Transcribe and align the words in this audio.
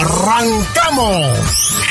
¡Arrancamos! 0.00 1.89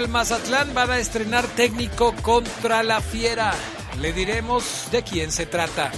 Del 0.00 0.08
Mazatlán 0.08 0.72
van 0.72 0.90
a 0.90 0.98
estrenar 0.98 1.46
técnico 1.48 2.14
contra 2.22 2.82
la 2.82 3.02
Fiera. 3.02 3.52
Le 4.00 4.14
diremos 4.14 4.88
de 4.90 5.02
quién 5.02 5.30
se 5.30 5.44
trata. 5.44 5.90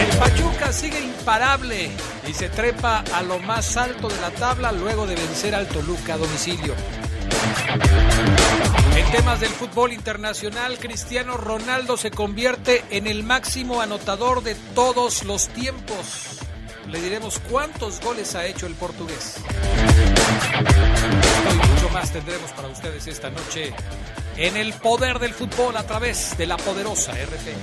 El 0.00 0.18
Pachuca 0.18 0.70
sigue 0.70 1.00
imparable 1.00 1.90
y 2.28 2.34
se 2.34 2.50
trepa 2.50 3.04
a 3.14 3.22
lo 3.22 3.38
más 3.38 3.78
alto 3.78 4.08
de 4.08 4.20
la 4.20 4.30
tabla 4.32 4.70
luego 4.72 5.06
de 5.06 5.14
vencer 5.14 5.54
al 5.54 5.66
Toluca 5.66 6.14
a 6.14 6.18
domicilio. 6.18 6.74
En 8.96 9.10
temas 9.10 9.40
del 9.40 9.50
fútbol 9.50 9.94
internacional, 9.94 10.78
Cristiano 10.78 11.38
Ronaldo 11.38 11.96
se 11.96 12.10
convierte 12.10 12.84
en 12.90 13.06
el 13.06 13.22
máximo 13.22 13.80
anotador 13.80 14.42
de 14.42 14.54
todos 14.74 15.24
los 15.24 15.48
tiempos. 15.48 16.40
Le 16.86 17.00
diremos 17.00 17.40
cuántos 17.50 18.00
goles 18.02 18.34
ha 18.34 18.44
hecho 18.44 18.66
el 18.66 18.74
portugués 18.74 19.40
más 21.94 22.10
tendremos 22.10 22.50
para 22.50 22.66
ustedes 22.68 23.06
esta 23.06 23.30
noche 23.30 23.72
en 24.36 24.56
el 24.56 24.72
poder 24.72 25.20
del 25.20 25.32
fútbol 25.32 25.76
a 25.76 25.84
través 25.84 26.36
de 26.36 26.44
la 26.44 26.56
poderosa 26.56 27.12
RT. 27.12 27.54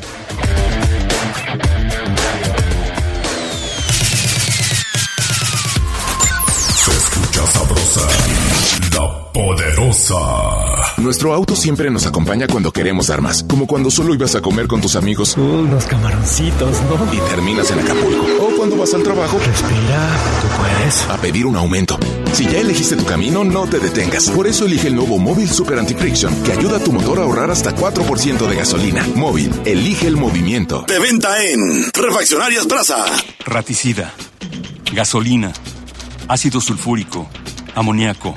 Se 6.73 6.91
escucha 6.91 7.45
sabrosa, 7.47 8.07
la 8.93 9.31
poderosa. 9.33 10.93
Nuestro 10.95 11.33
auto 11.33 11.53
siempre 11.57 11.91
nos 11.91 12.05
acompaña 12.05 12.47
cuando 12.47 12.71
queremos 12.71 13.07
dar 13.07 13.21
más, 13.21 13.43
como 13.43 13.67
cuando 13.67 13.91
solo 13.91 14.13
ibas 14.13 14.35
a 14.35 14.41
comer 14.41 14.67
con 14.67 14.79
tus 14.79 14.95
amigos. 14.95 15.35
Unos 15.35 15.85
camaroncitos, 15.87 16.81
¿no? 16.83 17.13
Y 17.13 17.17
terminas 17.29 17.69
en 17.71 17.79
Acapulco. 17.79 18.50
Cuando 18.71 18.85
vas 18.85 18.93
al 18.93 19.03
trabajo. 19.03 19.37
Respira, 19.37 20.17
tú 20.41 20.47
puedes. 20.57 21.01
A 21.09 21.17
pedir 21.17 21.45
un 21.45 21.57
aumento. 21.57 21.99
Si 22.31 22.45
ya 22.45 22.59
elegiste 22.59 22.95
tu 22.95 23.03
camino, 23.03 23.43
no 23.43 23.67
te 23.67 23.79
detengas. 23.79 24.29
Por 24.29 24.47
eso 24.47 24.65
elige 24.65 24.87
el 24.87 24.95
nuevo 24.95 25.17
Móvil 25.17 25.49
Super 25.49 25.77
Anti-Friction, 25.77 26.41
que 26.43 26.53
ayuda 26.53 26.77
a 26.77 26.79
tu 26.79 26.93
motor 26.93 27.19
a 27.19 27.23
ahorrar 27.23 27.51
hasta 27.51 27.75
4% 27.75 28.47
de 28.47 28.55
gasolina. 28.55 29.05
Móvil, 29.13 29.51
elige 29.65 30.07
el 30.07 30.15
movimiento. 30.15 30.85
De 30.87 30.99
venta 30.99 31.43
en 31.43 31.91
Refaccionarias 31.91 32.65
Plaza. 32.65 33.03
Raticida, 33.45 34.13
gasolina, 34.93 35.51
ácido 36.29 36.61
sulfúrico, 36.61 37.29
amoníaco, 37.75 38.35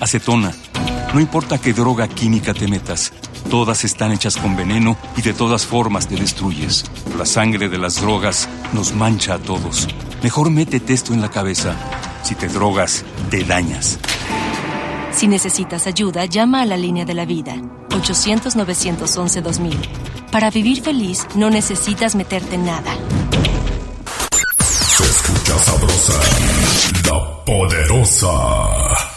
acetona. 0.00 0.52
No 1.14 1.20
importa 1.20 1.58
qué 1.58 1.72
droga 1.72 2.08
química 2.08 2.54
te 2.54 2.66
metas, 2.66 3.12
todas 3.50 3.84
están 3.84 4.10
hechas 4.10 4.36
con 4.36 4.56
veneno 4.56 4.96
y 5.16 5.22
de 5.22 5.32
todas 5.32 5.64
formas 5.64 6.08
te 6.08 6.16
destruyes. 6.16 6.84
La 7.16 7.24
sangre 7.24 7.68
de 7.68 7.78
las 7.78 8.00
drogas 8.00 8.48
nos 8.72 8.94
mancha 8.94 9.34
a 9.34 9.38
todos. 9.38 9.88
Mejor 10.22 10.50
métete 10.50 10.92
esto 10.92 11.12
en 11.12 11.20
la 11.20 11.30
cabeza. 11.30 11.74
Si 12.22 12.34
te 12.34 12.48
drogas, 12.48 13.04
te 13.30 13.44
dañas. 13.44 13.98
Si 15.12 15.28
necesitas 15.28 15.86
ayuda, 15.86 16.26
llama 16.26 16.62
a 16.62 16.66
la 16.66 16.76
línea 16.76 17.04
de 17.04 17.14
la 17.14 17.24
vida, 17.24 17.54
800-911-2000. 17.90 19.74
Para 20.30 20.50
vivir 20.50 20.82
feliz, 20.82 21.26
no 21.34 21.48
necesitas 21.48 22.14
meterte 22.14 22.56
en 22.56 22.66
nada. 22.66 22.94
Se 24.60 25.04
escucha 25.04 25.58
sabrosa, 25.58 26.20
la 27.04 27.44
poderosa. 27.44 29.15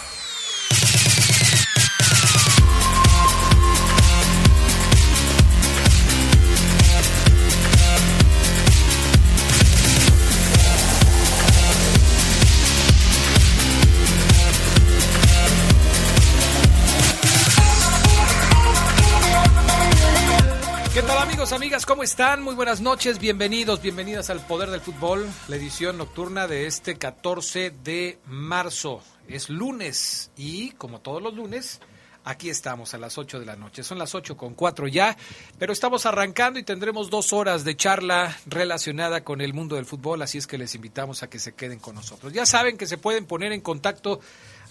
Amigas, 21.55 21.85
¿cómo 21.85 22.03
están? 22.03 22.43
Muy 22.43 22.53
buenas 22.53 22.79
noches, 22.79 23.17
bienvenidos, 23.17 23.81
bienvenidas 23.81 24.29
al 24.29 24.39
Poder 24.45 24.69
del 24.69 24.81
Fútbol, 24.81 25.27
la 25.47 25.55
edición 25.55 25.97
nocturna 25.97 26.47
de 26.47 26.67
este 26.67 26.97
14 26.97 27.71
de 27.83 28.19
marzo. 28.27 29.01
Es 29.27 29.49
lunes 29.49 30.29
y, 30.37 30.71
como 30.71 31.01
todos 31.01 31.23
los 31.23 31.33
lunes, 31.33 31.79
aquí 32.23 32.51
estamos 32.51 32.93
a 32.93 32.99
las 32.99 33.17
8 33.17 33.39
de 33.39 33.45
la 33.47 33.55
noche. 33.55 33.83
Son 33.83 33.97
las 33.97 34.13
8 34.13 34.37
con 34.37 34.53
4 34.53 34.87
ya, 34.89 35.17
pero 35.57 35.73
estamos 35.73 36.05
arrancando 36.05 36.59
y 36.59 36.63
tendremos 36.63 37.09
dos 37.09 37.33
horas 37.33 37.63
de 37.63 37.75
charla 37.75 38.37
relacionada 38.45 39.23
con 39.23 39.41
el 39.41 39.53
mundo 39.53 39.75
del 39.75 39.85
fútbol, 39.85 40.21
así 40.21 40.37
es 40.37 40.45
que 40.45 40.59
les 40.59 40.75
invitamos 40.75 41.23
a 41.23 41.29
que 41.29 41.39
se 41.39 41.53
queden 41.53 41.79
con 41.79 41.95
nosotros. 41.95 42.31
Ya 42.31 42.45
saben 42.45 42.77
que 42.77 42.85
se 42.85 42.99
pueden 42.99 43.25
poner 43.25 43.53
en 43.53 43.61
contacto 43.61 44.19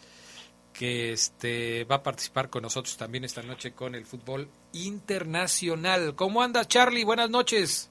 que 0.74 1.12
este 1.12 1.84
va 1.84 1.96
a 1.96 2.02
participar 2.02 2.50
con 2.50 2.62
nosotros 2.62 2.98
también 2.98 3.24
esta 3.24 3.42
noche 3.42 3.72
con 3.72 3.94
el 3.94 4.04
fútbol 4.04 4.50
internacional. 4.74 6.14
¿Cómo 6.14 6.42
anda 6.42 6.66
Charlie? 6.66 7.04
Buenas 7.04 7.30
noches. 7.30 7.90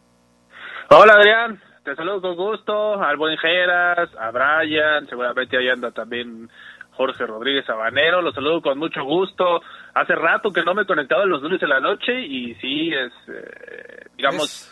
Hola 0.89 1.13
Adrián, 1.13 1.59
te 1.83 1.95
saludo 1.95 2.21
con 2.21 2.35
gusto, 2.35 3.01
al 3.01 3.17
buen 3.17 3.37
Geras, 3.37 4.09
a 4.19 4.29
Brian, 4.31 5.07
seguramente 5.07 5.57
ahí 5.57 5.67
anda 5.67 5.91
también 5.91 6.49
Jorge 6.91 7.25
Rodríguez 7.25 7.65
Sabanero, 7.65 8.21
los 8.21 8.35
saludo 8.35 8.61
con 8.61 8.77
mucho 8.77 9.03
gusto. 9.03 9.61
Hace 9.95 10.13
rato 10.13 10.51
que 10.51 10.63
no 10.63 10.75
me 10.75 10.83
he 10.83 10.85
conectado 10.85 11.25
los 11.25 11.41
lunes 11.41 11.59
de 11.59 11.67
la 11.67 11.79
noche 11.79 12.21
y 12.21 12.53
sí, 12.55 12.91
es, 12.93 13.11
eh, 13.27 14.05
digamos... 14.15 14.69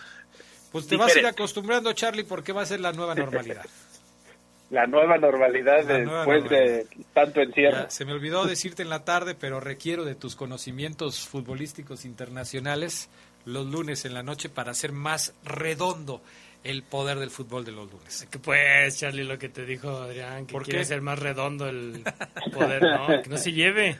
pues 0.71 0.87
te 0.87 0.97
vas 0.97 1.15
a 1.15 1.19
ir 1.19 1.25
acostumbrando, 1.25 1.91
Charlie, 1.93 2.23
porque 2.23 2.53
va 2.53 2.61
a 2.61 2.65
ser 2.65 2.79
la 2.79 2.91
nueva 2.91 3.15
normalidad. 3.15 3.65
la 4.69 4.85
nueva 4.85 5.17
normalidad 5.17 5.83
después 5.83 6.47
de 6.49 6.87
tanto 7.13 7.41
encierro. 7.41 7.89
se 7.89 8.05
me 8.05 8.13
olvidó 8.13 8.45
decirte 8.45 8.83
en 8.83 8.89
la 8.89 9.03
tarde, 9.03 9.35
pero 9.35 9.59
requiero 9.59 10.05
de 10.05 10.15
tus 10.15 10.35
conocimientos 10.35 11.27
futbolísticos 11.27 12.05
internacionales 12.05 13.09
los 13.45 13.65
lunes 13.67 14.05
en 14.05 14.13
la 14.13 14.23
noche 14.23 14.49
para 14.49 14.73
ser 14.73 14.91
más 14.91 15.33
redondo 15.43 16.21
el 16.63 16.83
poder 16.83 17.19
del 17.19 17.29
fútbol 17.29 17.65
de 17.65 17.71
los 17.73 17.91
lunes. 17.91 18.25
Que 18.31 18.39
pues, 18.39 18.97
Charlie, 18.99 19.23
lo 19.25 19.37
que 19.37 19.49
te 19.49 19.65
dijo 19.65 19.89
Adrián, 19.89 20.45
que 20.45 20.53
¿Por 20.53 20.63
quiere 20.63 20.79
qué? 20.79 20.85
ser 20.85 21.01
más 21.01 21.19
redondo 21.19 21.67
el 21.67 22.03
poder, 22.53 22.81
¿no? 22.81 23.21
Que 23.21 23.29
no 23.29 23.37
se 23.37 23.51
lleve. 23.51 23.97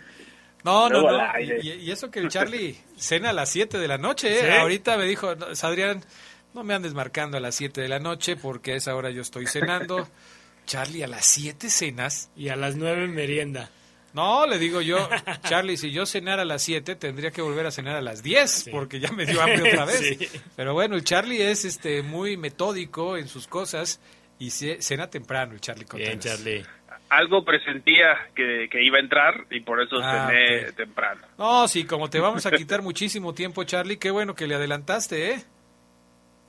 No, 0.64 0.88
no, 0.88 1.02
no. 1.02 1.40
Y, 1.42 1.70
y 1.72 1.92
eso 1.92 2.10
que 2.10 2.20
el 2.20 2.30
Charlie 2.30 2.78
cena 2.98 3.32
a 3.32 3.34
las 3.34 3.50
7 3.50 3.78
de 3.80 3.88
la 3.88 3.98
noche, 3.98 4.34
¿eh? 4.34 4.42
¿Sí? 4.50 4.58
Ahorita 4.58 4.96
me 4.98 5.04
dijo, 5.06 5.36
"No, 5.36 5.48
Adrián, 5.62 6.06
no 6.54 6.64
me 6.64 6.74
andes 6.74 6.94
marcando 6.94 7.36
a 7.36 7.42
las 7.42 7.56
7 7.56 7.82
de 7.82 7.90
la 7.90 8.00
noche 8.00 8.38
porque 8.38 8.72
a 8.72 8.76
esa 8.78 8.96
hora 8.96 9.10
yo 9.10 9.22
estoy 9.22 9.46
cenando. 9.48 10.08
Charlie, 10.66 11.04
¿a 11.04 11.08
las 11.08 11.26
7 11.26 11.70
cenas? 11.70 12.30
Y 12.38 12.48
a 12.48 12.56
las 12.56 12.78
nueve 12.78 13.08
merienda. 13.10 13.70
No, 14.14 14.46
le 14.46 14.60
digo 14.60 14.80
yo, 14.82 15.10
Charlie, 15.48 15.76
si 15.78 15.92
yo 15.92 16.06
cenara 16.06 16.44
a 16.44 16.46
las 16.46 16.62
7, 16.62 16.96
tendría 16.96 17.32
que 17.32 17.42
volver 17.42 17.66
a 17.66 17.72
cenar 17.72 17.96
a 17.96 18.02
las 18.02 18.22
10, 18.22 18.70
porque 18.72 19.00
ya 19.00 19.12
me 19.12 19.26
dio 19.26 19.42
hambre 19.42 19.72
otra 19.72 19.86
vez. 19.88 19.98
Sí. 20.00 20.30
Pero 20.56 20.74
bueno, 20.74 20.96
el 20.96 21.04
Charlie 21.04 21.42
es 21.42 21.66
este 21.66 22.04
muy 22.04 22.38
metódico 22.38 23.18
en 23.18 23.28
sus 23.28 23.48
cosas 23.48 24.00
y 24.38 24.52
ce- 24.52 24.82
cena 24.82 25.10
temprano 25.10 25.54
el 25.54 25.62
Charlie 25.62 25.86
Bien. 25.96 26.20
Charlie. 26.20 26.64
Algo 27.10 27.44
presentía 27.46 28.18
que, 28.36 28.68
que 28.72 28.84
iba 28.84 28.98
a 28.98 29.02
entrar 29.02 29.46
y 29.52 29.60
por 29.62 29.82
eso 29.82 29.98
Ah, 30.02 30.30
cené 30.32 30.72
temprano. 30.74 31.22
No, 31.38 31.68
sí, 31.68 31.84
como 31.86 32.10
te 32.10 32.20
vamos 32.20 32.46
a 32.46 32.52
quitar 32.52 32.82
muchísimo 32.82 33.34
tiempo, 33.34 33.64
Charlie, 33.64 33.98
qué 33.98 34.10
bueno 34.12 34.34
que 34.36 34.48
le 34.48 34.56
adelantaste, 34.56 35.32
¿eh? 35.32 35.44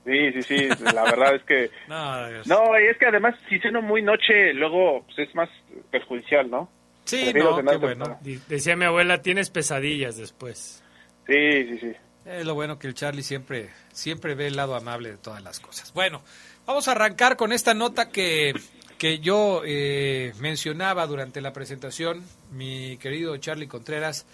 Sí, 0.05 0.31
sí, 0.33 0.41
sí, 0.43 0.69
la 0.93 1.03
verdad 1.03 1.35
es 1.35 1.43
que... 1.43 1.71
No. 1.87 2.29
No, 2.45 2.75
es 2.75 2.95
que 2.97 3.07
además 3.07 3.35
si 3.49 3.59
ceno 3.59 3.81
muy 3.81 4.01
noche, 4.03 4.53
luego 4.53 5.03
pues, 5.05 5.27
es 5.27 5.33
más 5.35 5.49
perjudicial, 5.91 6.49
¿no? 6.49 6.69
Sí, 7.05 7.21
prefiero 7.23 7.61
no, 7.61 7.71
qué 7.71 7.77
bueno. 7.77 8.19
Decía 8.47 8.75
mi 8.75 8.85
abuela, 8.85 9.21
tienes 9.21 9.49
pesadillas 9.49 10.17
después. 10.17 10.83
Sí, 11.27 11.33
sí, 11.69 11.77
sí. 11.79 11.93
Es 12.25 12.45
lo 12.45 12.55
bueno 12.55 12.79
que 12.79 12.87
el 12.87 12.95
Charlie 12.95 13.21
siempre, 13.21 13.69
siempre 13.93 14.33
ve 14.33 14.47
el 14.47 14.55
lado 14.55 14.75
amable 14.75 15.11
de 15.11 15.17
todas 15.17 15.43
las 15.43 15.59
cosas. 15.59 15.93
Bueno, 15.93 16.23
vamos 16.65 16.87
a 16.87 16.91
arrancar 16.91 17.37
con 17.37 17.53
esta 17.53 17.75
nota 17.75 18.09
que, 18.09 18.53
que 18.97 19.19
yo 19.19 19.61
eh, 19.63 20.33
mencionaba 20.39 21.05
durante 21.05 21.39
la 21.39 21.53
presentación, 21.53 22.23
mi 22.51 22.97
querido 22.97 23.37
Charlie 23.37 23.67
Contreras. 23.67 24.25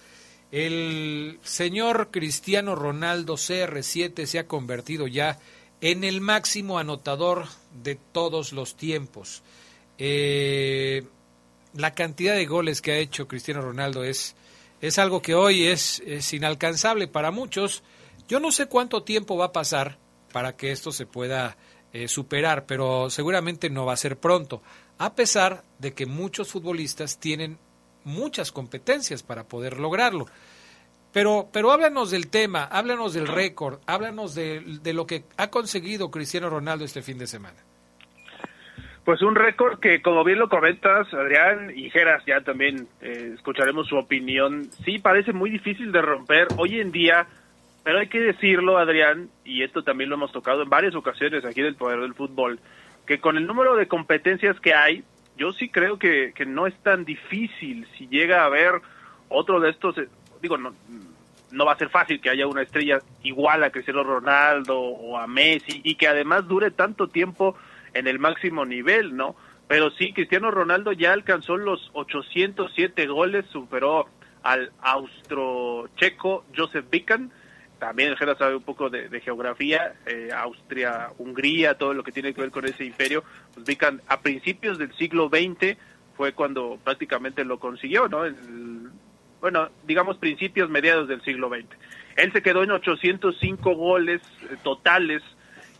El 0.52 1.40
señor 1.44 2.12
Cristiano 2.12 2.76
Ronaldo 2.76 3.36
CR7 3.36 4.26
se 4.26 4.40
ha 4.40 4.48
convertido 4.48 5.08
ya 5.08 5.40
en 5.82 6.04
el 6.04 6.22
máximo 6.22 6.80
anotador 6.80 7.46
de 7.84 7.96
todos 7.96 8.54
los 8.54 8.76
tiempos. 8.76 9.44
Eh, 9.98 11.04
la 11.74 11.94
cantidad 11.94 12.36
de 12.36 12.46
goles 12.46 12.82
que 12.82 12.92
ha 12.92 12.98
hecho 12.98 13.28
Cristiano 13.28 13.62
Ronaldo 13.62 14.04
es, 14.04 14.36
es 14.82 15.00
algo 15.00 15.22
que 15.22 15.36
hoy 15.36 15.68
es, 15.68 16.02
inalcanzable 16.34 17.08
para 17.08 17.32
muchos. 17.32 17.84
Yo 18.28 18.40
no 18.40 18.52
sé 18.52 18.68
cuánto 18.68 19.04
tiempo 19.04 19.38
va 19.38 19.46
a 19.46 19.52
pasar 19.52 19.98
para 20.32 20.56
que 20.56 20.72
esto 20.72 20.92
se 20.92 21.06
pueda 21.06 21.58
eh, 21.94 22.08
superar, 22.08 22.66
pero 22.66 23.10
seguramente 23.10 23.70
no 23.70 23.86
va 23.86 23.94
a 23.94 23.98
ser 23.98 24.18
pronto, 24.18 24.62
a 24.98 25.14
pesar 25.14 25.64
de 25.80 25.94
que 25.94 26.06
muchos 26.06 26.50
futbolistas 26.50 27.18
tienen 27.20 27.58
muchas 28.04 28.52
competencias 28.52 29.24
para 29.24 29.44
poder 29.44 29.80
lograrlo. 29.80 30.28
Pero, 31.12 31.50
pero 31.52 31.72
háblanos 31.72 32.10
del 32.12 32.30
tema, 32.30 32.64
háblanos 32.64 33.14
del 33.14 33.28
récord, 33.28 33.80
háblanos 33.86 34.34
de, 34.34 34.62
de 34.82 34.94
lo 34.94 35.06
que 35.06 35.26
ha 35.36 35.50
conseguido 35.50 36.10
Cristiano 36.10 36.50
Ronaldo 36.50 36.86
este 36.86 37.02
fin 37.02 37.18
de 37.18 37.28
semana. 37.28 37.58
Pues 39.04 39.24
un 39.24 39.34
récord 39.34 39.80
que, 39.80 40.02
como 40.02 40.24
bien 40.24 40.38
lo 40.38 40.48
comentas, 40.48 41.12
Adrián 41.14 41.72
y 41.76 41.90
Geras, 41.90 42.24
ya 42.26 42.42
también 42.42 42.88
eh, 43.02 43.32
escucharemos 43.34 43.88
su 43.88 43.98
opinión. 43.98 44.70
Sí, 44.86 45.00
parece 45.00 45.34
muy 45.34 45.50
difícil 45.50 45.92
de 45.92 46.04
romper 46.04 46.48
hoy 46.58 46.80
en 46.80 46.92
día, 46.92 47.26
pero 47.84 47.98
hay 47.98 48.08
que 48.08 48.20
decirlo, 48.20 48.78
Adrián, 48.78 49.30
y 49.44 49.64
esto 49.64 49.84
también 49.84 50.10
lo 50.12 50.18
hemos 50.18 50.32
tocado 50.32 50.62
en 50.62 50.70
varias 50.70 50.94
ocasiones 50.94 51.44
aquí 51.46 51.62
del 51.62 51.76
Poder 51.76 52.00
del 52.00 52.14
Fútbol, 52.14 52.60
que 53.08 53.20
con 53.20 53.38
el 53.38 53.48
número 53.48 53.76
de 53.76 53.88
competencias 53.88 54.60
que 54.60 54.76
hay, 54.76 55.04
yo 55.36 55.52
sí 55.52 55.70
creo 55.70 55.98
que, 55.98 56.34
que 56.36 56.46
no 56.46 56.68
es 56.68 56.76
tan 56.84 57.04
difícil 57.04 57.88
si 57.98 58.08
llega 58.08 58.44
a 58.44 58.46
haber 58.46 58.82
otro 59.30 59.60
de 59.60 59.72
estos, 59.72 59.98
eh, 59.98 60.10
digo, 60.44 60.60
no, 60.60 60.76
no 61.52 61.66
va 61.66 61.74
a 61.74 61.78
ser 61.78 61.90
fácil 61.90 62.22
que 62.22 62.30
haya 62.30 62.46
una 62.46 62.62
estrella 62.62 63.00
igual 63.24 63.64
a 63.64 63.72
Cristiano 63.72 64.04
Ronaldo 64.04 64.80
o 64.80 65.18
a 65.18 65.26
Messi 65.26 65.82
y 65.84 65.96
que 65.96 66.08
además 66.08 66.48
dure 66.48 66.70
tanto 66.70 67.08
tiempo 67.08 67.56
en 67.94 68.08
el 68.08 68.20
máximo 68.20 68.66
nivel, 68.66 69.16
¿no? 69.16 69.36
Pero 69.68 69.92
sí, 69.92 70.12
Cristiano 70.14 70.52
Ronaldo 70.52 70.92
ya 70.92 71.14
alcanzó 71.14 71.58
los 71.58 71.90
807 71.94 73.08
goles, 73.08 73.46
superó 73.52 74.08
al 74.44 74.72
austro-checo 74.82 76.46
Joseph 76.56 76.86
Bican, 76.90 77.32
también 77.80 78.10
el 78.10 78.18
Jera 78.18 78.36
sabe 78.36 78.56
un 78.56 78.64
poco 78.64 78.90
de, 78.90 79.10
de 79.10 79.22
geografía, 79.22 79.94
eh, 80.06 80.30
Austria, 80.36 81.10
Hungría, 81.18 81.76
todo 81.76 81.94
lo 81.94 82.04
que 82.04 82.12
tiene 82.12 82.34
que 82.34 82.42
ver 82.42 82.52
con 82.52 82.66
ese 82.66 82.86
imperio, 82.86 83.24
pues 83.54 83.66
Bican 83.66 84.02
a 84.08 84.22
principios 84.22 84.78
del 84.78 84.94
siglo 84.96 85.30
XX 85.30 85.78
fue 86.16 86.34
cuando 86.34 86.78
prácticamente 86.84 87.44
lo 87.44 87.60
consiguió, 87.60 88.08
¿no? 88.08 88.26
El- 88.26 88.90
bueno, 89.40 89.70
digamos 89.88 90.18
principios, 90.18 90.70
mediados 90.70 91.08
del 91.08 91.24
siglo 91.24 91.50
XX. 91.50 91.66
Él 92.18 92.32
se 92.32 92.44
quedó 92.44 92.62
en 92.62 92.70
805 92.70 93.74
goles 93.76 94.22
eh, 94.52 94.56
totales 94.62 95.24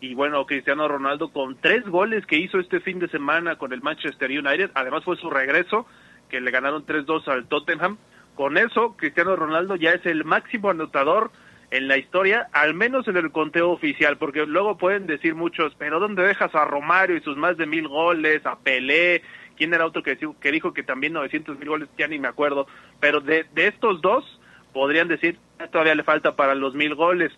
y 0.02 0.14
bueno, 0.14 0.44
Cristiano 0.46 0.88
Ronaldo 0.88 1.32
con 1.32 1.56
tres 1.60 1.84
goles 1.86 2.26
que 2.26 2.36
hizo 2.36 2.58
este 2.58 2.80
fin 2.80 2.98
de 2.98 3.06
semana 3.08 3.56
con 3.56 3.72
el 3.72 3.82
Manchester 3.82 4.28
United, 4.30 4.72
además 4.74 5.04
fue 5.04 5.16
su 5.16 5.30
regreso, 5.30 5.86
que 6.28 6.40
le 6.40 6.50
ganaron 6.50 6.84
3-2 6.84 7.28
al 7.28 7.46
Tottenham. 7.46 7.98
Con 8.34 8.58
eso, 8.58 8.96
Cristiano 8.96 9.36
Ronaldo 9.36 9.76
ya 9.76 9.90
es 9.92 10.04
el 10.04 10.24
máximo 10.24 10.70
anotador 10.70 11.30
en 11.70 11.86
la 11.86 11.98
historia, 11.98 12.48
al 12.52 12.74
menos 12.74 13.06
en 13.06 13.16
el 13.16 13.30
conteo 13.30 13.70
oficial, 13.70 14.18
porque 14.18 14.44
luego 14.44 14.76
pueden 14.76 15.06
decir 15.06 15.36
muchos, 15.36 15.72
pero 15.78 16.00
¿dónde 16.00 16.22
dejas 16.26 16.52
a 16.54 16.64
Romario 16.64 17.16
y 17.16 17.20
sus 17.20 17.36
más 17.36 17.56
de 17.56 17.66
mil 17.66 17.86
goles, 17.86 18.44
a 18.44 18.58
Pelé? 18.58 19.22
¿Quién 19.56 19.72
era 19.72 19.86
otro 19.86 20.02
que, 20.02 20.16
dijo- 20.16 20.74
que 20.74 20.82
también 20.82 21.12
900 21.12 21.58
mil 21.60 21.68
goles? 21.68 21.88
Ya 21.96 22.08
ni 22.08 22.18
me 22.18 22.26
acuerdo. 22.28 22.66
Pero 22.98 23.20
de, 23.20 23.46
de 23.54 23.68
estos 23.68 24.00
dos, 24.02 24.24
podrían 24.72 25.06
decir, 25.06 25.38
"Ah, 25.60 25.68
todavía 25.68 25.94
le 25.94 26.02
falta 26.02 26.34
para 26.34 26.56
los 26.56 26.74
mil 26.74 26.94
goles. 26.96 27.30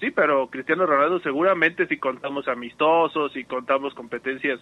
Sí, 0.00 0.10
pero 0.10 0.48
Cristiano 0.48 0.86
Ronaldo 0.86 1.20
seguramente 1.20 1.86
si 1.86 1.98
contamos 1.98 2.48
amistosos, 2.48 3.32
si 3.32 3.44
contamos 3.44 3.94
competencias 3.94 4.58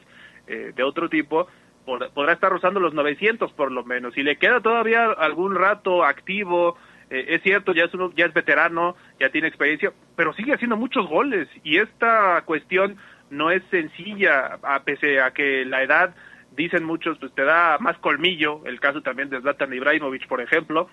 eh, 0.48 0.72
de 0.74 0.82
otro 0.82 1.08
tipo, 1.08 1.46
pod- 1.86 2.10
podrá 2.12 2.32
estar 2.32 2.50
rozando 2.50 2.80
los 2.80 2.92
900 2.92 3.52
por 3.52 3.70
lo 3.70 3.84
menos. 3.84 4.16
Y 4.18 4.22
le 4.22 4.36
queda 4.36 4.60
todavía 4.60 5.04
algún 5.12 5.54
rato 5.54 6.04
activo, 6.04 6.76
eh, 7.10 7.24
es 7.28 7.42
cierto, 7.42 7.72
ya 7.72 7.84
es, 7.84 7.94
uno, 7.94 8.10
ya 8.16 8.26
es 8.26 8.34
veterano, 8.34 8.96
ya 9.20 9.30
tiene 9.30 9.48
experiencia, 9.48 9.92
pero 10.16 10.32
sigue 10.34 10.54
haciendo 10.54 10.76
muchos 10.76 11.06
goles. 11.08 11.48
Y 11.62 11.78
esta 11.78 12.42
cuestión 12.44 12.96
no 13.30 13.50
es 13.50 13.62
sencilla, 13.70 14.58
a 14.62 14.82
pese 14.82 15.20
a 15.20 15.30
que 15.32 15.64
la 15.64 15.82
edad, 15.82 16.14
dicen 16.56 16.82
muchos, 16.82 17.16
pues 17.18 17.32
te 17.34 17.44
da 17.44 17.76
más 17.78 17.96
colmillo, 17.98 18.62
el 18.66 18.80
caso 18.80 19.02
también 19.02 19.30
de 19.30 19.40
Zlatan 19.40 19.72
Ibrahimovic, 19.72 20.26
por 20.26 20.40
ejemplo, 20.40 20.88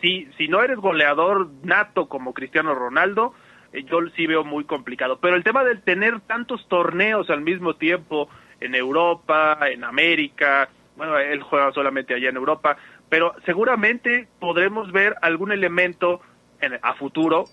si, 0.00 0.28
si 0.38 0.48
no 0.48 0.62
eres 0.62 0.78
goleador 0.78 1.48
nato 1.62 2.08
como 2.08 2.32
Cristiano 2.32 2.74
Ronaldo, 2.74 3.34
yo 3.72 3.98
sí 4.16 4.26
veo 4.26 4.44
muy 4.44 4.64
complicado. 4.64 5.18
Pero 5.20 5.36
el 5.36 5.44
tema 5.44 5.64
del 5.64 5.82
tener 5.82 6.20
tantos 6.20 6.66
torneos 6.68 7.30
al 7.30 7.40
mismo 7.40 7.74
tiempo 7.74 8.28
en 8.60 8.74
Europa, 8.74 9.58
en 9.70 9.84
América, 9.84 10.68
bueno, 10.96 11.16
él 11.18 11.42
juega 11.42 11.72
solamente 11.72 12.14
allá 12.14 12.28
en 12.28 12.36
Europa, 12.36 12.76
pero 13.08 13.34
seguramente 13.44 14.28
podremos 14.38 14.92
ver 14.92 15.16
algún 15.22 15.52
elemento 15.52 16.20
en- 16.60 16.78
a 16.82 16.94
futuro. 16.94 17.44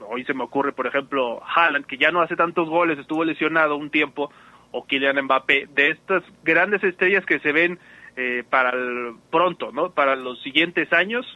Hoy 0.00 0.24
se 0.24 0.34
me 0.34 0.44
ocurre, 0.44 0.72
por 0.72 0.86
ejemplo, 0.86 1.40
Haaland, 1.44 1.86
que 1.86 1.96
ya 1.96 2.10
no 2.10 2.20
hace 2.20 2.36
tantos 2.36 2.68
goles, 2.68 2.98
estuvo 2.98 3.24
lesionado 3.24 3.76
un 3.76 3.90
tiempo, 3.90 4.30
o 4.72 4.86
Kylian 4.86 5.22
Mbappé, 5.24 5.68
de 5.74 5.90
estas 5.90 6.22
grandes 6.42 6.82
estrellas 6.84 7.24
que 7.26 7.38
se 7.40 7.52
ven 7.52 7.78
eh, 8.16 8.44
para 8.48 8.70
el 8.70 9.14
pronto, 9.30 9.72
¿no? 9.72 9.90
Para 9.92 10.16
los 10.16 10.42
siguientes 10.42 10.92
años 10.92 11.26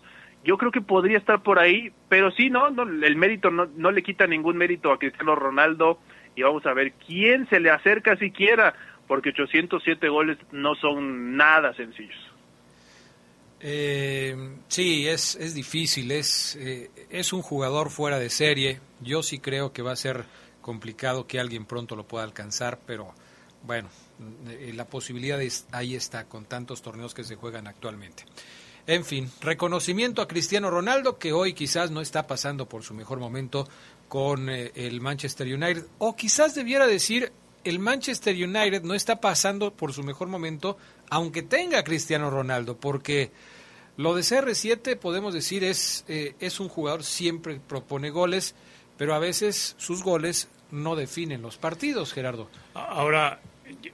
yo 0.47 0.57
creo 0.57 0.71
que 0.71 0.81
podría 0.81 1.19
estar 1.19 1.43
por 1.43 1.59
ahí, 1.59 1.93
pero 2.09 2.31
sí, 2.31 2.49
no, 2.49 2.69
el 2.69 3.17
mérito 3.17 3.51
no, 3.51 3.67
no 3.77 3.91
le 3.91 4.03
quita 4.03 4.27
ningún 4.27 4.57
mérito 4.57 4.93
a 4.93 4.99
Cristiano 4.99 5.35
Ronaldo 5.35 5.99
y 6.37 6.43
vamos 6.43 6.65
a 6.67 6.73
ver 6.73 6.93
quién 6.93 7.49
se 7.49 7.59
le 7.59 7.71
acerca 7.71 8.17
siquiera, 8.17 8.75
porque 9.09 9.31
807 9.31 10.09
goles 10.09 10.39
no 10.53 10.77
son 10.77 11.37
nada 11.37 11.75
sencillos. 11.75 12.17
Eh, 13.59 14.37
sí, 14.69 15.09
es, 15.09 15.35
es 15.37 15.55
difícil, 15.55 16.13
es, 16.13 16.57
eh, 16.61 16.91
es 17.11 17.33
un 17.33 17.43
jugador 17.43 17.91
fuera 17.91 18.19
de 18.19 18.31
serie. 18.31 18.81
Yo 19.01 19.23
sí 19.25 19.41
creo 19.41 19.73
que 19.73 19.83
va 19.83 19.93
a 19.93 19.97
ser 19.97 20.25
complicado 20.61 21.27
que 21.27 21.41
alguien 21.41 21.65
pronto 21.65 21.97
lo 21.97 22.07
pueda 22.07 22.25
alcanzar, 22.25 22.79
pero 22.87 23.15
bueno, 23.65 23.89
eh, 24.49 24.73
la 24.75 24.85
posibilidad 24.85 25.43
es, 25.43 25.67
ahí 25.73 25.97
está 25.97 26.27
con 26.27 26.45
tantos 26.45 26.83
torneos 26.83 27.15
que 27.15 27.25
se 27.25 27.35
juegan 27.35 27.67
actualmente. 27.67 28.25
En 28.87 29.05
fin, 29.05 29.31
reconocimiento 29.41 30.23
a 30.23 30.29
Cristiano 30.29 30.71
Ronaldo, 30.71 31.19
que 31.19 31.33
hoy 31.33 31.55
quizás 31.55 31.91
no 31.91 32.01
está 32.01 32.29
pasando 32.29 32.69
por 32.69 32.85
su 32.85 32.95
mejor 32.95 33.19
momento 33.19 33.69
con 34.09 34.49
eh, 34.49 34.71
el 34.77 35.01
Manchester 35.01 35.53
United, 35.53 35.87
o 35.99 36.15
quizás 36.15 36.55
debiera 36.55 36.87
decir, 36.87 37.33
el 37.65 37.81
Manchester 37.81 38.35
United 38.35 38.83
no 38.83 38.95
está 38.95 39.21
pasando 39.21 39.73
por 39.73 39.93
su 39.93 40.05
mejor 40.05 40.29
momento, 40.29 40.77
aunque 41.11 41.43
tenga 41.43 41.83
Cristiano 41.83 42.31
Ronaldo, 42.31 42.77
porque 42.77 43.33
lo 43.97 44.15
de 44.15 44.23
CR7 44.23 44.97
podemos 44.97 45.35
decir 45.35 45.65
es, 45.65 46.05
eh, 46.07 46.37
es 46.39 46.61
un 46.61 46.69
jugador 46.69 47.03
siempre 47.03 47.59
propone 47.67 48.11
goles, 48.11 48.55
pero 48.97 49.15
a 49.15 49.19
veces 49.19 49.75
sus 49.79 50.05
goles 50.05 50.49
no 50.71 50.95
definen 50.95 51.43
los 51.43 51.57
partidos, 51.57 52.13
Gerardo. 52.13 52.49
Ahora, 52.75 53.41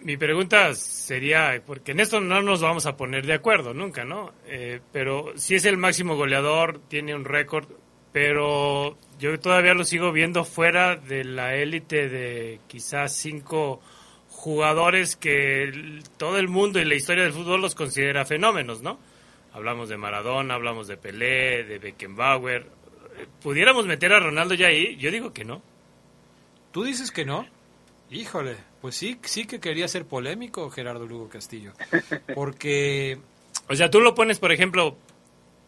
mi 0.00 0.16
pregunta 0.16 0.74
sería, 0.74 1.62
porque 1.64 1.92
en 1.92 2.00
esto 2.00 2.20
no 2.20 2.42
nos 2.42 2.60
vamos 2.60 2.86
a 2.86 2.96
poner 2.96 3.26
de 3.26 3.34
acuerdo 3.34 3.74
nunca, 3.74 4.04
¿no? 4.04 4.32
Eh, 4.46 4.80
pero 4.92 5.32
si 5.36 5.54
es 5.54 5.64
el 5.64 5.76
máximo 5.76 6.16
goleador, 6.16 6.80
tiene 6.88 7.14
un 7.14 7.24
récord, 7.24 7.66
pero 8.12 8.98
yo 9.18 9.38
todavía 9.40 9.74
lo 9.74 9.84
sigo 9.84 10.12
viendo 10.12 10.44
fuera 10.44 10.96
de 10.96 11.24
la 11.24 11.54
élite 11.54 12.08
de 12.08 12.60
quizás 12.66 13.14
cinco 13.16 13.80
jugadores 14.28 15.16
que 15.16 16.00
todo 16.16 16.38
el 16.38 16.48
mundo 16.48 16.80
y 16.80 16.84
la 16.84 16.94
historia 16.94 17.24
del 17.24 17.32
fútbol 17.32 17.60
los 17.60 17.74
considera 17.74 18.24
fenómenos, 18.24 18.82
¿no? 18.82 18.98
Hablamos 19.52 19.88
de 19.88 19.96
Maradona, 19.96 20.54
hablamos 20.54 20.88
de 20.88 20.96
Pelé, 20.96 21.64
de 21.64 21.78
Beckenbauer. 21.78 22.66
¿Pudiéramos 23.42 23.86
meter 23.86 24.12
a 24.12 24.20
Ronaldo 24.20 24.54
ya 24.54 24.68
ahí? 24.68 24.96
Yo 24.96 25.10
digo 25.10 25.32
que 25.32 25.44
no. 25.44 25.62
¿Tú 26.72 26.84
dices 26.84 27.12
que 27.12 27.24
no? 27.24 27.46
Híjole, 28.12 28.56
pues 28.80 28.94
sí, 28.94 29.18
sí 29.22 29.46
que 29.46 29.58
quería 29.60 29.88
ser 29.88 30.04
polémico 30.04 30.70
Gerardo 30.70 31.06
Lugo 31.06 31.28
Castillo. 31.28 31.72
Porque 32.34 33.18
O 33.68 33.74
sea, 33.74 33.90
tú 33.90 34.00
lo 34.00 34.14
pones, 34.14 34.38
por 34.38 34.52
ejemplo, 34.52 34.96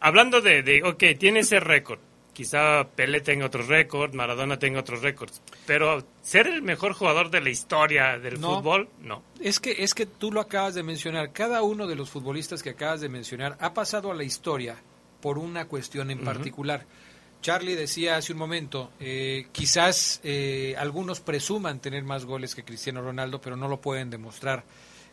hablando 0.00 0.40
de, 0.40 0.62
de 0.62 0.82
ok, 0.82 1.18
tiene 1.18 1.40
ese 1.40 1.60
récord. 1.60 1.98
Quizá 2.32 2.88
Pelé 2.96 3.20
tenga 3.20 3.46
otros 3.46 3.68
récords, 3.68 4.12
Maradona 4.12 4.58
tenga 4.58 4.80
otros 4.80 5.02
récords. 5.02 5.40
Pero 5.66 6.04
ser 6.20 6.48
el 6.48 6.62
mejor 6.62 6.92
jugador 6.92 7.30
de 7.30 7.40
la 7.40 7.50
historia 7.50 8.18
del 8.18 8.40
No. 8.40 8.56
fútbol, 8.56 8.88
no. 9.00 9.22
es 9.40 9.60
que, 9.60 9.84
es 9.84 9.94
que 9.94 10.04
tú 10.04 10.32
lo 10.32 10.40
acabas 10.40 10.74
de 10.74 10.82
mencionar. 10.82 11.32
Cada 11.32 11.62
uno 11.62 11.86
de 11.86 11.94
los 11.94 12.10
futbolistas 12.10 12.62
que 12.62 12.70
acabas 12.70 13.00
de 13.00 13.08
mencionar 13.08 13.56
ha 13.60 13.72
pasado 13.72 14.10
a 14.10 14.14
la 14.14 14.24
historia 14.24 14.76
por 15.20 15.38
una 15.38 15.66
cuestión 15.66 16.10
en 16.10 16.24
particular. 16.24 16.84
Charlie 17.44 17.74
decía 17.74 18.16
hace 18.16 18.32
un 18.32 18.38
momento, 18.38 18.90
eh, 18.98 19.48
quizás 19.52 20.18
eh, 20.24 20.74
algunos 20.78 21.20
presuman 21.20 21.78
tener 21.78 22.02
más 22.02 22.24
goles 22.24 22.54
que 22.54 22.64
Cristiano 22.64 23.02
Ronaldo, 23.02 23.38
pero 23.38 23.54
no 23.54 23.68
lo 23.68 23.82
pueden 23.82 24.08
demostrar 24.08 24.64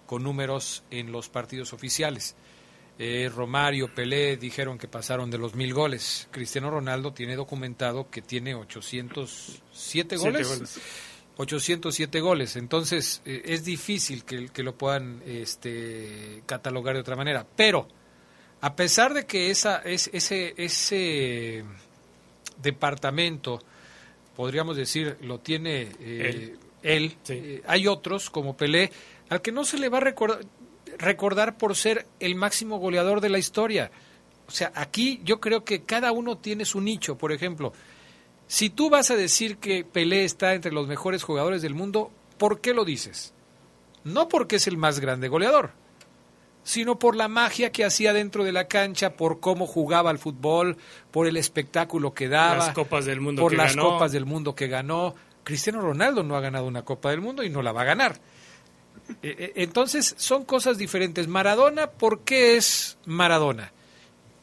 con 0.06 0.24
números 0.24 0.86
en 0.92 1.12
los 1.12 1.28
partidos 1.28 1.74
oficiales. 1.74 2.38
Eh, 2.98 3.30
Romario, 3.36 3.94
Pelé 3.94 4.38
dijeron 4.38 4.78
que 4.78 4.88
pasaron 4.88 5.30
de 5.30 5.40
los 5.40 5.56
mil 5.56 5.74
goles. 5.74 6.30
Cristiano 6.32 6.72
Ronaldo 6.72 7.12
tiene 7.12 7.36
documentado 7.36 8.10
que 8.10 8.22
tiene 8.22 8.56
807 8.56 9.62
Siete 9.74 10.16
goles. 10.16 10.48
goles. 10.48 10.80
807 11.36 12.22
goles. 12.22 12.56
Entonces, 12.56 13.22
es 13.26 13.66
difícil 13.66 14.24
que, 14.24 14.48
que 14.48 14.64
lo 14.64 14.78
puedan 14.78 15.22
este, 15.26 16.44
catalogar 16.46 16.94
de 16.94 17.02
otra 17.02 17.18
manera. 17.18 17.46
Pero, 17.58 17.90
a 18.62 18.74
pesar 18.74 19.14
de 19.14 19.26
que 19.26 19.52
esa, 19.52 19.80
es, 19.80 20.10
ese, 20.14 20.54
ese 20.56 21.66
departamento, 22.62 23.62
podríamos 24.36 24.78
decir, 24.78 25.18
lo 25.22 25.40
tiene 25.40 25.90
eh, 26.00 26.56
él, 26.84 27.16
Sí. 27.24 27.34
eh, 27.34 27.62
hay 27.68 27.88
otros, 27.88 28.30
como 28.30 28.56
Pelé, 28.58 28.92
al 29.30 29.42
que 29.42 29.52
no 29.52 29.64
se 29.64 29.78
le 29.78 29.90
va 29.90 29.98
a 29.98 30.02
recordar, 30.02 30.40
recordar 30.98 31.58
por 31.58 31.76
ser 31.76 32.06
el 32.20 32.36
máximo 32.36 32.78
goleador 32.80 33.22
de 33.22 33.30
la 33.30 33.38
historia. 33.40 33.92
O 34.48 34.52
sea, 34.52 34.72
aquí 34.76 35.22
yo 35.24 35.40
creo 35.40 35.64
que 35.64 35.84
cada 35.84 36.12
uno 36.12 36.38
tiene 36.38 36.66
su 36.66 36.82
nicho. 36.82 37.18
Por 37.18 37.32
ejemplo, 37.32 37.72
si 38.48 38.70
tú 38.70 38.90
vas 38.90 39.10
a 39.12 39.16
decir 39.16 39.58
que 39.58 39.86
Pelé 39.86 40.26
está 40.26 40.54
entre 40.54 40.74
los 40.74 40.88
mejores 40.88 41.24
jugadores 41.24 41.62
del 41.62 41.74
mundo, 41.76 42.12
¿por 42.38 42.60
qué 42.60 42.74
lo 42.74 42.84
dices? 42.84 43.34
No 44.04 44.28
porque 44.28 44.58
es 44.58 44.68
el 44.68 44.76
más 44.78 45.00
grande 45.00 45.28
goleador, 45.30 45.72
sino 46.64 47.00
por 47.00 47.16
la 47.16 47.28
magia 47.28 47.72
que 47.72 47.84
hacía 47.86 48.14
dentro 48.14 48.44
de 48.44 48.52
la 48.52 48.68
cancha, 48.68 49.14
por 49.14 49.40
cómo 49.40 49.66
jugaba 49.68 50.10
al 50.10 50.20
fútbol, 50.20 50.78
por 51.12 51.28
el 51.28 51.38
espectáculo 51.38 52.14
que 52.14 52.28
daba, 52.30 52.58
Las 52.58 52.70
Copas 52.74 53.06
del 53.06 53.22
Mundo 53.22 53.42
por 53.42 53.52
que 53.52 53.58
las 53.58 53.76
ganó. 53.76 53.90
copas 53.92 54.12
del 54.12 54.26
mundo 54.26 54.56
que 54.56 54.68
ganó. 54.68 55.16
Cristiano 55.44 55.82
Ronaldo 55.82 56.24
no 56.24 56.36
ha 56.36 56.40
ganado 56.42 56.68
una 56.68 56.84
Copa 56.84 57.10
del 57.10 57.22
Mundo 57.22 57.44
y 57.44 57.50
no 57.50 57.62
la 57.62 57.72
va 57.72 57.82
a 57.82 57.86
ganar. 57.86 58.20
Eh, 59.24 59.36
eh, 59.40 59.54
Entonces 59.56 60.14
son 60.18 60.46
cosas 60.46 60.78
diferentes. 60.78 61.28
Maradona, 61.28 61.88
¿por 61.88 62.20
qué 62.22 62.58
es 62.58 62.98
Maradona? 63.06 63.72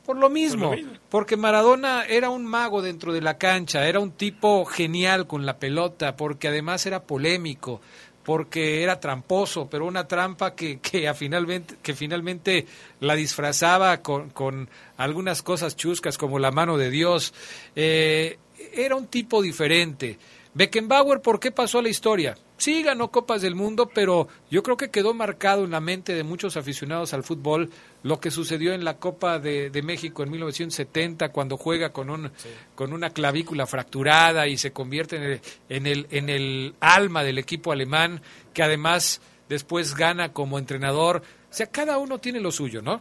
Por 0.04 0.16
lo 0.16 0.30
mismo, 0.30 0.70
mismo. 0.70 0.92
porque 1.10 1.36
Maradona 1.36 2.04
era 2.06 2.30
un 2.30 2.46
mago 2.46 2.80
dentro 2.80 3.12
de 3.12 3.20
la 3.20 3.36
cancha, 3.36 3.86
era 3.86 4.00
un 4.00 4.10
tipo 4.10 4.64
genial 4.64 5.26
con 5.26 5.44
la 5.44 5.58
pelota, 5.58 6.16
porque 6.16 6.48
además 6.48 6.86
era 6.86 7.02
polémico, 7.02 7.82
porque 8.28 8.82
era 8.82 9.00
tramposo, 9.00 9.70
pero 9.70 9.86
una 9.86 10.06
trampa 10.06 10.54
que, 10.54 10.80
que, 10.80 11.10
finalmente, 11.14 11.76
que 11.80 11.94
finalmente 11.94 12.66
la 13.00 13.14
disfrazaba 13.14 14.02
con, 14.02 14.28
con 14.28 14.68
algunas 14.98 15.42
cosas 15.42 15.76
chuscas 15.76 16.18
como 16.18 16.38
la 16.38 16.50
mano 16.50 16.76
de 16.76 16.90
Dios. 16.90 17.32
Eh, 17.74 18.38
era 18.74 18.96
un 18.96 19.06
tipo 19.06 19.40
diferente. 19.40 20.18
Beckenbauer, 20.58 21.20
¿por 21.20 21.38
qué 21.38 21.52
pasó 21.52 21.78
a 21.78 21.82
la 21.82 21.88
historia? 21.88 22.36
Sí, 22.56 22.82
ganó 22.82 23.12
Copas 23.12 23.42
del 23.42 23.54
Mundo, 23.54 23.88
pero 23.94 24.26
yo 24.50 24.64
creo 24.64 24.76
que 24.76 24.90
quedó 24.90 25.14
marcado 25.14 25.62
en 25.62 25.70
la 25.70 25.78
mente 25.78 26.16
de 26.16 26.24
muchos 26.24 26.56
aficionados 26.56 27.14
al 27.14 27.22
fútbol 27.22 27.70
lo 28.02 28.18
que 28.18 28.32
sucedió 28.32 28.72
en 28.72 28.84
la 28.84 28.96
Copa 28.96 29.38
de, 29.38 29.70
de 29.70 29.82
México 29.82 30.24
en 30.24 30.32
1970, 30.32 31.28
cuando 31.28 31.56
juega 31.58 31.92
con, 31.92 32.10
un, 32.10 32.32
con 32.74 32.92
una 32.92 33.10
clavícula 33.10 33.68
fracturada 33.68 34.48
y 34.48 34.58
se 34.58 34.72
convierte 34.72 35.14
en 35.14 35.22
el, 35.22 35.40
en, 35.68 35.86
el, 35.86 36.06
en 36.10 36.28
el 36.28 36.74
alma 36.80 37.22
del 37.22 37.38
equipo 37.38 37.70
alemán, 37.70 38.20
que 38.52 38.64
además 38.64 39.20
después 39.48 39.94
gana 39.94 40.32
como 40.32 40.58
entrenador. 40.58 41.22
O 41.52 41.54
sea, 41.54 41.68
cada 41.68 41.98
uno 41.98 42.18
tiene 42.18 42.40
lo 42.40 42.50
suyo, 42.50 42.82
¿no? 42.82 43.00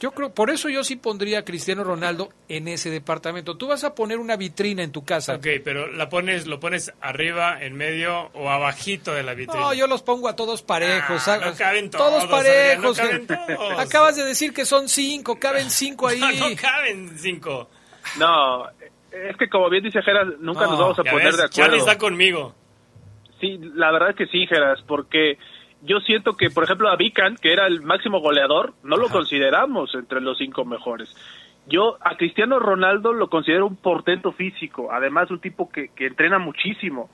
Yo 0.00 0.10
creo, 0.10 0.34
por 0.34 0.50
eso 0.50 0.68
yo 0.68 0.82
sí 0.82 0.96
pondría 0.96 1.38
a 1.40 1.44
Cristiano 1.44 1.84
Ronaldo 1.84 2.28
en 2.48 2.66
ese 2.68 2.90
departamento. 2.90 3.56
Tú 3.56 3.68
vas 3.68 3.84
a 3.84 3.94
poner 3.94 4.18
una 4.18 4.36
vitrina 4.36 4.82
en 4.82 4.90
tu 4.92 5.04
casa. 5.04 5.36
Ok, 5.36 5.46
pero 5.64 5.86
la 5.92 6.08
pones, 6.08 6.46
lo 6.46 6.58
pones 6.60 6.92
arriba, 7.00 7.62
en 7.62 7.74
medio 7.76 8.28
o 8.34 8.50
abajito 8.50 9.14
de 9.14 9.22
la 9.22 9.34
vitrina. 9.34 9.60
No, 9.60 9.72
yo 9.72 9.86
los 9.86 10.02
pongo 10.02 10.28
a 10.28 10.34
todos 10.36 10.62
parejos. 10.62 11.26
Ah, 11.28 11.38
no 11.38 11.54
caben 11.54 11.90
todos 11.90 12.26
todos, 12.28 12.40
Adrián, 12.40 12.82
no 12.82 12.92
parejos. 12.92 12.98
caben 12.98 13.26
todos. 13.26 13.78
Acabas 13.78 14.16
de 14.16 14.24
decir 14.24 14.52
que 14.52 14.64
son 14.64 14.88
cinco, 14.88 15.38
caben 15.38 15.70
cinco 15.70 16.08
ahí. 16.08 16.20
No, 16.38 16.50
no 16.50 16.56
caben 16.60 17.18
cinco. 17.18 17.68
No, 18.18 18.68
es 19.12 19.36
que 19.38 19.48
como 19.48 19.70
bien 19.70 19.84
dice 19.84 20.02
Geras, 20.02 20.26
nunca 20.40 20.62
No, 20.64 20.70
nos 20.72 20.78
vamos 20.80 20.98
a 20.98 21.04
poner 21.04 21.26
ves, 21.28 21.36
de 21.38 21.48
Charlie 21.50 21.76
acuerdo. 21.76 21.76
está 21.86 21.98
conmigo. 21.98 22.54
Sí, 23.40 23.58
la 23.74 23.92
verdad 23.92 24.10
es 24.10 24.16
que 24.16 24.26
sí, 24.26 24.46
Geras, 24.46 24.80
porque 24.86 25.38
yo 25.84 26.00
siento 26.00 26.36
que, 26.36 26.50
por 26.50 26.64
ejemplo, 26.64 26.88
a 26.88 26.96
Vican, 26.96 27.36
que 27.36 27.52
era 27.52 27.66
el 27.66 27.82
máximo 27.82 28.20
goleador, 28.20 28.72
no 28.82 28.96
lo 28.96 29.08
consideramos 29.08 29.94
entre 29.94 30.20
los 30.20 30.38
cinco 30.38 30.64
mejores. 30.64 31.14
Yo 31.66 31.96
a 32.00 32.16
Cristiano 32.16 32.58
Ronaldo 32.58 33.12
lo 33.12 33.28
considero 33.28 33.66
un 33.66 33.76
portento 33.76 34.32
físico, 34.32 34.90
además 34.92 35.30
un 35.30 35.40
tipo 35.40 35.70
que, 35.70 35.88
que 35.88 36.06
entrena 36.06 36.38
muchísimo. 36.38 37.10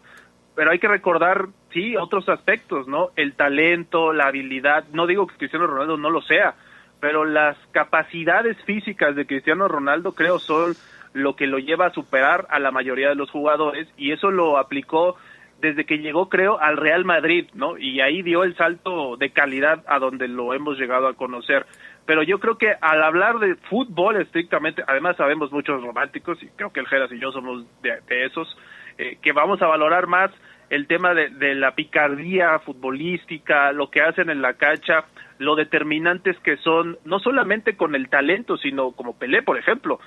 Pero 0.55 0.71
hay 0.73 0.79
que 0.79 0.89
recordar, 0.89 1.47
sí, 1.73 1.97
otros 1.97 2.29
aspectos, 2.29 2.87
¿no? 2.89 3.11
El 3.17 3.35
talento, 3.35 4.13
la 4.13 4.27
habilidad. 4.27 4.85
No 4.93 5.07
digo 5.07 5.27
que 5.27 5.37
Cristiano 5.37 5.67
Ronaldo 5.67 5.97
no 5.97 6.11
lo 6.11 6.23
sea, 6.23 6.55
pero 7.01 7.25
las 7.25 7.57
capacidades 7.73 8.57
físicas 8.65 9.17
de 9.17 9.27
Cristiano 9.27 9.69
Ronaldo 9.69 10.13
creo 10.13 10.39
son 10.39 10.75
lo 11.13 11.35
que 11.35 11.47
lo 11.47 11.59
lleva 11.59 11.87
a 11.87 11.93
superar 11.93 12.47
a 12.51 12.61
la 12.61 12.71
mayoría 12.71 13.09
de 13.09 13.15
los 13.15 13.31
jugadores 13.31 13.89
y 13.97 14.13
eso 14.13 14.31
lo 14.31 14.59
aplicó 14.59 15.17
desde 15.61 15.85
que 15.85 15.99
llegó 15.99 16.29
creo 16.29 16.61
al 16.61 16.77
Real 16.77 17.05
Madrid, 17.05 17.49
¿no? 17.55 17.77
Y 17.77 18.01
ahí 18.01 18.23
dio 18.23 18.45
el 18.45 18.57
salto 18.57 19.17
de 19.17 19.31
calidad 19.31 19.85
a 19.87 19.99
donde 19.99 20.29
lo 20.29 20.55
hemos 20.55 20.79
llegado 20.79 21.07
a 21.07 21.15
conocer. 21.15 21.67
Pero 22.07 22.23
yo 22.23 22.41
creo 22.41 22.57
que 22.59 22.73
al 22.81 23.03
hablar 23.03 23.39
de 23.39 23.57
fútbol 23.57 24.17
estrictamente, 24.17 24.83
además 24.87 25.17
sabemos 25.17 25.53
muchos 25.53 25.83
románticos 25.83 26.43
y 26.43 26.49
creo 26.49 26.73
que 26.73 26.81
el 26.81 26.87
Geras 26.87 27.13
y 27.13 27.21
yo 27.21 27.31
somos 27.31 27.65
de, 27.83 28.01
de 28.09 28.25
esos, 28.25 28.57
eh, 28.99 29.19
que 29.23 29.33
vamos 29.33 29.61
a 29.63 29.67
valorar 29.67 30.07
más 30.07 30.31
el 30.71 30.87
tema 30.87 31.15
de, 31.15 31.29
de 31.31 31.55
la 31.55 31.75
picardía 31.75 32.59
futbolística, 32.61 33.73
lo 33.73 33.91
que 33.91 34.03
hacen 34.03 34.31
en 34.31 34.41
la 34.41 34.55
cancha, 34.55 35.05
lo 35.39 35.57
determinantes 35.57 36.39
que 36.41 36.57
son, 36.59 36.99
no 37.05 37.19
solamente 37.19 37.77
con 37.77 37.95
el 37.95 38.09
talento, 38.09 38.57
sino 38.57 38.93
como 38.93 39.19
Pelé, 39.19 39.43
por 39.43 39.59
ejemplo. 39.59 40.01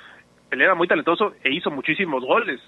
Pelé 0.50 0.66
era 0.66 0.76
muy 0.76 0.88
talentoso 0.88 1.34
e 1.44 1.52
hizo 1.54 1.70
muchísimos 1.70 2.24
goles, 2.24 2.62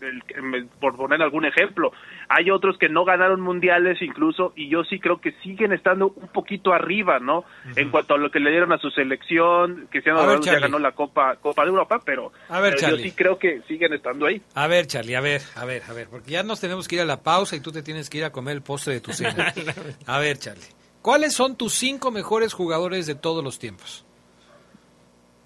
el- 0.00 0.66
por 0.80 0.96
poner 0.96 1.20
algún 1.22 1.44
ejemplo. 1.44 1.92
Hay 2.28 2.50
otros 2.50 2.78
que 2.78 2.88
no 2.88 3.04
ganaron 3.04 3.40
mundiales 3.40 4.00
incluso, 4.02 4.52
y 4.56 4.68
yo 4.68 4.84
sí 4.84 4.98
creo 5.00 5.20
que 5.20 5.32
siguen 5.42 5.72
estando 5.72 6.08
un 6.14 6.28
poquito 6.28 6.72
arriba, 6.72 7.18
¿no? 7.18 7.44
En 7.76 7.90
cuanto 7.90 8.14
a 8.14 8.18
lo 8.18 8.30
que 8.30 8.40
le 8.40 8.50
dieron 8.50 8.72
a 8.72 8.78
su 8.78 8.90
selección, 8.90 9.86
Cristiano 9.90 10.20
Ronaldo 10.20 10.46
ya 10.46 10.58
ganó 10.58 10.78
la 10.78 10.92
Copa, 10.92 11.36
Copa 11.36 11.62
de 11.62 11.68
Europa, 11.68 12.00
pero, 12.04 12.32
A 12.48 12.60
ver, 12.60 12.74
pero 12.74 12.80
yo 12.82 12.88
Charlie. 12.96 13.02
sí 13.10 13.12
creo 13.12 13.38
que 13.38 13.60
siguen 13.68 13.92
estando 13.92 14.26
ahí. 14.26 14.40
A 14.54 14.66
ver, 14.66 14.86
Charlie, 14.86 15.14
a 15.14 15.20
ver, 15.20 15.42
a 15.56 15.64
ver, 15.64 15.82
a 15.88 15.92
ver, 15.92 16.08
porque 16.08 16.30
ya 16.32 16.42
nos 16.42 16.60
tenemos 16.60 16.86
que 16.88 16.96
ir 16.96 17.02
a 17.02 17.04
la 17.04 17.22
pausa 17.22 17.56
y 17.56 17.60
tú 17.60 17.72
te 17.72 17.82
tienes 17.82 18.08
que 18.10 18.18
ir 18.18 18.24
a 18.24 18.30
comer 18.32 18.56
el 18.56 18.62
postre 18.62 18.94
de 18.94 19.00
tu 19.00 19.12
cena. 19.12 19.52
A 20.06 20.18
ver, 20.18 20.38
Charlie, 20.38 20.64
¿cuáles 21.02 21.34
son 21.34 21.56
tus 21.56 21.72
cinco 21.74 22.10
mejores 22.10 22.52
jugadores 22.52 23.06
de 23.06 23.14
todos 23.14 23.42
los 23.44 23.58
tiempos? 23.58 24.04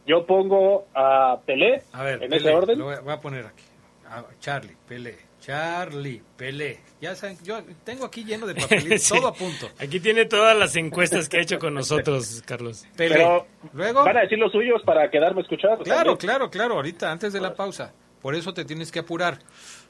Yo 0.06 0.26
pongo 0.26 0.87
a 0.94 1.38
Pelé 1.46 1.82
A 1.92 2.02
ver, 2.02 2.23
en 2.23 2.30
Pelé, 2.30 2.37
ese 2.37 2.50
orden. 2.54 2.78
Lo 2.78 2.84
voy 3.02 3.12
a 3.12 3.20
poner 3.20 3.46
aquí. 3.46 3.64
A- 4.08 4.25
Charlie, 4.40 4.76
Pelé, 4.87 5.16
Charlie, 5.40 6.23
Pelé. 6.37 6.80
Ya 7.00 7.14
saben, 7.14 7.37
yo 7.42 7.62
tengo 7.84 8.04
aquí 8.06 8.25
lleno 8.25 8.46
de 8.46 8.54
papelitos, 8.61 9.02
Sí. 9.02 9.14
todo 9.14 9.28
a 9.28 9.34
punto. 9.34 9.68
Aquí 9.78 10.00
tiene 10.00 10.25
todas 10.26 10.56
las 10.56 10.75
encuestas 10.76 11.28
que 11.28 11.38
ha 11.38 11.40
hecho 11.40 11.58
con 11.58 11.75
nosotros, 11.75 12.42
Carlos. 12.46 12.87
Pelé. 12.96 13.14
Pero 13.16 13.46
Luego, 13.73 14.04
van 14.04 14.16
a 14.16 14.20
decir 14.20 14.38
los 14.38 14.52
suyos 14.52 14.82
para 14.84 15.11
quedarme 15.11 15.42
escuchado. 15.42 15.78
claro, 15.82 16.16
claro, 16.18 16.50
claro, 16.50 16.75
ahorita, 16.75 17.11
antes 17.11 17.32
de 17.32 17.40
la 17.40 17.54
pausa. 17.54 17.92
Por 18.23 18.34
eso 18.34 18.54
te 18.54 18.64
tienes 18.64 18.90
que 18.90 19.00
apurar. 19.00 19.38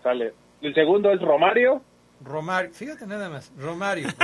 Sale. 0.02 0.32
El 0.60 0.74
segundo 0.74 1.10
es 1.12 1.20
Romario. 1.20 1.82
Romario, 2.20 2.72
fíjate 2.72 3.06
nada 3.06 3.28
más, 3.28 3.52
Romario. 3.58 4.08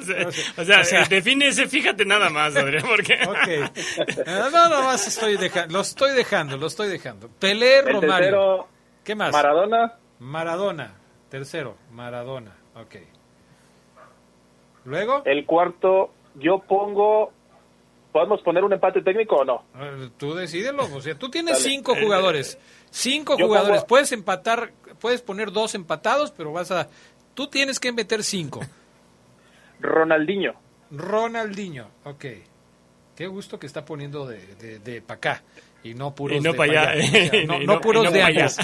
O 0.00 0.02
sea, 0.02 0.28
o 0.28 0.64
sea, 0.64 0.80
O 0.80 0.84
sea- 0.84 1.02
eh, 1.02 1.06
define 1.10 1.48
ese, 1.48 1.66
fíjate 1.68 2.04
nada 2.04 2.30
más, 2.30 2.54
Adrián, 2.56 2.84
porque... 2.86 3.14
Ok. 3.26 4.26
No, 4.26 4.50
nada 4.50 4.82
más 4.82 5.06
estoy 5.08 5.36
dejando, 5.36 5.74
lo 5.74 5.80
estoy 5.80 6.12
dejando, 6.14 6.56
lo 6.56 6.66
estoy 6.68 6.88
dejando. 6.88 7.28
Pelé, 7.28 7.78
El 7.80 7.86
Romario. 7.86 8.08
tercero, 8.18 8.68
¿Qué 9.04 9.14
más? 9.14 9.32
Maradona. 9.32 9.94
Maradona. 10.18 10.94
Tercero, 11.28 11.76
Maradona. 11.92 12.54
Ok. 12.74 12.96
Luego, 14.84 15.22
El 15.24 15.44
cuarto, 15.46 16.12
yo 16.36 16.58
pongo. 16.60 17.32
¿Podemos 18.12 18.40
poner 18.42 18.64
un 18.64 18.72
empate 18.72 19.02
técnico 19.02 19.36
o 19.36 19.44
no? 19.44 19.64
eh, 19.78 20.10
tú 20.16 20.34
decídelo. 20.34 20.84
O 20.94 21.00
sea, 21.00 21.14
tú 21.16 21.30
tienes 21.30 21.58
Dale. 21.58 21.70
cinco 21.70 21.94
jugadores. 21.94 22.58
Cinco 22.90 23.36
Yo 23.38 23.46
jugadores. 23.46 23.82
pongo- 23.82 23.86
Puedes 23.86 24.10
empatar, 24.12 24.72
puedes 24.98 25.22
poner 25.22 25.52
dos 25.52 25.76
empatados, 25.76 26.32
pero 26.32 26.50
vas 26.52 26.72
a... 26.72 26.88
Tú 27.34 27.46
tienes 27.46 27.78
que 27.78 27.92
meter 27.92 28.24
cinco. 28.24 28.60
Ronaldinho. 29.78 30.54
Ronaldinho. 30.90 31.86
Ok. 32.02 32.24
Qué 33.14 33.26
gusto 33.28 33.60
que 33.60 33.66
está 33.66 33.84
poniendo 33.84 34.26
de, 34.26 34.44
de, 34.56 34.78
de 34.80 35.02
pa' 35.02 35.14
acá. 35.14 35.42
Y 35.82 35.94
no 35.94 36.14
puros 36.14 36.36
Y 36.36 36.40
no 36.40 36.52
de 36.52 36.58
pa' 36.58 36.64
allá. 36.64 36.92
O 36.98 37.02
sea, 37.02 37.44
no, 37.46 37.62
Y 37.62 37.66
no 37.66 37.74
no- 37.74 37.80
puros 37.80 38.02
y 38.02 38.06
no 38.06 38.12
de 38.12 38.22
antes. 38.22 38.56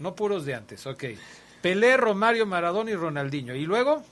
No 0.00 0.14
puros 0.14 0.44
de 0.44 0.54
antes. 0.54 0.86
Ok. 0.86 1.04
Pelé, 1.62 1.96
Romario, 1.96 2.46
Maradona 2.46 2.90
y 2.90 2.94
Ronaldinho. 2.94 3.54
¿Y 3.54 3.64
luego? 3.66 4.02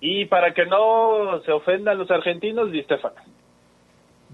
Y 0.00 0.26
para 0.26 0.52
que 0.52 0.66
no 0.66 1.40
se 1.44 1.52
ofendan 1.52 1.98
los 1.98 2.10
argentinos, 2.10 2.70
Di 2.70 2.82
Stefano. 2.82 3.16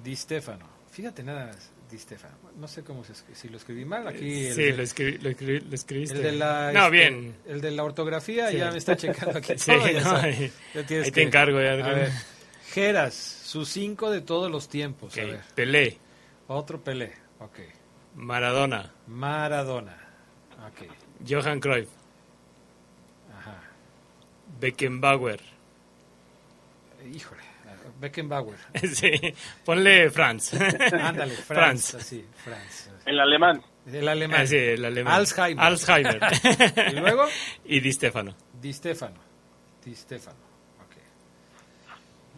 Di 0.02 0.16
Stefano. 0.16 0.66
Fíjate 0.90 1.22
nada 1.22 1.46
más, 1.46 1.70
Di 1.90 1.98
Stefano. 1.98 2.34
No 2.58 2.66
sé 2.68 2.82
cómo 2.82 3.04
se 3.04 3.12
escri- 3.12 3.34
si 3.34 3.48
lo 3.48 3.56
escribí 3.56 3.84
mal 3.84 4.06
aquí. 4.08 4.46
el 4.48 4.54
Sí, 4.54 4.62
de- 4.62 4.76
lo, 4.76 4.82
escribi- 4.82 5.18
lo, 5.22 5.30
escribi- 5.30 5.62
lo 5.68 5.74
escribiste. 5.74 6.16
El 6.16 6.22
de 6.22 6.32
la, 6.32 6.72
No, 6.72 6.84
este, 6.86 6.90
bien. 6.90 7.34
El 7.46 7.60
de 7.60 7.70
la 7.70 7.84
ortografía 7.84 8.48
Sí. 8.48 8.56
ya 8.58 8.70
me 8.72 8.78
está 8.78 8.96
checando 8.96 9.38
aquí. 9.38 9.52
Sí, 9.56 9.70
todo, 9.72 10.00
no, 10.12 10.16
ahí- 10.16 10.52
Ya 10.74 10.86
tienes 10.86 11.06
ahí 11.06 11.12
te 11.12 11.22
encargo, 11.22 11.60
ya, 11.60 11.72
A 11.72 11.76
ver, 11.94 12.10
Geras, 12.72 13.14
sus 13.14 13.68
cinco 13.68 14.10
de 14.10 14.20
todos 14.22 14.50
los 14.50 14.68
tiempos. 14.68 15.12
Ok, 15.12 15.18
A 15.22 15.26
ver, 15.26 15.40
Pelé, 15.54 15.98
otro 16.48 16.82
Pelé. 16.82 17.12
Ok. 17.40 17.58
Maradona, 18.14 18.92
Maradona. 19.06 19.96
Ok. 20.66 20.88
Johan 21.28 21.60
Cruyff, 21.60 21.88
Ajá. 23.38 23.58
Beckenbauer. 24.60 25.40
Híjole. 27.12 27.42
Beckenbauer. 28.00 28.58
sí, 28.94 29.12
ponle 29.64 30.10
Franz. 30.10 30.54
Ándale, 30.54 31.34
Franz. 31.48 31.94
Así, 31.94 32.26
Franz. 32.44 32.90
El 33.04 33.20
alemán. 33.20 33.62
El 33.86 34.08
alemán. 34.08 34.40
Ah, 34.42 34.46
sí, 34.46 34.56
el 34.56 34.84
alemán. 34.84 35.14
Alzheimer. 35.14 35.64
Alzheimer. 35.64 36.20
¿Y 36.92 36.96
luego? 36.96 37.24
y 37.64 37.80
Di 37.80 37.92
Stefano. 37.92 38.34
Di 38.60 38.72
Stefano. 38.72 39.20
Di 39.84 39.94
Stefano. 39.94 40.38
Ok. 40.84 40.96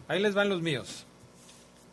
Ahí 0.08 0.20
les 0.20 0.34
van 0.34 0.48
los 0.48 0.60
míos. 0.62 1.06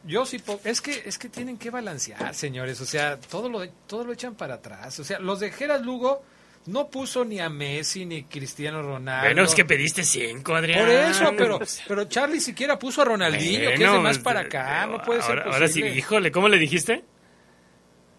Yo 0.03 0.25
sí 0.25 0.41
es 0.63 0.81
que 0.81 1.03
es 1.05 1.17
que 1.20 1.29
tienen 1.29 1.58
que 1.58 1.70
balancear, 1.70 2.34
señores, 2.34 2.81
o 2.81 2.86
sea, 2.86 3.20
todo 3.20 3.50
lo 3.50 3.67
todo 3.88 4.03
lo 4.03 4.13
echan 4.13 4.36
para 4.36 4.55
atrás. 4.55 5.00
O 5.00 5.03
sea, 5.03 5.20
los 5.20 5.39
de 5.39 5.51
Geras 5.51 5.81
Lugo 5.84 6.24
no 6.65 6.89
puso 6.89 7.24
ni 7.24 7.39
a 7.39 7.50
Messi 7.50 8.05
ni 8.05 8.24
Cristiano 8.24 8.81
Ronaldo. 8.81 9.27
Bueno, 9.27 9.43
es 9.43 9.53
que 9.53 9.63
pediste 9.65 10.03
cinco, 10.03 10.55
Adrián. 10.55 10.79
por 10.79 10.89
eso, 10.89 11.34
pero 11.38 11.60
pero 11.88 12.03
Charlie 12.05 12.39
siquiera 12.39 12.79
puso 12.79 13.01
a 13.03 13.05
Ronaldinho, 13.05 13.70
que 13.75 13.84
es 13.84 13.91
de 13.91 14.00
más 14.00 14.17
para 14.20 14.41
acá, 14.41 14.88
no 14.88 15.01
puede 15.03 15.22
ser 15.22 15.39
ahora, 15.39 15.53
ahora 15.53 15.67
sí, 15.67 15.81
híjole, 15.84 16.31
¿cómo 16.31 16.50
le 16.50 16.58
dijiste? 16.58 17.03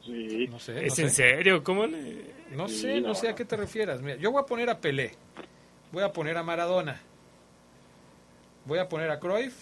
Sí. 0.05 0.49
No 0.51 0.59
sé, 0.59 0.73
no 0.75 0.81
¿Es 0.81 0.95
sé. 0.95 1.03
en 1.03 1.11
serio? 1.11 1.63
¿Cómo 1.65 1.87
le...? 1.87 2.33
No 2.53 2.69
Sí, 2.69 2.81
sé, 2.81 3.01
no 3.01 3.09
no. 3.09 3.15
sé 3.15 3.29
a 3.29 3.35
qué 3.35 3.45
te 3.45 3.57
refieras. 3.57 4.03
Mira, 4.03 4.17
yo 4.17 4.31
voy 4.33 4.43
a 4.43 4.47
poner 4.47 4.69
a 4.69 4.79
Pelé. 4.81 5.13
Voy 5.93 6.03
a 6.03 6.13
poner 6.13 6.37
a 6.37 6.43
Maradona. 6.43 7.01
Voy 8.65 8.79
a 8.79 8.89
poner 8.89 9.11
a 9.11 9.19
Cruyff. 9.21 9.55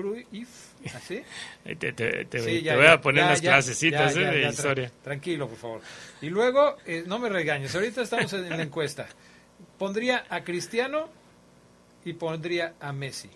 Cruyff, 0.00 0.48
¿así? 0.94 1.22
Te, 1.64 1.92
te- 1.92 2.24
te- 2.26 2.40
voy 2.42 2.62
ya, 2.62 2.92
a 2.92 3.00
poner 3.00 3.22
ya, 3.22 3.26
unas 3.28 3.40
clasecitas 3.40 4.14
¿eh? 4.16 4.20
de 4.20 4.44
tra- 4.46 4.50
historia. 4.50 4.92
Tranquilo, 5.02 5.48
por 5.48 5.58
favor. 5.58 5.80
Y 6.20 6.28
luego, 6.28 6.76
eh, 6.84 7.04
no 7.06 7.18
me 7.18 7.28
regañes, 7.30 7.74
ahorita 7.74 8.02
estamos 8.02 8.32
en 8.34 8.48
la 8.50 8.62
encuesta. 8.62 9.06
Pondría 9.78 10.24
a 10.28 10.44
Cristiano 10.44 11.08
y 12.04 12.12
pondría 12.12 12.74
a 12.80 12.92
Messi. 12.92 13.30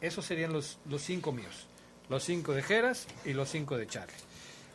Esos 0.00 0.24
serían 0.24 0.52
los, 0.52 0.78
los 0.88 1.00
cinco 1.02 1.30
míos. 1.32 1.66
Los 2.08 2.24
cinco 2.24 2.52
de 2.54 2.62
Geras 2.62 3.06
y 3.24 3.32
los 3.34 3.48
cinco 3.48 3.76
de 3.76 3.86
Charlie. 3.86 4.12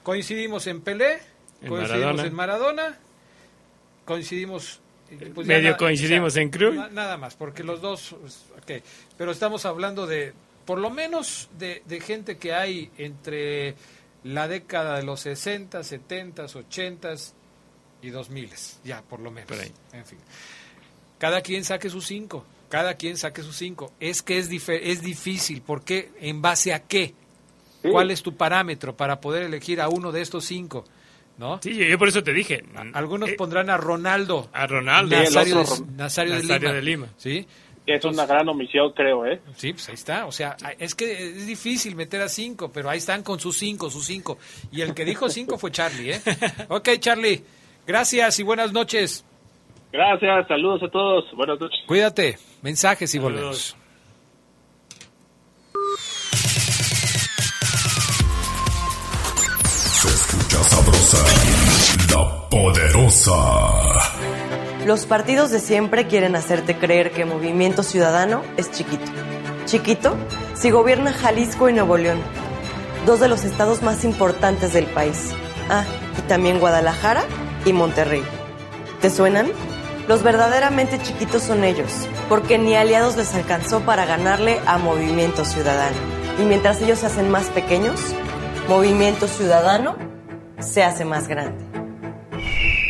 Coincidimos 0.03 0.67
en 0.67 0.79
Pelé, 0.81 1.19
En 1.61 1.67
coincidimos 1.69 1.89
Maradona. 2.15 2.23
en 2.25 2.33
Maradona, 2.33 2.97
coincidimos... 4.05 4.79
eh, 5.11 5.31
pues 5.33 5.47
Medio 5.47 5.75
coincidimos 5.77 6.35
en 6.37 6.49
na- 6.75 6.89
nada 6.89 7.17
más, 7.17 7.35
porque 7.35 7.63
los 7.63 7.81
dos... 7.81 8.15
pues, 8.21 8.45
ok. 8.57 8.83
Pero 9.17 9.31
estamos 9.31 9.65
hablando 9.65 10.05
de, 10.07 10.33
por 10.65 10.79
lo 10.79 10.89
menos, 10.89 11.49
de, 11.57 11.83
de 11.85 11.99
gente 12.01 12.37
que 12.37 12.53
hay 12.53 12.91
entre 12.97 13.75
la 14.23 14.47
década 14.47 14.97
de 14.97 15.03
los 15.03 15.21
60, 15.21 15.83
70, 15.83 16.45
80 16.45 17.13
y 18.01 18.09
2000, 18.09 18.51
ya, 18.83 19.01
por 19.03 19.19
lo 19.19 19.31
menos. 19.31 19.47
Por 19.47 19.59
ahí. 19.59 19.71
En 19.93 20.05
fin. 20.05 20.19
Cada 21.17 21.41
quien 21.41 21.63
saque 21.63 21.89
sus 21.89 22.05
cinco. 22.05 22.45
Cada 22.69 22.95
quien 22.95 23.17
saque 23.17 23.41
sus 23.43 23.55
cinco. 23.55 23.93
Es 23.99 24.21
que 24.21 24.37
es, 24.37 24.49
es 24.49 25.01
difícil. 25.01 25.61
¿Por 25.61 25.83
qué? 25.83 26.11
¿En 26.19 26.41
base 26.41 26.73
a 26.73 26.83
qué? 26.83 27.13
Sí. 27.81 27.89
¿Cuál 27.89 28.11
es 28.11 28.23
tu 28.23 28.35
parámetro 28.35 28.97
para 28.97 29.21
poder 29.21 29.43
elegir 29.43 29.79
a 29.79 29.89
uno 29.89 30.11
de 30.11 30.21
estos 30.21 30.45
cinco? 30.45 30.83
¿No? 31.37 31.59
Sí, 31.61 31.75
yo, 31.75 31.97
por 31.97 32.07
eso 32.07 32.23
te 32.23 32.33
dije. 32.33 32.63
Algunos 32.93 33.29
eh, 33.29 33.35
pondrán 33.37 33.69
a 33.69 33.77
Ronaldo. 33.77 34.49
a 34.53 34.65
Ronaldo. 34.67 35.15
Nazario, 35.15 35.63
de, 35.63 35.85
Nazario 35.97 36.39
Lima. 36.39 36.73
de 36.73 36.81
Lima. 36.81 37.07
¿Sí? 37.17 37.45
Es 37.85 38.03
una 38.03 38.25
gran 38.25 38.47
omisión, 38.49 38.91
creo, 38.93 39.25
¿eh? 39.27 39.39
Sí, 39.55 39.73
pues 39.73 39.87
ahí 39.89 39.93
está. 39.95 40.25
O 40.25 40.31
sea, 40.31 40.57
es 40.79 40.95
que 40.95 41.29
es 41.29 41.45
difícil 41.45 41.95
meter 41.95 42.21
a 42.21 42.27
cinco, 42.29 42.71
pero 42.73 42.89
ahí 42.89 42.97
están 42.97 43.21
con 43.21 43.39
sus 43.39 43.57
cinco, 43.57 43.89
sus 43.91 44.05
cinco. 44.05 44.37
Y 44.71 44.81
el 44.81 44.93
que 44.95 45.05
dijo 45.05 45.29
cinco 45.29 45.57
fue 45.57 45.71
Charlie, 45.71 46.13
¿eh? 46.13 46.21
Ok, 46.69 46.89
Charlie. 46.99 47.43
Gracias 47.85 48.39
y 48.39 48.43
buenas 48.43 48.71
noches. 48.73 49.23
Gracias, 49.91 50.47
saludos 50.47 50.81
a 50.83 50.89
todos. 50.89 51.25
Buenas 51.35 51.59
noches. 51.59 51.79
Cuídate. 51.87 52.37
Mensajes 52.63 53.13
y 53.13 53.17
Saludos. 53.19 53.33
volvemos. 53.33 53.77
Se 59.63 60.07
escucha 60.07 60.63
sabrosa, 60.63 61.17
la 62.13 62.49
poderosa. 62.49 63.94
Los 64.85 65.07
partidos 65.07 65.49
de 65.49 65.59
siempre 65.59 66.05
quieren 66.05 66.35
hacerte 66.35 66.77
creer 66.77 67.11
que 67.11 67.25
Movimiento 67.25 67.81
Ciudadano 67.81 68.43
es 68.55 68.71
chiquito. 68.71 69.11
Chiquito 69.65 70.15
si 70.53 70.69
gobierna 70.69 71.11
Jalisco 71.11 71.67
y 71.67 71.73
Nuevo 71.73 71.97
León, 71.97 72.19
dos 73.07 73.19
de 73.19 73.27
los 73.27 73.45
estados 73.45 73.81
más 73.81 74.05
importantes 74.05 74.73
del 74.73 74.85
país. 74.85 75.31
Ah, 75.71 75.85
y 76.19 76.21
también 76.27 76.59
Guadalajara 76.59 77.23
y 77.65 77.73
Monterrey. 77.73 78.23
¿Te 79.01 79.09
suenan? 79.09 79.47
Los 80.07 80.21
verdaderamente 80.21 81.01
chiquitos 81.01 81.41
son 81.41 81.63
ellos, 81.63 81.91
porque 82.29 82.59
ni 82.59 82.75
aliados 82.75 83.17
les 83.17 83.33
alcanzó 83.33 83.79
para 83.79 84.05
ganarle 84.05 84.59
a 84.67 84.77
Movimiento 84.77 85.45
Ciudadano. 85.45 85.97
Y 86.39 86.43
mientras 86.43 86.79
ellos 86.83 86.99
se 86.99 87.07
hacen 87.07 87.31
más 87.31 87.45
pequeños, 87.47 87.99
Movimiento 88.69 89.27
Ciudadano 89.27 89.95
se 90.59 90.83
hace 90.83 91.05
más 91.05 91.27
grande. 91.27 91.64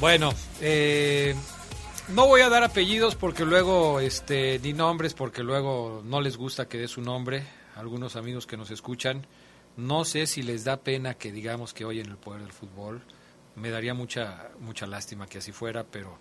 Bueno, 0.00 0.32
eh, 0.60 1.34
no 2.08 2.26
voy 2.26 2.40
a 2.40 2.48
dar 2.48 2.62
apellidos 2.64 3.14
porque 3.16 3.44
luego, 3.44 4.00
este, 4.00 4.58
ni 4.60 4.72
nombres 4.72 5.14
porque 5.14 5.42
luego 5.42 6.02
no 6.04 6.20
les 6.20 6.36
gusta 6.36 6.68
que 6.68 6.78
dé 6.78 6.88
su 6.88 7.02
nombre. 7.02 7.44
Algunos 7.76 8.16
amigos 8.16 8.46
que 8.46 8.56
nos 8.56 8.70
escuchan, 8.70 9.26
no 9.76 10.04
sé 10.04 10.26
si 10.26 10.42
les 10.42 10.64
da 10.64 10.78
pena 10.78 11.14
que 11.14 11.32
digamos 11.32 11.72
que 11.74 11.84
hoy 11.84 12.00
en 12.00 12.06
el 12.06 12.16
poder 12.16 12.42
del 12.42 12.52
fútbol. 12.52 13.02
Me 13.56 13.70
daría 13.70 13.94
mucha 13.94 14.50
mucha 14.60 14.86
lástima 14.86 15.26
que 15.26 15.38
así 15.38 15.52
fuera, 15.52 15.84
pero 15.84 16.18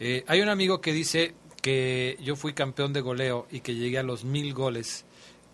Eh, 0.00 0.24
hay 0.26 0.40
un 0.40 0.48
amigo 0.48 0.80
que 0.80 0.92
dice 0.92 1.34
que 1.60 2.16
yo 2.20 2.34
fui 2.34 2.54
campeón 2.54 2.92
de 2.92 3.02
goleo 3.02 3.46
y 3.52 3.60
que 3.60 3.74
llegué 3.74 3.98
a 3.98 4.02
los 4.02 4.24
mil 4.24 4.52
goles 4.52 5.04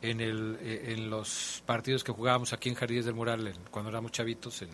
en, 0.00 0.20
el, 0.22 0.56
eh, 0.62 0.94
en 0.94 1.10
los 1.10 1.62
partidos 1.66 2.02
que 2.02 2.12
jugábamos 2.12 2.54
aquí 2.54 2.70
en 2.70 2.74
Jardines 2.76 3.04
del 3.04 3.14
Mural 3.14 3.46
en- 3.48 3.56
cuando 3.70 3.90
éramos 3.90 4.12
chavitos. 4.12 4.62
En, 4.62 4.70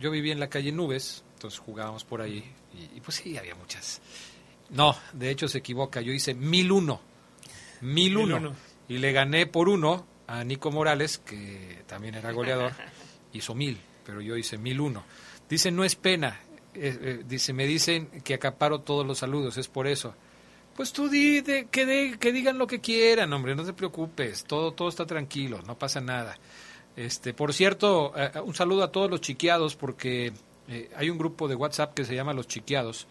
yo 0.00 0.10
vivía 0.10 0.32
en 0.34 0.40
la 0.40 0.48
calle 0.50 0.70
Nubes, 0.72 1.24
entonces 1.42 1.58
jugábamos 1.58 2.04
por 2.04 2.20
ahí 2.22 2.44
y, 2.72 2.96
y 2.96 3.00
pues 3.00 3.16
sí, 3.16 3.36
había 3.36 3.56
muchas. 3.56 4.00
No, 4.70 4.96
de 5.12 5.30
hecho 5.30 5.48
se 5.48 5.58
equivoca, 5.58 6.00
yo 6.00 6.12
hice 6.12 6.34
mil 6.34 6.70
uno. 6.70 7.00
Mil 7.80 8.16
uno. 8.16 8.38
1001. 8.38 8.56
Y 8.88 8.98
le 8.98 9.12
gané 9.12 9.46
por 9.46 9.68
uno 9.68 10.06
a 10.28 10.44
Nico 10.44 10.70
Morales, 10.70 11.18
que 11.18 11.82
también 11.88 12.14
era 12.14 12.30
goleador, 12.32 12.72
hizo 13.32 13.54
mil, 13.56 13.76
pero 14.06 14.20
yo 14.20 14.36
hice 14.36 14.56
mil 14.56 14.80
uno. 14.80 15.02
Dice, 15.48 15.70
no 15.72 15.82
es 15.84 15.96
pena. 15.96 16.40
eh, 16.74 16.96
eh, 17.02 17.22
dice, 17.26 17.52
me 17.52 17.66
dicen 17.66 18.06
que 18.22 18.34
acaparo 18.34 18.80
todos 18.80 19.04
los 19.04 19.18
saludos, 19.18 19.58
es 19.58 19.66
por 19.68 19.86
eso. 19.88 20.14
Pues 20.76 20.92
tú 20.92 21.08
di, 21.08 21.40
de- 21.40 21.66
que, 21.66 21.84
de- 21.84 22.18
que 22.20 22.32
digan 22.32 22.56
lo 22.56 22.66
que 22.68 22.80
quieran, 22.80 23.32
hombre, 23.32 23.54
no 23.56 23.64
te 23.64 23.72
preocupes, 23.72 24.44
todo, 24.44 24.72
todo 24.72 24.88
está 24.88 25.04
tranquilo, 25.06 25.60
no 25.66 25.76
pasa 25.76 26.00
nada. 26.00 26.38
Este, 26.96 27.34
por 27.34 27.52
cierto, 27.52 28.12
eh, 28.16 28.30
un 28.44 28.54
saludo 28.54 28.84
a 28.84 28.92
todos 28.92 29.10
los 29.10 29.20
chiqueados, 29.20 29.74
porque 29.76 30.32
eh, 30.72 30.90
hay 30.96 31.10
un 31.10 31.18
grupo 31.18 31.48
de 31.48 31.54
WhatsApp 31.54 31.94
que 31.94 32.04
se 32.04 32.14
llama 32.14 32.32
Los 32.32 32.46
Chiqueados. 32.48 33.06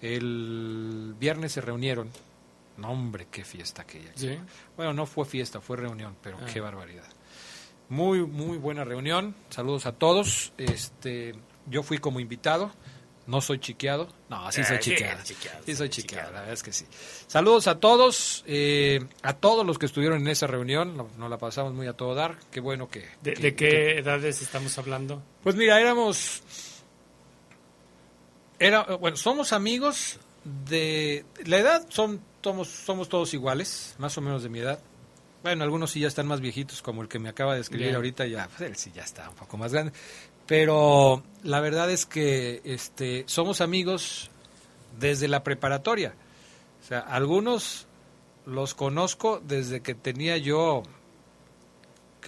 El 0.00 1.14
viernes 1.18 1.52
se 1.52 1.60
reunieron. 1.60 2.10
No, 2.76 2.90
hombre, 2.92 3.26
qué 3.30 3.44
fiesta 3.44 3.82
aquella. 3.82 4.12
Sí. 4.14 4.38
Bueno, 4.76 4.92
no 4.92 5.06
fue 5.06 5.24
fiesta, 5.24 5.60
fue 5.60 5.76
reunión, 5.76 6.16
pero 6.22 6.38
Ah. 6.40 6.46
qué 6.52 6.60
barbaridad. 6.60 7.04
Muy, 7.88 8.20
muy 8.24 8.58
buena 8.58 8.84
reunión. 8.84 9.34
Saludos 9.50 9.86
a 9.86 9.92
todos. 9.92 10.52
Este, 10.58 11.34
yo 11.66 11.82
fui 11.82 11.98
como 11.98 12.20
invitado. 12.20 12.70
No 13.26 13.40
soy 13.42 13.58
chiqueado. 13.58 14.08
No, 14.30 14.50
sí 14.52 14.64
soy 14.64 14.76
Ah, 14.76 14.80
sí, 14.80 14.90
chiqueado. 14.94 15.22
Sí 15.66 15.74
soy 15.76 15.88
chiqueado, 15.90 16.32
la 16.32 16.38
verdad 16.40 16.54
es 16.54 16.62
que 16.62 16.72
sí. 16.72 16.86
Saludos 17.26 17.66
a 17.66 17.78
todos, 17.78 18.42
eh, 18.46 19.00
a 19.22 19.34
todos 19.34 19.66
los 19.66 19.78
que 19.78 19.84
estuvieron 19.84 20.20
en 20.22 20.28
esa 20.28 20.46
reunión. 20.46 20.96
No- 20.96 21.10
Nos 21.18 21.28
la 21.28 21.36
pasamos 21.36 21.74
muy 21.74 21.86
a 21.88 21.92
todo 21.92 22.14
dar. 22.14 22.38
Qué 22.50 22.60
bueno 22.60 22.88
que... 22.88 23.00
¿De, 23.22 23.34
que- 23.34 23.42
de 23.42 23.54
que- 23.54 23.68
qué 23.68 23.98
edades 23.98 24.40
estamos 24.40 24.78
hablando? 24.78 25.22
pues 25.42 25.56
mira, 25.56 25.78
éramos. 25.80 26.42
Era, 28.58 28.82
bueno, 28.96 29.16
somos 29.16 29.52
amigos 29.52 30.18
de. 30.68 31.24
La 31.44 31.58
edad 31.58 31.86
son, 31.88 32.20
somos, 32.42 32.68
somos 32.68 33.08
todos 33.08 33.32
iguales, 33.34 33.94
más 33.98 34.16
o 34.18 34.20
menos 34.20 34.42
de 34.42 34.48
mi 34.48 34.60
edad. 34.60 34.80
Bueno, 35.42 35.62
algunos 35.62 35.92
sí 35.92 36.00
ya 36.00 36.08
están 36.08 36.26
más 36.26 36.40
viejitos, 36.40 36.82
como 36.82 37.02
el 37.02 37.08
que 37.08 37.18
me 37.18 37.28
acaba 37.28 37.54
de 37.54 37.60
escribir 37.60 37.94
ahorita, 37.94 38.26
ya, 38.26 38.48
pues 38.48 38.60
él 38.62 38.76
sí 38.76 38.90
ya 38.92 39.02
está 39.02 39.28
un 39.30 39.36
poco 39.36 39.56
más 39.56 39.72
grande. 39.72 39.92
Pero 40.46 41.22
la 41.42 41.60
verdad 41.60 41.90
es 41.90 42.06
que 42.06 42.60
este, 42.64 43.24
somos 43.26 43.60
amigos 43.60 44.30
desde 44.98 45.28
la 45.28 45.44
preparatoria. 45.44 46.14
O 46.82 46.86
sea, 46.86 47.00
algunos 47.00 47.86
los 48.46 48.74
conozco 48.74 49.40
desde 49.44 49.80
que 49.80 49.94
tenía 49.94 50.36
yo. 50.38 50.82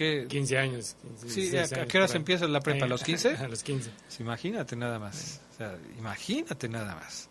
¿Qué? 0.01 0.25
15 0.27 0.57
años. 0.57 0.95
15, 1.01 1.29
Sí, 1.29 1.41
16 1.49 1.73
¿a, 1.73 1.85
qué 1.85 1.97
hora 1.97 2.05
por 2.05 2.09
se 2.11 2.13
ahí. 2.17 2.19
empieza 2.21 2.47
la 2.47 2.59
prepa? 2.61 2.85
¿A 2.85 2.87
los 2.89 3.03
15? 3.03 3.29
A 3.37 3.47
los 3.47 3.61
15. 3.63 3.89
Pues 4.07 4.19
imagínate 4.19 4.75
nada 4.75 4.97
más. 4.99 5.41
O 5.53 5.57
sea, 5.57 5.77
imagínate 5.97 6.67
nada 6.69 6.95
más. 6.95 7.29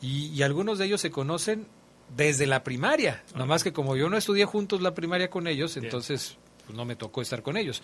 Y, 0.00 0.26
y 0.28 0.42
algunos 0.42 0.78
de 0.78 0.86
ellos 0.86 1.00
se 1.00 1.10
conocen 1.10 1.66
desde 2.16 2.46
la 2.46 2.62
primaria. 2.62 3.22
Nomás 3.34 3.64
que 3.64 3.72
como 3.72 3.96
yo 3.96 4.08
no 4.08 4.16
estudié 4.16 4.44
juntos 4.44 4.80
la 4.82 4.94
primaria 4.94 5.30
con 5.30 5.46
ellos, 5.46 5.74
Bien. 5.74 5.86
entonces 5.86 6.36
pues, 6.66 6.76
no 6.76 6.84
me 6.84 6.96
tocó 6.96 7.22
estar 7.22 7.42
con 7.42 7.56
ellos. 7.56 7.82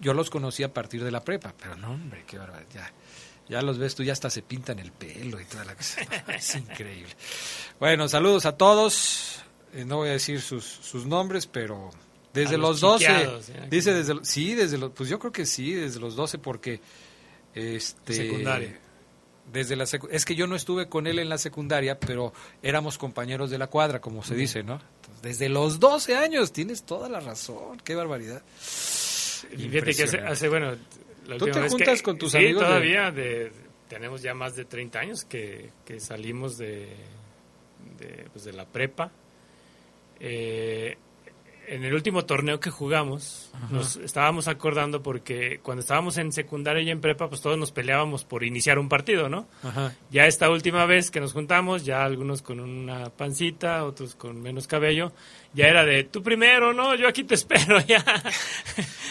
Yo 0.00 0.14
los 0.14 0.30
conocí 0.30 0.62
a 0.62 0.72
partir 0.72 1.04
de 1.04 1.10
la 1.10 1.22
prepa, 1.22 1.54
pero 1.58 1.76
no, 1.76 1.92
hombre, 1.92 2.24
qué 2.26 2.38
barbaridad. 2.38 2.70
Ya, 2.74 2.92
ya 3.48 3.62
los 3.62 3.78
ves 3.78 3.94
tú, 3.94 4.02
ya 4.02 4.12
hasta 4.12 4.30
se 4.30 4.42
pintan 4.42 4.78
el 4.78 4.90
pelo 4.92 5.40
y 5.40 5.44
toda 5.44 5.64
la 5.64 5.74
cosa. 5.76 6.00
es 6.34 6.54
increíble. 6.56 7.14
Bueno, 7.78 8.08
saludos 8.08 8.46
a 8.46 8.56
todos. 8.56 9.42
Eh, 9.74 9.84
no 9.84 9.98
voy 9.98 10.08
a 10.08 10.12
decir 10.12 10.40
sus, 10.40 10.64
sus 10.64 11.06
nombres, 11.06 11.46
pero 11.46 11.90
desde 12.34 12.56
los, 12.58 12.80
los 12.80 12.80
12. 12.80 13.04
chiqueados, 13.06 13.48
¿eh? 13.50 13.66
Dice 13.70 13.92
desde 13.94 14.14
los- 14.14 14.28
sí, 14.28 14.54
desde 14.54 14.78
los 14.78 14.92
pues 14.92 15.08
yo 15.08 15.18
creo 15.18 15.32
que 15.32 15.46
sí, 15.46 15.72
desde 15.74 16.00
los 16.00 16.16
12 16.16 16.38
porque 16.38 16.80
este 17.54 18.14
Secundaria. 18.14 18.78
Desde 19.52 19.74
la 19.76 19.84
secu- 19.84 20.08
es 20.10 20.24
que 20.24 20.34
yo 20.36 20.46
no 20.46 20.54
estuve 20.56 20.88
con 20.88 21.06
él 21.06 21.18
en 21.18 21.28
la 21.28 21.36
secundaria, 21.36 21.98
pero 21.98 22.32
éramos 22.62 22.96
compañeros 22.96 23.50
de 23.50 23.58
la 23.58 23.66
cuadra, 23.66 24.00
como 24.00 24.22
se 24.22 24.34
dice, 24.34 24.62
¿no? 24.62 24.80
Entonces, 24.96 25.22
desde 25.22 25.48
los 25.48 25.78
12 25.80 26.16
años, 26.16 26.52
tienes 26.52 26.84
toda 26.84 27.08
la 27.08 27.20
razón, 27.20 27.78
qué 27.84 27.94
barbaridad. 27.94 28.40
Y 29.52 29.68
fíjate 29.68 29.94
que 29.94 30.04
hace, 30.04 30.18
hace, 30.20 30.48
bueno, 30.48 30.76
la 31.26 31.36
¿Tú 31.38 31.46
te 31.46 31.68
juntas 31.68 31.98
que- 31.98 32.02
con 32.04 32.16
tus 32.18 32.32
sí, 32.32 32.38
amigos 32.38 32.62
de- 32.62 32.66
todavía 32.68 33.10
de, 33.10 33.52
tenemos 33.88 34.22
ya 34.22 34.32
más 34.32 34.54
de 34.56 34.64
30 34.64 35.00
años 35.00 35.24
que, 35.24 35.70
que 35.84 36.00
salimos 36.00 36.56
de, 36.56 36.88
de, 37.98 38.28
pues, 38.32 38.44
de 38.44 38.52
la 38.54 38.64
prepa. 38.64 39.10
Eh, 40.20 40.96
en 41.74 41.84
el 41.84 41.94
último 41.94 42.24
torneo 42.24 42.60
que 42.60 42.70
jugamos, 42.70 43.50
nos 43.70 43.96
estábamos 43.96 44.46
acordando 44.48 45.02
porque 45.02 45.58
cuando 45.62 45.80
estábamos 45.80 46.18
en 46.18 46.30
secundaria 46.32 46.82
y 46.82 46.90
en 46.90 47.00
prepa, 47.00 47.28
pues 47.28 47.40
todos 47.40 47.56
nos 47.56 47.72
peleábamos 47.72 48.24
por 48.24 48.44
iniciar 48.44 48.78
un 48.78 48.88
partido, 48.88 49.28
¿no? 49.28 49.46
Ajá. 49.62 49.92
Ya 50.10 50.26
esta 50.26 50.50
última 50.50 50.84
vez 50.86 51.10
que 51.10 51.20
nos 51.20 51.32
juntamos, 51.32 51.84
ya 51.84 52.04
algunos 52.04 52.42
con 52.42 52.60
una 52.60 53.10
pancita, 53.10 53.84
otros 53.84 54.14
con 54.14 54.40
menos 54.42 54.66
cabello, 54.66 55.12
ya 55.54 55.66
era 55.66 55.84
de 55.84 56.04
tú 56.04 56.22
primero, 56.22 56.72
no, 56.72 56.94
yo 56.94 57.08
aquí 57.08 57.24
te 57.24 57.34
espero, 57.34 57.80
ya. 57.86 58.04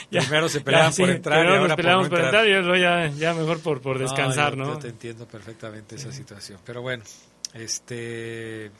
Primero 0.09 0.49
se 0.49 0.61
peleaban 0.61 0.93
por 0.93 1.09
entrar 1.09 1.37
y 1.37 1.41
primero 1.41 1.49
ahora 1.49 1.61
nos 1.61 1.69
por 1.69 1.75
peleamos 1.77 2.03
no 2.05 2.09
por 2.09 2.19
entrar. 2.19 2.45
entrar 2.45 2.61
y 2.61 2.65
luego 2.65 2.83
ya, 2.83 3.07
ya 3.17 3.33
mejor 3.33 3.59
por, 3.61 3.81
por 3.81 3.97
descansar, 3.99 4.51
yo- 4.55 4.63
¿no? 4.63 4.73
Yo 4.73 4.79
te 4.79 4.87
entiendo 4.89 5.25
perfectamente 5.27 5.95
esa 5.95 6.11
situación. 6.11 6.59
Pero 6.65 6.81
bueno, 6.81 7.03
este. 7.53 8.71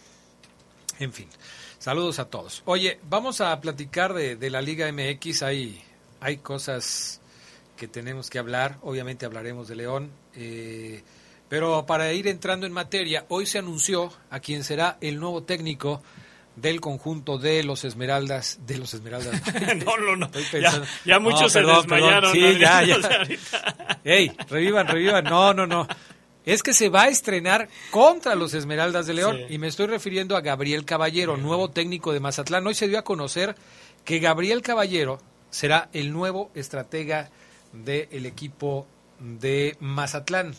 En 1.02 1.12
fin. 1.14 1.28
Saludos 1.80 2.20
a 2.20 2.26
todos. 2.26 2.62
Oye, 2.66 3.00
vamos 3.10 3.42
a 3.42 3.60
platicar 3.60 4.14
de, 4.14 4.36
de 4.36 4.50
la 4.50 4.62
Liga 4.62 4.92
MX. 4.92 5.42
Hay, 5.44 5.82
hay 6.20 6.38
cosas 6.38 7.22
que 7.76 7.88
tenemos 7.88 8.30
que 8.30 8.38
hablar. 8.40 8.78
Obviamente 8.84 9.26
hablaremos 9.26 9.68
de 9.68 9.76
León. 9.76 10.12
eh, 10.36 11.04
pero 11.50 11.86
para 11.86 12.14
ir 12.14 12.28
entrando 12.30 12.66
en 12.66 12.72
materia, 12.72 13.26
hoy 13.28 13.46
se 13.46 13.58
anunció 13.60 14.14
a 14.30 14.40
quien 14.40 14.64
será 14.64 14.98
el 15.02 15.20
nuevo 15.20 15.44
técnico 15.44 16.02
del 16.56 16.80
conjunto 16.80 17.38
de 17.38 17.62
los 17.64 17.84
Esmeraldas. 17.84 18.60
De 18.66 18.78
los 18.78 18.94
Esmeraldas. 18.94 19.42
no, 19.86 19.98
no, 19.98 20.16
no. 20.16 20.30
Ya, 21.04 21.20
muchos 21.20 21.42
No, 21.42 21.50
se 21.50 21.62
desmayaron. 21.62 22.32
perdón. 22.32 22.54
Sí, 22.54 22.60
ya, 22.60 22.84
ya. 22.86 22.98
Ey, 24.06 24.32
revivan, 24.50 24.88
revivan. 24.88 25.26
No, 25.26 25.54
no, 25.54 25.68
no. 25.68 25.86
Es 26.46 26.64
que 26.64 26.74
se 26.74 26.90
va 26.90 27.04
a 27.04 27.10
estrenar 27.10 27.70
contra 27.92 28.36
los 28.36 28.54
Esmeraldas 28.54 29.06
de 29.06 29.14
León. 29.14 29.38
Sí. 29.48 29.56
Y 29.56 29.58
me 29.60 29.68
estoy 29.68 29.88
refiriendo 29.88 30.36
a 30.36 30.42
Gabriel 30.42 30.86
Caballero, 30.86 31.38
nuevo 31.38 31.70
técnico 31.70 32.14
de 32.14 32.20
Mazatlán. 32.20 32.66
Hoy 32.66 32.74
se 32.74 32.88
dio 32.88 32.98
a 32.98 33.04
conocer 33.04 33.56
que 34.06 34.20
Gabriel 34.20 34.62
Caballero 34.62 35.20
será 35.52 35.90
el 35.94 36.12
nuevo 36.12 36.50
estratega 36.56 37.30
del 37.74 38.26
equipo 38.26 38.88
de 39.20 39.78
Mazatlán. 39.80 40.56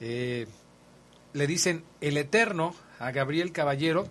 Eh, 0.00 0.46
le 1.32 1.46
dicen 1.46 1.84
el 2.00 2.16
eterno 2.16 2.74
a 3.00 3.10
Gabriel 3.10 3.50
Caballero, 3.50 4.08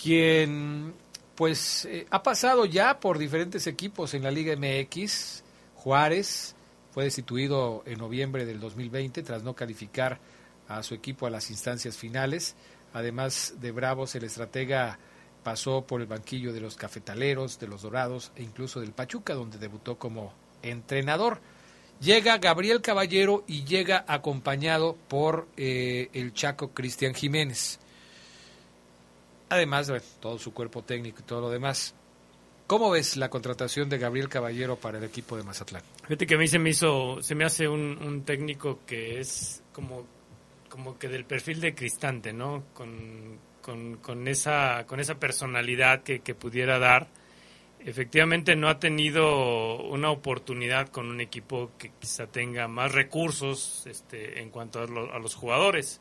quien 0.00 0.94
pues 1.34 1.84
eh, 1.84 2.06
ha 2.10 2.22
pasado 2.22 2.64
ya 2.64 2.98
por 3.00 3.18
diferentes 3.18 3.66
equipos 3.66 4.14
en 4.14 4.22
la 4.22 4.30
Liga 4.30 4.56
MX. 4.56 5.44
Juárez 5.74 6.54
fue 6.90 7.04
destituido 7.04 7.82
en 7.86 7.98
noviembre 7.98 8.44
del 8.46 8.58
2020 8.58 9.22
tras 9.22 9.42
no 9.42 9.54
calificar 9.54 10.18
a 10.68 10.82
su 10.82 10.94
equipo 10.94 11.26
a 11.26 11.30
las 11.30 11.50
instancias 11.50 11.96
finales. 11.96 12.54
Además 12.92 13.54
de 13.60 13.72
Bravos, 13.72 14.14
el 14.14 14.24
estratega 14.24 14.98
pasó 15.42 15.82
por 15.82 16.00
el 16.00 16.06
banquillo 16.06 16.52
de 16.52 16.60
los 16.60 16.76
Cafetaleros, 16.76 17.58
de 17.58 17.68
los 17.68 17.82
Dorados 17.82 18.32
e 18.36 18.42
incluso 18.42 18.80
del 18.80 18.92
Pachuca, 18.92 19.34
donde 19.34 19.58
debutó 19.58 19.98
como 19.98 20.32
entrenador. 20.62 21.40
Llega 22.00 22.38
Gabriel 22.38 22.80
Caballero 22.80 23.44
y 23.46 23.64
llega 23.64 24.04
acompañado 24.06 24.96
por 25.08 25.48
eh, 25.56 26.10
el 26.12 26.32
Chaco 26.32 26.70
Cristian 26.70 27.14
Jiménez. 27.14 27.80
Además, 29.48 29.88
bueno, 29.88 30.04
todo 30.20 30.38
su 30.38 30.52
cuerpo 30.52 30.82
técnico 30.82 31.20
y 31.20 31.24
todo 31.24 31.40
lo 31.40 31.50
demás. 31.50 31.94
¿Cómo 32.66 32.90
ves 32.90 33.16
la 33.16 33.30
contratación 33.30 33.88
de 33.88 33.96
Gabriel 33.96 34.28
Caballero 34.28 34.76
para 34.76 34.98
el 34.98 35.04
equipo 35.04 35.36
de 35.36 35.42
Mazatlán? 35.42 35.82
Fíjate 36.02 36.26
que 36.26 36.34
a 36.34 36.38
mí 36.38 36.46
se 36.46 36.58
me 36.58 36.70
hizo, 36.70 37.22
se 37.22 37.34
me 37.34 37.44
hace 37.44 37.66
un 37.66 38.22
técnico 38.26 38.80
que 38.86 39.20
es 39.20 39.62
como, 39.72 40.04
como 40.68 40.98
que 40.98 41.08
del 41.08 41.24
perfil 41.24 41.60
de 41.60 41.74
Cristante, 41.74 42.32
¿no? 42.32 42.64
Con, 42.74 43.38
con, 43.62 43.96
con 43.96 44.28
esa, 44.28 44.84
con 44.86 45.00
esa 45.00 45.18
personalidad 45.18 46.02
que, 46.02 46.20
que 46.20 46.34
pudiera 46.34 46.78
dar. 46.78 47.08
Efectivamente 47.84 48.56
no 48.56 48.68
ha 48.68 48.78
tenido 48.80 49.76
una 49.82 50.10
oportunidad 50.10 50.88
con 50.88 51.06
un 51.08 51.20
equipo 51.20 51.70
que 51.78 51.92
quizá 52.00 52.26
tenga 52.26 52.66
más 52.68 52.92
recursos 52.92 53.86
este, 53.86 54.40
en 54.40 54.50
cuanto 54.50 54.80
a, 54.80 54.86
lo- 54.86 55.12
a 55.12 55.18
los 55.18 55.34
jugadores. 55.34 56.00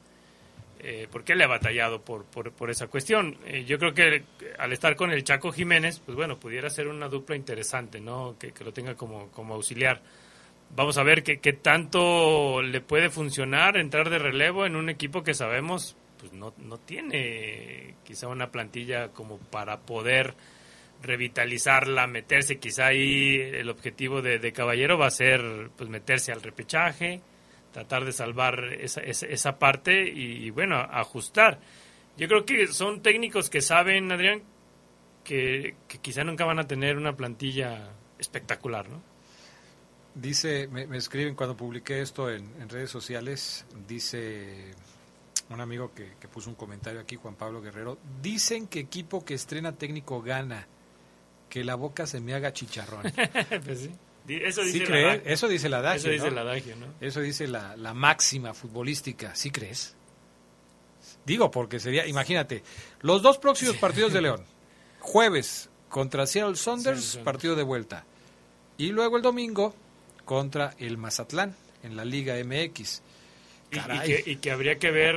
Eh, 0.80 1.08
porque 1.12 1.32
él 1.32 1.40
le 1.40 1.46
ha 1.46 1.48
batallado 1.48 2.02
por, 2.02 2.26
por, 2.26 2.52
por 2.52 2.70
esa 2.70 2.88
cuestión. 2.88 3.38
Eh, 3.46 3.64
yo 3.66 3.80
creo 3.80 3.94
que 3.94 4.24
al 4.60 4.74
estar 4.74 4.96
con 4.96 5.12
el 5.12 5.24
Chaco 5.24 5.52
Jiménez, 5.52 6.00
pues 6.06 6.16
bueno, 6.16 6.40
pudiera 6.40 6.70
ser 6.70 6.88
una 6.88 7.10
dupla 7.10 7.36
interesante, 7.36 8.00
¿no? 8.00 8.36
Que, 8.40 8.52
que 8.52 8.64
lo 8.64 8.72
tenga 8.74 8.96
como, 8.96 9.30
como 9.32 9.56
auxiliar. 9.56 10.02
Vamos 10.76 10.98
a 10.98 11.04
ver 11.04 11.24
qué, 11.24 11.40
qué 11.40 11.54
tanto 11.54 12.62
le 12.62 12.82
puede 12.82 13.10
funcionar 13.10 13.78
entrar 13.78 14.10
de 14.10 14.20
relevo 14.20 14.66
en 14.66 14.76
un 14.76 14.90
equipo 14.90 15.24
que 15.24 15.34
sabemos 15.34 15.96
pues 16.20 16.34
no, 16.34 16.54
no 16.58 16.78
tiene 16.78 17.96
quizá 18.04 18.28
una 18.28 18.52
plantilla 18.52 19.10
como 19.10 19.38
para 19.38 19.80
poder 19.82 20.36
revitalizarla, 21.02 22.08
meterse, 22.08 22.58
quizá 22.58 22.88
ahí 22.88 23.36
el 23.36 23.70
objetivo 23.70 24.22
de, 24.22 24.40
de 24.40 24.52
Caballero 24.52 24.98
va 24.98 25.08
a 25.08 25.12
ser 25.12 25.70
pues 25.76 25.90
meterse 25.90 26.32
al 26.32 26.42
repechaje, 26.42 27.22
tratar 27.72 28.06
de 28.06 28.12
salvar 28.12 28.74
esa, 28.80 29.02
esa, 29.02 29.28
esa 29.28 29.60
parte 29.60 30.10
y, 30.10 30.50
bueno, 30.50 30.78
ajustar. 30.78 31.60
Yo 32.18 32.28
creo 32.28 32.46
que 32.46 32.68
son 32.68 33.02
técnicos 33.02 33.50
que 33.50 33.62
saben, 33.62 34.12
Adrián, 34.12 34.42
que, 35.24 35.76
que 35.88 36.00
quizá 36.00 36.24
nunca 36.24 36.46
van 36.46 36.60
a 36.60 36.68
tener 36.68 36.98
una 36.98 37.16
plantilla 37.16 37.92
espectacular, 38.18 38.90
¿no? 38.90 39.04
Dice, 40.20 40.68
me, 40.68 40.88
me 40.88 40.98
escriben 40.98 41.36
cuando 41.36 41.56
publiqué 41.56 42.02
esto 42.02 42.30
en, 42.30 42.52
en, 42.60 42.70
redes 42.70 42.90
sociales, 42.90 43.66
dice 43.88 44.74
un 45.50 45.62
amigo 45.62 45.94
que, 45.94 46.14
que, 46.20 46.28
puso 46.28 46.50
un 46.50 46.56
comentario 46.56 47.00
aquí, 47.00 47.16
Juan 47.16 47.36
Pablo 47.36 47.62
Guerrero, 47.62 48.00
dicen 48.22 48.68
que 48.68 48.80
equipo 48.80 49.24
que 49.24 49.36
estrena 49.36 49.74
técnico 49.74 50.22
gana, 50.22 50.68
que 51.50 51.64
la 51.64 51.76
boca 51.76 52.08
se 52.08 52.20
me 52.20 52.34
haga 52.34 52.52
chicharrón. 52.52 53.04
pues 53.66 53.80
sí. 53.80 53.92
Eso 54.28 54.62
dice, 54.62 54.80
¿Sí 54.80 54.84
crees? 54.84 55.22
Eso 55.26 55.48
dice 55.48 55.68
el 55.68 55.74
adagio. 55.76 56.00
Eso 56.00 56.10
dice 56.10 56.26
¿no? 56.26 56.32
el 56.32 56.38
adagio, 56.48 56.76
¿no? 56.76 56.88
Eso 57.00 57.22
dice 57.22 57.48
la, 57.48 57.78
la 57.78 57.94
máxima 57.94 58.54
futbolística. 58.54 59.34
¿Sí 59.36 59.52
crees? 59.52 59.96
Digo, 61.26 61.50
porque 61.50 61.80
sería, 61.80 62.06
imagínate, 62.08 62.64
los 63.02 63.22
dos 63.22 63.38
próximos 63.38 63.78
partidos 63.78 64.14
de 64.14 64.22
León. 64.22 64.46
Jueves 65.00 65.70
contra 65.90 66.28
Seattle 66.28 66.56
Saunders, 66.56 67.18
partido 67.24 67.56
de 67.56 67.64
vuelta. 67.64 68.06
Y 68.78 68.92
luego 68.92 69.18
el 69.18 69.24
domingo 69.24 69.74
contra 70.28 70.76
el 70.78 70.98
Mazatlán 70.98 71.56
en 71.84 71.96
la 71.96 72.06
Liga 72.06 72.36
MX. 72.36 73.02
Y, 73.72 73.78
y, 73.78 73.82
que, 73.82 74.32
y, 74.32 74.36
que, 74.36 74.52
habría 74.52 74.78
que 74.78 74.92
ver, 74.92 75.16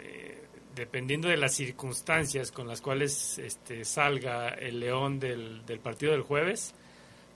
eh, 0.00 0.42
dependiendo 0.74 1.28
de 1.28 1.36
las 1.36 1.54
circunstancias 1.54 2.50
con 2.50 2.66
las 2.66 2.80
cuales 2.80 3.38
este, 3.38 3.84
salga 3.84 4.48
el 4.50 4.80
León 4.80 5.20
del, 5.20 5.64
del 5.64 5.78
partido 5.78 6.12
del 6.12 6.22
jueves, 6.22 6.74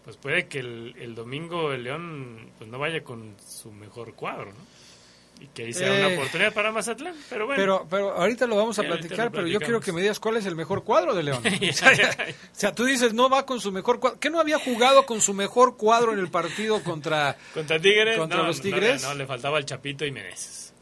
pues 0.05 0.17
puede 0.17 0.49
que 0.49 0.59
el, 0.59 0.95
el, 0.99 1.15
domingo 1.15 1.73
el 1.73 1.85
León 1.85 2.51
pues 2.59 2.69
no 2.69 2.79
vaya 2.79 3.05
con 3.05 3.37
su 3.39 3.71
mejor 3.71 4.15
cuadro, 4.15 4.47
¿no? 4.47 4.72
Y 5.43 5.49
que 5.49 5.65
ahí 5.65 5.73
sea 5.73 5.89
eh, 5.89 6.07
una 6.07 6.15
oportunidad 6.15 6.55
para 6.55 6.71
Mazatlán, 6.71 7.17
pero 7.29 7.47
bueno. 7.47 7.61
Pero, 7.61 7.87
pero 7.91 8.13
ahorita 8.13 8.47
lo 8.47 8.55
vamos 8.55 8.79
a 8.79 8.85
platicar, 8.85 9.33
pero 9.33 9.49
yo 9.49 9.59
quiero 9.59 9.81
que 9.81 9.91
me 9.91 10.01
digas 10.01 10.21
cuál 10.21 10.37
es 10.37 10.47
el 10.47 10.55
mejor 10.55 10.85
cuadro 10.85 11.17
de 11.17 11.25
León. 11.25 11.43
o, 11.69 11.73
sea, 11.73 11.91
o, 11.91 12.35
sea, 12.53 12.73
tú 12.73 12.85
dices, 12.85 13.13
no 13.13 13.29
va 13.29 13.45
con 13.45 13.61
su 13.61 13.73
mejor 13.73 13.99
cuadro. 13.99 14.21
¿Qué 14.21 14.31
no 14.31 14.39
había 14.39 14.61
jugado 14.61 15.05
con 15.05 15.21
su 15.21 15.35
mejor 15.35 15.77
cuadro 15.77 16.13
en 16.13 16.21
el 16.21 16.31
partido 16.31 16.81
contra, 16.85 17.37
¿Contra, 17.55 17.81
Tigres? 17.81 18.19
contra 18.19 18.39
no, 18.39 18.47
los 18.47 18.61
Tigres? 18.61 19.03
No, 19.03 19.09
no, 19.09 19.15
le 19.17 19.27
faltaba 19.27 19.59
el 19.59 19.65
Chapito 19.65 20.07
y 20.07 20.13
Meneses. 20.13 20.73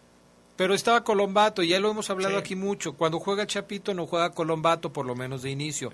Pero 0.57 0.75
estaba 0.75 1.05
Colombato, 1.05 1.62
y 1.62 1.68
ya 1.68 1.81
lo 1.81 1.90
hemos 1.90 2.11
hablado 2.11 2.35
sí. 2.35 2.40
aquí 2.40 2.55
mucho. 2.55 2.92
Cuando 2.92 3.18
juega 3.18 3.46
Chapito, 3.46 3.94
no 3.94 4.07
juega 4.07 4.33
Colombato, 4.33 4.92
por 4.92 5.07
lo 5.07 5.14
menos 5.14 5.40
de 5.40 5.51
inicio. 5.51 5.90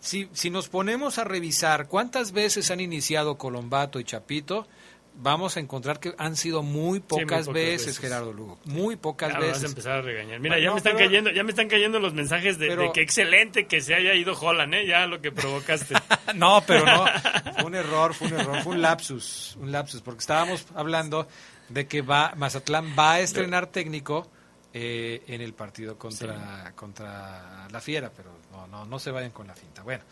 Si, 0.00 0.28
si 0.34 0.50
nos 0.50 0.68
ponemos 0.68 1.16
a 1.16 1.24
revisar 1.24 1.88
cuántas 1.88 2.32
veces 2.32 2.70
han 2.70 2.80
iniciado 2.80 3.38
Colombato 3.38 3.98
y 4.00 4.04
Chapito, 4.04 4.68
vamos 5.14 5.56
a 5.56 5.60
encontrar 5.60 6.00
que 6.00 6.14
han 6.18 6.36
sido 6.36 6.62
muy 6.62 7.00
pocas, 7.00 7.16
sí, 7.16 7.24
muy 7.24 7.26
pocas 7.26 7.48
veces, 7.52 7.86
veces, 7.86 7.98
Gerardo 7.98 8.32
Lugo. 8.32 8.58
Muy 8.64 8.96
pocas 8.96 9.32
ya 9.32 9.38
veces. 9.38 9.54
Vas 9.54 9.64
a 9.64 9.66
empezar 9.66 9.92
a 9.92 10.02
regañar. 10.02 10.40
Mira, 10.40 10.58
ya 10.58 10.70
me 10.70 10.78
están 10.78 10.96
pero, 10.96 11.08
cayendo, 11.08 11.30
ya 11.30 11.44
me 11.44 11.50
están 11.50 11.68
cayendo 11.68 11.98
los 11.98 12.14
mensajes 12.14 12.58
de, 12.58 12.68
pero, 12.68 12.82
de, 12.82 12.92
que 12.92 13.02
excelente 13.02 13.66
que 13.66 13.80
se 13.80 13.94
haya 13.94 14.14
ido 14.14 14.38
Holland, 14.38 14.74
¿eh? 14.74 14.86
Ya 14.86 15.06
lo 15.06 15.20
que 15.20 15.32
provocaste. 15.32 15.94
no, 16.34 16.62
pero 16.66 16.86
no. 16.86 17.04
Fue 17.54 17.64
un 17.64 17.74
error, 17.74 18.14
fue 18.14 18.28
un 18.28 18.34
error, 18.34 18.62
fue 18.62 18.74
un 18.74 18.82
lapsus, 18.82 19.56
un 19.60 19.70
lapsus, 19.72 20.00
porque 20.00 20.20
estábamos 20.20 20.66
hablando 20.74 21.28
de 21.68 21.86
que 21.86 22.02
va 22.02 22.32
Mazatlán 22.36 22.94
va 22.98 23.12
a 23.12 23.20
estrenar 23.20 23.66
técnico 23.68 24.30
eh, 24.72 25.22
en 25.26 25.40
el 25.40 25.52
partido 25.54 25.98
contra 25.98 26.66
sí. 26.66 26.72
contra 26.74 27.68
la 27.70 27.80
Fiera, 27.80 28.10
pero 28.14 28.30
no, 28.50 28.66
no, 28.66 28.84
no 28.84 28.98
se 28.98 29.10
vayan 29.10 29.30
con 29.30 29.46
la 29.46 29.54
finta. 29.54 29.82
Bueno. 29.82 30.02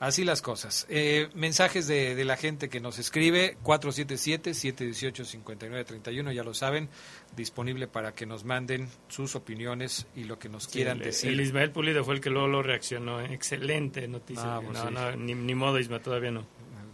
Así 0.00 0.24
las 0.24 0.40
cosas. 0.40 0.86
Eh, 0.88 1.28
mensajes 1.34 1.86
de, 1.86 2.14
de, 2.14 2.24
la 2.24 2.38
gente 2.38 2.70
que 2.70 2.80
nos 2.80 2.98
escribe, 2.98 3.58
477-718-5931, 3.62 6.32
ya 6.32 6.42
lo 6.42 6.54
saben, 6.54 6.88
disponible 7.36 7.86
para 7.86 8.14
que 8.14 8.24
nos 8.24 8.44
manden 8.44 8.88
sus 9.08 9.36
opiniones 9.36 10.06
y 10.16 10.24
lo 10.24 10.38
que 10.38 10.48
nos 10.48 10.68
quieran 10.68 10.96
sí, 10.96 11.02
el, 11.02 11.06
decir. 11.06 11.32
El 11.32 11.42
Ismael 11.42 11.70
Pulido 11.70 12.02
fue 12.02 12.14
el 12.14 12.22
que 12.22 12.30
luego 12.30 12.48
lo 12.48 12.62
reaccionó. 12.62 13.20
¿eh? 13.20 13.26
Excelente 13.30 14.08
noticia. 14.08 14.56
Ah, 14.56 14.62
pues 14.64 14.78
no, 14.78 14.88
sí. 14.88 14.94
no, 14.94 15.16
ni, 15.16 15.34
ni, 15.34 15.54
modo, 15.54 15.78
Isma, 15.78 16.00
todavía 16.00 16.30
no. 16.30 16.46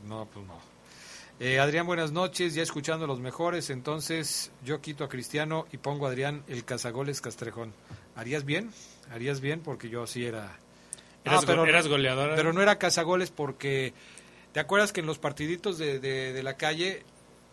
No, 0.08 0.26
pues 0.26 0.44
no. 0.44 0.58
Eh, 1.38 1.60
Adrián, 1.60 1.86
buenas 1.86 2.10
noches, 2.10 2.54
ya 2.54 2.64
escuchando 2.64 3.06
los 3.06 3.20
mejores, 3.20 3.70
entonces 3.70 4.50
yo 4.64 4.80
quito 4.80 5.04
a 5.04 5.08
Cristiano 5.08 5.68
y 5.70 5.76
pongo 5.76 6.06
a 6.06 6.08
Adrián 6.08 6.42
el 6.48 6.64
cazagoles 6.64 7.20
Castrejón. 7.20 7.72
¿Harías 8.16 8.44
bien? 8.44 8.72
¿Harías 9.12 9.40
bien? 9.40 9.60
Porque 9.60 9.88
yo 9.90 10.08
sí 10.08 10.24
era 10.24 10.58
Eras, 11.26 11.42
ah, 11.42 11.44
pero, 11.46 11.66
eras 11.66 11.88
goleador. 11.88 12.32
Pero 12.36 12.52
no 12.52 12.62
era 12.62 12.78
cazagoles 12.78 13.30
porque. 13.30 13.92
¿Te 14.52 14.60
acuerdas 14.60 14.92
que 14.92 15.00
en 15.00 15.06
los 15.06 15.18
partiditos 15.18 15.76
de, 15.76 15.98
de, 15.98 16.32
de 16.32 16.42
la 16.42 16.56
calle 16.56 17.02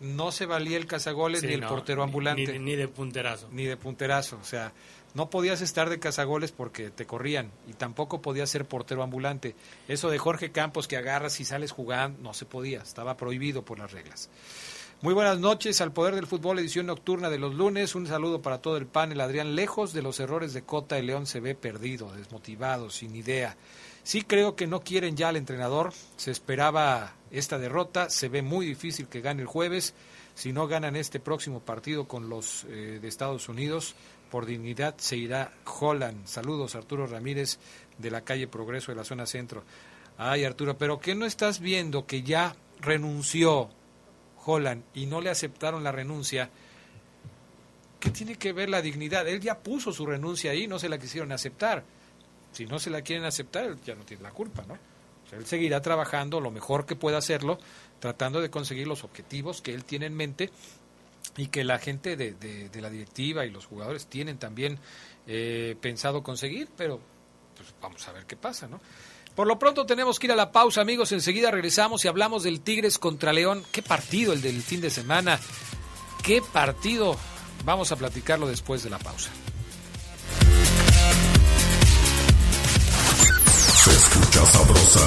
no 0.00 0.32
se 0.32 0.46
valía 0.46 0.76
el 0.76 0.86
cazagoles 0.86 1.40
sí, 1.40 1.48
ni 1.48 1.54
el 1.54 1.60
no, 1.60 1.68
portero 1.68 2.02
ambulante? 2.02 2.52
Ni, 2.52 2.58
ni, 2.60 2.76
de 2.76 2.88
punterazo. 2.88 3.48
Ni 3.50 3.64
de 3.64 3.76
punterazo. 3.76 4.38
O 4.40 4.44
sea, 4.44 4.72
no 5.12 5.28
podías 5.28 5.60
estar 5.60 5.90
de 5.90 5.98
cazagoles 5.98 6.52
porque 6.52 6.90
te 6.90 7.04
corrían. 7.04 7.50
Y 7.68 7.74
tampoco 7.74 8.22
podías 8.22 8.48
ser 8.48 8.64
portero 8.64 9.02
ambulante. 9.02 9.54
Eso 9.88 10.08
de 10.08 10.18
Jorge 10.18 10.50
Campos 10.50 10.88
que 10.88 10.96
agarras 10.96 11.40
y 11.40 11.44
sales 11.44 11.72
jugando, 11.72 12.22
no 12.22 12.32
se 12.32 12.46
podía. 12.46 12.80
Estaba 12.80 13.16
prohibido 13.16 13.64
por 13.64 13.78
las 13.80 13.92
reglas. 13.92 14.30
Muy 15.00 15.12
buenas 15.12 15.38
noches 15.38 15.82
al 15.82 15.92
Poder 15.92 16.14
del 16.14 16.26
Fútbol, 16.26 16.58
edición 16.58 16.86
nocturna 16.86 17.28
de 17.28 17.38
los 17.38 17.54
lunes. 17.54 17.94
Un 17.94 18.06
saludo 18.06 18.40
para 18.40 18.62
todo 18.62 18.78
el 18.78 18.86
panel. 18.86 19.20
Adrián, 19.20 19.54
lejos 19.54 19.92
de 19.92 20.00
los 20.00 20.18
errores 20.18 20.54
de 20.54 20.62
Cota, 20.62 20.96
el 20.96 21.06
León 21.06 21.26
se 21.26 21.40
ve 21.40 21.54
perdido, 21.54 22.10
desmotivado, 22.12 22.88
sin 22.88 23.14
idea. 23.14 23.56
Sí 24.02 24.22
creo 24.22 24.56
que 24.56 24.66
no 24.66 24.80
quieren 24.80 25.14
ya 25.14 25.28
al 25.28 25.36
entrenador. 25.36 25.92
Se 26.16 26.30
esperaba 26.30 27.14
esta 27.30 27.58
derrota. 27.58 28.08
Se 28.08 28.30
ve 28.30 28.40
muy 28.40 28.64
difícil 28.64 29.06
que 29.06 29.20
gane 29.20 29.42
el 29.42 29.48
jueves. 29.48 29.92
Si 30.34 30.52
no 30.52 30.66
ganan 30.66 30.96
este 30.96 31.20
próximo 31.20 31.60
partido 31.60 32.08
con 32.08 32.30
los 32.30 32.64
eh, 32.64 32.98
de 33.00 33.08
Estados 33.08 33.50
Unidos, 33.50 33.94
por 34.30 34.46
dignidad 34.46 34.94
se 34.96 35.16
irá 35.16 35.52
Holland. 35.66 36.26
Saludos, 36.26 36.76
Arturo 36.76 37.06
Ramírez, 37.06 37.58
de 37.98 38.10
la 38.10 38.22
calle 38.22 38.48
Progreso 38.48 38.90
de 38.90 38.96
la 38.96 39.04
zona 39.04 39.26
centro. 39.26 39.64
Ay, 40.16 40.44
Arturo, 40.44 40.78
pero 40.78 40.98
¿qué 40.98 41.14
no 41.14 41.26
estás 41.26 41.60
viendo 41.60 42.06
que 42.06 42.22
ya 42.22 42.56
renunció 42.80 43.68
Holland 44.44 44.82
y 44.94 45.06
no 45.06 45.20
le 45.20 45.30
aceptaron 45.30 45.84
la 45.84 45.92
renuncia, 45.92 46.50
¿qué 48.00 48.10
tiene 48.10 48.36
que 48.36 48.52
ver 48.52 48.68
la 48.68 48.82
dignidad? 48.82 49.26
Él 49.28 49.40
ya 49.40 49.58
puso 49.58 49.92
su 49.92 50.06
renuncia 50.06 50.50
ahí, 50.50 50.66
no 50.66 50.78
se 50.78 50.88
la 50.88 50.98
quisieron 50.98 51.32
aceptar. 51.32 51.84
Si 52.52 52.66
no 52.66 52.78
se 52.78 52.90
la 52.90 53.02
quieren 53.02 53.24
aceptar, 53.24 53.64
él 53.64 53.78
ya 53.84 53.94
no 53.94 54.04
tiene 54.04 54.22
la 54.22 54.30
culpa, 54.30 54.64
¿no? 54.66 54.78
Él 55.32 55.46
seguirá 55.46 55.80
trabajando 55.80 56.40
lo 56.40 56.52
mejor 56.52 56.86
que 56.86 56.94
pueda 56.94 57.18
hacerlo, 57.18 57.58
tratando 57.98 58.40
de 58.40 58.50
conseguir 58.50 58.86
los 58.86 59.02
objetivos 59.02 59.62
que 59.62 59.74
él 59.74 59.84
tiene 59.84 60.06
en 60.06 60.14
mente 60.14 60.50
y 61.36 61.48
que 61.48 61.64
la 61.64 61.78
gente 61.78 62.16
de, 62.16 62.34
de, 62.34 62.68
de 62.68 62.80
la 62.80 62.90
directiva 62.90 63.44
y 63.44 63.50
los 63.50 63.66
jugadores 63.66 64.06
tienen 64.06 64.38
también 64.38 64.78
eh, 65.26 65.76
pensado 65.80 66.22
conseguir, 66.22 66.68
pero 66.76 67.00
pues 67.56 67.74
vamos 67.80 68.06
a 68.06 68.12
ver 68.12 68.26
qué 68.26 68.36
pasa, 68.36 68.68
¿no? 68.68 68.80
Por 69.34 69.48
lo 69.48 69.58
pronto 69.58 69.84
tenemos 69.84 70.18
que 70.18 70.28
ir 70.28 70.32
a 70.32 70.36
la 70.36 70.52
pausa, 70.52 70.80
amigos. 70.80 71.10
Enseguida 71.12 71.50
regresamos 71.50 72.04
y 72.04 72.08
hablamos 72.08 72.44
del 72.44 72.60
Tigres 72.60 72.98
contra 72.98 73.32
León. 73.32 73.64
Qué 73.72 73.82
partido 73.82 74.32
el 74.32 74.40
del 74.40 74.62
fin 74.62 74.80
de 74.80 74.90
semana. 74.90 75.40
Qué 76.22 76.40
partido. 76.40 77.16
Vamos 77.64 77.90
a 77.90 77.96
platicarlo 77.96 78.46
después 78.46 78.84
de 78.84 78.90
la 78.90 78.98
pausa. 78.98 79.30
Se 83.84 83.90
escucha 83.90 84.46
sabrosa, 84.46 85.06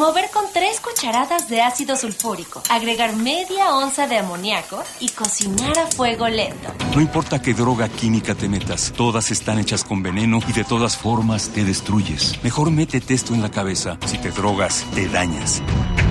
Remover 0.01 0.31
con 0.33 0.45
tres 0.51 0.79
cucharadas 0.79 1.47
de 1.47 1.61
ácido 1.61 1.95
sulfúrico. 1.95 2.63
Agregar 2.71 3.15
media 3.17 3.75
onza 3.75 4.07
de 4.07 4.17
amoníaco 4.17 4.83
y 4.99 5.09
cocinar 5.09 5.77
a 5.77 5.85
fuego 5.85 6.27
lento. 6.27 6.73
No 6.95 7.01
importa 7.01 7.39
qué 7.39 7.53
droga 7.53 7.87
química 7.87 8.33
te 8.33 8.49
metas, 8.49 8.91
todas 8.97 9.29
están 9.29 9.59
hechas 9.59 9.83
con 9.83 10.01
veneno 10.01 10.39
y 10.47 10.53
de 10.53 10.63
todas 10.63 10.97
formas 10.97 11.49
te 11.49 11.63
destruyes. 11.63 12.43
Mejor 12.43 12.71
métete 12.71 13.13
esto 13.13 13.35
en 13.35 13.43
la 13.43 13.51
cabeza. 13.51 13.99
Si 14.07 14.17
te 14.17 14.31
drogas, 14.31 14.87
te 14.95 15.07
dañas. 15.07 15.61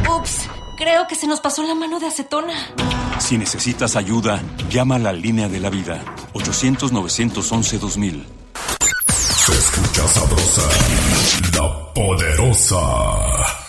Ups, 0.08 0.42
creo 0.76 1.08
que 1.08 1.16
se 1.16 1.26
nos 1.26 1.40
pasó 1.40 1.64
la 1.64 1.74
mano 1.74 1.98
de 1.98 2.06
acetona. 2.06 2.54
Si 3.18 3.38
necesitas 3.38 3.96
ayuda, 3.96 4.40
llama 4.70 4.94
a 4.94 5.00
la 5.00 5.12
línea 5.12 5.48
de 5.48 5.58
la 5.58 5.68
vida. 5.68 6.04
800-911-2000. 6.34 8.24
Se 9.08 9.52
escucha 9.52 10.06
sabrosa, 10.06 10.62
la 11.54 11.92
poderosa. 11.92 13.59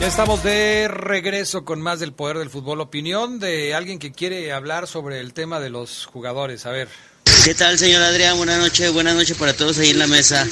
Ya 0.00 0.06
estamos 0.06 0.44
de 0.44 0.86
regreso 0.86 1.64
con 1.64 1.80
más 1.80 1.98
del 1.98 2.12
poder 2.12 2.38
del 2.38 2.50
fútbol. 2.50 2.80
Opinión 2.80 3.40
de 3.40 3.74
alguien 3.74 3.98
que 3.98 4.12
quiere 4.12 4.52
hablar 4.52 4.86
sobre 4.86 5.18
el 5.18 5.34
tema 5.34 5.58
de 5.58 5.70
los 5.70 6.06
jugadores. 6.06 6.66
A 6.66 6.70
ver. 6.70 6.88
¿Qué 7.48 7.54
tal, 7.54 7.78
señor 7.78 8.02
Adrián? 8.02 8.36
Buenas 8.36 8.58
noches, 8.58 8.92
buenas 8.92 9.14
noches 9.14 9.34
para 9.34 9.56
todos 9.56 9.78
ahí 9.78 9.88
en 9.88 9.98
la 9.98 10.06
mesa. 10.06 10.46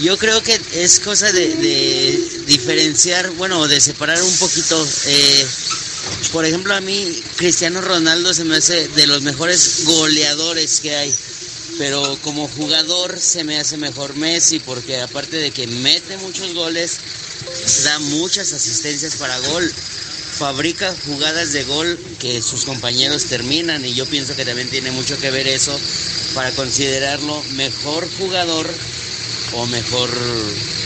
Yo 0.00 0.16
creo 0.16 0.42
que 0.42 0.58
es 0.72 0.98
cosa 0.98 1.30
de, 1.32 2.18
diferenciar, 2.46 3.28
bueno, 3.32 3.68
de 3.68 3.78
separar 3.78 4.22
un 4.22 4.36
poquito. 4.38 4.88
Eh, 5.04 5.46
por 6.32 6.46
ejemplo, 6.46 6.74
a 6.74 6.80
mí 6.80 7.22
Cristiano 7.36 7.82
Ronaldo 7.82 8.32
se 8.32 8.44
me 8.44 8.56
hace 8.56 8.88
de 8.88 9.06
los 9.06 9.20
mejores 9.20 9.84
goleadores 9.84 10.80
que 10.80 10.96
hay. 10.96 11.14
Pero 11.76 12.18
como 12.22 12.48
jugador 12.48 13.20
se 13.20 13.44
me 13.44 13.60
hace 13.60 13.76
mejor 13.76 14.16
Messi 14.16 14.60
porque 14.60 14.98
aparte 14.98 15.36
de 15.36 15.50
que 15.50 15.66
mete 15.66 16.16
muchos 16.16 16.54
goles, 16.54 17.00
da 17.84 17.98
muchas 17.98 18.54
asistencias 18.54 19.16
para 19.16 19.38
gol, 19.40 19.70
fabrica 20.40 20.94
jugadas 21.04 21.52
de 21.52 21.64
gol 21.64 21.98
que 22.18 22.40
sus 22.40 22.64
compañeros 22.64 23.26
terminan 23.26 23.84
y 23.84 23.92
yo 23.92 24.06
pienso 24.06 24.34
que 24.34 24.46
también 24.46 24.70
tiene 24.70 24.90
mucho 24.90 25.18
que 25.18 25.30
ver 25.30 25.46
eso 25.46 25.78
para 26.34 26.50
considerarlo 26.52 27.42
mejor 27.56 28.08
jugador 28.16 28.66
o 29.54 29.66
mejor 29.66 30.08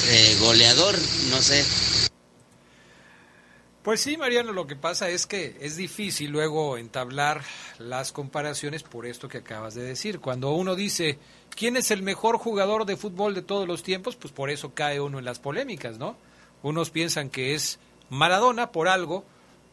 eh, 0.08 0.36
goleador, 0.40 0.96
no 1.30 1.40
sé. 1.40 1.64
Pues 3.84 4.00
sí, 4.00 4.16
Mariano, 4.16 4.52
lo 4.52 4.66
que 4.66 4.74
pasa 4.74 5.08
es 5.08 5.24
que 5.24 5.56
es 5.60 5.76
difícil 5.76 6.32
luego 6.32 6.76
entablar 6.76 7.42
las 7.78 8.10
comparaciones 8.10 8.82
por 8.82 9.06
esto 9.06 9.28
que 9.28 9.38
acabas 9.38 9.74
de 9.74 9.84
decir. 9.84 10.18
Cuando 10.18 10.50
uno 10.50 10.74
dice, 10.74 11.20
¿quién 11.54 11.76
es 11.76 11.92
el 11.92 12.02
mejor 12.02 12.38
jugador 12.38 12.86
de 12.86 12.96
fútbol 12.96 13.36
de 13.36 13.42
todos 13.42 13.68
los 13.68 13.84
tiempos? 13.84 14.16
Pues 14.16 14.32
por 14.32 14.50
eso 14.50 14.74
cae 14.74 15.00
uno 15.00 15.20
en 15.20 15.24
las 15.24 15.38
polémicas, 15.38 15.96
¿no? 15.96 16.16
Unos 16.64 16.90
piensan 16.90 17.30
que 17.30 17.54
es 17.54 17.78
Maradona 18.10 18.72
por 18.72 18.88
algo, 18.88 19.24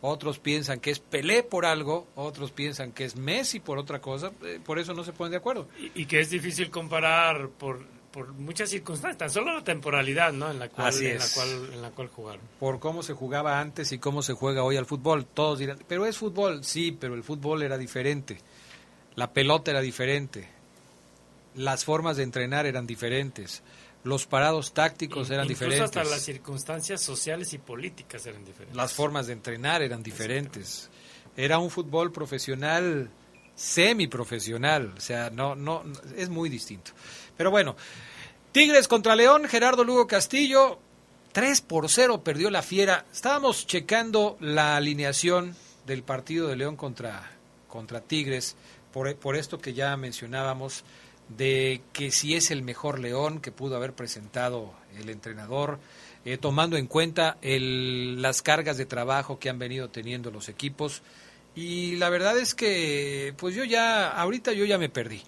otros 0.02 0.40
piensan 0.40 0.80
que 0.80 0.92
es 0.92 1.00
Pelé 1.00 1.44
por 1.44 1.66
algo, 1.66 2.08
otros 2.16 2.52
piensan 2.52 2.92
que 2.92 3.06
es 3.06 3.16
Messi 3.16 3.60
por 3.60 3.78
otra 3.78 4.02
cosa, 4.02 4.32
eh, 4.44 4.60
por 4.64 4.80
eso 4.80 4.94
no 4.94 5.04
se 5.04 5.14
ponen 5.14 5.32
de 5.32 5.38
acuerdo. 5.38 5.68
Y, 5.80 6.02
y 6.02 6.06
que 6.06 6.20
es 6.20 6.30
difícil 6.30 6.70
comparar 6.70 7.50
por, 7.50 7.86
por 8.12 8.34
muchas 8.34 8.70
circunstancias, 8.70 9.18
tan 9.18 9.30
solo 9.30 9.54
la 9.54 9.64
temporalidad, 9.64 10.34
¿no? 10.34 10.52
En 10.52 10.60
la 10.60 10.70
cual, 10.70 10.88
Así 10.88 11.08
en 11.08 11.20
la 11.20 11.26
cual, 11.34 11.70
en 11.74 11.82
la 11.82 11.92
cual 11.92 12.08
jugaron. 12.10 12.42
Por 12.60 12.80
cómo 12.80 13.04
se 13.04 13.14
jugaba 13.14 13.60
antes 13.60 13.92
y 13.92 14.00
cómo 14.00 14.22
se 14.22 14.34
juega 14.34 14.64
hoy 14.64 14.78
al 14.78 14.86
fútbol, 14.86 15.26
todos 15.26 15.60
dirán, 15.60 15.80
pero 15.88 16.06
es 16.06 16.18
fútbol, 16.18 16.64
sí, 16.64 16.92
pero 17.00 17.14
el 17.16 17.24
fútbol 17.24 17.64
era 17.64 17.78
diferente, 17.78 18.40
la 19.16 19.32
pelota 19.32 19.72
era 19.72 19.82
diferente, 19.82 20.50
las 21.56 21.86
formas 21.86 22.18
de 22.18 22.24
entrenar 22.24 22.66
eran 22.66 22.86
diferentes, 22.86 23.64
los 24.04 24.26
parados 24.26 24.74
tácticos 24.74 25.30
eran 25.30 25.46
Incluso 25.46 25.66
diferentes. 25.66 25.98
hasta 25.98 26.10
las 26.10 26.22
circunstancias 26.24 27.02
sociales 27.02 27.54
y 27.54 27.58
políticas 27.60 28.26
eran 28.26 28.44
diferentes. 28.44 28.76
Las 28.76 28.94
formas 28.94 29.28
de 29.28 29.34
entrenar 29.34 29.82
eran 29.82 30.02
diferentes. 30.04 30.90
Era 31.38 31.60
un 31.60 31.70
fútbol 31.70 32.12
profesional, 32.12 33.10
semiprofesional, 33.56 34.94
o 34.98 35.02
sea, 35.02 35.30
no, 35.30 35.56
no, 35.56 35.84
no- 35.84 36.00
es 36.16 36.30
muy 36.30 36.50
distinto. 36.50 36.92
Pero 37.38 37.52
bueno, 37.52 37.76
Tigres 38.52 38.88
contra 38.88 39.16
León, 39.16 39.46
Gerardo 39.48 39.84
Lugo 39.84 40.08
Castillo, 40.08 40.80
3 41.32 41.62
por 41.62 41.90
0 41.90 42.22
perdió 42.24 42.50
la 42.50 42.62
fiera. 42.62 43.06
Estábamos 43.14 43.66
checando 43.68 44.38
la 44.40 44.76
alineación 44.76 45.56
del 45.86 46.04
partido 46.04 46.48
de 46.48 46.56
León 46.58 46.76
contra, 46.76 47.32
contra 47.68 48.02
Tigres, 48.02 48.56
por, 48.92 49.16
por 49.16 49.36
esto 49.36 49.60
que 49.60 49.74
ya 49.74 49.96
mencionábamos, 49.98 50.84
de 51.38 51.82
que 51.94 52.12
si 52.12 52.36
es 52.36 52.52
el 52.52 52.62
mejor 52.62 53.00
León 53.00 53.40
que 53.40 53.52
pudo 53.52 53.76
haber 53.76 53.94
presentado 53.94 54.74
el 54.98 55.10
entrenador, 55.10 55.80
eh, 56.26 56.38
tomando 56.38 56.78
en 56.78 56.88
cuenta 56.88 57.38
el, 57.42 58.22
las 58.22 58.42
cargas 58.42 58.78
de 58.78 58.86
trabajo 58.86 59.40
que 59.40 59.50
han 59.50 59.60
venido 59.60 59.90
teniendo 59.90 60.32
los 60.32 60.50
equipos. 60.50 61.02
Y 61.56 61.96
la 61.98 62.10
verdad 62.10 62.38
es 62.38 62.56
que, 62.56 63.34
pues 63.38 63.56
yo 63.56 63.64
ya, 63.64 64.10
ahorita 64.10 64.54
yo 64.54 64.66
ya 64.66 64.78
me 64.78 64.90
perdí. 64.90 65.22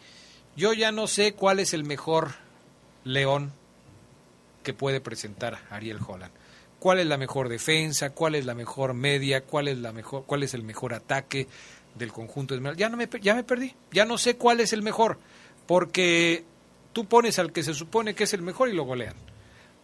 Yo 0.55 0.73
ya 0.73 0.91
no 0.91 1.07
sé 1.07 1.33
cuál 1.33 1.59
es 1.59 1.73
el 1.73 1.83
mejor 1.83 2.35
León 3.03 3.51
que 4.61 4.73
puede 4.73 5.01
presentar 5.01 5.59
Ariel 5.69 5.99
Holland. 6.05 6.31
¿Cuál 6.79 6.99
es 6.99 7.07
la 7.07 7.17
mejor 7.17 7.49
defensa? 7.49 8.11
¿Cuál 8.11 8.35
es 8.35 8.45
la 8.45 8.53
mejor 8.53 8.93
media? 8.93 9.43
¿Cuál 9.45 9.67
es 9.69 9.77
la 9.77 9.93
mejor 9.93 10.25
cuál 10.25 10.43
es 10.43 10.53
el 10.53 10.63
mejor 10.63 10.93
ataque 10.93 11.47
del 11.95 12.11
conjunto? 12.11 12.55
Ya 12.73 12.89
no 12.89 12.97
me 12.97 13.09
ya 13.21 13.35
me 13.35 13.43
perdí. 13.43 13.73
Ya 13.91 14.05
no 14.05 14.17
sé 14.17 14.35
cuál 14.35 14.59
es 14.59 14.73
el 14.73 14.81
mejor, 14.81 15.17
porque 15.67 16.43
tú 16.91 17.05
pones 17.05 17.39
al 17.39 17.51
que 17.51 17.63
se 17.63 17.73
supone 17.73 18.15
que 18.15 18.25
es 18.25 18.33
el 18.33 18.41
mejor 18.41 18.69
y 18.69 18.73
lo 18.73 18.83
golean. 18.83 19.15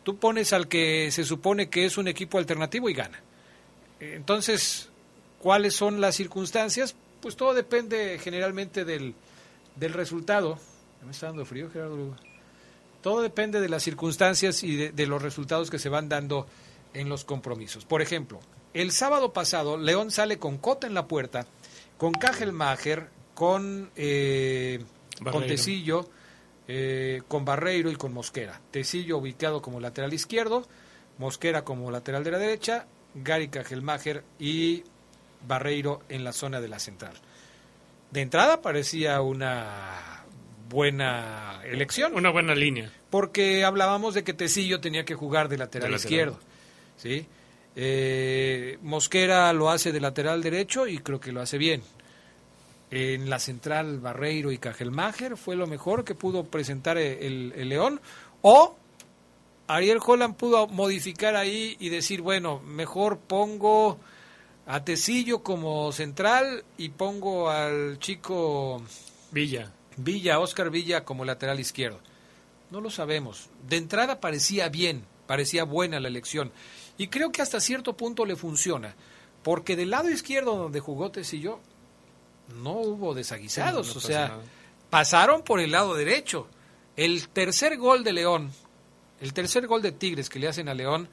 Tú 0.04 0.18
pones 0.18 0.54
al 0.54 0.68
que 0.68 1.12
se 1.12 1.24
supone 1.24 1.70
que 1.70 1.86
es 1.86 1.98
un 1.98 2.08
equipo 2.08 2.38
alternativo 2.38 2.90
y 2.90 2.94
gana. 2.94 3.22
Entonces, 4.00 4.90
¿cuáles 5.40 5.76
son 5.76 6.02
las 6.02 6.16
circunstancias? 6.16 6.96
Pues 7.22 7.36
todo 7.36 7.54
depende 7.54 8.18
generalmente 8.20 8.86
del, 8.86 9.14
del 9.76 9.94
resultado. 9.94 10.58
¿Me 11.06 11.12
está 11.12 11.28
dando 11.28 11.46
frío, 11.46 11.70
Gerardo? 11.72 12.16
Todo 13.02 13.22
depende 13.22 13.62
de 13.62 13.70
las 13.70 13.84
circunstancias 13.84 14.64
y 14.64 14.76
de, 14.76 14.92
de 14.92 15.08
los 15.08 15.22
resultados 15.22 15.70
que 15.70 15.80
se 15.80 15.90
van 15.90 16.10
dando 16.10 16.48
en 16.94 17.10
los 17.10 17.24
compromisos. 17.24 17.86
Por 17.86 18.02
ejemplo, 18.02 18.40
el 18.74 18.92
sábado 18.92 19.34
pasado 19.34 19.78
León 19.78 20.12
sale 20.12 20.38
con 20.38 20.58
Cota 20.58 20.88
en 20.88 20.94
la 20.94 21.08
puerta, 21.08 21.46
con 21.98 22.12
Kajelmacher, 22.14 23.10
con, 23.34 23.90
eh, 23.96 24.84
con. 25.24 25.48
Tecillo, 25.48 26.10
eh, 26.68 27.22
con 27.28 27.46
Barreiro 27.46 27.90
y 27.92 27.96
con 27.96 28.14
Mosquera. 28.14 28.60
Tecillo 28.72 29.18
ubicado 29.18 29.62
como 29.62 29.80
lateral 29.80 30.14
izquierdo, 30.14 30.68
Mosquera 31.18 31.64
como 31.64 31.92
lateral 31.92 32.24
de 32.24 32.32
la 32.32 32.38
derecha, 32.38 32.86
Gary 33.16 33.48
Kajelmacher 33.50 34.24
y 34.40 34.84
Barreiro 35.48 36.02
en 36.10 36.24
la 36.24 36.32
zona 36.34 36.62
de 36.62 36.68
la 36.68 36.80
central. 36.80 37.14
De 38.12 38.22
entrada 38.22 38.62
parecía 38.62 39.22
una 39.22 40.24
buena 40.70 41.62
elección. 41.66 42.14
Una 42.16 42.30
buena 42.32 42.56
línea. 42.56 42.92
Porque 43.10 43.64
hablábamos 43.64 44.14
de 44.14 44.24
que 44.24 44.34
Tecillo 44.34 44.80
tenía 44.80 45.06
que 45.06 45.16
jugar 45.16 45.50
de 45.50 45.58
lateral 45.58 45.90
De 45.90 45.98
lateral. 45.98 46.12
izquierdo. 46.12 46.40
¿sí? 46.98 47.26
Eh, 47.76 48.78
Mosquera 48.82 49.52
lo 49.54 49.70
hace 49.70 49.92
de 49.92 50.00
lateral 50.00 50.42
derecho 50.44 50.88
y 50.88 51.00
creo 51.00 51.20
que 51.20 51.32
lo 51.32 51.42
hace 51.42 51.58
bien. 51.58 51.82
En 52.92 53.30
la 53.30 53.40
central 53.40 54.00
Barreiro 54.00 54.52
y 54.52 54.58
Cajelmacher 54.58 55.38
fue 55.38 55.56
lo 55.56 55.68
mejor 55.68 56.04
que 56.04 56.16
pudo 56.16 56.46
presentar 56.46 56.98
el, 56.98 57.54
el 57.56 57.70
León. 57.70 58.02
O 58.42 58.76
Ariel 59.68 60.00
Holland 60.04 60.36
pudo 60.36 60.68
modificar 60.68 61.36
ahí 61.36 61.78
y 61.80 61.90
decir, 61.90 62.22
bueno, 62.22 62.60
mejor 62.62 63.20
pongo 63.20 64.00
a 64.66 64.84
Tecillo 64.84 65.44
como 65.44 65.92
central 65.92 66.64
y 66.78 66.90
pongo 66.90 67.50
al 67.50 68.00
chico 68.00 68.82
Villa. 69.32 69.72
Villa, 69.98 70.40
Oscar 70.40 70.70
Villa 70.70 71.04
como 71.04 71.26
lateral 71.26 71.60
izquierdo. 71.60 72.00
No 72.72 72.82
lo 72.82 72.90
sabemos. 72.90 73.50
De 73.68 73.78
entrada 73.78 74.20
parecía 74.20 74.70
bien, 74.70 75.06
parecía 75.28 75.64
buena 75.64 76.00
la 76.00 76.08
elección. 76.08 76.52
Y 76.98 77.08
creo 77.08 77.32
que 77.32 77.42
hasta 77.42 77.60
cierto 77.60 77.98
punto 77.98 78.26
le 78.26 78.36
funciona. 78.36 78.96
Porque 79.44 79.76
del 79.76 79.90
lado 79.90 80.10
izquierdo 80.10 80.56
donde 80.56 80.80
jugó 80.80 81.12
Tecillo, 81.12 81.60
no 82.56 82.72
hubo 82.72 83.14
desaguisados. 83.14 83.88
Sí, 83.88 83.94
no 83.94 83.98
o 83.98 84.02
sea, 84.02 84.28
nada. 84.30 84.42
pasaron 84.90 85.44
por 85.44 85.60
el 85.60 85.72
lado 85.72 85.96
derecho. 85.96 86.48
El 86.96 87.30
tercer 87.30 87.78
gol 87.78 88.04
de 88.04 88.14
León, 88.14 88.52
el 89.22 89.34
tercer 89.34 89.68
gol 89.68 89.82
de 89.82 89.92
Tigres 89.92 90.30
que 90.30 90.40
le 90.40 90.48
hacen 90.48 90.68
a 90.68 90.74
León, 90.74 91.08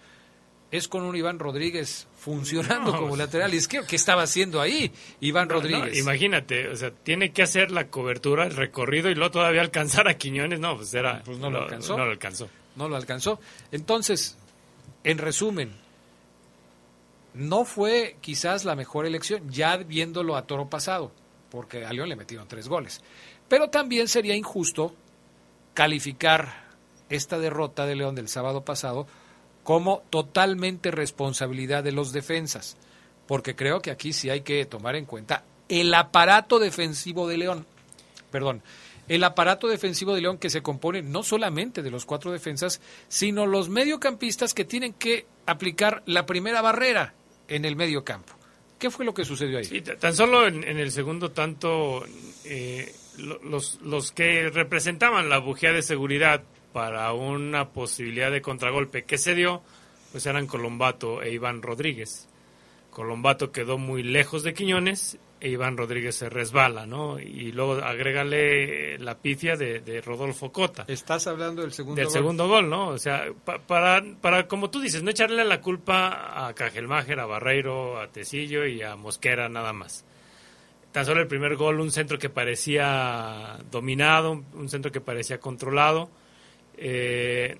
es 0.71 0.89
con 0.89 1.03
un 1.05 1.15
Iván 1.15 1.39
Rodríguez 1.39 2.09
funcionando 2.19 2.91
como 2.99 3.17
lateral 3.17 3.55
izquierdo. 3.55 3.87
¿Qué 3.87 3.97
estaba 3.97 4.23
haciendo 4.23 4.61
ahí 4.61 4.93
Iván 5.21 5.49
Rodríguez? 5.49 5.97
imagínate, 5.97 6.69
o 6.69 6.77
sea, 6.77 6.91
tiene 6.91 7.33
que 7.33 7.43
hacer 7.43 7.71
la 7.71 7.89
cobertura, 7.89 8.45
el 8.45 8.57
recorrido 8.57 9.11
y 9.11 9.15
luego 9.15 9.31
todavía 9.31 9.61
alcanzar 9.61 10.09
a 10.09 10.15
Quiñones. 10.15 10.59
No, 10.59 10.77
pues 10.77 10.93
era. 10.95 11.23
Pues 11.25 11.39
no 11.39 11.51
lo 11.51 11.63
alcanzó. 11.63 11.97
No 11.97 12.05
lo 12.05 12.11
alcanzó. 12.11 12.49
No 12.75 12.89
lo 12.89 12.97
alcanzó. 12.97 13.41
Entonces, 13.71 14.37
en 15.05 15.19
resumen, 15.19 15.73
no 17.33 17.65
fue 17.65 18.17
quizás 18.21 18.65
la 18.65 18.75
mejor 18.75 19.07
elección, 19.07 19.49
ya 19.51 19.77
viéndolo 19.77 20.37
a 20.37 20.47
toro 20.47 20.69
pasado, 20.69 21.13
porque 21.57 21.87
a 21.87 21.93
León 21.95 22.11
le 22.11 22.17
metieron 22.17 22.47
tres 22.47 22.69
goles. 22.69 23.01
Pero 23.49 23.71
también 23.71 24.09
sería 24.09 24.37
injusto 24.37 24.95
calificar 25.73 26.67
esta 27.09 27.39
derrota 27.39 27.87
de 27.87 27.97
León 27.97 28.15
del 28.15 28.29
sábado 28.29 28.63
pasado 28.63 29.07
como 29.65 30.03
totalmente 30.11 30.91
responsabilidad 30.91 31.83
de 31.83 31.93
los 31.93 32.13
defensas, 32.13 32.77
porque 33.27 33.57
creo 33.57 33.81
que 33.81 33.91
aquí 33.91 34.13
sí 34.13 34.29
hay 34.29 34.43
que 34.43 34.67
tomar 34.67 34.97
en 34.97 35.07
cuenta 35.07 35.45
el 35.71 35.95
aparato 35.95 36.59
defensivo 36.59 37.27
de 37.27 37.39
León. 37.39 37.67
Perdón, 38.31 38.63
el 39.09 39.25
aparato 39.25 39.67
defensivo 39.67 40.15
de 40.15 40.21
León 40.21 40.37
que 40.37 40.51
se 40.51 40.61
compone 40.61 41.01
no 41.01 41.23
solamente 41.23 41.83
de 41.83 41.91
los 41.91 42.05
cuatro 42.05 42.33
defensas, 42.33 42.83
sino 43.09 43.47
los 43.47 43.71
mediocampistas 43.71 44.53
que 44.53 44.67
tienen 44.67 44.93
que 44.93 45.25
aplicar 45.47 46.03
la 46.05 46.27
primera 46.27 46.61
barrera 46.61 47.15
en 47.49 47.65
el 47.65 47.77
medio 47.77 48.05
campo. 48.05 48.36
¿Qué 48.79 48.91
fue 48.91 49.05
lo 49.05 49.15
que 49.15 49.25
sucedió 49.25 49.59
ahí? 49.59 49.65
Sí, 49.65 49.81
tan 49.81 50.15
solo 50.15 50.47
en, 50.47 50.65
el 50.65 50.91
segundo 50.91 51.31
tanto, 51.31 52.05
eh, 52.45 52.95
los, 53.43 53.81
los 53.81 54.13
que 54.13 54.51
representaban 54.51 55.29
la 55.29 55.39
bujía 55.39 55.73
de 55.73 55.83
seguridad 55.83 56.43
para 56.73 57.13
una 57.15 57.71
posibilidad 57.71 58.31
de 58.31 58.43
contragolpe 58.43 59.05
que 59.05 59.17
se 59.17 59.35
dio, 59.35 59.63
pues 60.13 60.27
eran 60.27 60.47
Colombato 60.47 61.23
e 61.23 61.33
Iván 61.33 61.63
Rodríguez. 61.63 62.29
Colombato 62.91 63.51
quedó 63.51 63.79
muy 63.79 64.03
lejos 64.03 64.43
de 64.43 64.53
Quiñones 64.53 65.19
e 65.41 65.51
Iván 65.51 65.77
Rodríguez 65.77 66.15
se 66.15 66.29
resbala, 66.31 66.87
¿no? 66.87 67.19
Y 67.19 67.53
luego 67.53 67.75
agrégale 67.75 68.99
la 68.99 69.19
pifia 69.19 69.55
de, 69.57 69.81
de 69.81 70.01
Rodolfo 70.01 70.51
Cota. 70.51 70.85
Estás 70.89 71.27
hablando 71.27 71.63
del 71.63 71.73
segundo 71.73 71.97
del 71.97 72.07
gol. 72.07 72.13
segundo 72.13 72.49
gol, 72.49 72.69
¿no? 72.71 72.89
O 72.89 72.99
sea, 72.99 73.27
pa- 73.45 73.59
para, 73.59 74.03
para, 74.21 74.49
como 74.49 74.71
tú 74.71 74.81
dices, 74.81 75.03
no 75.03 75.11
echarle 75.11 75.45
la 75.45 75.61
culpa 75.61 76.47
a 76.49 76.55
Cajelmáger, 76.55 77.21
a 77.21 77.27
Barreiro, 77.27 78.01
a 78.01 78.09
Tecillo 78.09 78.65
y 78.67 78.83
a 78.83 78.97
Mosquera 78.97 79.49
nada 79.49 79.73
más. 79.73 80.05
Tan 80.93 81.05
solo 81.05 81.21
el 81.21 81.27
primer 81.27 81.57
gol, 81.57 81.81
un 81.81 81.91
centro 81.93 82.19
que 82.19 82.31
parecía 82.31 83.59
dominado, 83.71 84.33
un- 84.33 84.47
un 84.55 84.69
centro 84.69 84.91
que 84.91 85.01
parecía 85.03 85.39
controlado. 85.39 86.09
Eh, 86.79 87.59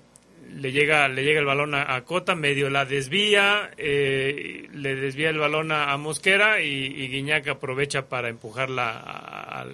le 0.55 0.71
llega 0.71 1.07
le 1.07 1.23
llega 1.23 1.39
el 1.39 1.45
balón 1.45 1.75
a, 1.75 2.01
Cota, 2.05 2.35
medio 2.35 2.69
la 2.69 2.85
desvía, 2.85 3.71
eh, 3.77 4.67
le 4.73 4.95
desvía 4.95 5.29
el 5.29 5.37
balón 5.37 5.71
a, 5.71 5.95
Mosquera 5.97 6.61
y, 6.61 7.07
Guiñac 7.09 7.47
aprovecha 7.47 8.07
para 8.07 8.29
empujarla 8.29 8.89
a, 8.89 9.65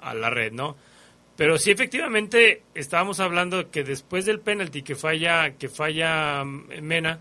a 0.00 0.14
la 0.14 0.30
red, 0.30 0.52
¿no? 0.52 0.76
Pero 1.38 1.56
sí, 1.56 1.70
efectivamente, 1.70 2.62
estábamos 2.74 3.20
hablando 3.20 3.70
que 3.70 3.84
después 3.84 4.26
del 4.26 4.40
penalti 4.40 4.82
que 4.82 4.96
falla, 4.96 5.52
que 5.56 5.68
falla 5.68 6.42
mm, 6.44 6.82
Mena, 6.82 7.20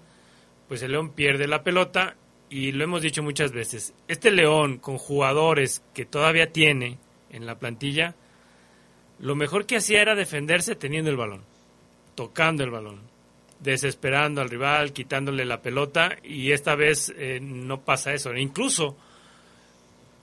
pues 0.67 0.81
el 0.81 0.93
León 0.93 1.11
pierde 1.11 1.47
la 1.47 1.61
pelota 1.61 2.15
y 2.49 2.71
lo 2.71 2.83
hemos 2.83 3.03
dicho 3.03 3.21
muchas 3.21 3.51
veces. 3.51 3.93
Este 4.07 4.31
León, 4.31 4.79
con 4.79 4.97
jugadores 4.97 5.83
que 5.93 6.05
todavía 6.05 6.51
tiene 6.51 6.97
en 7.29 7.45
la 7.45 7.59
plantilla, 7.59 8.15
lo 9.19 9.35
mejor 9.35 9.67
que 9.67 9.77
hacía 9.77 10.01
era 10.01 10.15
defenderse 10.15 10.75
teniendo 10.75 11.11
el 11.11 11.17
balón, 11.17 11.43
tocando 12.17 12.63
el 12.63 12.71
balón, 12.71 12.99
desesperando 13.59 14.41
al 14.41 14.49
rival, 14.49 14.91
quitándole 14.91 15.45
la 15.45 15.61
pelota 15.61 16.17
y 16.23 16.51
esta 16.51 16.73
vez 16.73 17.13
eh, 17.15 17.37
no 17.39 17.81
pasa 17.81 18.11
eso. 18.13 18.35
Incluso 18.35 18.97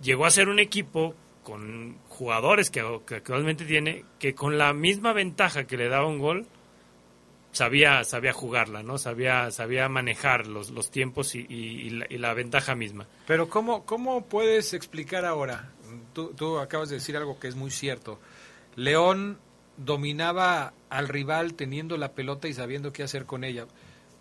llegó 0.02 0.26
a 0.26 0.30
ser 0.30 0.48
un 0.48 0.58
equipo 0.58 1.14
con 1.44 1.96
jugadores 2.08 2.70
que, 2.70 2.80
actualmente 2.80 3.64
tiene 3.64 4.04
que 4.18 4.34
con 4.34 4.58
la 4.58 4.72
misma 4.72 5.12
ventaja 5.12 5.68
que 5.68 5.76
le 5.76 5.88
daba 5.88 6.08
un 6.08 6.18
gol 6.18 6.46
sabía 7.52 8.02
sabía 8.02 8.32
jugarla 8.32 8.82
no 8.82 8.98
sabía 8.98 9.50
sabía 9.50 9.88
manejar 9.88 10.46
los, 10.48 10.70
los 10.70 10.90
tiempos 10.90 11.34
y, 11.34 11.40
y- 11.48 11.82
y 11.86 11.90
la, 11.90 12.06
y 12.10 12.18
la 12.18 12.34
ventaja 12.34 12.74
misma 12.74 13.06
Pero 13.26 13.48
¿cómo, 13.48 13.84
cómo 13.84 14.24
puedes 14.26 14.72
explicar 14.74 15.24
ahora? 15.24 15.70
Tú, 16.14 16.32
tú 16.34 16.58
acabas 16.58 16.88
de 16.88 16.96
decir 16.96 17.16
algo 17.16 17.38
que 17.38 17.46
es 17.48 17.54
muy 17.54 17.70
cierto. 17.70 18.18
León 18.74 19.38
dominaba 19.76 20.72
al 20.90 21.08
rival 21.08 21.54
teniendo 21.54 21.96
la 21.96 22.12
pelota 22.12 22.48
y 22.48 22.52
sabiendo 22.54 22.92
qué 22.92 23.02
hacer 23.02 23.24
con 23.26 23.44
ella. 23.44 23.66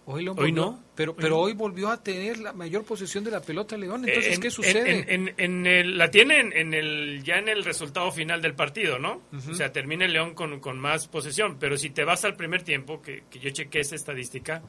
Hoy, 0.06 0.26
no. 0.26 0.84
Pero, 0.95 1.12
Hoy 1.12 1.18
pero 1.18 1.30
no. 1.36 1.41
hoy 1.41 1.54
volvió 1.54 1.89
a 1.89 2.04
tener 2.04 2.38
la 2.39 2.51
mayor 2.51 2.84
posesión 2.84 3.24
de 3.24 3.32
la 3.32 3.39
pelota 3.41 3.78
León. 3.78 4.04
Entonces, 4.06 4.36
En- 4.36 4.41
¿qué 4.41 4.51
sucede? 4.51 5.14
En, 5.14 5.34
en- 5.38 5.66
el- 5.66 5.97
la 5.97 6.12
tienen 6.12 6.51
en 6.51 6.74
el, 6.74 7.24
ya 7.24 7.36
en 7.38 7.47
el 7.47 7.64
resultado 7.64 8.12
final 8.12 8.41
del 8.41 8.54
partido, 8.54 8.99
¿no? 8.99 9.22
O 9.49 9.54
sea, 9.54 9.72
termina 9.72 10.04
el 10.06 10.12
León 10.12 10.34
con, 10.34 10.60
con 10.60 10.78
más 10.78 11.08
posesión. 11.08 11.56
Pero 11.58 11.78
si 11.78 11.89
te 11.89 12.04
vas 12.04 12.26
al 12.26 12.36
primer 12.36 12.64
tiempo, 12.64 13.01
que, 13.01 13.24
que 13.30 13.39
yo 13.39 13.49
chequé 13.51 13.80
esa 13.80 13.95
estadística, 13.95 14.62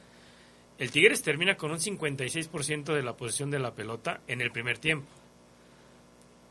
el 0.79 0.93
Tigres 0.93 1.21
termina 1.23 1.57
con 1.57 1.73
un 1.73 1.79
56% 1.81 2.95
de 2.95 3.03
la 3.03 3.17
posesión 3.17 3.51
de 3.51 3.59
la 3.59 3.75
pelota 3.75 4.21
en 4.29 4.41
el 4.41 4.53
primer 4.53 4.79
tiempo. 4.79 5.09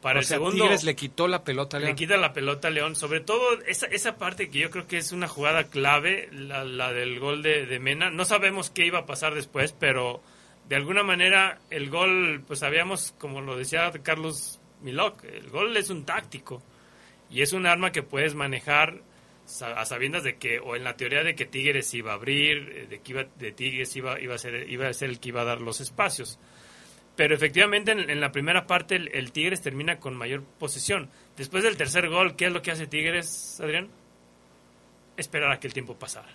Para 0.04 0.20
O 0.20 0.22
el 0.22 0.26
sea, 0.28 0.38
segundo, 0.38 0.66
Tigres 0.66 0.84
le 0.84 0.96
quitó 0.96 1.28
la 1.28 1.44
pelota 1.44 1.78
a 1.78 1.80
le 1.80 1.88
León. 1.88 1.96
quita 1.98 2.18
la 2.18 2.34
pelota 2.34 2.68
a 2.68 2.72
León. 2.72 2.96
Sobre 2.96 3.22
todo 3.22 3.60
esa, 3.66 3.88
esa 3.88 4.18
parte 4.18 4.50
que 4.50 4.60
yo 4.60 4.70
creo 4.70 4.86
que 4.86 4.98
es 4.98 5.12
una 5.14 5.28
jugada 5.28 5.64
clave, 5.70 6.30
la, 6.32 6.64
la 6.66 6.92
del 6.94 7.20
gol 7.20 7.42
de, 7.42 7.66
de 7.66 7.80
Mena. 7.80 8.12
No 8.12 8.26
sabemos 8.26 8.70
qué 8.70 8.86
iba 8.86 9.00
a 9.00 9.06
pasar 9.06 9.34
después, 9.34 9.74
pero 9.74 10.22
de 10.70 10.76
alguna 10.76 11.04
manera 11.04 11.60
el 11.72 11.90
gol, 11.90 12.44
pues 12.46 12.60
sabíamos, 12.60 13.16
como 13.18 13.42
lo 13.42 13.58
decía 13.58 13.92
Carlos 14.04 14.60
Milok, 14.82 15.24
el 15.24 15.50
gol 15.50 15.76
es 15.78 15.90
un 15.90 16.06
táctico 16.06 16.62
y 17.30 17.42
es 17.42 17.54
un 17.54 17.66
arma 17.66 17.92
que 17.92 18.04
puedes 18.04 18.36
manejar 18.36 19.02
a 19.76 19.86
sabiendas 19.86 20.24
de 20.24 20.38
que, 20.38 20.60
o 20.60 20.76
en 20.76 20.84
la 20.84 20.96
teoría 20.96 21.24
de 21.24 21.36
que 21.36 21.46
Tigres 21.46 21.94
iba 21.94 22.12
a 22.12 22.16
abrir, 22.16 22.58
eh, 22.76 22.88
de 22.90 23.00
que 23.02 23.12
iba, 23.12 23.24
de 23.38 23.52
Tigres 23.52 23.96
iba, 23.96 24.20
iba, 24.20 24.36
a 24.36 24.38
ser, 24.38 24.70
iba 24.70 24.88
a 24.88 24.94
ser 24.94 25.10
el 25.10 25.20
que 25.20 25.30
iba 25.30 25.42
a 25.42 25.46
dar 25.46 25.60
los 25.62 25.82
espacios. 25.82 26.40
Pero 27.16 27.36
efectivamente 27.36 27.92
en, 27.92 28.20
la 28.20 28.32
primera 28.32 28.66
parte 28.66 28.96
el, 28.96 29.32
Tigres 29.32 29.62
termina 29.62 30.00
con 30.00 30.16
mayor 30.16 30.44
posesión. 30.44 31.10
Después 31.38 31.64
del 31.64 31.78
tercer 31.78 32.10
gol, 32.10 32.36
¿qué 32.36 32.48
es 32.48 32.52
lo 32.52 32.62
que 32.62 32.72
hace 32.72 32.88
Tigres, 32.88 33.60
Adrián? 33.62 33.90
Esperar 35.16 35.52
a 35.52 35.60
que 35.60 35.68
el 35.68 35.74
tiempo 35.74 35.96
pasara. 35.96 36.30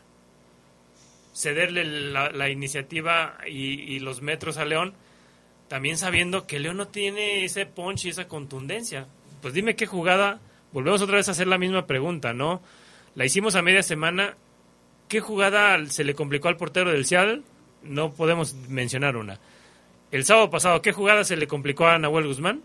Cederle 1.34 1.84
la, 1.84 2.30
la 2.30 2.48
iniciativa 2.48 3.38
y, 3.46 3.94
y 3.94 3.98
los 3.98 4.22
metros 4.22 4.56
a 4.56 4.64
León, 4.64 4.94
también 5.68 5.98
sabiendo 5.98 6.46
que 6.46 6.60
León 6.60 6.76
no 6.76 6.88
tiene 6.88 7.44
ese 7.44 7.66
punch 7.66 8.04
y 8.04 8.10
esa 8.10 8.28
contundencia. 8.28 9.08
Pues 9.42 9.54
dime 9.54 9.74
qué 9.74 9.86
jugada, 9.86 10.40
volvemos 10.72 11.02
otra 11.02 11.16
vez 11.16 11.28
a 11.28 11.32
hacer 11.32 11.48
la 11.48 11.58
misma 11.58 11.86
pregunta, 11.86 12.32
¿no? 12.32 12.62
La 13.16 13.24
hicimos 13.24 13.56
a 13.56 13.62
media 13.62 13.82
semana, 13.82 14.36
¿qué 15.08 15.20
jugada 15.20 15.84
se 15.86 16.04
le 16.04 16.14
complicó 16.14 16.48
al 16.48 16.56
portero 16.56 16.92
del 16.92 17.04
Seattle? 17.04 17.42
No 17.82 18.12
podemos 18.12 18.54
mencionar 18.68 19.16
una. 19.16 19.40
El 20.10 20.24
sábado 20.24 20.50
pasado, 20.50 20.80
¿qué 20.82 20.92
jugada 20.92 21.24
se 21.24 21.36
le 21.36 21.46
complicó 21.46 21.86
a 21.86 21.98
Nahuel 21.98 22.26
Guzmán? 22.26 22.62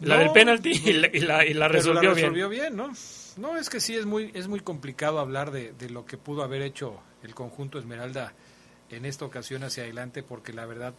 La 0.00 0.16
No, 0.16 0.22
del 0.22 0.32
penalti 0.32 0.70
y 0.70 0.92
la, 0.94 1.08
y 1.12 1.20
la- 1.20 1.46
y 1.46 1.54
la 1.54 1.68
Pero 1.68 1.72
resolvió, 1.74 1.94
la 1.94 2.00
bien. 2.14 2.14
resolvió 2.16 2.48
bien, 2.48 2.76
¿no? 2.76 2.92
No, 3.36 3.56
es 3.56 3.70
que 3.70 3.80
sí, 3.80 3.94
es 3.94 4.06
muy, 4.06 4.30
es 4.34 4.48
muy 4.48 4.60
complicado 4.60 5.20
hablar 5.20 5.50
de, 5.52 5.72
de 5.72 5.90
lo 5.90 6.04
que 6.06 6.16
pudo 6.16 6.42
haber 6.42 6.62
hecho 6.62 7.00
el 7.22 7.34
conjunto 7.34 7.78
Esmeralda 7.78 8.32
en 8.90 9.04
esta 9.04 9.24
ocasión 9.24 9.62
hacia 9.62 9.84
adelante, 9.84 10.22
porque 10.22 10.52
la 10.52 10.66
verdad 10.66 10.94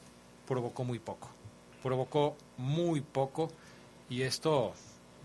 provocó 0.48 0.84
muy 0.84 1.00
poco. 1.00 1.30
Provocó 1.84 2.38
muy 2.58 3.02
poco 3.02 3.52
y 4.10 4.22
esto, 4.22 4.74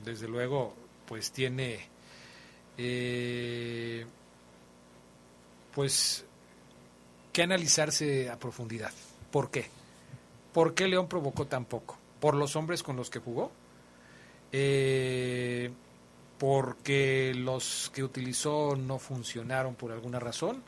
desde 0.05 0.26
luego, 0.26 0.74
pues 1.07 1.30
tiene, 1.30 1.86
eh, 2.78 4.05
pues, 5.74 6.24
que 7.32 7.42
analizarse 7.42 8.30
a 8.30 8.38
profundidad. 8.38 8.92
¿Por 9.37 9.51
qué? 9.51 9.66
¿Por 10.55 10.72
qué 10.72 10.89
León 10.89 11.09
provocó 11.09 11.47
tan 11.47 11.66
poco? 11.66 11.99
¿Por 12.20 12.34
los 12.34 12.57
hombres 12.57 12.82
con 12.82 12.97
los 12.97 13.11
que 13.11 13.18
jugó? 13.18 13.53
Eh, 14.51 15.70
porque 16.39 17.34
los 17.37 17.93
que 17.95 18.03
utilizó 18.03 18.76
no 18.76 18.99
funcionaron 18.99 19.74
por 19.74 19.93
alguna 19.93 20.18
razón. 20.18 20.62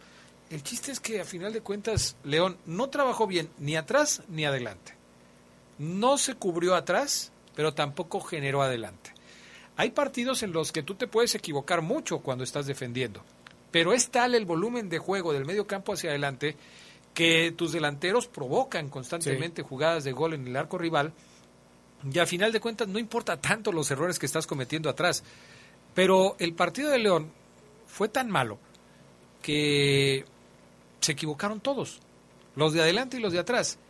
El 0.51 0.63
chiste 0.63 0.93
es 0.93 1.01
que 1.01 1.19
a 1.19 1.25
final 1.25 1.55
de 1.55 1.63
cuentas 1.63 2.17
León 2.25 2.59
no 2.67 2.91
trabajó 2.91 3.27
bien 3.27 3.49
ni 3.57 3.75
atrás 3.75 4.21
ni 4.29 4.45
adelante. 4.45 4.93
No 5.79 6.19
se 6.19 6.35
cubrió 6.35 6.75
atrás, 6.75 7.33
pero 7.55 7.73
tampoco 7.73 8.21
generó 8.21 8.61
adelante. 8.61 9.15
Hay 9.79 9.93
partidos 9.93 10.43
en 10.43 10.53
los 10.53 10.73
que 10.73 10.83
tú 10.83 10.95
te 10.95 11.07
puedes 11.07 11.35
equivocar 11.35 11.81
mucho 11.81 12.19
cuando 12.19 12.45
estás 12.45 12.67
defendiendo, 12.67 13.25
pero 13.71 13.95
es 13.95 14.11
tal 14.11 14.35
el 14.35 14.45
volumen 14.45 14.91
de 14.91 14.99
juego 14.99 15.33
del 15.33 15.47
medio 15.47 15.67
campo 15.67 15.95
hacia 15.95 16.11
adelante 16.11 16.55
que 17.19 17.51
tus 17.51 17.73
delanteros 17.73 18.29
provocan 18.29 18.89
constantemente 18.89 19.63
jugadas 19.63 20.05
de 20.05 20.13
gol 20.13 20.35
en 20.35 20.47
el 20.47 20.55
arco 20.55 20.79
rival 20.79 21.13
Y 22.09 22.17
a 22.21 22.27
final 22.27 22.53
de 22.53 22.61
cuentas 22.61 22.87
no 22.87 23.01
importa 23.01 23.41
tanto 23.41 23.73
los 23.73 23.91
errores 23.91 24.21
que 24.21 24.27
estás 24.27 24.47
cometiendo 24.47 24.89
atrás. 24.89 25.25
Pero 25.97 26.37
el 26.39 26.55
partido 26.55 26.91
de 26.91 27.01
León 27.01 27.33
fue 27.89 28.09
tan 28.09 28.31
malo 28.31 28.61
que 29.43 30.27
se 31.01 31.11
equivocaron 31.11 31.59
todos, 31.59 31.99
los 32.55 32.73
de 32.73 32.83
adelante 32.83 33.17
y 33.17 33.21
los 33.21 33.33
de 33.33 33.41
atrás. 33.41 33.81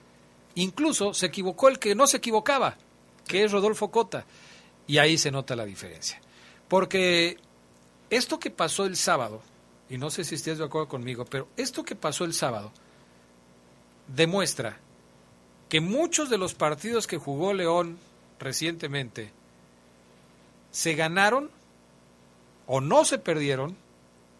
Incluso 0.54 1.12
se 1.12 1.26
equivocó 1.26 1.68
el 1.68 1.78
que 1.78 1.94
no 1.94 2.06
se 2.06 2.16
equivocaba, 2.16 2.78
que 3.26 3.44
es 3.44 3.52
Rodolfo 3.52 3.90
Cota. 3.90 4.24
Y 4.86 4.96
ahí 4.96 5.18
se 5.18 5.30
nota 5.30 5.54
la 5.54 5.66
diferencia. 5.66 6.18
Porque 6.66 7.36
esto 8.08 8.38
que 8.38 8.50
pasó 8.50 8.86
el 8.86 8.96
sábado, 8.96 9.42
y 9.90 9.98
no 9.98 10.08
sé 10.08 10.24
si 10.24 10.36
estés 10.36 10.56
de 10.56 10.64
acuerdo 10.64 10.88
conmigo, 10.88 11.26
pero 11.26 11.46
esto 11.58 11.84
que 11.84 11.94
pasó 11.94 12.24
el 12.24 12.32
sábado 12.32 12.72
demuestra 14.08 14.78
que 15.68 15.80
muchos 15.80 16.30
de 16.30 16.38
los 16.38 16.54
partidos 16.54 17.06
que 17.06 17.18
jugó 17.18 17.52
León 17.52 17.98
recientemente 18.38 19.30
se 20.70 20.94
ganaron 20.94 21.50
o 22.66 22.80
no 22.80 23.04
se 23.04 23.18
perdieron 23.18 23.76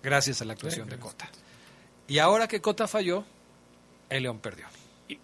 gracias 0.03 0.43
a 0.43 0.45
la 0.45 0.53
actuación 0.55 0.89
de 0.89 0.99
Cota. 0.99 1.29
Y 2.07 2.19
ahora 2.19 2.49
que 2.49 2.61
Cota 2.61 2.89
falló, 2.89 3.25
el 4.09 4.23
León 4.23 4.39
perdió. 4.39 4.67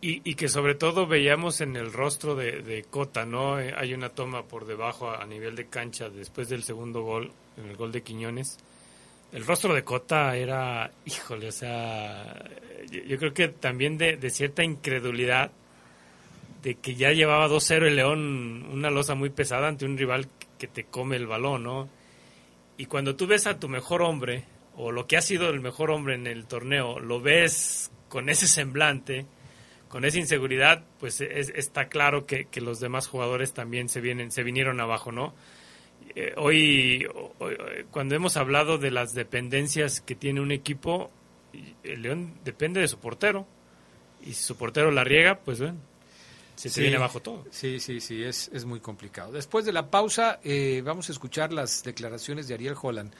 Y, 0.00 0.34
que 0.36 0.48
sobre 0.48 0.74
todo 0.74 1.06
veíamos 1.06 1.60
en 1.60 1.76
el 1.76 1.92
rostro 1.92 2.34
de, 2.34 2.86
Cota, 2.90 3.26
¿no? 3.26 3.60
Eh, 3.60 3.74
hay 3.76 3.92
una 3.92 4.08
toma 4.08 4.44
por 4.44 4.66
debajo 4.66 5.10
a, 5.10 5.26
nivel 5.26 5.56
de 5.56 5.66
cancha 5.66 6.08
después 6.08 6.48
del 6.48 6.62
segundo 6.62 7.02
gol, 7.02 7.32
en 7.58 7.68
el 7.68 7.76
gol 7.76 7.92
de 7.92 8.02
Quiñones. 8.02 8.56
El 9.34 9.44
rostro 9.44 9.74
de 9.74 9.82
Cota 9.82 10.36
era, 10.36 10.92
híjole, 11.04 11.48
o 11.48 11.52
sea, 11.52 12.40
yo, 12.88 13.18
creo 13.18 13.34
que 13.34 13.48
también 13.48 13.98
de, 13.98 14.30
cierta 14.30 14.62
incredulidad 14.62 15.50
de 16.62 16.76
que 16.76 16.94
ya 16.94 17.10
llevaba 17.10 17.48
2-0 17.48 17.88
el 17.88 17.96
León, 17.96 18.64
una 18.70 18.90
losa 18.90 19.16
muy 19.16 19.30
pesada 19.30 19.66
ante 19.66 19.86
un 19.86 19.98
rival 19.98 20.28
que 20.56 20.68
te 20.68 20.84
come 20.84 21.16
el 21.16 21.26
balón, 21.26 21.64
¿no? 21.64 21.88
Y 22.76 22.86
cuando 22.86 23.16
tú 23.16 23.26
ves 23.26 23.48
a 23.48 23.58
tu 23.58 23.68
mejor 23.68 24.02
hombre, 24.02 24.44
o 24.76 24.92
lo 24.92 25.08
que 25.08 25.16
ha 25.16 25.20
sido 25.20 25.50
el 25.50 25.58
mejor 25.58 25.90
hombre 25.90 26.14
en 26.14 26.28
el 26.28 26.46
torneo, 26.46 27.00
lo 27.00 27.20
ves 27.20 27.90
con 28.08 28.28
ese 28.28 28.46
semblante, 28.46 29.26
con 29.88 30.04
esa 30.04 30.18
inseguridad, 30.18 30.84
pues 31.00 31.20
está 31.20 31.88
claro 31.88 32.24
que, 32.24 32.46
los 32.60 32.78
demás 32.78 33.08
jugadores 33.08 33.52
también 33.52 33.88
se 33.88 34.00
vienen, 34.00 34.30
se 34.30 34.44
vinieron 34.44 34.80
abajo, 34.80 35.10
¿no? 35.10 35.34
Eh, 36.16 36.32
hoy, 36.36 37.06
cuando 37.90 38.14
hemos 38.14 38.36
hablado 38.36 38.78
de 38.78 38.90
las 38.90 39.14
dependencias 39.14 40.00
que 40.00 40.14
tiene 40.14 40.40
un 40.40 40.52
equipo, 40.52 41.10
el 41.82 42.02
León 42.02 42.34
depende 42.44 42.80
de 42.80 42.88
su 42.88 42.98
portero. 42.98 43.46
Y 44.22 44.32
si 44.32 44.42
su 44.42 44.56
portero 44.56 44.90
la 44.90 45.04
riega, 45.04 45.38
pues 45.40 45.60
bueno, 45.60 45.78
se 46.56 46.70
te 46.70 46.80
viene 46.80 46.96
abajo 46.96 47.20
todo. 47.20 47.44
Sí, 47.50 47.80
sí, 47.80 48.00
sí, 48.00 48.22
es, 48.22 48.48
es 48.52 48.64
muy 48.64 48.80
complicado. 48.80 49.32
Después 49.32 49.64
de 49.64 49.72
la 49.72 49.90
pausa, 49.90 50.40
eh, 50.44 50.82
vamos 50.84 51.08
a 51.08 51.12
escuchar 51.12 51.52
las 51.52 51.82
declaraciones 51.82 52.46
de 52.48 52.54
Ariel 52.54 52.76
Holland, 52.80 53.12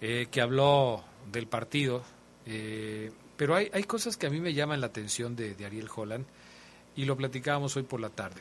eh, 0.00 0.26
que 0.30 0.40
habló 0.40 1.04
del 1.30 1.46
partido. 1.46 2.04
Eh, 2.46 3.10
pero 3.36 3.54
hay, 3.54 3.70
hay 3.72 3.84
cosas 3.84 4.16
que 4.16 4.26
a 4.26 4.30
mí 4.30 4.40
me 4.40 4.54
llaman 4.54 4.80
la 4.80 4.88
atención 4.88 5.36
de, 5.36 5.56
Ariel 5.64 5.88
Holland 5.94 6.24
y 6.96 7.04
lo 7.04 7.16
platicábamos 7.16 7.76
hoy 7.76 7.84
por 7.84 8.00
la 8.00 8.10
tarde. 8.10 8.40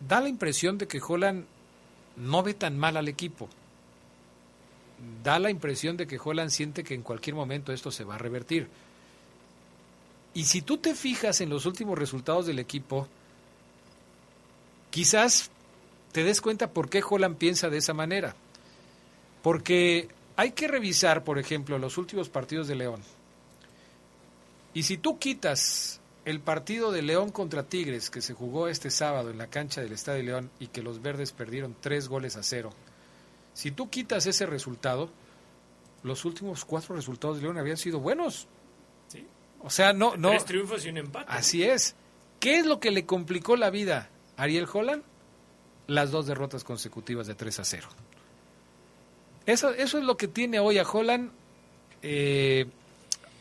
Da 0.00 0.20
la 0.20 0.28
impresión 0.28 0.78
de 0.78 0.86
que 0.86 1.00
Holland 1.06 1.46
no 2.16 2.42
ve 2.42 2.54
tan 2.54 2.78
mal 2.78 2.96
al 2.96 3.08
equipo. 3.08 3.48
Da 5.22 5.38
la 5.38 5.50
impresión 5.50 5.96
de 5.96 6.06
que 6.06 6.20
Holland 6.22 6.50
siente 6.50 6.84
que 6.84 6.94
en 6.94 7.02
cualquier 7.02 7.34
momento 7.34 7.72
esto 7.72 7.90
se 7.90 8.04
va 8.04 8.16
a 8.16 8.18
revertir. 8.18 8.68
Y 10.34 10.44
si 10.44 10.62
tú 10.62 10.78
te 10.78 10.94
fijas 10.94 11.40
en 11.40 11.50
los 11.50 11.66
últimos 11.66 11.98
resultados 11.98 12.46
del 12.46 12.58
equipo, 12.58 13.08
quizás 14.90 15.50
te 16.12 16.24
des 16.24 16.40
cuenta 16.40 16.70
por 16.70 16.88
qué 16.88 17.02
Holland 17.08 17.36
piensa 17.36 17.68
de 17.70 17.78
esa 17.78 17.94
manera. 17.94 18.34
Porque 19.42 20.08
hay 20.36 20.52
que 20.52 20.68
revisar, 20.68 21.24
por 21.24 21.38
ejemplo, 21.38 21.78
los 21.78 21.98
últimos 21.98 22.28
partidos 22.28 22.68
de 22.68 22.74
León. 22.74 23.02
Y 24.74 24.84
si 24.84 24.98
tú 24.98 25.18
quitas 25.18 25.99
el 26.24 26.40
partido 26.40 26.92
de 26.92 27.02
León 27.02 27.30
contra 27.30 27.64
Tigres 27.64 28.10
que 28.10 28.20
se 28.20 28.34
jugó 28.34 28.68
este 28.68 28.90
sábado 28.90 29.30
en 29.30 29.38
la 29.38 29.48
cancha 29.48 29.80
del 29.80 29.92
Estadio 29.92 30.22
León 30.22 30.50
y 30.58 30.68
que 30.68 30.82
los 30.82 31.02
verdes 31.02 31.32
perdieron 31.32 31.76
tres 31.80 32.08
goles 32.08 32.36
a 32.36 32.42
cero, 32.42 32.70
si 33.54 33.70
tú 33.70 33.90
quitas 33.90 34.26
ese 34.26 34.46
resultado, 34.46 35.10
los 36.02 36.24
últimos 36.24 36.64
cuatro 36.64 36.94
resultados 36.94 37.36
de 37.36 37.42
León 37.42 37.58
habían 37.58 37.76
sido 37.76 38.00
buenos. 38.00 38.46
Sí. 39.08 39.26
O 39.62 39.70
sea, 39.70 39.92
no, 39.92 40.16
no. 40.16 40.30
Tres 40.30 40.44
triunfos 40.44 40.84
y 40.86 40.88
un 40.88 40.98
empate. 40.98 41.26
Así 41.28 41.62
es. 41.62 41.94
¿Qué 42.38 42.58
es 42.58 42.66
lo 42.66 42.80
que 42.80 42.90
le 42.90 43.04
complicó 43.04 43.56
la 43.56 43.70
vida 43.70 44.08
a 44.36 44.44
Ariel 44.44 44.66
Holland? 44.72 45.02
Las 45.86 46.10
dos 46.10 46.26
derrotas 46.26 46.64
consecutivas 46.64 47.26
de 47.26 47.34
3 47.34 47.60
a 47.60 47.64
0. 47.64 47.88
Eso, 49.44 49.70
eso 49.70 49.98
es 49.98 50.04
lo 50.04 50.16
que 50.16 50.28
tiene 50.28 50.60
hoy 50.60 50.78
a 50.78 50.84
Holland. 50.84 51.32
Eh, 52.02 52.66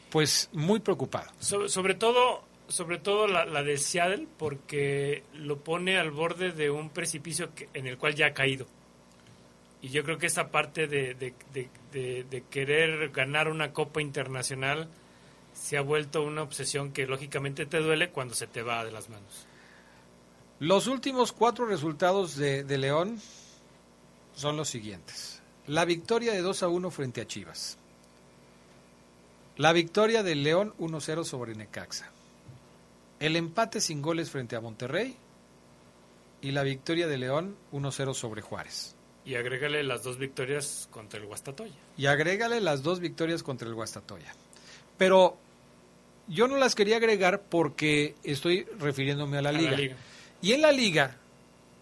pues 0.09 0.49
muy 0.51 0.79
preocupado. 0.79 1.31
sobre 1.39 1.93
todo, 1.93 2.43
sobre 2.69 2.97
todo 2.97 3.27
la, 3.27 3.63
de 3.63 3.77
Seattle, 3.77 4.27
porque 4.37 5.23
lo 5.33 5.57
pone 5.57 5.97
al 5.97 6.11
borde 6.11 6.51
de 6.51 6.69
un 6.69 6.89
precipicio 6.89 7.49
en 7.73 7.87
el 7.87 7.97
cual 7.97 8.15
ya 8.15 8.27
ha 8.27 8.33
caído. 8.33 8.67
Y 9.81 9.89
yo 9.89 10.03
creo 10.03 10.17
que 10.17 10.27
esa 10.27 10.49
parte 10.49 10.87
de, 10.87 11.15
de, 11.15 12.43
querer 12.49 13.09
ganar 13.09 13.49
una 13.49 13.71
copa 13.71 14.01
internacional 14.01 14.89
se 15.53 15.77
ha 15.77 15.81
vuelto 15.81 16.23
una 16.23 16.41
obsesión 16.41 16.91
que 16.91 17.07
lógicamente 17.07 17.65
te 17.65 17.79
duele 17.79 18.09
cuando 18.09 18.33
se 18.33 18.47
te 18.47 18.61
va 18.61 18.83
de 18.85 18.91
las 18.91 19.09
manos. 19.09 19.47
Los 20.59 20.87
últimos 20.87 21.31
cuatro 21.31 21.65
resultados 21.65 22.35
de, 22.35 22.77
León 22.77 23.19
son 24.35 24.57
los 24.57 24.69
siguientes. 24.69 25.41
La 25.67 25.85
victoria 25.85 26.33
de 26.33 26.41
2 26.41 26.63
a 26.63 26.67
1 26.67 26.91
frente 26.91 27.21
a 27.21 27.27
Chivas. 27.27 27.77
La 29.55 29.71
victoria 29.71 30.23
del 30.23 30.43
León 30.43 30.73
1-0 30.79 31.23
sobre 31.23 31.55
Necaxa. 31.55 32.11
El 33.19 33.35
empate 33.35 33.81
sin 33.81 34.01
goles 34.01 34.29
frente 34.29 34.55
a 34.55 34.61
Monterrey. 34.61 35.15
Y 36.41 36.51
la 36.51 36.63
victoria 36.63 37.07
de 37.07 37.17
León 37.17 37.57
1-0 37.73 38.13
sobre 38.13 38.41
Juárez. 38.41 38.95
Y 39.25 39.35
agrégale 39.35 39.83
las 39.83 40.03
dos 40.03 40.17
victorias 40.17 40.87
contra 40.89 41.19
el 41.19 41.25
Guastatoya. 41.25 41.75
Y 41.97 42.05
agrégale 42.05 42.61
las 42.61 42.81
dos 42.81 43.01
victorias 43.01 43.43
contra 43.43 43.67
el 43.67 43.75
Guastatoya. 43.75 44.33
Pero 44.97 45.37
yo 46.27 46.47
no 46.47 46.55
las 46.55 46.75
quería 46.75 46.97
agregar 46.97 47.41
porque 47.41 48.15
estoy 48.23 48.63
refiriéndome 48.79 49.37
a 49.37 49.41
la, 49.41 49.51
liga. 49.51 49.77
Y 50.41 50.53
en 50.53 50.61
la 50.61 50.71
liga, 50.71 51.17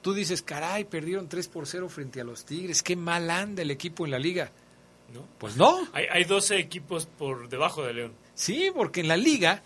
tú 0.02 0.14
dices, 0.14 0.42
caray, 0.42 0.86
perdieron 0.86 1.30
3 1.30 1.48
por 1.50 1.68
0 1.68 1.88
frente 1.90 2.20
a 2.20 2.24
los 2.24 2.46
Tigres. 2.46 2.82
Qué 2.82 2.96
mal 2.96 3.30
anda 3.30 3.62
el 3.62 3.70
equipo 3.70 4.06
en 4.06 4.12
la 4.12 4.20
liga. 4.20 4.52
Pues 5.38 5.56
no. 5.56 5.88
Hay, 5.94 6.06
hay 6.12 6.24
12 6.24 6.58
equipos 6.58 7.06
por 7.06 7.48
debajo 7.48 7.84
de 7.84 7.94
León. 7.94 8.14
Sí, 8.34 8.72
porque 8.74 9.02
en 9.02 9.08
la 9.08 9.18
liga 9.18 9.62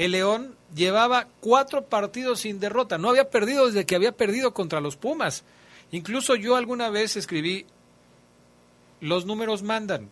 el 0.00 0.12
León 0.12 0.56
llevaba 0.74 1.28
cuatro 1.40 1.84
partidos 1.84 2.40
sin 2.40 2.58
derrota. 2.58 2.96
No 2.96 3.10
había 3.10 3.28
perdido 3.28 3.66
desde 3.66 3.84
que 3.84 3.94
había 3.94 4.12
perdido 4.12 4.54
contra 4.54 4.80
los 4.80 4.96
Pumas. 4.96 5.44
Incluso 5.92 6.36
yo 6.36 6.56
alguna 6.56 6.88
vez 6.88 7.16
escribí, 7.16 7.66
los 9.02 9.26
números 9.26 9.62
mandan. 9.62 10.08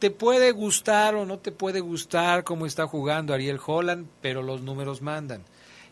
Te 0.00 0.10
puede 0.10 0.50
gustar 0.50 1.14
o 1.14 1.24
no 1.24 1.38
te 1.38 1.52
puede 1.52 1.78
gustar 1.78 2.42
cómo 2.42 2.66
está 2.66 2.88
jugando 2.88 3.32
Ariel 3.32 3.60
Holland, 3.64 4.08
pero 4.22 4.42
los 4.42 4.62
números 4.62 5.02
mandan. 5.02 5.44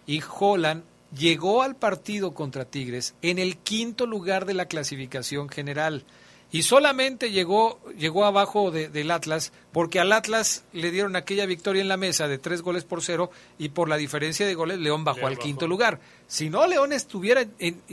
Y 0.04 0.20
Holland 0.36 0.82
llegó 1.16 1.62
al 1.62 1.76
partido 1.76 2.34
contra 2.34 2.64
Tigres 2.64 3.14
en 3.22 3.38
el 3.38 3.58
quinto 3.58 4.06
lugar 4.06 4.44
de 4.44 4.54
la 4.54 4.66
clasificación 4.66 5.48
general 5.48 6.02
y 6.50 6.62
solamente 6.62 7.30
llegó, 7.30 7.78
llegó 7.98 8.24
abajo 8.24 8.70
del 8.70 9.10
Atlas 9.10 9.52
porque 9.70 10.00
al 10.00 10.12
Atlas 10.12 10.64
le 10.72 10.90
dieron 10.90 11.14
aquella 11.14 11.44
victoria 11.44 11.82
en 11.82 11.88
la 11.88 11.98
mesa 11.98 12.26
de 12.26 12.38
tres 12.38 12.62
goles 12.62 12.84
por 12.84 13.02
cero 13.02 13.30
y 13.58 13.68
por 13.70 13.88
la 13.88 13.96
diferencia 13.96 14.46
de 14.46 14.54
goles 14.54 14.78
León 14.78 15.04
bajó 15.04 15.26
al 15.26 15.38
quinto 15.38 15.66
lugar. 15.66 16.00
Si 16.26 16.48
no, 16.48 16.66
León 16.66 16.92
estuviera 16.94 17.44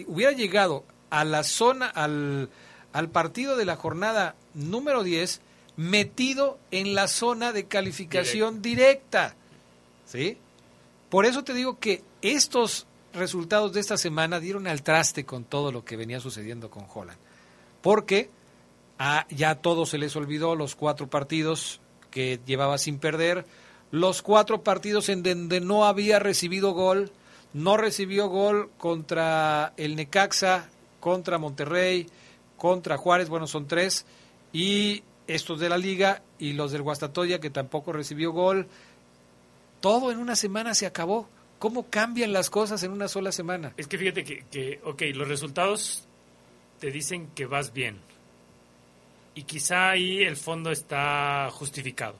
hubiera 0.07 0.31
llegado 0.31 0.85
a 1.09 1.25
la 1.25 1.43
zona, 1.43 1.87
al, 1.87 2.49
al 2.93 3.09
partido 3.09 3.57
de 3.57 3.65
la 3.65 3.75
jornada 3.75 4.35
número 4.53 5.03
10 5.03 5.41
metido 5.75 6.57
en 6.71 6.95
la 6.95 7.09
zona 7.09 7.51
de 7.51 7.65
calificación 7.65 8.61
directa. 8.61 9.35
¿Sí? 10.05 10.37
Por 11.09 11.25
eso 11.25 11.43
te 11.43 11.53
digo 11.53 11.77
que 11.77 12.03
estos 12.21 12.87
resultados 13.13 13.73
de 13.73 13.81
esta 13.81 13.97
semana 13.97 14.39
dieron 14.39 14.67
al 14.67 14.81
traste 14.81 15.25
con 15.25 15.43
todo 15.43 15.71
lo 15.73 15.83
que 15.83 15.97
venía 15.97 16.21
sucediendo 16.21 16.69
con 16.69 16.85
Holland. 16.93 17.17
Porque 17.81 18.29
Ah, 18.97 19.25
ya 19.29 19.55
todo 19.55 19.85
se 19.85 19.97
les 19.97 20.15
olvidó, 20.15 20.55
los 20.55 20.75
cuatro 20.75 21.09
partidos 21.09 21.81
que 22.11 22.39
llevaba 22.45 22.77
sin 22.77 22.97
perder, 22.97 23.45
los 23.91 24.21
cuatro 24.21 24.63
partidos 24.63 25.09
en 25.09 25.23
donde 25.23 25.59
no 25.59 25.85
había 25.85 26.19
recibido 26.19 26.71
gol, 26.71 27.11
no 27.53 27.77
recibió 27.77 28.29
gol 28.29 28.69
contra 28.77 29.73
el 29.77 29.95
Necaxa, 29.95 30.69
contra 30.99 31.37
Monterrey, 31.37 32.07
contra 32.57 32.97
Juárez, 32.97 33.29
bueno, 33.29 33.47
son 33.47 33.67
tres, 33.67 34.05
y 34.53 35.03
estos 35.27 35.59
de 35.59 35.69
la 35.69 35.77
liga 35.77 36.21
y 36.39 36.53
los 36.53 36.71
del 36.71 36.83
Guastatoya 36.83 37.39
que 37.39 37.49
tampoco 37.49 37.91
recibió 37.91 38.31
gol. 38.31 38.67
Todo 39.81 40.11
en 40.11 40.19
una 40.19 40.35
semana 40.35 40.73
se 40.73 40.85
acabó. 40.85 41.27
¿cómo 41.59 41.89
cambian 41.89 42.33
las 42.33 42.49
cosas 42.49 42.83
en 42.83 42.91
una 42.91 43.07
sola 43.07 43.31
semana? 43.31 43.73
Es 43.77 43.87
que 43.87 43.97
fíjate 43.97 44.23
que, 44.23 44.45
que, 44.51 44.79
ok, 44.83 45.01
los 45.13 45.27
resultados 45.27 46.07
te 46.79 46.91
dicen 46.91 47.29
que 47.33 47.45
vas 47.45 47.73
bien. 47.73 47.97
Y 49.35 49.43
quizá 49.43 49.91
ahí 49.91 50.23
el 50.23 50.37
fondo 50.37 50.71
está 50.71 51.49
justificado. 51.51 52.15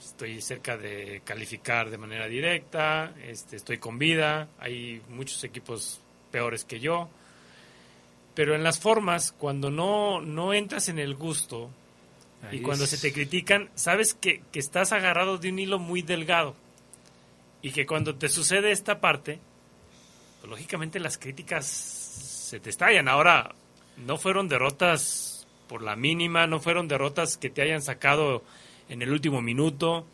Estoy 0.00 0.40
cerca 0.40 0.76
de 0.76 1.20
calificar 1.24 1.90
de 1.90 1.98
manera 1.98 2.26
directa, 2.26 3.12
este, 3.22 3.56
estoy 3.56 3.78
con 3.78 3.98
vida, 3.98 4.48
hay 4.58 5.02
muchos 5.10 5.44
equipos 5.44 6.00
peores 6.30 6.64
que 6.64 6.80
yo. 6.80 7.10
Pero 8.34 8.54
en 8.54 8.62
las 8.62 8.78
formas, 8.78 9.32
cuando 9.32 9.70
no, 9.70 10.20
no 10.22 10.54
entras 10.54 10.88
en 10.88 10.98
el 10.98 11.14
gusto 11.14 11.70
y 12.52 12.60
cuando 12.60 12.86
se 12.86 12.96
te 12.96 13.12
critican, 13.12 13.68
sabes 13.74 14.14
que, 14.14 14.42
que 14.50 14.60
estás 14.60 14.92
agarrado 14.92 15.38
de 15.38 15.50
un 15.50 15.58
hilo 15.58 15.78
muy 15.78 16.02
delgado. 16.02 16.54
Y 17.60 17.72
que 17.72 17.84
cuando 17.84 18.14
te 18.14 18.28
sucede 18.28 18.70
esta 18.70 19.00
parte, 19.00 19.40
pues, 20.40 20.48
lógicamente 20.48 21.00
las 21.00 21.18
críticas 21.18 21.66
se 21.66 22.60
te 22.60 22.70
estallan. 22.70 23.08
Ahora, 23.08 23.54
no 23.96 24.16
fueron 24.16 24.48
derrotas 24.48 25.27
por 25.68 25.82
la 25.82 25.94
mínima, 25.94 26.46
no 26.46 26.58
fueron 26.60 26.88
derrotas 26.88 27.36
que 27.36 27.50
te 27.50 27.62
hayan 27.62 27.82
sacado 27.82 28.42
en 28.88 29.02
el 29.02 29.12
último 29.12 29.40
minuto, 29.42 30.06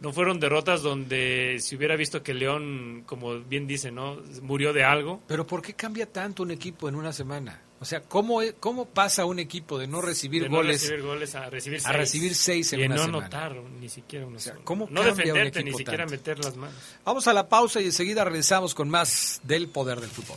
no 0.00 0.12
fueron 0.12 0.40
derrotas 0.40 0.82
donde 0.82 1.56
se 1.60 1.76
hubiera 1.76 1.96
visto 1.96 2.22
que 2.22 2.34
León, 2.34 3.02
como 3.06 3.40
bien 3.40 3.66
dice, 3.66 3.90
¿no? 3.90 4.18
murió 4.42 4.72
de 4.72 4.84
algo. 4.84 5.20
Pero 5.26 5.46
¿por 5.46 5.62
qué 5.62 5.74
cambia 5.74 6.06
tanto 6.06 6.42
un 6.42 6.50
equipo 6.50 6.88
en 6.88 6.94
una 6.94 7.12
semana? 7.12 7.60
O 7.82 7.84
sea, 7.86 8.02
¿cómo, 8.02 8.42
e, 8.42 8.52
cómo 8.60 8.84
pasa 8.84 9.24
un 9.24 9.38
equipo 9.38 9.78
de 9.78 9.86
no 9.86 10.02
recibir, 10.02 10.42
de 10.42 10.48
goles, 10.48 10.82
no 10.82 10.88
recibir 10.90 11.02
goles 11.02 11.34
a 11.34 11.48
recibir 11.48 11.80
seis, 11.80 11.88
a 11.88 11.96
recibir 11.96 12.34
seis 12.34 12.72
en 12.74 12.80
y 12.80 12.84
una 12.84 12.94
no 12.96 13.02
semana? 13.04 13.18
anotar 13.26 13.56
ni 13.80 13.88
siquiera 13.88 14.26
una 14.26 14.36
o 14.36 14.40
sea. 14.40 14.54
¿cómo 14.64 14.86
No 14.90 15.00
un 15.00 15.06
defenderte 15.06 15.60
equipo 15.60 15.64
ni 15.64 15.78
siquiera 15.78 16.04
tanto? 16.04 16.10
meter 16.10 16.44
las 16.44 16.56
manos. 16.56 16.76
Vamos 17.06 17.26
a 17.26 17.32
la 17.32 17.48
pausa 17.48 17.80
y 17.80 17.86
enseguida 17.86 18.22
regresamos 18.22 18.74
con 18.74 18.90
más 18.90 19.40
del 19.44 19.68
poder 19.68 19.98
del 20.00 20.10
fútbol. 20.10 20.36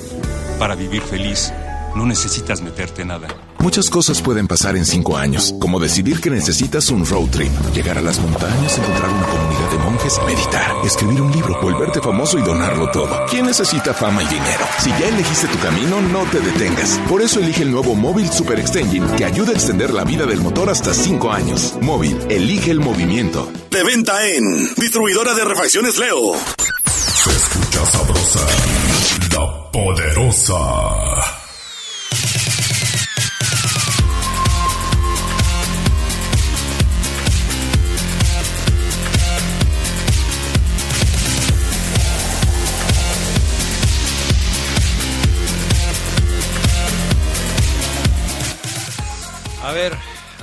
Para 0.61 0.75
vivir 0.75 1.01
feliz, 1.01 1.51
no 1.95 2.05
necesitas 2.05 2.61
meterte 2.61 3.03
nada. 3.03 3.27
Muchas 3.57 3.89
cosas 3.89 4.21
pueden 4.21 4.47
pasar 4.47 4.77
en 4.77 4.85
cinco 4.85 5.17
años, 5.17 5.55
como 5.59 5.79
decidir 5.79 6.21
que 6.21 6.29
necesitas 6.29 6.91
un 6.91 7.03
road 7.03 7.31
trip, 7.31 7.51
llegar 7.73 7.97
a 7.97 8.01
las 8.01 8.19
montañas, 8.19 8.77
encontrar 8.77 9.09
una 9.09 9.25
comunidad 9.25 9.71
de 9.71 9.77
monjes, 9.79 10.19
meditar, 10.23 10.75
escribir 10.85 11.19
un 11.19 11.31
libro, 11.31 11.59
volverte 11.63 11.99
famoso 11.99 12.37
y 12.37 12.43
donarlo 12.43 12.91
todo. 12.91 13.25
¿Quién 13.27 13.47
necesita 13.47 13.95
fama 13.95 14.21
y 14.21 14.27
dinero? 14.27 14.63
Si 14.77 14.91
ya 14.91 15.07
elegiste 15.07 15.47
tu 15.47 15.57
camino, 15.57 15.99
no 15.99 16.25
te 16.25 16.39
detengas. 16.39 16.99
Por 17.09 17.23
eso 17.23 17.39
elige 17.39 17.63
el 17.63 17.71
nuevo 17.71 17.95
Móvil 17.95 18.31
Super 18.31 18.59
Extension, 18.59 19.15
que 19.15 19.25
ayuda 19.25 19.49
a 19.49 19.55
extender 19.55 19.91
la 19.91 20.03
vida 20.03 20.27
del 20.27 20.41
motor 20.41 20.69
hasta 20.69 20.93
cinco 20.93 21.31
años. 21.31 21.73
Móvil, 21.81 22.15
elige 22.29 22.69
el 22.69 22.81
movimiento. 22.81 23.51
De 23.71 23.83
venta 23.83 24.27
en 24.27 24.75
Distribuidora 24.75 25.33
de 25.33 25.43
Refacciones 25.43 25.97
Leo. 25.97 26.35
Se 26.85 27.31
escucha 27.31 27.83
sabrosa, 27.87 28.39
poderosa. 29.71 30.57
A 49.63 49.71
ver, 49.73 49.93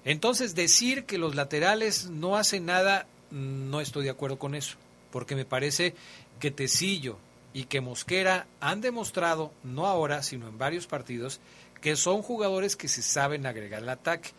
Entonces, 0.04 0.54
decir 0.54 1.04
que 1.04 1.18
los 1.18 1.34
laterales 1.34 2.08
no 2.08 2.36
hacen 2.36 2.66
nada, 2.66 3.06
no 3.30 3.80
estoy 3.80 4.04
de 4.04 4.10
acuerdo 4.10 4.38
con 4.38 4.54
eso, 4.54 4.76
porque 5.10 5.36
me 5.36 5.44
parece 5.44 5.94
que 6.40 6.50
Tecillo 6.50 7.18
y 7.52 7.64
que 7.64 7.80
Mosquera 7.80 8.46
han 8.60 8.80
demostrado, 8.80 9.52
no 9.64 9.86
ahora, 9.86 10.22
sino 10.22 10.48
en 10.48 10.58
varios 10.58 10.86
partidos, 10.86 11.40
que 11.80 11.96
son 11.96 12.22
jugadores 12.22 12.76
que 12.76 12.88
se 12.88 13.02
saben 13.02 13.46
agregar 13.46 13.82
al 13.82 13.88
ataque. 13.88 14.30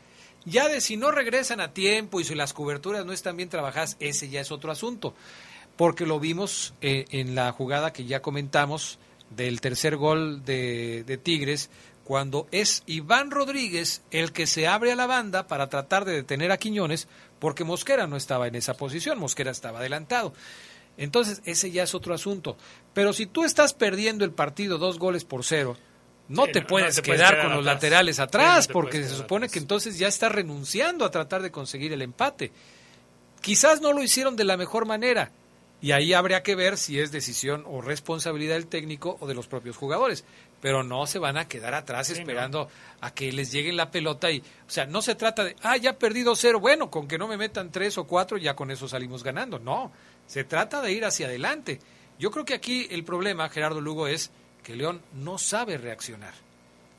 Ya 0.46 0.70
de 0.70 0.82
si 0.82 0.98
no 0.98 1.12
regresan 1.12 1.60
a 1.60 1.74
tiempo 1.74 2.20
y 2.20 2.24
si 2.24 2.34
las 2.34 2.54
coberturas 2.54 3.06
no 3.06 3.12
están 3.12 3.38
bien 3.38 3.50
trabajadas, 3.50 3.98
ese 4.00 4.30
ya 4.30 4.42
es 4.42 4.52
otro 4.52 4.72
asunto. 4.72 5.14
Porque 5.80 6.06
lo 6.06 6.20
vimos 6.20 6.74
eh, 6.82 7.06
en 7.12 7.36
la 7.36 7.54
jugada 7.54 7.94
que 7.94 8.04
ya 8.04 8.22
comentamos 8.22 9.00
del 9.30 9.62
tercer 9.62 9.96
gol 9.96 10.44
de, 10.44 11.06
de 11.06 11.18
Tigres, 11.18 11.70
cuando 12.04 12.50
es 12.52 12.84
Iván 12.86 13.32
Rodríguez 13.32 14.02
el 14.12 14.34
que 14.34 14.46
se 14.46 14.68
abre 14.68 14.92
a 14.92 14.98
la 14.98 15.08
banda 15.08 15.48
para 15.48 15.70
tratar 15.70 16.04
de 16.04 16.12
detener 16.12 16.52
a 16.52 16.58
Quiñones, 16.58 17.08
porque 17.40 17.64
Mosquera 17.64 18.08
no 18.08 18.18
estaba 18.18 18.48
en 18.50 18.56
esa 18.56 18.74
posición, 18.74 19.20
Mosquera 19.20 19.52
estaba 19.52 19.80
adelantado. 19.80 20.34
Entonces, 20.98 21.42
ese 21.46 21.72
ya 21.72 21.84
es 21.84 21.96
otro 21.96 22.14
asunto. 22.14 22.58
Pero 22.94 23.14
si 23.14 23.26
tú 23.26 23.46
estás 23.46 23.74
perdiendo 23.74 24.26
el 24.26 24.32
partido 24.32 24.80
dos 24.80 25.00
goles 25.00 25.24
por 25.24 25.46
cero, 25.46 25.78
no 26.28 26.46
Sí, 26.46 26.52
te 26.52 26.60
no, 26.60 26.68
puedes 26.68 26.98
no 26.98 27.02
te 27.04 27.08
puedes 27.08 27.22
quedar 27.22 27.36
quedar 27.36 27.46
con 27.46 27.52
los 27.56 27.66
atrás. 27.66 27.76
laterales 27.76 28.16
Sí, 28.18 28.22
atrás, 28.22 28.68
no 28.68 28.74
porque 28.74 29.02
se 29.04 29.16
supone 29.16 29.48
que 29.48 29.60
entonces 29.60 29.98
ya 29.98 30.10
está 30.10 30.28
renunciando 30.28 31.06
a 31.06 31.10
tratar 31.12 31.42
de 31.42 31.52
conseguir 31.52 31.94
el 31.94 32.02
empate. 32.02 32.52
Quizás 33.40 33.80
no 33.80 33.94
lo 33.94 34.04
hicieron 34.04 34.36
de 34.36 34.44
la 34.44 34.58
mejor 34.58 34.86
manera, 34.86 35.32
Y 35.82 35.94
ahí 35.94 36.14
habría 36.14 36.44
que 36.44 36.56
ver 36.56 36.78
si 36.78 37.00
es 37.00 37.12
decisión 37.12 37.64
o 37.66 37.82
responsabilidad 37.82 38.56
del 38.56 38.68
técnico 38.68 39.18
o 39.22 39.28
de 39.28 39.34
los 39.34 39.48
propios 39.48 39.78
jugadores. 39.78 40.26
Pero 40.62 40.84
no 40.84 41.08
se 41.08 41.20
van 41.20 41.38
a 41.38 41.48
quedar 41.48 41.74
atrás 41.74 42.10
esperando 42.10 42.68
a 43.00 43.14
que 43.14 43.32
les 43.32 43.52
llegue 43.52 43.72
la 43.72 43.90
pelota 43.90 44.30
y, 44.30 44.40
o 44.40 44.70
sea, 44.70 44.86
no 44.86 45.02
se 45.02 45.16
trata 45.16 45.46
de, 45.46 45.56
ah, 45.64 45.78
ya 45.78 45.98
perdí 45.98 46.24
2-0, 46.24 46.60
bueno, 46.60 46.92
con 46.92 47.08
que 47.08 47.18
no 47.18 47.30
me 47.30 47.38
metan 47.38 47.72
tres 47.72 47.98
o 47.98 48.06
cuatro, 48.06 48.38
ya 48.38 48.56
con 48.56 48.72
eso 48.72 48.90
salimos 48.90 49.24
ganando. 49.24 49.58
No, 49.58 49.92
se 50.28 50.44
trata 50.44 50.82
de 50.82 50.92
ir 50.92 51.06
hacia 51.06 51.28
adelante. 51.28 51.80
Yo 52.20 52.30
creo 52.32 52.44
que 52.44 52.56
aquí 52.56 52.88
el 52.92 53.06
problema, 53.06 53.48
Gerardo 53.48 53.80
Lugo, 53.80 54.08
es 54.08 54.32
que 54.64 54.76
León 54.76 55.02
no 55.14 55.38
sabe 55.38 55.78
reaccionar. 55.78 56.34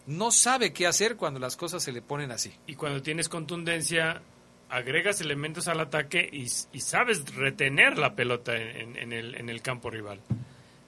No 0.07 0.31
sabe 0.31 0.73
qué 0.73 0.87
hacer 0.87 1.17
cuando 1.17 1.39
las 1.39 1.57
cosas 1.57 1.83
se 1.83 1.93
le 1.93 2.01
ponen 2.01 2.33
así. 2.33 2.53
Y 2.67 2.75
cuando 2.75 3.03
tienes 3.03 3.29
contundencia, 3.29 4.23
agregas 4.71 5.21
elementos 5.21 5.69
al 5.69 5.81
ataque 5.81 6.29
y, 6.33 6.49
sabes 6.81 7.35
retener 7.35 7.99
la 7.99 8.15
pelota 8.15 8.57
en, 8.57 9.13
el, 9.13 9.35
en, 9.35 9.49
el, 9.49 9.63
campo 9.63 9.91
rival. 9.91 10.21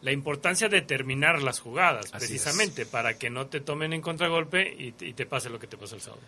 La 0.01 0.13
importancia 0.13 0.69
de 0.69 0.83
terminar 0.83 1.43
las 1.43 1.61
jugadas, 1.61 2.11
precisamente, 2.11 2.87
para 2.87 3.15
que 3.15 3.31
no 3.31 3.47
te 3.47 3.61
tomen 3.61 3.93
en 3.93 4.01
contragolpe 4.01 4.75
y, 4.77 4.93
te 4.93 5.27
pase 5.27 5.51
lo 5.51 5.59
que 5.59 5.67
te 5.67 5.77
pasó 5.77 5.97
el 5.97 6.01
sábado. 6.01 6.23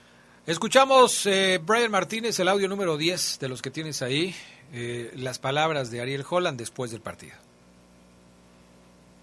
Escuchamos, 0.46 1.24
eh, 1.26 1.58
Brian 1.64 1.90
Martínez, 1.90 2.38
el 2.38 2.48
audio 2.48 2.68
número 2.68 2.98
10 2.98 3.38
de 3.40 3.48
los 3.48 3.62
que 3.62 3.70
tienes 3.70 4.02
ahí, 4.02 4.34
eh, 4.72 5.10
las 5.16 5.38
palabras 5.38 5.90
de 5.90 6.02
Ariel 6.02 6.24
Holland 6.28 6.58
después 6.58 6.90
del 6.90 7.00
partido. 7.00 7.34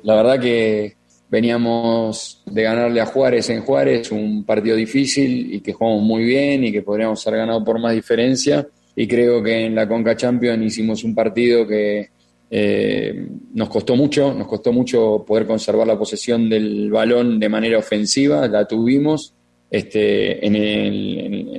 La 0.03 0.15
verdad 0.15 0.39
que 0.39 0.95
veníamos 1.31 2.43
de 2.45 2.61
ganarle 2.61 2.99
a 2.99 3.05
Juárez 3.05 3.49
en 3.49 3.61
Juárez, 3.61 4.11
un 4.11 4.43
partido 4.43 4.75
difícil 4.75 5.55
y 5.55 5.61
que 5.61 5.71
jugamos 5.71 6.03
muy 6.03 6.25
bien 6.25 6.65
y 6.65 6.73
que 6.73 6.81
podríamos 6.81 7.25
haber 7.25 7.39
ganado 7.39 7.63
por 7.63 7.79
más 7.79 7.93
diferencia. 7.93 8.67
Y 8.97 9.07
creo 9.07 9.41
que 9.41 9.65
en 9.65 9.73
la 9.73 9.87
Conca 9.87 10.17
Champions 10.17 10.65
hicimos 10.65 11.05
un 11.05 11.15
partido 11.15 11.65
que 11.65 12.09
eh, 12.51 13.27
nos 13.53 13.69
costó 13.69 13.95
mucho, 13.95 14.33
nos 14.33 14.45
costó 14.45 14.73
mucho 14.73 15.23
poder 15.25 15.47
conservar 15.47 15.87
la 15.87 15.97
posesión 15.97 16.49
del 16.49 16.91
balón 16.91 17.39
de 17.39 17.47
manera 17.47 17.77
ofensiva, 17.77 18.45
la 18.49 18.67
tuvimos. 18.67 19.33
Este, 19.69 20.45
en 20.45 20.53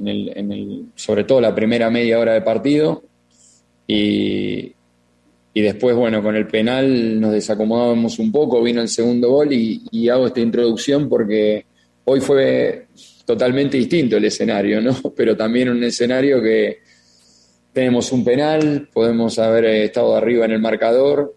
el, 0.06 0.84
sobre 0.94 1.24
todo 1.24 1.40
la 1.40 1.54
primera 1.54 1.88
media 1.88 2.18
hora 2.18 2.34
de 2.34 2.42
partido 2.42 3.02
y, 3.86 4.74
y 5.54 5.60
después, 5.60 5.94
bueno, 5.94 6.22
con 6.22 6.34
el 6.34 6.46
penal 6.46 7.20
nos 7.20 7.32
desacomodábamos 7.32 8.18
un 8.18 8.32
poco, 8.32 8.62
vino 8.62 8.80
el 8.80 8.88
segundo 8.88 9.30
gol 9.30 9.52
y, 9.52 10.08
hago 10.08 10.26
esta 10.26 10.40
introducción 10.40 11.08
porque 11.08 11.66
hoy 12.04 12.20
fue 12.20 12.86
totalmente 13.26 13.76
distinto 13.76 14.16
el 14.16 14.24
escenario, 14.24 14.80
¿no? 14.80 14.96
Pero 15.16 15.36
también 15.36 15.68
un 15.68 15.82
escenario 15.84 16.42
que 16.42 16.78
tenemos 17.72 18.10
un 18.12 18.24
penal, 18.24 18.88
podemos 18.92 19.38
haber 19.38 19.64
estado 19.66 20.16
arriba 20.16 20.46
en 20.46 20.52
el 20.52 20.60
marcador, 20.60 21.34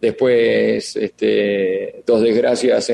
después 0.00 0.94
este, 0.96 2.02
dos 2.06 2.20
desgracias 2.20 2.90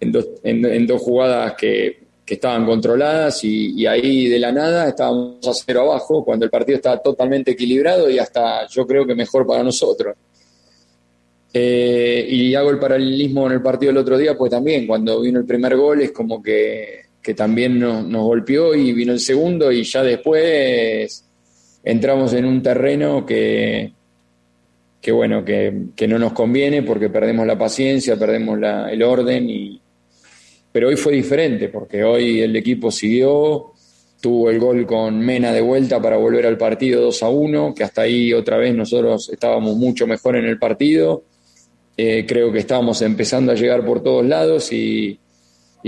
en, 0.00 0.12
dos, 0.12 0.28
en 0.42 0.86
dos 0.86 1.00
jugadas 1.00 1.54
que 1.54 2.03
que 2.24 2.34
estaban 2.34 2.64
controladas 2.64 3.44
y, 3.44 3.86
ahí 3.86 4.28
de 4.28 4.38
la 4.38 4.50
nada 4.50 4.88
estábamos 4.88 5.46
a 5.46 5.52
cero 5.52 5.82
abajo 5.82 6.24
cuando 6.24 6.46
el 6.46 6.50
partido 6.50 6.76
estaba 6.76 6.98
totalmente 6.98 7.50
equilibrado 7.50 8.08
y 8.08 8.18
hasta 8.18 8.66
yo 8.68 8.86
creo 8.86 9.06
que 9.06 9.14
mejor 9.14 9.46
para 9.46 9.62
nosotros. 9.62 10.16
Eh, 11.52 12.26
y 12.28 12.54
hago 12.54 12.70
el 12.70 12.78
paralelismo 12.78 13.46
en 13.46 13.52
el 13.52 13.62
partido 13.62 13.92
del 13.92 13.98
otro 13.98 14.18
día, 14.18 14.36
pues 14.36 14.50
también 14.50 14.86
cuando 14.86 15.20
vino 15.20 15.38
el 15.38 15.44
primer 15.44 15.76
gol 15.76 16.00
es 16.00 16.12
como 16.12 16.42
que, 16.42 17.02
también 17.36 17.78
nos, 17.78 18.04
golpeó 18.10 18.74
y 18.74 18.92
vino 18.92 19.12
el 19.12 19.20
segundo 19.20 19.70
y 19.70 19.82
ya 19.82 20.02
después 20.02 21.24
entramos 21.82 22.32
en 22.34 22.44
un 22.44 22.62
terreno 22.62 23.24
que, 23.24 23.92
que 25.00 25.12
bueno, 25.12 25.44
que, 25.44 25.86
que 25.94 26.08
no 26.08 26.18
nos 26.18 26.32
conviene 26.32 26.82
porque 26.82 27.08
perdemos 27.08 27.46
la 27.46 27.56
paciencia, 27.56 28.18
perdemos 28.18 28.58
el 28.90 29.02
orden 29.02 29.48
y, 29.48 29.80
pero 30.74 30.88
hoy 30.88 30.96
fue 30.96 31.12
diferente, 31.12 31.68
porque 31.68 32.02
hoy 32.02 32.40
el 32.40 32.56
equipo 32.56 32.90
siguió, 32.90 33.74
tuvo 34.20 34.50
el 34.50 34.58
gol 34.58 34.84
con 34.86 35.20
Mena 35.20 35.52
de 35.52 35.60
vuelta 35.60 36.02
para 36.02 36.16
volver 36.16 36.46
al 36.46 36.58
partido 36.58 37.00
2 37.00 37.22
a 37.22 37.28
1, 37.28 37.74
que 37.76 37.84
hasta 37.84 38.02
ahí 38.02 38.32
otra 38.32 38.56
vez 38.56 38.74
nosotros 38.74 39.30
estábamos 39.32 39.76
mucho 39.76 40.08
mejor 40.08 40.34
en 40.34 40.46
el 40.46 40.58
partido. 40.58 41.22
Eh, 41.96 42.26
creo 42.26 42.50
que 42.50 42.58
estábamos 42.58 43.02
empezando 43.02 43.52
a 43.52 43.54
llegar 43.54 43.86
por 43.86 44.02
todos 44.02 44.26
lados 44.26 44.72
y, 44.72 45.20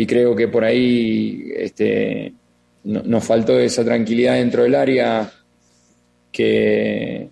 creo 0.07 0.37
que 0.37 0.47
por 0.47 0.63
ahí 0.63 1.51
este, 1.57 2.33
nos 2.85 3.25
faltó 3.25 3.59
esa 3.59 3.85
tranquilidad 3.85 4.35
dentro 4.35 4.63
del 4.63 4.77
área 4.77 5.33
que, 6.31 7.29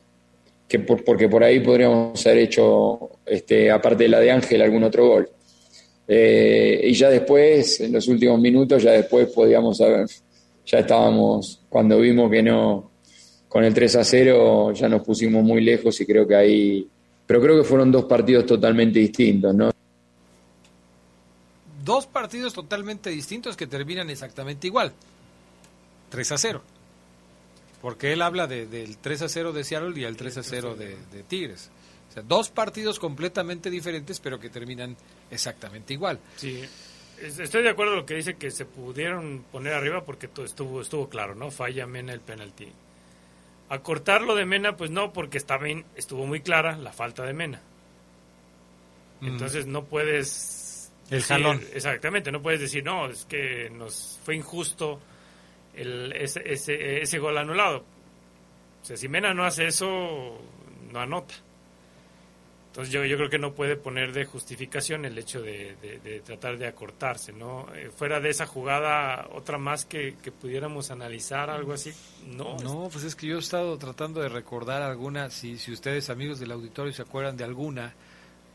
porque 1.06 1.28
por 1.28 1.44
ahí 1.44 1.60
podríamos 1.60 2.26
haber 2.26 2.38
hecho, 2.38 3.10
este, 3.24 3.70
aparte 3.70 4.02
de 4.02 4.08
la 4.08 4.18
de 4.18 4.32
Ángel, 4.32 4.60
algún 4.60 4.82
otro 4.82 5.06
gol. 5.06 5.30
Eh, 6.06 6.80
y 6.84 6.92
ya 6.92 7.08
después, 7.08 7.80
en 7.80 7.92
los 7.92 8.06
últimos 8.08 8.38
minutos, 8.38 8.82
ya 8.82 8.92
después 8.92 9.28
podíamos 9.28 9.78
saber, 9.78 10.06
ya 10.66 10.78
estábamos, 10.80 11.60
cuando 11.68 11.98
vimos 11.98 12.30
que 12.30 12.42
no, 12.42 12.90
con 13.48 13.64
el 13.64 13.72
3 13.72 13.96
a 13.96 14.04
0 14.04 14.72
ya 14.72 14.88
nos 14.88 15.02
pusimos 15.02 15.42
muy 15.42 15.62
lejos 15.62 15.98
y 16.00 16.06
creo 16.06 16.26
que 16.26 16.36
ahí, 16.36 16.88
pero 17.26 17.40
creo 17.40 17.56
que 17.56 17.64
fueron 17.64 17.90
dos 17.90 18.04
partidos 18.04 18.44
totalmente 18.44 18.98
distintos, 18.98 19.54
¿no? 19.54 19.70
Dos 21.82 22.06
partidos 22.06 22.52
totalmente 22.52 23.10
distintos 23.10 23.56
que 23.56 23.66
terminan 23.66 24.10
exactamente 24.10 24.66
igual, 24.66 24.92
3 26.10 26.32
a 26.32 26.38
0. 26.38 26.62
Porque 27.80 28.14
él 28.14 28.22
habla 28.22 28.46
de, 28.46 28.66
del 28.66 28.96
3 28.96 29.22
a 29.22 29.28
0 29.28 29.52
de 29.52 29.64
Seattle 29.64 30.00
y 30.00 30.04
el 30.04 30.16
3 30.16 30.38
a 30.38 30.42
0 30.42 30.74
de, 30.74 30.96
de 31.12 31.22
Tigres 31.22 31.70
dos 32.22 32.50
partidos 32.50 32.98
completamente 32.98 33.70
diferentes, 33.70 34.20
pero 34.20 34.38
que 34.38 34.50
terminan 34.50 34.96
exactamente 35.30 35.94
igual. 35.94 36.20
Sí, 36.36 36.62
estoy 37.20 37.62
de 37.62 37.70
acuerdo 37.70 37.92
con 37.92 38.00
lo 38.00 38.06
que 38.06 38.14
dice 38.14 38.34
que 38.34 38.50
se 38.50 38.64
pudieron 38.64 39.44
poner 39.50 39.74
arriba 39.74 40.04
porque 40.04 40.28
todo 40.28 40.44
estuvo, 40.44 40.80
estuvo 40.80 41.08
claro, 41.08 41.34
¿no? 41.34 41.50
Falla 41.50 41.86
Mena 41.86 42.12
el 42.12 42.20
penalti. 42.20 42.70
Acortarlo 43.68 44.34
de 44.34 44.44
Mena, 44.44 44.76
pues 44.76 44.90
no, 44.90 45.12
porque 45.12 45.38
estaba 45.38 45.66
estuvo 45.96 46.26
muy 46.26 46.40
clara 46.40 46.76
la 46.76 46.92
falta 46.92 47.24
de 47.24 47.32
Mena. 47.32 47.62
Mm. 49.20 49.26
Entonces 49.28 49.66
no 49.66 49.84
puedes... 49.84 50.92
El 51.10 51.22
jalón. 51.22 51.60
Exactamente, 51.74 52.32
no 52.32 52.40
puedes 52.40 52.60
decir, 52.60 52.82
no, 52.82 53.08
es 53.08 53.26
que 53.26 53.68
nos 53.70 54.18
fue 54.24 54.36
injusto 54.36 55.00
el, 55.74 56.12
ese, 56.12 56.42
ese, 56.44 57.02
ese 57.02 57.18
gol 57.18 57.36
anulado. 57.36 57.84
O 58.82 58.84
sea, 58.86 58.96
si 58.96 59.08
Mena 59.08 59.34
no 59.34 59.44
hace 59.44 59.66
eso, 59.66 60.40
no 60.92 61.00
anota. 61.00 61.34
Entonces 62.74 62.92
yo, 62.92 63.04
yo 63.04 63.16
creo 63.16 63.30
que 63.30 63.38
no 63.38 63.54
puede 63.54 63.76
poner 63.76 64.12
de 64.12 64.24
justificación 64.24 65.04
el 65.04 65.16
hecho 65.16 65.40
de, 65.40 66.20
tratar 66.26 66.58
de 66.58 66.66
acortarse, 66.66 67.32
¿no? 67.32 67.72
Eh, 67.72 67.92
fuera 67.96 68.18
de 68.18 68.30
esa 68.30 68.46
jugada, 68.46 69.28
otra 69.32 69.58
más 69.58 69.84
que, 69.84 70.16
pudiéramos 70.40 70.90
analizar, 70.90 71.50
algo 71.50 71.72
así, 71.72 71.92
no. 72.26 72.56
No, 72.64 72.88
pues 72.90 73.04
es 73.04 73.14
que 73.14 73.28
yo 73.28 73.36
he 73.36 73.38
estado 73.38 73.78
tratando 73.78 74.20
de 74.20 74.28
recordar 74.28 74.82
alguna, 74.82 75.30
si, 75.30 75.56
si 75.56 75.70
ustedes 75.70 76.10
amigos 76.10 76.40
del 76.40 76.50
auditorio 76.50 76.92
se 76.92 77.02
acuerdan 77.02 77.36
de 77.36 77.44
alguna, 77.44 77.94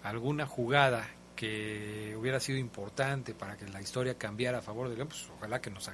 alguna 0.04 0.46
jugada 0.46 1.10
que 1.34 2.14
hubiera 2.20 2.42
sido 2.42 2.58
importante 2.58 3.34
para 3.34 3.56
que 3.56 3.70
la 3.70 3.80
historia 3.80 4.18
cambiara 4.18 4.58
a 4.58 4.62
favor 4.62 4.90
de 4.90 4.98
León, 4.98 5.08
pues 5.08 5.30
ojalá 5.38 5.62
que 5.62 5.70
nos 5.70 5.88
eh, 5.88 5.94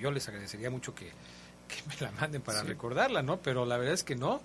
yo 0.00 0.10
les 0.10 0.26
agradecería 0.26 0.70
mucho 0.70 0.92
que, 0.92 1.12
me 1.86 1.94
la 2.00 2.10
manden 2.10 2.42
para 2.42 2.64
recordarla, 2.64 3.22
¿no? 3.22 3.40
Pero 3.40 3.64
la 3.64 3.76
verdad 3.76 3.94
es 3.94 4.02
que 4.02 4.16
no. 4.16 4.42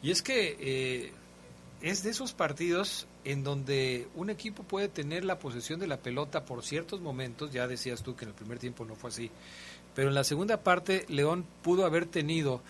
Y 0.00 0.12
es 0.12 0.22
que... 0.22 0.56
Eh, 0.60 1.12
es 1.82 2.02
de 2.02 2.10
esos 2.10 2.32
partidos 2.32 3.06
en 3.24 3.44
donde 3.44 4.08
un 4.14 4.30
equipo 4.30 4.62
puede 4.62 4.88
tener 4.88 5.24
la 5.24 5.38
posesión 5.38 5.78
de 5.78 5.86
la 5.86 5.98
pelota 5.98 6.44
por 6.44 6.64
ciertos 6.64 7.00
momentos, 7.00 7.52
ya 7.52 7.66
decías 7.66 8.02
tú 8.02 8.16
que 8.16 8.24
en 8.24 8.30
el 8.30 8.34
primer 8.34 8.58
tiempo 8.58 8.84
no 8.84 8.94
fue 8.94 9.10
así, 9.10 9.30
pero 9.94 10.08
en 10.08 10.14
la 10.14 10.24
segunda 10.24 10.62
parte 10.62 11.04
León 11.08 11.44
pudo 11.62 11.84
haber 11.84 12.06
tenido 12.06 12.62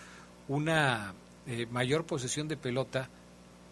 una 0.47 1.13
eh, 1.47 1.65
mayor 1.71 2.05
posesión 2.05 2.47
de 2.47 2.57
pelota, 2.57 3.09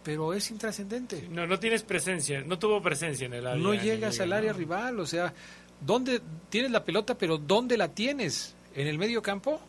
pero 0.03 0.33
es 0.33 0.49
intrascendente. 0.49 1.27
No, 1.29 1.45
no 1.45 1.59
tienes 1.59 1.83
presencia, 1.83 2.41
no 2.41 2.57
tuvo 2.57 2.81
presencia 2.81 3.25
en 3.25 3.33
el 3.33 3.45
área. 3.45 3.61
No 3.61 3.73
llegas 3.73 4.19
al 4.19 4.33
área 4.33 4.53
rival, 4.53 4.99
o 4.99 5.05
sea, 5.05 5.33
¿dónde 5.81 6.21
tienes 6.49 6.71
la 6.71 6.83
pelota, 6.83 7.17
pero 7.17 7.37
dónde 7.37 7.77
la 7.77 7.89
tienes? 7.89 8.55
¿En 8.73 8.87
el 8.87 8.97
medio 8.97 9.21
campo? 9.21 9.59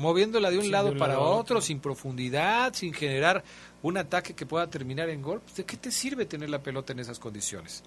Moviéndola 0.00 0.50
de 0.50 0.56
un 0.56 0.70
lado 0.70 0.96
para 0.96 1.18
otro, 1.18 1.60
sin 1.60 1.78
profundidad, 1.78 2.72
sin 2.72 2.94
generar 2.94 3.44
un 3.82 3.98
ataque 3.98 4.32
que 4.32 4.46
pueda 4.46 4.66
terminar 4.66 5.10
en 5.10 5.20
gol, 5.20 5.42
pues, 5.42 5.56
¿de 5.56 5.64
qué 5.64 5.76
te 5.76 5.90
sirve 5.90 6.24
tener 6.24 6.48
la 6.48 6.62
pelota 6.62 6.94
en 6.94 7.00
esas 7.00 7.18
condiciones? 7.18 7.82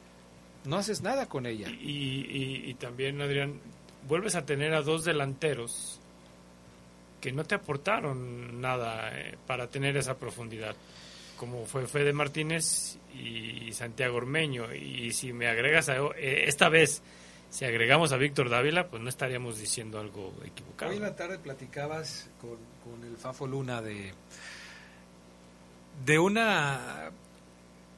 No 0.64 0.78
haces 0.78 1.02
nada 1.02 1.26
con 1.26 1.48
ella. 1.48 1.68
Y, 1.70 2.72
también, 2.76 3.20
Adrián, 3.20 3.60
vuelves 4.08 4.36
a 4.36 4.46
tener 4.46 4.76
a 4.76 4.84
dos 4.84 5.04
delanteros 5.06 6.00
que 7.20 7.32
no 7.32 7.46
te 7.46 7.56
aportaron 7.56 8.62
nada 8.62 9.10
eh, 9.18 9.36
para 9.48 9.66
tener 9.68 9.98
esa 9.98 10.16
profundidad, 10.16 10.76
como 11.36 11.66
fue 11.66 11.88
Fede 11.88 12.14
Martínez 12.14 13.00
y 13.20 13.72
Santiago 13.74 14.18
Ormeño. 14.18 14.72
Y 14.72 15.14
si 15.14 15.34
me 15.34 15.48
agregas 15.48 15.90
a, 15.90 15.96
eh, 15.96 16.44
esta 16.46 16.70
vez, 16.70 17.02
si 17.54 17.66
agregamos 17.66 18.12
a 18.12 18.18
Víctor 18.18 18.50
Dávila, 18.50 18.88
pues 18.88 19.04
no 19.04 19.10
estaríamos 19.10 19.60
diciendo 19.60 20.00
algo 20.00 20.34
equivocado. 20.44 20.90
Hoy 20.90 20.98
en 20.98 21.04
la 21.04 21.16
tarde 21.16 21.38
platicabas 21.38 22.28
con, 22.42 22.58
con 22.84 23.08
el 23.08 23.16
Fafo 23.16 23.46
Luna 23.46 23.80
de 23.80 24.12
de 26.04 26.18
una 26.18 27.12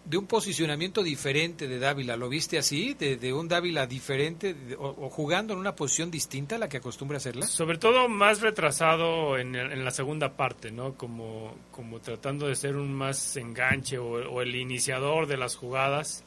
de 0.04 0.18
un 0.18 0.28
posicionamiento 0.28 1.02
diferente 1.04 1.70
de 1.70 1.80
Dávila. 1.80 2.18
¿Lo 2.18 2.28
viste 2.28 2.58
así? 2.58 2.96
¿De, 2.96 3.16
de 3.16 3.32
un 3.32 3.48
Dávila 3.48 3.88
diferente 3.88 4.54
de, 4.54 4.76
o, 4.76 4.90
o, 4.90 5.10
jugando 5.10 5.54
en 5.54 5.60
una 5.60 5.74
posición 5.74 6.12
distinta 6.12 6.58
a 6.58 6.60
la 6.60 6.68
que 6.68 6.78
acostumbra 6.78 7.16
hacerla? 7.16 7.48
Sobre 7.48 7.78
todo 7.78 8.10
más 8.10 8.42
retrasado 8.42 9.38
en, 9.38 9.56
en 9.56 9.86
la 9.86 9.92
segunda 9.92 10.36
parte, 10.36 10.70
¿no? 10.70 10.96
Como, 10.96 11.56
como 11.72 12.02
tratando 12.02 12.50
de 12.50 12.58
ser 12.58 12.76
un 12.76 12.94
más 12.94 13.38
enganche 13.38 13.98
o, 14.00 14.32
o, 14.32 14.42
el 14.42 14.54
iniciador 14.54 15.28
de 15.28 15.38
las 15.38 15.56
jugadas. 15.56 16.26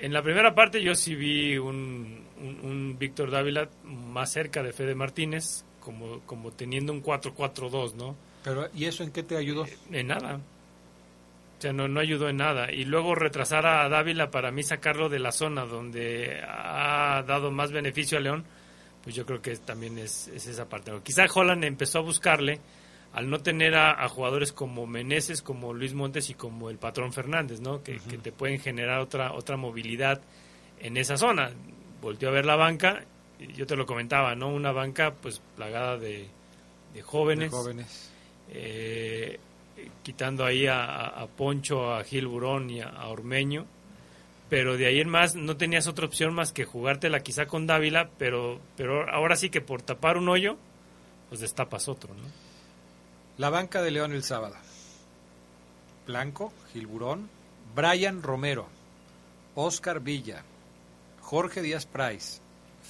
En 0.00 0.12
la 0.12 0.22
primera 0.22 0.56
parte 0.56 0.82
yo 0.82 0.96
sí 0.96 1.14
vi 1.14 1.56
un, 1.56 2.27
un, 2.40 2.60
un 2.62 2.98
Víctor 2.98 3.30
Dávila 3.30 3.68
más 3.84 4.32
cerca 4.32 4.62
de 4.62 4.72
Fede 4.72 4.94
Martínez, 4.94 5.64
como, 5.80 6.20
como 6.20 6.50
teniendo 6.52 6.92
un 6.92 7.02
4-4-2, 7.02 7.94
¿no? 7.94 8.16
Pero, 8.44 8.68
¿y 8.74 8.84
eso 8.84 9.02
en 9.02 9.10
qué 9.10 9.22
te 9.22 9.36
ayudó? 9.36 9.66
Eh, 9.66 9.76
en 9.92 10.08
nada. 10.08 10.36
O 10.36 11.60
sea, 11.60 11.72
no, 11.72 11.88
no 11.88 12.00
ayudó 12.00 12.28
en 12.28 12.36
nada. 12.36 12.72
Y 12.72 12.84
luego 12.84 13.14
retrasar 13.14 13.66
a 13.66 13.88
Dávila 13.88 14.30
para 14.30 14.50
mí 14.52 14.62
sacarlo 14.62 15.08
de 15.08 15.18
la 15.18 15.32
zona 15.32 15.64
donde 15.64 16.40
ha 16.46 17.22
dado 17.26 17.50
más 17.50 17.72
beneficio 17.72 18.18
a 18.18 18.20
León, 18.20 18.44
pues 19.02 19.16
yo 19.16 19.26
creo 19.26 19.42
que 19.42 19.56
también 19.56 19.98
es, 19.98 20.28
es 20.28 20.46
esa 20.46 20.68
parte. 20.68 20.92
Quizá 21.02 21.26
Holland 21.32 21.64
empezó 21.64 21.98
a 21.98 22.02
buscarle 22.02 22.60
al 23.12 23.28
no 23.28 23.40
tener 23.40 23.74
a, 23.74 24.04
a, 24.04 24.08
jugadores 24.08 24.52
como 24.52 24.86
Meneses, 24.86 25.42
como 25.42 25.72
Luis 25.72 25.94
Montes 25.94 26.30
y 26.30 26.34
como 26.34 26.70
el 26.70 26.78
patrón 26.78 27.12
Fernández, 27.12 27.60
¿no? 27.60 27.82
Que, 27.82 27.96
uh 27.96 27.98
-huh. 27.98 28.06
que 28.06 28.18
te 28.18 28.32
pueden 28.32 28.60
generar 28.60 29.00
otra, 29.00 29.32
otra 29.32 29.56
movilidad 29.56 30.20
en 30.78 30.96
esa 30.96 31.16
zona. 31.16 31.50
Volteó 32.00 32.28
a 32.28 32.32
ver 32.32 32.46
la 32.46 32.56
banca, 32.56 33.04
yo 33.56 33.66
te 33.66 33.76
lo 33.76 33.86
comentaba, 33.86 34.34
¿no? 34.34 34.48
Una 34.48 34.72
banca 34.72 35.14
pues 35.14 35.40
plagada 35.56 35.96
de, 35.96 36.28
de 36.94 37.02
jóvenes. 37.02 37.50
De 37.50 37.56
jóvenes. 37.56 38.10
Eh, 38.50 39.38
quitando 40.02 40.44
ahí 40.44 40.66
a, 40.66 41.06
a, 41.06 41.26
Poncho, 41.26 41.94
a 41.94 42.04
Gil 42.04 42.26
Burón 42.26 42.70
y 42.70 42.80
a, 42.80 42.88
a, 42.88 43.08
Ormeño. 43.08 43.66
Pero 44.48 44.76
de 44.78 44.86
ahí 44.86 45.00
en 45.00 45.08
más 45.08 45.34
no 45.34 45.56
tenías 45.56 45.86
otra 45.86 46.06
opción 46.06 46.32
más 46.34 46.52
que 46.52 46.64
jugártela 46.64 47.20
quizá 47.20 47.46
con 47.46 47.66
Dávila, 47.66 48.08
pero, 48.16 48.60
pero 48.76 49.08
ahora 49.10 49.36
sí 49.36 49.50
que 49.50 49.60
por 49.60 49.82
tapar 49.82 50.16
un 50.16 50.28
hoyo, 50.28 50.56
pues 51.28 51.40
destapas 51.40 51.88
otro, 51.88 52.14
¿no? 52.14 52.22
La 53.36 53.50
banca 53.50 53.82
de 53.82 53.90
León 53.90 54.12
el 54.12 54.24
sábado. 54.24 54.56
Blanco, 56.06 56.52
Gil 56.72 56.86
Burón, 56.86 57.28
Brian 57.74 58.22
Romero, 58.22 58.66
Oscar 59.54 60.00
Villa, 60.00 60.42
Jorge 61.28 61.60
Díaz 61.60 61.84
Price, 61.84 62.40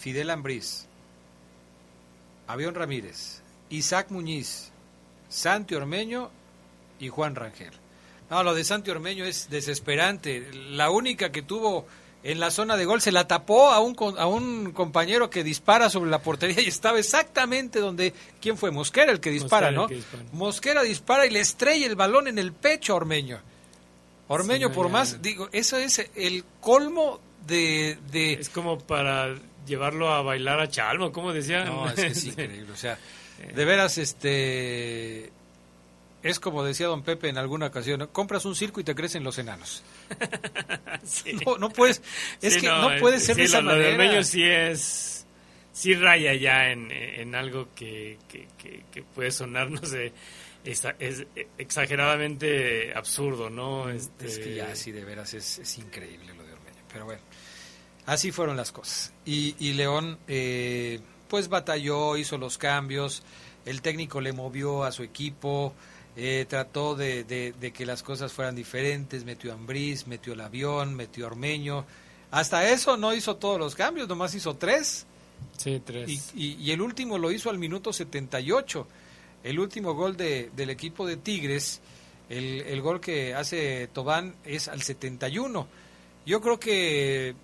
Fidel 0.01 0.31
Ambriz, 0.31 0.87
Avión 2.47 2.77
Ramírez, 2.77 3.43
Isaac 3.69 4.11
Muñiz, 4.11 4.71
Santi 5.29 5.75
Ormeño 5.75 6.31
y 7.01 7.09
Juan 7.09 7.35
Rangel. 7.35 7.73
No, 8.31 8.45
lo 8.45 8.55
de 8.55 8.63
Santi 8.63 8.93
Ormeño 8.93 9.25
es 9.25 9.51
desesperante. 9.51 10.53
La 10.53 10.91
única 10.91 11.33
que 11.33 11.43
tuvo 11.43 11.89
en 12.23 12.39
la 12.39 12.53
zona 12.53 12.77
de 12.77 12.85
gol 12.85 13.01
se 13.01 13.11
la 13.11 13.27
tapó 13.27 13.71
a 13.71 13.81
un, 13.81 13.97
a 14.17 14.29
un 14.29 14.71
compañero 14.71 15.31
que 15.31 15.43
dispara 15.43 15.91
sobre 15.91 16.09
la 16.09 16.23
portería 16.23 16.61
y 16.63 16.69
estaba 16.69 17.01
exactamente 17.01 17.81
donde. 17.81 18.15
¿Quién 18.41 18.57
fue? 18.57 18.71
Mosquera 18.71 19.11
el 19.11 19.19
que 19.19 19.31
dispara, 19.31 19.73
Mosquera 19.73 19.83
¿no? 19.83 19.89
que 19.89 19.95
dispara. 19.97 20.25
Mosquera 20.31 20.83
dispara 20.85 21.27
y 21.27 21.31
le 21.31 21.41
estrella 21.41 21.87
el 21.87 21.97
balón 21.97 22.29
en 22.29 22.39
el 22.39 22.53
pecho 22.53 22.93
a 22.93 22.97
Ormeño. 22.97 23.41
Ormeño, 24.29 24.69
Sí, 24.69 24.75
por 24.75 24.91
más, 24.91 25.21
digo, 25.23 25.49
eso 25.51 25.77
es 25.77 26.09
el 26.15 26.45
colmo 26.61 27.19
de, 27.49 27.99
de. 28.13 28.35
Es 28.35 28.49
como 28.49 28.79
para 28.79 29.35
llevarlo 29.67 30.11
a 30.13 30.23
bailar 30.23 30.61
a 30.61 30.69
Chalmo, 30.69 31.11
¿cómo 31.11 31.33
decía? 31.33 31.65
No, 31.65 31.89
es 31.89 31.95
que 31.95 32.07
es 32.07 32.25
increíble. 32.27 32.73
O 32.73 32.77
sea, 32.77 32.99
de 33.55 33.65
veras, 33.65 33.99
este. 33.99 35.33
Es 36.23 36.41
como 36.41 36.65
decía 36.65 36.89
don 36.89 37.03
Pepe 37.03 37.29
en 37.29 37.39
alguna 37.39 37.67
ocasión, 37.67 38.01
¿no? 38.01 38.11
compras 38.11 38.45
un 38.45 38.57
circo 38.57 38.81
y 38.81 38.85
te 38.85 38.95
crecen 38.95 39.25
los 39.25 39.39
enanos. 39.39 39.83
Sí. 41.05 41.39
No, 41.47 41.57
no 41.57 41.71
puedes, 41.71 42.03
es 42.43 42.55
Sí, 42.55 42.61
que 42.61 42.67
no, 42.67 42.91
no, 42.91 43.01
puede 43.01 43.17
eh, 43.17 43.21
ser 43.21 43.37
sí, 43.37 43.41
de 43.43 43.47
esa 43.47 43.61
lo, 43.63 43.71
lo 43.71 43.77
de 43.77 43.93
manera. 43.93 44.03
Ormeño 44.03 44.25
sí 44.25 44.43
es. 44.43 45.27
Sí 45.73 45.95
raya 45.95 46.35
ya 46.35 46.71
en, 46.71 46.91
en 46.91 47.35
algo 47.35 47.69
que, 47.75 48.19
que, 48.29 48.49
que, 48.59 48.85
que 48.93 49.03
puede 49.05 49.31
sonar, 49.31 49.71
no 49.71 49.81
sé, 49.87 50.13
es 50.65 51.27
exageradamente 51.57 52.93
absurdo, 52.95 53.49
¿no? 53.49 53.89
Este, 53.89 54.27
Es 54.27 54.39
que 54.39 54.55
ya, 54.55 54.75
sí, 54.75 54.93
de 54.93 55.05
veras, 55.05 55.33
es, 55.35 55.59
es 55.61 55.79
increíble 55.79 56.35
lo 56.35 56.43
de 56.43 56.53
Ormeño. 56.53 56.83
Pero 56.93 57.05
bueno, 57.05 57.23
así 58.09 58.33
fueron 58.33 58.57
las 58.57 58.73
cosas. 58.73 59.13
Y, 59.25 59.55
y 59.59 59.75
León, 59.75 60.19
eh, 60.27 61.01
pues 61.29 61.49
batalló, 61.49 62.17
hizo 62.17 62.39
los 62.39 62.59
cambios, 62.59 63.23
el 63.67 63.83
técnico 63.83 64.21
le 64.21 64.33
movió 64.33 64.83
a 64.85 64.93
su 64.93 65.03
equipo, 65.03 65.75
eh, 66.17 66.47
trató 66.49 66.97
de, 66.97 67.23
de- 67.25 67.53
de 67.53 67.71
que 67.73 67.87
las 67.87 68.03
cosas 68.03 68.33
fueran 68.33 68.57
diferentes, 68.57 69.25
metió 69.25 69.53
a 69.53 69.55
Ambriz, 69.55 70.07
metió 70.07 70.33
el 70.33 70.41
avión, 70.41 70.95
metió 70.95 71.25
a 71.27 71.29
Ormeño. 71.29 71.85
Hasta 72.31 72.69
eso 72.71 72.97
no 72.97 73.15
hizo 73.15 73.37
todos 73.37 73.59
los 73.61 73.75
cambios, 73.75 74.09
nomás 74.09 74.35
hizo 74.35 74.55
tres. 74.57 75.07
Sí, 75.57 75.81
tres. 75.85 76.09
Y, 76.35 76.43
y- 76.45 76.55
y 76.61 76.71
el 76.73 76.81
último 76.81 77.19
lo 77.19 77.31
hizo 77.31 77.51
al 77.51 77.59
minuto 77.59 77.93
78. 77.93 78.87
El 79.45 79.61
último 79.61 79.95
gol 79.95 80.17
de, 80.17 80.51
del 80.57 80.71
equipo 80.71 81.07
de 81.07 81.17
Tigres, 81.17 81.81
el, 82.29 82.63
el 82.63 82.81
gol 82.83 83.01
que 83.01 83.35
hace 83.35 83.89
Tobán 83.93 84.35
es 84.45 84.67
al 84.67 84.83
71. 84.83 85.69
Yo 86.27 86.41
creo 86.41 86.59
que 86.59 87.35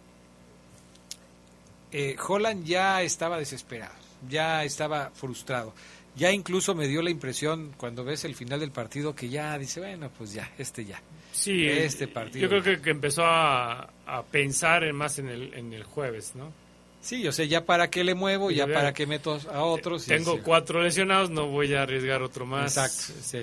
eh, 1.95 2.17
Holland 2.19 2.65
ya 2.65 3.03
estaba 3.03 3.39
desesperado, 3.39 3.95
ya 4.29 4.65
estaba 4.65 5.13
frustrado. 5.15 5.73
Ya 6.17 6.33
incluso 6.33 6.75
me 6.75 6.89
dio 6.89 7.03
la 7.03 7.11
impresión 7.11 7.73
cuando 7.77 8.05
ves 8.05 8.25
el 8.25 8.35
final 8.35 8.59
del 8.61 8.73
partido 8.73 9.15
que 9.15 9.29
ya 9.29 9.57
dice, 9.59 9.81
bueno, 9.81 10.11
pues 10.17 10.33
ya, 10.33 10.51
este 10.59 10.85
ya. 10.85 11.01
Sí, 11.33 11.67
este 11.69 12.05
eh, 12.05 12.09
partido. 12.09 12.43
Yo 12.43 12.49
creo 12.49 12.63
que, 12.63 12.83
que 12.83 12.91
empezó 12.91 13.25
a, 13.25 13.91
a 14.07 14.23
pensar 14.25 14.83
en 14.83 14.97
más 14.97 15.19
en 15.21 15.29
el, 15.29 15.55
en 15.55 15.73
el 15.73 15.85
jueves, 15.85 16.35
¿no? 16.35 16.53
Sí, 17.01 17.23
yo 17.23 17.31
sé, 17.33 17.47
ya 17.47 17.65
para 17.65 17.91
qué 17.91 18.03
le 18.03 18.15
muevo, 18.15 18.51
ya 18.51 18.67
para 18.67 18.93
qué 18.93 19.07
meto 19.07 19.39
a 19.53 19.63
otros. 19.63 20.07
Tengo 20.07 20.37
sí. 20.37 20.41
cuatro 20.43 20.83
lesionados, 20.83 21.31
no 21.31 21.47
voy 21.47 21.75
a 21.75 21.83
arriesgar 21.83 22.23
otro 22.23 22.45
más. 22.45 22.77
Exacto, 22.77 23.21
sí. 23.23 23.41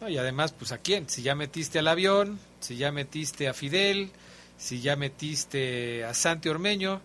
No, 0.00 0.08
y 0.08 0.16
además, 0.16 0.52
pues 0.52 0.72
a 0.72 0.78
quién, 0.78 1.08
si 1.08 1.22
ya 1.22 1.34
metiste 1.34 1.78
al 1.78 1.88
avión, 1.88 2.40
si 2.60 2.76
ya 2.76 2.90
metiste 2.92 3.46
a 3.46 3.54
Fidel, 3.54 4.10
si 4.56 4.80
ya 4.80 4.96
metiste 4.96 6.02
a 6.04 6.14
Santi 6.14 6.48
Ormeño, 6.48 7.02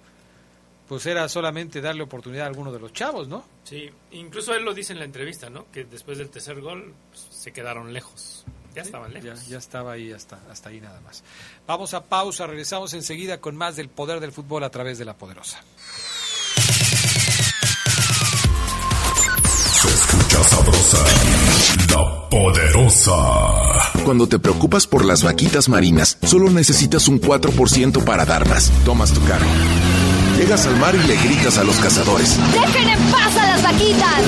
pues 0.89 1.05
era 1.05 1.29
solamente 1.29 1.79
darle 1.81 2.01
oportunidad 2.03 2.45
a 2.45 2.47
alguno 2.47 2.71
de 2.71 2.79
los 2.79 2.91
chavos, 2.91 3.27
¿no? 3.27 3.45
Sí, 3.63 3.89
incluso 4.11 4.53
él 4.55 4.63
lo 4.65 4.73
dice 4.73 4.91
en 4.91 4.99
la 4.99 5.05
entrevista, 5.05 5.49
¿no? 5.49 5.67
Que 5.71 5.83
después 5.85 6.17
del 6.17 6.29
tercer 6.29 6.59
gol 6.59 6.93
pues, 7.11 7.27
se 7.29 7.53
quedaron 7.53 7.93
lejos. 7.93 8.43
Ya 8.75 8.81
Sí, 8.83 8.87
estaban 8.89 9.11
Ya, 9.13 9.19
lejos. 9.21 9.47
ya 9.47 9.57
estaba 9.59 9.91
ahí 9.93 10.11
hasta, 10.11 10.39
hasta 10.51 10.69
ahí 10.69 10.81
nada 10.81 10.99
más. 11.01 11.23
Vamos 11.67 11.93
a 11.93 12.03
pausa, 12.05 12.47
regresamos 12.47 12.93
enseguida 12.95 13.39
con 13.39 13.55
más 13.55 13.75
del 13.75 13.87
poder 13.89 14.19
del 14.19 14.31
fútbol 14.31 14.63
a 14.63 14.69
través 14.71 14.97
de 14.97 15.05
la 15.05 15.15
poderosa. 15.15 15.59
Se 19.79 19.87
escucha 19.87 20.43
sabrosa, 20.43 21.03
la 21.93 22.29
poderosa. 22.29 23.13
Cuando 24.03 24.27
te 24.27 24.39
preocupas 24.39 24.87
por 24.87 25.05
las 25.05 25.23
vaquitas 25.23 25.69
marinas, 25.69 26.17
solo 26.23 26.49
necesitas 26.49 27.07
un 27.07 27.21
4% 27.21 28.03
para 28.03 28.25
dar 28.25 28.47
más. 28.49 28.71
Tomas 28.85 29.13
tu 29.13 29.23
carro. 29.25 29.45
Llegas 30.49 30.65
al 30.65 30.77
mar 30.77 30.95
y 30.95 31.07
le 31.07 31.15
gritas 31.15 31.59
a 31.59 31.63
los 31.63 31.75
cazadores. 31.77 32.35
¡Dejen 32.51 32.89
en 32.89 32.99
paz 33.11 33.37
a 33.37 33.45
las 33.45 33.61
vaquitas! 33.61 34.19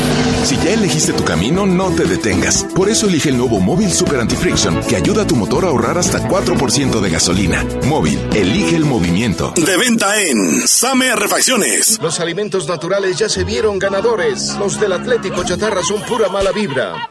Si 0.44 0.56
ya 0.56 0.74
elegiste 0.74 1.14
tu 1.14 1.24
camino, 1.24 1.66
no 1.66 1.90
te 1.96 2.04
detengas. 2.04 2.64
Por 2.76 2.90
eso 2.90 3.08
elige 3.08 3.30
el 3.30 3.38
nuevo 3.38 3.60
Móvil 3.60 3.92
Super 3.92 4.20
Anti-Friction, 4.20 4.82
que 4.82 4.98
ayuda 4.98 5.24
a 5.24 5.26
tu 5.26 5.36
motor 5.36 5.66
a 5.66 5.70
ahorrar 5.70 5.98
hasta 5.98 6.20
4% 6.20 7.00
de 7.00 7.10
gasolina. 7.10 7.66
Móvil, 7.88 8.20
elige 8.36 8.76
el 8.76 8.86
movimiento. 8.86 9.52
De 9.56 9.76
venta 9.78 10.22
en 10.22 10.68
Same 10.68 11.16
Refacciones. 11.16 11.98
Los 12.00 12.20
alimentos 12.20 12.68
naturales 12.68 13.18
ya 13.18 13.28
se 13.28 13.44
vieron 13.44 13.80
ganadores. 13.80 14.56
Los 14.60 14.80
del 14.80 14.94
Atlético 14.94 15.44
Chatarra 15.44 15.82
son 15.82 16.04
pura 16.04 16.30
mala 16.30 16.52
vibra. 16.52 17.10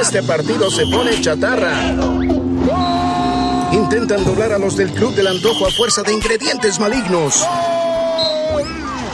Este 0.00 0.22
partido 0.22 0.70
se 0.70 0.86
pone 0.86 1.20
chatarra. 1.20 2.41
Intentan 3.92 4.24
doblar 4.24 4.52
a 4.54 4.58
los 4.58 4.74
del 4.74 4.90
Club 4.90 5.14
del 5.14 5.26
Antojo 5.26 5.66
a 5.66 5.70
fuerza 5.70 6.02
de 6.02 6.14
ingredientes 6.14 6.80
malignos. 6.80 7.46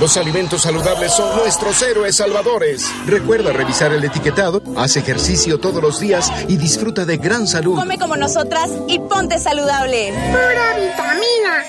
Los 0.01 0.17
alimentos 0.17 0.63
saludables 0.63 1.11
son 1.15 1.37
nuestros 1.37 1.83
héroes 1.83 2.15
salvadores. 2.15 2.89
Recuerda 3.05 3.53
revisar 3.53 3.93
el 3.93 4.05
etiquetado, 4.05 4.63
haz 4.77 4.97
ejercicio 4.97 5.59
todos 5.59 5.83
los 5.83 5.99
días 5.99 6.31
y 6.47 6.59
disfruta 6.59 7.05
de 7.05 7.17
gran 7.17 7.49
salud. 7.49 7.75
Come 7.75 7.99
como 7.99 8.17
nosotras 8.17 8.71
y 8.87 9.01
ponte 9.01 9.41
saludable. 9.41 10.13
Pura 10.13 10.77
vitamina. 10.77 11.65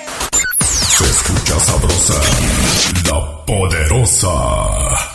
Se 0.60 1.04
escucha 1.04 1.58
sabrosa, 1.58 2.14
la 3.06 3.44
poderosa. 3.44 5.09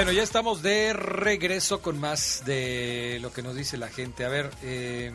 Bueno, 0.00 0.12
ya 0.12 0.22
estamos 0.22 0.62
de 0.62 0.94
regreso 0.94 1.82
con 1.82 2.00
más 2.00 2.42
de 2.46 3.18
lo 3.20 3.34
que 3.34 3.42
nos 3.42 3.54
dice 3.54 3.76
la 3.76 3.88
gente. 3.88 4.24
A 4.24 4.30
ver, 4.30 4.50
eh, 4.62 5.12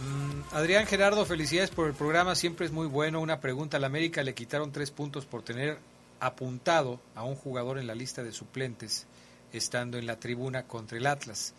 mm, 0.00 0.56
Adrián 0.56 0.84
Gerardo, 0.84 1.24
felicidades 1.24 1.70
por 1.70 1.86
el 1.86 1.94
programa, 1.94 2.34
siempre 2.34 2.66
es 2.66 2.72
muy 2.72 2.88
bueno. 2.88 3.20
Una 3.20 3.38
pregunta, 3.38 3.76
al 3.76 3.84
América 3.84 4.24
le 4.24 4.34
quitaron 4.34 4.72
tres 4.72 4.90
puntos 4.90 5.26
por 5.26 5.44
tener 5.44 5.78
apuntado 6.18 7.00
a 7.14 7.22
un 7.22 7.36
jugador 7.36 7.78
en 7.78 7.86
la 7.86 7.94
lista 7.94 8.24
de 8.24 8.32
suplentes, 8.32 9.06
estando 9.52 9.96
en 9.96 10.06
la 10.08 10.18
tribuna 10.18 10.64
contra 10.64 10.98
el 10.98 11.06
Atlas. 11.06 11.54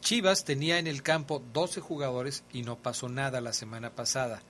Chivas 0.00 0.44
tenía 0.44 0.78
en 0.78 0.86
el 0.86 1.02
campo 1.02 1.42
12 1.52 1.80
jugadores 1.80 2.44
y 2.52 2.62
no 2.62 2.78
pasó 2.78 3.08
nada 3.08 3.40
la 3.40 3.52
semana 3.52 3.90
pasada. 3.90 4.42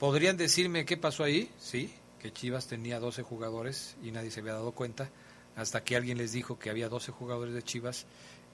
¿Podrían 0.00 0.36
decirme 0.36 0.84
qué 0.84 0.96
pasó 0.96 1.22
ahí? 1.22 1.48
Sí, 1.60 1.94
que 2.20 2.32
Chivas 2.32 2.66
tenía 2.66 2.98
12 2.98 3.22
jugadores 3.22 3.94
y 4.02 4.10
nadie 4.10 4.32
se 4.32 4.40
había 4.40 4.54
dado 4.54 4.72
cuenta 4.72 5.10
hasta 5.56 5.82
que 5.82 5.96
alguien 5.96 6.18
les 6.18 6.32
dijo 6.32 6.58
que 6.58 6.70
había 6.70 6.88
12 6.88 7.12
jugadores 7.12 7.54
de 7.54 7.62
Chivas, 7.62 8.06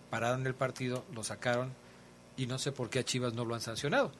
pararon 0.08 0.46
el 0.46 0.54
partido, 0.54 1.04
lo 1.12 1.24
sacaron 1.24 1.72
y 2.36 2.46
no 2.46 2.58
sé 2.58 2.72
por 2.72 2.88
qué 2.88 3.00
a 3.00 3.04
Chivas 3.04 3.34
no 3.34 3.44
lo 3.44 3.54
han 3.54 3.60
sancionado. 3.60 4.12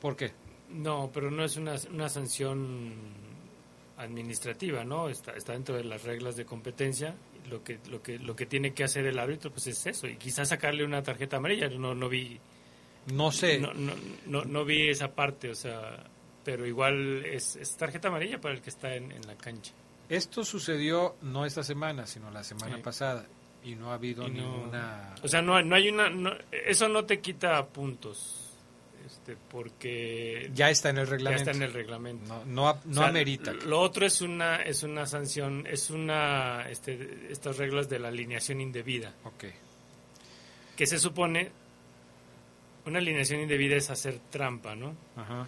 ¿Por 0.00 0.16
qué? 0.16 0.32
No, 0.70 1.10
pero 1.12 1.30
no 1.30 1.44
es 1.44 1.56
una, 1.56 1.76
una 1.92 2.08
sanción 2.08 2.94
administrativa, 3.98 4.84
¿no? 4.84 5.08
Está, 5.08 5.32
está 5.32 5.52
dentro 5.52 5.76
de 5.76 5.84
las 5.84 6.04
reglas 6.04 6.36
de 6.36 6.44
competencia. 6.44 7.14
Lo 7.50 7.62
que, 7.64 7.78
lo 7.88 8.02
que, 8.02 8.18
lo 8.18 8.36
que 8.36 8.46
tiene 8.46 8.72
que 8.72 8.84
hacer 8.84 9.06
el 9.06 9.18
árbitro, 9.18 9.50
pues 9.50 9.66
es 9.66 9.86
eso. 9.86 10.06
Y 10.06 10.16
quizás 10.16 10.48
sacarle 10.48 10.84
una 10.84 11.02
tarjeta 11.02 11.38
amarilla. 11.38 11.68
No, 11.68 11.94
no 11.94 12.08
vi. 12.08 12.38
No 13.12 13.32
sé. 13.32 13.58
No, 13.58 13.72
no, 13.74 13.94
no, 14.26 14.44
no 14.44 14.64
vi 14.64 14.88
esa 14.88 15.14
parte, 15.14 15.50
o 15.50 15.54
sea. 15.54 16.04
Pero 16.44 16.66
igual 16.66 17.24
es, 17.24 17.56
es 17.56 17.76
tarjeta 17.76 18.08
amarilla 18.08 18.40
para 18.40 18.54
el 18.54 18.62
que 18.62 18.70
está 18.70 18.94
en, 18.94 19.10
en 19.12 19.26
la 19.26 19.36
cancha. 19.36 19.72
Esto 20.08 20.44
sucedió 20.44 21.16
no 21.22 21.44
esta 21.44 21.62
semana, 21.62 22.06
sino 22.06 22.30
la 22.30 22.42
semana 22.42 22.76
sí. 22.76 22.82
pasada. 22.82 23.26
Y 23.62 23.74
no 23.74 23.90
ha 23.90 23.94
habido 23.94 24.22
no- 24.28 24.34
ninguna. 24.34 25.14
O 25.22 25.28
sea, 25.28 25.42
no, 25.42 25.60
no 25.62 25.74
hay 25.74 25.88
una... 25.88 26.08
no- 26.08 26.32
eso 26.50 26.88
no 26.88 27.04
te 27.04 27.20
quita 27.20 27.66
puntos. 27.66 28.44
Este, 29.04 29.36
porque... 29.36 30.50
Ya 30.54 30.70
está 30.70 30.90
en 30.90 30.98
el 30.98 31.06
reglamento. 31.06 31.44
Ya 31.44 31.50
está 31.50 31.56
en 31.56 31.62
el 31.68 31.72
reglamento. 31.72 32.26
No, 32.26 32.44
no, 32.44 32.80
no 32.84 32.90
O 32.90 32.94
sea, 32.94 33.08
amerita. 33.08 33.52
Lo 33.52 33.80
otro 33.80 34.06
es 34.06 34.20
una, 34.20 34.56
es 34.56 34.82
una 34.82 35.06
sanción, 35.06 35.66
es 35.66 35.90
una... 35.90 36.68
Este, 36.70 37.26
estas 37.30 37.56
reglas 37.58 37.88
de 37.88 37.98
la 37.98 38.08
alineación 38.08 38.60
indebida. 38.60 39.14
Ok. 39.24 39.44
Que 40.76 40.86
se 40.86 40.98
supone... 40.98 41.50
Una 42.86 42.98
alineación 43.00 43.40
indebida 43.40 43.76
es 43.76 43.90
hacer 43.90 44.18
trampa, 44.30 44.74
¿no? 44.74 44.94
Ajá. 45.16 45.46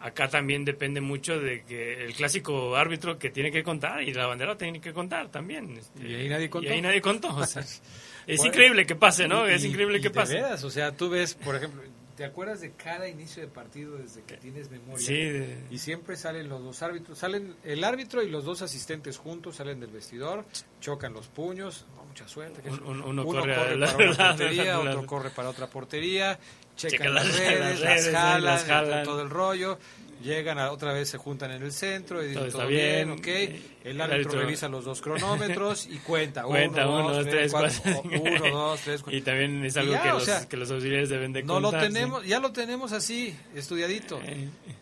Acá 0.00 0.28
también 0.30 0.64
depende 0.64 1.00
mucho 1.02 1.38
de 1.38 1.62
que 1.64 2.04
el 2.06 2.14
clásico 2.14 2.74
árbitro 2.76 3.18
que 3.18 3.28
tiene 3.30 3.52
que 3.52 3.62
contar 3.62 4.02
y 4.02 4.14
la 4.14 4.26
bandera 4.26 4.56
tiene 4.56 4.80
que 4.80 4.92
contar 4.94 5.28
también. 5.30 5.76
este, 5.76 6.08
Y 6.08 6.14
ahí 6.14 6.28
nadie 6.28 6.48
contó. 6.48 6.68
Y 6.68 6.72
ahí 6.72 6.80
nadie 6.80 7.02
contó. 7.02 7.28
o 7.36 7.44
sea, 7.46 7.60
es 8.26 8.38
Bueno, 8.38 8.44
increíble 8.46 8.86
que 8.86 8.94
pase, 8.96 9.28
¿no? 9.28 9.48
y- 9.48 9.52
es 9.54 9.64
increíble 9.64 9.98
y 9.98 10.00
que 10.00 10.10
pase. 10.10 10.42
o 10.42 10.70
sea, 10.70 10.92
tú 10.96 11.10
ves, 11.10 11.34
por 11.34 11.54
ejemplo, 11.54 11.82
¿te 12.16 12.24
acuerdas 12.24 12.60
de 12.62 12.72
cada 12.72 13.08
inicio 13.08 13.42
de 13.42 13.48
partido 13.48 13.98
desde 13.98 14.22
que 14.22 14.38
tienes 14.38 14.70
memoria? 14.70 15.06
Sí, 15.06 15.14
de- 15.16 15.58
Y 15.70 15.76
siempre 15.78 16.16
salen 16.16 16.48
los 16.48 16.62
dos 16.62 16.82
árbitros, 16.82 17.18
salen 17.18 17.54
el 17.64 17.84
árbitro 17.84 18.22
y 18.22 18.30
los 18.30 18.44
dos 18.46 18.62
asistentes 18.62 19.18
juntos, 19.18 19.56
salen 19.56 19.80
del 19.80 19.90
vestidor, 19.90 20.46
chocan 20.80 21.12
los 21.12 21.28
puños, 21.28 21.84
mucha 22.08 22.26
suerte. 22.26 22.62
que 22.62 22.70
Un- 22.70 23.02
uno 23.02 23.24
corre 23.24 23.54
a 23.54 23.74
la- 23.76 23.86
para 23.86 23.96
una 24.06 24.12
la- 24.16 24.28
portería, 24.30 24.64
la- 24.64 24.80
otro 24.80 25.06
corre 25.06 25.28
para 25.30 25.50
otra 25.50 25.66
portería, 25.68 26.38
checan 26.80 26.98
Checan 27.08 27.14
las, 27.14 27.26
las- 27.26 27.38
redes, 27.38 27.60
las 27.60 27.80
redes, 27.80 28.12
jalan, 28.14 28.44
las 28.44 28.64
jalan. 28.64 29.04
todo 29.04 29.22
el 29.22 29.30
rollo. 29.30 29.78
Llegan 30.22 30.58
a, 30.58 30.70
otra 30.70 30.92
vez, 30.92 31.08
se 31.08 31.16
juntan 31.16 31.50
en 31.50 31.62
el 31.62 31.72
centro 31.72 32.22
y 32.22 32.28
dicen 32.28 32.50
Todo 32.50 32.66
bien, 32.66 33.06
bien. 33.06 33.10
ok. 33.18 33.26
El 33.26 33.62
El 33.92 34.00
árbitro 34.02 34.32
árbitro- 34.32 34.40
revisa 34.40 34.68
los 34.68 34.84
dos 34.84 35.00
cronómetros 35.00 35.86
y 35.86 35.96
cuenta. 35.96 36.42
Cuenta, 36.44 36.86
uno, 36.86 37.10
dos, 37.14 37.26
tres, 37.26 37.50
cuatro, 37.50 38.02
uno, 38.04 38.50
dos, 38.50 38.80
tres, 38.80 39.00
cuatro. 39.00 39.16
Y 39.18 39.22
también 39.22 39.64
es 39.64 39.78
algo 39.78 39.92
ya, 39.94 40.02
que, 40.02 40.08
los, 40.10 40.24
sea, 40.24 40.46
que 40.46 40.56
los 40.58 40.70
auxiliares 40.70 41.08
deben 41.08 41.32
de 41.32 41.42
no 41.42 41.58
lo 41.58 41.70
contar, 41.70 41.86
sí. 41.88 41.94
tenemos, 41.94 42.26
ya 42.26 42.38
lo 42.38 42.52
tenemos 42.52 42.92
así, 42.92 43.34
estudiadito. 43.54 44.20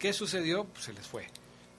¿Qué 0.01 0.13
sucedió? 0.13 0.65
Pues 0.65 0.87
se 0.87 0.93
les 0.93 1.07
fue. 1.07 1.27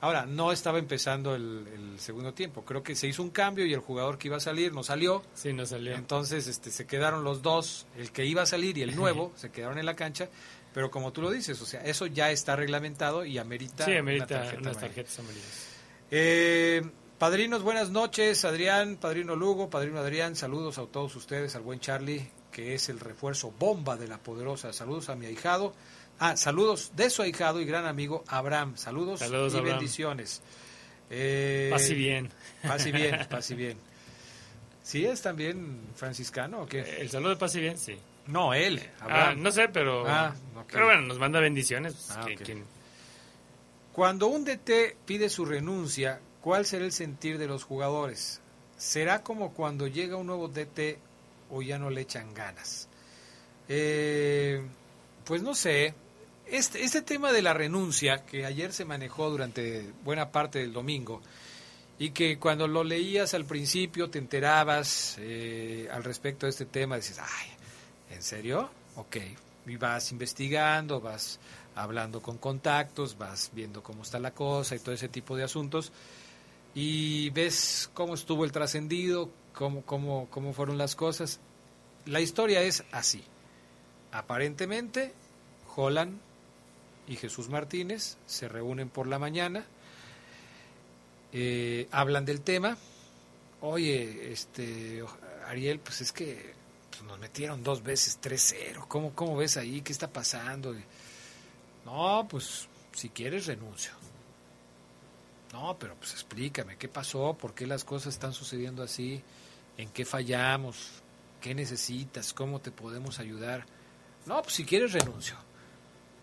Ahora, 0.02 0.26
no 0.26 0.52
estaba 0.54 0.80
empezando 0.80 1.36
el, 1.36 1.68
el 1.74 2.00
segundo 2.00 2.34
tiempo. 2.34 2.64
Creo 2.64 2.82
que 2.84 2.96
se 2.96 3.08
hizo 3.08 3.22
un 3.22 3.32
cambio 3.32 3.66
y 3.66 3.74
el 3.74 3.82
jugador 3.82 4.18
que 4.18 4.30
iba 4.30 4.38
a 4.38 4.40
salir 4.40 4.74
no 4.74 4.82
salió. 4.84 5.22
Sí, 5.34 5.52
no 5.52 5.66
salió. 5.66 5.94
Entonces 5.96 6.48
este, 6.48 6.72
se 6.72 6.88
quedaron 6.88 7.24
los 7.26 7.42
dos, 7.42 7.86
el 7.98 8.12
que 8.12 8.26
iba 8.26 8.42
a 8.44 8.46
salir 8.46 8.78
y 8.78 8.82
el 8.84 8.96
nuevo, 8.96 9.34
se 9.36 9.52
quedaron 9.52 9.78
en 9.78 9.86
la 9.86 9.96
cancha. 9.96 10.30
Pero 10.74 10.90
como 10.92 11.12
tú 11.12 11.22
lo 11.22 11.32
dices, 11.32 11.60
o 11.62 11.66
sea, 11.66 11.82
eso 11.84 12.06
ya 12.06 12.32
está 12.32 12.56
reglamentado 12.56 13.26
y 13.26 13.38
amerita, 13.40 13.86
Sí, 13.86 13.92
una 13.92 14.00
amerita 14.02 14.28
tarjeta 14.28 14.58
unas 14.62 14.78
amarilla. 14.78 14.80
tarjetas 14.88 15.20
amarillas. 15.20 15.68
Eh, 16.12 16.82
padrinos, 17.18 17.64
buenas 17.64 17.90
noches. 17.90 18.46
Adrián, 18.46 18.98
padrino 18.98 19.36
Lugo, 19.36 19.70
padrino 19.70 20.00
Adrián, 20.00 20.36
saludos 20.36 20.78
a 20.78 20.86
todos 20.86 21.16
ustedes, 21.16 21.56
al 21.56 21.64
buen 21.64 21.80
Charlie, 21.80 22.30
que 22.52 22.74
es 22.74 22.88
el 22.90 23.00
refuerzo 23.00 23.52
bomba 23.60 23.98
de 23.98 24.08
la 24.08 24.18
poderosa. 24.20 24.72
Saludos 24.72 25.10
a 25.10 25.16
mi 25.16 25.26
ahijado. 25.26 25.74
Ah, 26.20 26.36
saludos 26.38 26.92
de 26.96 27.10
su 27.10 27.22
ahijado 27.22 27.62
y 27.62 27.66
gran 27.66 27.86
amigo 27.86 28.24
Abraham. 28.28 28.76
Saludos, 28.78 29.20
Saludos, 29.20 29.54
y 29.54 29.58
Abraham. 29.58 29.78
bendiciones. 29.78 30.42
Eh, 31.10 31.70
Paz 31.72 31.90
y 31.90 31.96
bien. 31.96 32.30
Paz 32.62 32.86
y 32.86 32.92
bien, 32.92 33.26
paz 33.30 33.50
y 33.52 33.56
bien. 33.56 33.78
¿Sí 34.84 35.06
es 35.06 35.22
también 35.22 35.82
franciscano 35.96 36.62
o 36.62 36.66
qué? 36.68 36.82
El 37.00 37.10
saludo 37.10 37.30
de 37.32 37.36
paz 37.38 37.56
y 37.56 37.62
bien, 37.62 37.78
sí. 37.78 37.98
No, 38.28 38.54
él, 38.54 38.82
Ah, 39.02 39.34
no 39.36 39.52
sé, 39.52 39.70
pero... 39.70 40.04
Ah. 40.08 40.36
Pero 40.72 40.86
bueno, 40.86 41.02
nos 41.04 41.18
manda 41.18 41.40
bendiciones. 41.40 41.94
pues, 41.94 42.12
Ah, 42.18 42.26
que- 42.26 42.64
Cuando 43.94 44.28
un 44.28 44.46
DT 44.46 44.98
pide 45.06 45.30
su 45.30 45.46
renuncia, 45.46 46.20
¿cuál 46.42 46.66
será 46.66 46.86
el 46.86 46.92
sentir 46.92 47.38
de 47.38 47.48
los 47.48 47.64
jugadores? 47.64 48.42
¿Será 48.78 49.24
como 49.24 49.54
cuando 49.54 49.88
llega 49.88 50.16
un 50.16 50.28
nuevo 50.28 50.48
DT 50.48 51.00
o 51.50 51.62
ya 51.62 51.80
no 51.80 51.90
le 51.90 52.02
echan 52.02 52.34
ganas? 52.34 52.88
Eh, 53.68 54.62
pues 55.26 55.42
no 55.42 55.54
sé. 55.56 55.94
Este, 56.52 56.84
este 56.84 57.04
tema 57.04 57.32
de 57.32 57.44
la 57.44 57.54
renuncia, 57.54 58.26
que 58.26 58.44
ayer 58.44 58.74
se 58.74 58.84
manejó 58.84 59.30
durante 59.30 59.94
buena 60.04 60.32
parte 60.32 60.58
del 60.58 60.74
domingo, 60.74 61.22
y 62.00 62.10
que 62.10 62.40
cuando 62.40 62.68
lo 62.68 62.84
leías 62.84 63.36
al 63.36 63.46
principio 63.46 64.10
te 64.10 64.18
enterabas 64.18 65.18
eh, 65.20 65.88
al 65.92 66.04
respecto 66.04 66.48
de 66.48 66.50
este 66.50 66.66
tema, 66.66 66.96
dices, 66.96 67.20
ay, 67.20 68.16
¿en 68.16 68.24
serio? 68.24 68.68
Ok. 68.96 69.18
Y 69.68 69.76
vas 69.76 70.12
investigando, 70.12 71.00
vas 71.00 71.40
hablando 71.76 72.20
con 72.20 72.40
contactos, 72.40 73.16
vas 73.16 73.52
viendo 73.54 73.84
cómo 73.84 74.02
está 74.02 74.18
la 74.18 74.32
cosa 74.32 74.76
y 74.76 74.80
todo 74.80 74.96
ese 74.96 75.08
tipo 75.08 75.36
de 75.38 75.44
asuntos, 75.44 75.92
y 76.74 77.30
ves 77.30 77.92
cómo 77.94 78.16
estuvo 78.16 78.44
el 78.44 78.52
trascendido, 78.52 79.30
cómo, 79.54 79.84
cómo, 79.84 80.28
cómo 80.32 80.54
fueron 80.54 80.80
las 80.80 80.96
cosas. 80.96 81.40
La 82.08 82.22
historia 82.22 82.64
es 82.64 82.84
así. 82.92 83.24
Aparentemente, 84.12 85.14
Holland 85.76 86.20
y 87.10 87.16
Jesús 87.16 87.50
Martínez 87.50 88.18
se 88.28 88.48
reúnen 88.48 88.88
por 88.88 89.08
la 89.08 89.18
mañana, 89.18 89.66
eh, 91.34 91.88
hablan 91.92 92.24
del 92.24 92.42
tema. 92.42 92.78
Oye, 93.62 94.32
este 94.32 95.04
Ariel, 95.48 95.80
pues 95.80 96.02
es 96.02 96.12
que 96.12 96.54
pues, 96.92 97.02
nos 97.04 97.18
metieron 97.18 97.64
dos 97.64 97.82
veces 97.82 98.20
3-0. 98.22 98.86
¿Cómo, 98.88 99.14
¿Cómo 99.16 99.36
ves 99.36 99.58
ahí? 99.58 99.82
¿Qué 99.82 99.92
está 99.92 100.08
pasando? 100.08 100.76
No, 101.84 102.28
pues 102.30 102.68
si 102.94 103.10
quieres 103.10 103.48
renuncio. 103.48 103.92
No, 105.52 105.76
pero 105.80 105.96
pues 105.96 106.14
explícame, 106.14 106.78
¿qué 106.78 106.88
pasó? 106.88 107.34
¿Por 107.34 107.56
qué 107.56 107.66
las 107.66 107.84
cosas 107.84 108.14
están 108.14 108.34
sucediendo 108.34 108.84
así? 108.84 109.20
¿En 109.78 109.90
qué 109.90 110.06
fallamos? 110.06 111.02
¿Qué 111.42 111.56
necesitas? 111.56 112.34
¿Cómo 112.34 112.60
te 112.60 112.70
podemos 112.70 113.18
ayudar? 113.18 113.66
No, 114.28 114.44
pues 114.44 114.54
si 114.54 114.64
quieres 114.64 114.94
renuncio. 114.94 115.49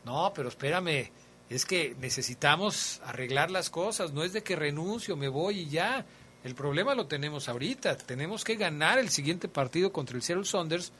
No, 0.06 0.32
pero 0.32 0.48
espérame, 0.48 1.10
es 1.50 1.66
que 1.66 1.96
necesitamos 1.98 3.00
arreglar 3.04 3.50
las 3.50 3.70
cosas, 3.70 4.12
no 4.12 4.22
es 4.22 4.32
de 4.32 4.44
que 4.44 4.54
renuncio, 4.54 5.16
me 5.16 5.26
voy 5.26 5.60
y 5.62 5.68
ya. 5.68 6.06
El 6.44 6.54
problema 6.54 6.94
lo 6.94 7.08
tenemos 7.08 7.48
ahorita, 7.48 7.96
tenemos 7.98 8.44
que 8.44 8.54
ganar 8.54 9.00
el 9.00 9.08
siguiente 9.08 9.48
partido 9.48 9.92
contra 9.92 10.16
el 10.16 10.22
Seattle 10.22 10.44
Saunders 10.44 10.92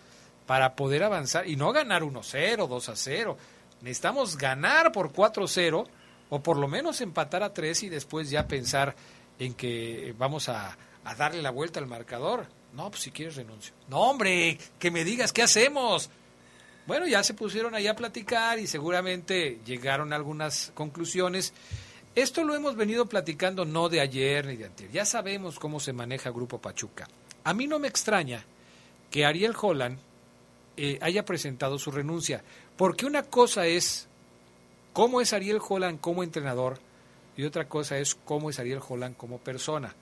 para 0.45 0.75
poder 0.75 1.05
avanzar 1.05 1.49
y 1.49 1.55
no 1.55 1.73
ganar 1.73 2.03
1-0, 2.03 2.57
2-0. 2.69 3.37
Necesitamos 3.81 4.37
ganar 4.37 4.91
por 4.91 5.13
4-0 5.13 5.87
o 6.29 6.43
por 6.43 6.57
lo 6.57 6.67
menos 6.67 7.01
empatar 7.01 7.45
a 7.45 7.55
3 7.55 7.85
y 7.85 7.89
después 7.89 8.29
ya 8.29 8.49
pensar 8.49 8.97
en 9.39 9.55
que 9.55 10.17
vamos 10.19 10.49
a, 10.49 10.77
a 11.05 11.15
darle 11.15 11.43
la 11.43 11.51
vuelta 11.51 11.79
al 11.79 11.87
marcador. 11.87 12.49
No, 12.73 12.91
pues 12.91 13.03
si 13.03 13.13
quieres 13.13 13.37
renuncio. 13.37 13.73
No, 13.89 14.01
hombre, 14.01 14.59
que 14.81 14.91
me 14.91 15.05
digas 15.05 15.33
qué 15.33 15.45
hacemos. 15.45 16.11
Bueno, 16.87 17.07
ya 17.07 17.25
se 17.25 17.35
pusieron 17.35 17.75
ahí 17.75 17.89
a 17.89 17.97
platicar 17.97 18.61
y 18.61 18.69
seguramente 18.69 19.59
llegaron 19.67 20.13
a 20.13 20.17
algunas 20.17 20.71
conclusiones. 20.75 21.53
Esto 22.15 22.45
lo 22.45 22.55
hemos 22.55 22.77
venido 22.77 23.07
platicando 23.07 23.65
no 23.65 23.89
de 23.89 24.01
ayer 24.01 24.47
ni 24.47 24.57
de 24.57 24.67
antes. 24.67 24.93
Ya 24.93 25.05
sabemos 25.05 25.59
cómo 25.59 25.81
se 25.81 25.93
maneja 25.93 26.31
Grupo 26.31 26.61
Pachuca. 26.61 27.09
A 27.43 27.55
mí 27.55 27.67
no 27.67 27.81
me 27.81 27.89
extraña 27.89 28.45
que 29.11 29.27
Ariel 29.27 29.55
Holland 29.61 29.99
eh, 30.77 30.99
haya 31.03 31.25
presentado 31.25 31.79
su 31.79 31.91
renuncia, 31.91 32.45
porque 32.77 33.07
una 33.07 33.25
cosa 33.25 33.67
es 33.67 34.07
cómo 34.93 35.21
es 35.21 35.33
Ariel 35.33 35.61
Holland 35.67 36.01
como 36.01 36.23
entrenador 36.23 36.79
y 37.37 37.45
otra 37.45 37.69
cosa 37.69 37.99
es 37.99 38.15
cómo 38.15 38.49
es 38.49 38.59
Ariel 38.61 38.81
Holland 38.87 39.17
como 39.17 39.39
persona. 39.39 39.95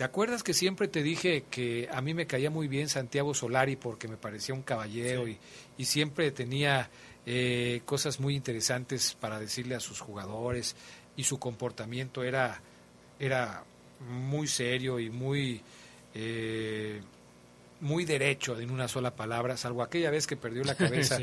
¿Te 0.00 0.04
acuerdas 0.04 0.42
que 0.42 0.54
siempre 0.54 0.88
te 0.88 1.02
dije 1.02 1.44
que 1.50 1.86
a 1.92 2.00
mí 2.00 2.14
me 2.14 2.26
caía 2.26 2.48
muy 2.48 2.68
bien 2.68 2.88
Santiago 2.88 3.34
Solari 3.34 3.76
porque 3.76 4.08
me 4.08 4.16
parecía 4.16 4.54
un 4.54 4.62
caballero 4.62 5.28
y, 5.28 5.36
y, 5.76 5.84
siempre 5.84 6.30
tenía 6.30 6.88
eh, 7.26 7.82
cosas 7.84 8.18
muy 8.18 8.34
interesantes 8.34 9.14
para 9.20 9.38
decirle 9.38 9.74
a 9.74 9.80
sus 9.80 10.00
jugadores 10.00 10.74
y 11.16 11.24
su 11.24 11.38
comportamiento 11.38 12.22
era, 12.22 12.62
era 13.18 13.62
muy 14.08 14.48
serio 14.48 14.98
y 14.98 15.10
muy, 15.10 15.60
eh, 16.14 17.02
muy 17.82 18.06
derecho 18.06 18.58
en 18.58 18.70
una 18.70 18.88
sola 18.88 19.14
palabra, 19.14 19.58
salvo 19.58 19.82
aquella 19.82 20.10
vez 20.10 20.26
que 20.26 20.34
perdió 20.38 20.64
la 20.64 20.74
cabeza. 20.76 21.18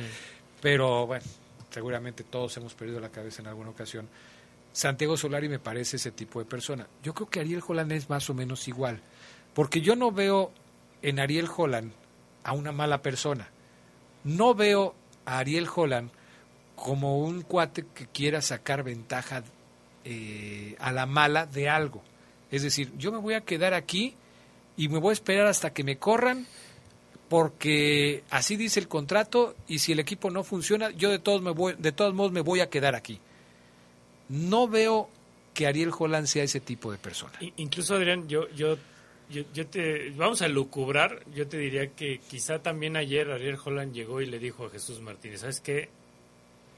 Pero 0.62 1.08
bueno, 1.08 1.26
seguramente 1.72 2.24
todos 2.26 2.56
hemos 2.58 2.76
perdido 2.76 3.00
la 3.00 3.10
cabeza 3.10 3.42
en 3.42 3.48
alguna 3.48 3.72
ocasión. 3.72 4.08
Santiago 4.78 5.18
Solari 5.18 5.50
me 5.50 5.58
parece 5.58 5.96
ese 5.96 6.12
tipo 6.12 6.38
de 6.38 6.46
persona. 6.46 6.86
Yo 7.02 7.16
creo 7.16 7.28
que 7.28 7.40
Ariel 7.40 7.64
Holland 7.68 7.92
es 7.94 8.12
más 8.12 8.30
o 8.30 8.36
menos 8.36 8.68
igual, 8.68 9.02
porque 9.56 9.82
yo 9.82 9.96
no 9.96 10.12
veo 10.12 10.52
en 11.02 11.20
Ariel 11.20 11.50
Holland 11.58 11.92
a 12.44 12.54
una 12.54 12.72
mala 12.72 13.02
persona. 13.02 13.50
No 14.24 14.54
veo 14.54 14.94
a 15.26 15.40
Ariel 15.40 15.68
Holland 15.76 16.12
como 16.76 17.18
un 17.18 17.42
cuate 17.42 17.88
que 17.92 18.06
quiera 18.06 18.40
sacar 18.44 18.84
ventaja 18.84 19.44
eh, 20.06 20.76
a 20.78 20.92
la 20.92 21.08
mala 21.08 21.48
de 21.48 21.70
algo. 21.70 22.04
Es 22.52 22.62
decir, 22.62 22.94
yo 23.00 23.12
me 23.12 23.18
voy 23.18 23.34
a 23.34 23.42
quedar 23.42 23.74
aquí 23.74 24.14
y 24.76 24.90
me 24.90 25.00
voy 25.00 25.10
a 25.10 25.14
esperar 25.14 25.48
hasta 25.48 25.74
que 25.74 25.84
me 25.84 25.98
corran 25.98 26.46
porque 27.30 28.24
así 28.30 28.58
dice 28.58 28.80
el 28.80 28.88
contrato 28.88 29.56
y 29.68 29.80
si 29.80 29.94
el 29.94 30.00
equipo 30.00 30.30
no 30.30 30.44
funciona, 30.44 30.92
yo 30.92 31.10
de 31.10 31.18
todos, 31.18 31.42
me 31.42 31.50
voy, 31.50 31.74
de 31.80 31.92
todos 31.92 32.14
modos 32.14 32.32
me 32.32 32.42
voy 32.42 32.60
a 32.60 32.70
quedar 32.70 32.94
aquí 32.94 33.20
no 34.30 34.68
veo 34.68 35.10
que 35.54 35.68
Ariel 35.68 35.92
Holland 35.98 36.28
sea 36.28 36.44
ese 36.44 36.60
tipo 36.60 36.92
de 36.92 36.98
persona. 36.98 37.34
Incluso, 37.58 37.96
Adrián, 37.96 38.28
yo, 38.28 38.48
yo, 38.50 38.78
yo, 39.30 39.68
te, 39.68 40.12
vamos 40.12 40.42
a 40.42 40.48
lucubrar, 40.48 41.24
yo 41.34 41.48
te 41.48 41.58
diría 41.58 41.88
que 41.94 42.20
quizá 42.20 42.60
también 42.60 42.96
ayer 42.96 43.32
Ariel 43.32 43.58
Holland 43.64 43.94
llegó 43.94 44.22
y 44.22 44.28
le 44.28 44.40
dijo 44.40 44.68
a 44.68 44.70
Jesús 44.70 45.02
Martínez, 45.02 45.42
¿sabes 45.42 45.60
qué? 45.60 45.90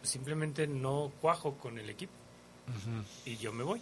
Simplemente 0.02 0.66
no 0.66 1.12
cuajo 1.22 1.58
con 1.58 1.78
el 1.78 1.89
equipo 1.89 2.14
y 3.26 3.38
yo 3.38 3.52
me 3.52 3.64
voy. 3.64 3.82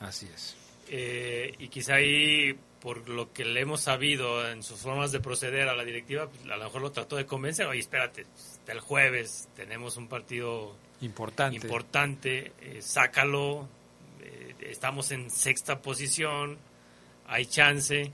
Así 0.00 0.28
es. 0.34 0.56
Eh, 0.88 1.54
y 1.58 1.68
quizá 1.68 1.94
ahí, 1.94 2.58
por 2.80 3.08
lo 3.08 3.32
que 3.32 3.44
le 3.44 3.60
hemos 3.60 3.80
sabido 3.80 4.48
en 4.48 4.62
sus 4.62 4.80
formas 4.80 5.12
de 5.12 5.20
proceder 5.20 5.68
a 5.68 5.74
la 5.74 5.84
directiva, 5.84 6.28
pues, 6.28 6.42
a 6.44 6.56
lo 6.56 6.64
mejor 6.64 6.82
lo 6.82 6.92
trató 6.92 7.16
de 7.16 7.26
convencer, 7.26 7.66
oye, 7.66 7.80
espérate, 7.80 8.26
el 8.66 8.80
jueves 8.80 9.48
tenemos 9.56 9.96
un 9.96 10.08
partido 10.08 10.76
Importante. 11.00 11.56
Importante, 11.56 12.52
eh, 12.60 12.78
sácalo. 12.80 13.68
Eh, 14.20 14.54
estamos 14.70 15.10
en 15.10 15.30
sexta 15.30 15.80
posición, 15.80 16.58
hay 17.26 17.46
chance. 17.46 18.10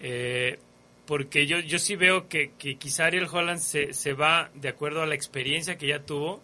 Eh, 0.00 0.58
porque 1.06 1.46
yo, 1.46 1.58
yo 1.60 1.78
sí 1.78 1.96
veo 1.96 2.28
que, 2.28 2.52
que 2.58 2.76
quizá 2.76 3.06
Ariel 3.06 3.28
Holland 3.30 3.60
se, 3.60 3.92
se 3.92 4.12
va 4.14 4.50
de 4.54 4.68
acuerdo 4.68 5.02
a 5.02 5.06
la 5.06 5.14
experiencia 5.14 5.76
que 5.76 5.86
ya 5.86 6.00
tuvo, 6.00 6.40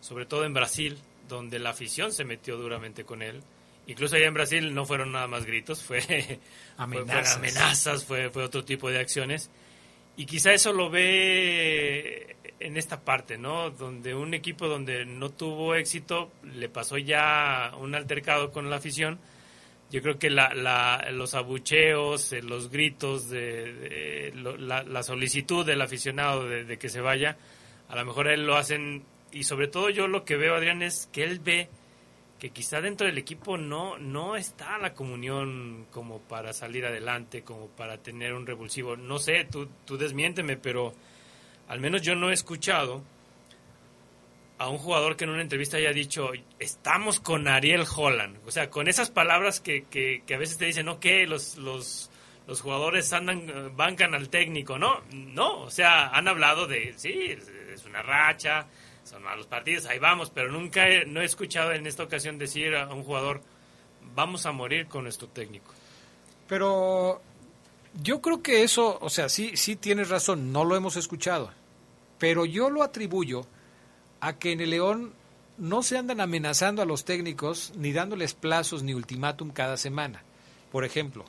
sobre 0.00 0.26
todo 0.26 0.44
en 0.44 0.54
Brasil, 0.54 0.98
donde 1.28 1.58
la 1.58 1.70
afición 1.70 2.12
se 2.12 2.24
metió 2.24 2.56
duramente 2.56 3.04
con 3.04 3.22
él. 3.22 3.42
Incluso 3.86 4.16
allá 4.16 4.26
en 4.26 4.34
Brasil 4.34 4.74
no 4.74 4.84
fueron 4.84 5.12
nada 5.12 5.26
más 5.26 5.46
gritos, 5.46 5.82
fue 5.84 6.00
amenazas, 6.76 7.38
fue, 7.38 7.48
amenazas, 7.48 8.04
fue, 8.04 8.30
fue 8.30 8.44
otro 8.44 8.64
tipo 8.64 8.90
de 8.90 8.98
acciones. 8.98 9.50
Y 10.16 10.26
quizá 10.26 10.52
eso 10.52 10.72
lo 10.72 10.90
ve 10.90 12.36
en 12.60 12.76
esta 12.76 13.00
parte, 13.00 13.38
¿no? 13.38 13.70
Donde 13.70 14.14
un 14.14 14.34
equipo 14.34 14.66
donde 14.66 15.04
no 15.04 15.30
tuvo 15.30 15.74
éxito 15.74 16.32
le 16.42 16.68
pasó 16.68 16.98
ya 16.98 17.72
un 17.78 17.94
altercado 17.94 18.50
con 18.50 18.70
la 18.70 18.76
afición. 18.76 19.18
Yo 19.90 20.02
creo 20.02 20.18
que 20.18 20.28
la, 20.28 20.52
la, 20.54 21.10
los 21.12 21.34
abucheos, 21.34 22.32
eh, 22.32 22.42
los 22.42 22.70
gritos, 22.70 23.30
de, 23.30 24.32
la, 24.34 25.02
solicitud 25.02 25.64
del 25.64 25.80
aficionado 25.80 26.46
de, 26.46 26.78
que 26.78 26.88
se 26.88 27.00
vaya, 27.00 27.38
a 27.88 27.96
lo 27.96 28.04
mejor 28.04 28.28
él 28.28 28.46
lo 28.46 28.56
hacen 28.56 29.04
y 29.32 29.44
sobre 29.44 29.68
todo 29.68 29.88
yo 29.88 30.06
lo 30.06 30.24
que 30.24 30.36
veo, 30.36 30.54
Adrián, 30.54 30.82
es 30.82 31.08
que 31.12 31.24
él 31.24 31.40
ve 31.40 31.68
que 32.38 32.50
quizá 32.50 32.80
dentro 32.80 33.06
del 33.06 33.18
equipo 33.18 33.56
no, 33.56 33.98
no 33.98 34.36
está 34.36 34.78
la 34.78 34.94
comunión 34.94 35.86
como 35.90 36.20
para 36.20 36.52
salir 36.52 36.84
adelante, 36.86 37.42
como 37.42 37.68
para 37.68 37.98
tener 37.98 38.34
un 38.34 38.46
revulsivo. 38.46 38.96
No 38.96 39.18
sé, 39.18 39.46
tú, 39.50 39.68
tú 39.84 39.96
desmiénteme, 39.96 40.56
pero 40.56 40.94
al 41.68 41.80
menos 41.80 42.02
yo 42.02 42.14
no 42.14 42.30
he 42.30 42.34
escuchado 42.34 43.02
a 44.58 44.68
un 44.68 44.78
jugador 44.78 45.16
que 45.16 45.24
en 45.24 45.30
una 45.30 45.42
entrevista 45.42 45.76
haya 45.76 45.92
dicho, 45.92 46.32
estamos 46.58 47.20
con 47.20 47.46
Ariel 47.46 47.84
Holland. 47.94 48.38
O 48.44 48.50
sea, 48.50 48.70
con 48.70 48.88
esas 48.88 49.10
palabras 49.10 49.60
que, 49.60 49.84
que, 49.84 50.34
a 50.34 50.38
veces 50.38 50.58
te 50.58 50.64
dicen, 50.64 50.86
no, 50.86 50.98
que 50.98 51.26
los, 51.26 51.56
los, 51.56 52.10
los 52.46 52.60
jugadores 52.60 53.12
andan, 53.12 53.76
bancan 53.76 54.14
al 54.14 54.28
técnico. 54.28 54.78
No, 54.78 55.02
no, 55.12 55.60
o 55.60 55.70
sea, 55.70 56.08
han 56.08 56.26
hablado 56.26 56.66
de, 56.66 56.92
sí, 56.96 57.36
es 57.72 57.84
una 57.84 58.02
racha, 58.02 58.66
son 59.04 59.22
malos 59.22 59.46
partidos, 59.46 59.86
ahí 59.86 59.98
vamos, 59.98 60.30
pero 60.30 60.50
nunca 60.50 60.88
he, 60.88 61.06
no 61.06 61.20
he 61.20 61.24
escuchado 61.24 61.72
en 61.72 61.86
esta 61.86 62.02
ocasión 62.02 62.36
decir 62.36 62.74
a 62.74 62.92
un 62.92 63.04
jugador, 63.04 63.40
vamos 64.14 64.44
a 64.44 64.52
morir 64.52 64.86
con 64.86 65.04
nuestro 65.04 65.28
técnico. 65.28 65.72
Pero 66.48 67.22
yo 68.00 68.20
creo 68.20 68.42
que 68.42 68.62
eso, 68.62 68.98
o 69.00 69.10
sea, 69.10 69.28
sí, 69.28 69.56
sí 69.56 69.76
tienes 69.76 70.08
razón, 70.08 70.52
no 70.52 70.64
lo 70.64 70.76
hemos 70.76 70.96
escuchado, 70.96 71.50
pero 72.18 72.44
yo 72.44 72.70
lo 72.70 72.82
atribuyo 72.82 73.46
a 74.20 74.34
que 74.34 74.52
en 74.52 74.60
el 74.60 74.70
León 74.70 75.12
no 75.56 75.82
se 75.82 75.98
andan 75.98 76.20
amenazando 76.20 76.82
a 76.82 76.84
los 76.84 77.04
técnicos 77.04 77.72
ni 77.76 77.92
dándoles 77.92 78.34
plazos 78.34 78.82
ni 78.82 78.94
ultimátum 78.94 79.50
cada 79.50 79.76
semana. 79.76 80.22
Por 80.70 80.84
ejemplo, 80.84 81.24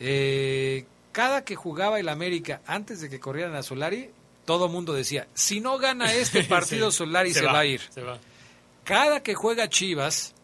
eh, 0.00 0.86
cada 1.12 1.44
que 1.44 1.56
jugaba 1.56 2.00
el 2.00 2.08
América 2.08 2.62
antes 2.66 3.00
de 3.00 3.10
que 3.10 3.20
corrieran 3.20 3.54
a 3.54 3.62
Solari, 3.62 4.10
todo 4.46 4.68
mundo 4.68 4.94
decía, 4.94 5.26
si 5.34 5.60
no 5.60 5.78
gana 5.78 6.14
este 6.14 6.44
partido 6.48 6.90
Solari 6.90 7.34
se, 7.34 7.44
va, 7.44 7.58
a 7.58 7.66
ir. 7.66 7.82
Cada 8.84 9.22
que 9.22 9.34
juega 9.34 9.68
Chivas, 9.68 10.34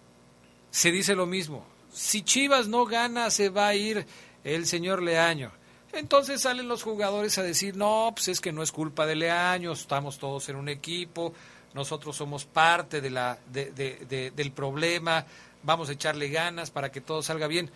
se 0.71 0.91
dice 0.91 1.15
lo 1.15 1.27
mismo. 1.27 1.65
Si 1.93 2.23
Chivas 2.23 2.69
no 2.69 2.85
gana, 2.85 3.31
se 3.31 3.49
va 3.49 3.69
a 3.69 3.75
ir 3.75 4.07
el 4.45 4.67
señor 4.67 5.03
Leaño. 5.03 5.53
Entonces 5.93 6.41
salen 6.41 6.69
los 6.69 6.83
jugadores 6.83 7.37
a 7.39 7.43
decir, 7.43 7.77
no, 7.77 8.13
pues 8.15 8.29
es 8.29 8.41
que 8.41 8.53
no 8.53 8.63
es 8.63 8.73
culpa 8.73 9.05
de 9.07 9.15
Leaño, 9.15 9.73
estamos 9.73 10.19
todos 10.19 10.49
en 10.49 10.57
un 10.57 10.69
equipo, 10.69 11.35
nosotros 11.75 12.17
somos 12.17 12.47
parte 12.47 13.01
de 13.01 13.11
la, 13.11 13.39
de, 13.51 14.33
del 14.35 14.53
problema, 14.53 15.25
vamos 15.63 15.91
a 15.91 15.93
echarle 15.93 16.29
ganas 16.29 16.71
para 16.71 16.91
que 16.91 17.01
todo 17.01 17.23
salga 17.23 17.47
bien. 17.47 17.71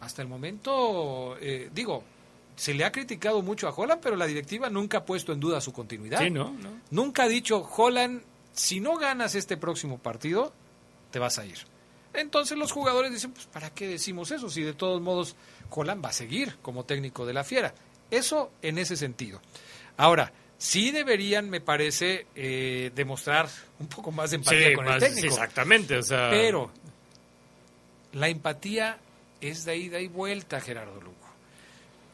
Hasta 0.00 0.22
el 0.22 0.28
momento, 0.28 1.36
eh, 1.40 1.70
digo, 1.72 2.02
se 2.56 2.74
le 2.74 2.84
ha 2.84 2.92
criticado 2.92 3.40
mucho 3.42 3.68
a 3.68 3.72
Holland, 3.72 4.00
pero 4.02 4.16
la 4.16 4.26
directiva 4.26 4.68
nunca 4.68 4.98
ha 4.98 5.04
puesto 5.04 5.32
en 5.32 5.40
duda 5.40 5.60
su 5.60 5.72
continuidad. 5.72 6.20
Sí, 6.20 6.30
¿no? 6.30 6.54
Nunca 6.90 7.24
ha 7.24 7.28
dicho, 7.28 7.68
Holland, 7.76 8.22
si 8.52 8.80
no 8.80 8.96
ganas 8.96 9.36
este 9.36 9.56
próximo 9.56 9.98
partido, 9.98 10.52
te 11.12 11.20
vas 11.20 11.38
a 11.38 11.46
ir. 11.46 11.58
Entonces 12.14 12.58
los 12.58 12.72
jugadores 12.72 13.12
dicen, 13.12 13.32
pues 13.32 13.46
¿para 13.46 13.70
qué 13.70 13.86
decimos 13.86 14.30
eso? 14.30 14.50
Si 14.50 14.62
de 14.62 14.72
todos 14.72 15.00
modos 15.00 15.36
Holland 15.70 16.04
va 16.04 16.10
a 16.10 16.12
seguir 16.12 16.56
como 16.62 16.84
técnico 16.84 17.26
de 17.26 17.32
la 17.32 17.44
Fiera. 17.44 17.74
Eso 18.10 18.50
en 18.62 18.78
ese 18.78 18.96
sentido. 18.96 19.40
Ahora, 19.96 20.32
sí 20.56 20.90
deberían, 20.90 21.50
me 21.50 21.60
parece, 21.60 22.26
eh, 22.34 22.90
demostrar 22.94 23.48
un 23.78 23.86
poco 23.88 24.10
más 24.12 24.30
de 24.30 24.36
empatía 24.36 24.74
con 24.74 24.88
el 24.88 25.00
técnico. 25.00 25.28
Exactamente, 25.28 25.96
o 25.96 26.02
sea... 26.02 26.30
Pero 26.30 26.70
la 28.12 28.28
empatía 28.28 28.98
es 29.40 29.64
de 29.64 29.76
ida 29.76 30.00
y 30.00 30.08
vuelta, 30.08 30.60
Gerardo 30.60 31.00
Lugo. 31.00 31.16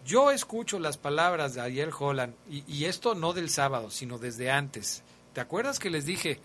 Yo 0.05 0.31
escucho 0.31 0.79
las 0.79 0.99
palabras 0.99 1.55
de 1.55 1.63
Ariel 1.63 1.91
Holland, 1.99 2.35
y, 2.51 2.65
y 2.67 2.85
esto 2.85 3.15
no 3.15 3.33
del 3.33 3.49
sábado, 3.49 3.91
sino 3.91 4.19
desde 4.19 4.51
antes. 4.51 5.03
¿Te 5.33 5.41
acuerdas 5.41 5.79
que 5.79 5.89
les 5.91 6.05
dije, 6.05 6.41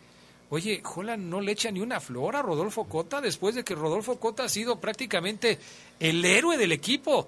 Oye, 0.51 0.81
Holland 0.83 1.25
no 1.25 1.41
le 1.41 1.51
echa 1.51 1.69
ni 1.69 1.79
una 1.79 1.99
flor 1.99 2.35
a 2.35 2.41
Rodolfo 2.41 2.85
Cota 2.85 3.21
después 3.21 3.53
de 3.53 3.63
que 3.63 3.75
Rodolfo 3.75 4.19
Cota 4.19 4.45
ha 4.45 4.49
sido 4.49 4.79
prácticamente 4.79 5.59
el 5.99 6.25
héroe 6.25 6.57
del 6.57 6.71
equipo. 6.71 7.27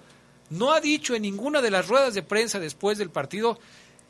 No 0.49 0.71
ha 0.71 0.81
dicho 0.81 1.13
en 1.13 1.21
ninguna 1.21 1.61
de 1.61 1.71
las 1.71 1.87
ruedas 1.87 2.13
de 2.13 2.23
prensa 2.23 2.59
después 2.59 2.97
del 2.97 3.11
partido, 3.11 3.59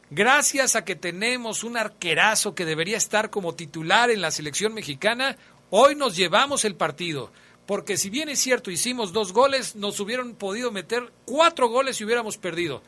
gracias 0.10 0.76
a 0.76 0.86
que 0.86 0.96
tenemos 0.96 1.64
un 1.64 1.78
arquerazo 1.78 2.56
que 2.56 2.66
debería 2.66 2.98
estar 2.98 3.30
como 3.30 3.54
titular 3.54 4.10
en 4.10 4.22
la 4.22 4.32
selección 4.32 4.74
mexicana, 4.74 5.38
hoy 5.70 5.96
nos 5.96 6.16
llevamos 6.16 6.64
el 6.64 6.76
partido. 6.76 7.32
Porque 7.66 7.98
si 7.98 8.10
bien 8.10 8.30
es 8.30 8.40
cierto, 8.40 8.72
hicimos 8.72 9.14
dos 9.14 9.34
goles, 9.34 9.76
nos 9.76 10.00
hubieran 10.00 10.36
podido 10.36 10.72
meter 10.72 11.12
cuatro 11.26 11.68
goles 11.68 12.00
y 12.00 12.06
hubiéramos 12.06 12.38
perdido. 12.38 12.82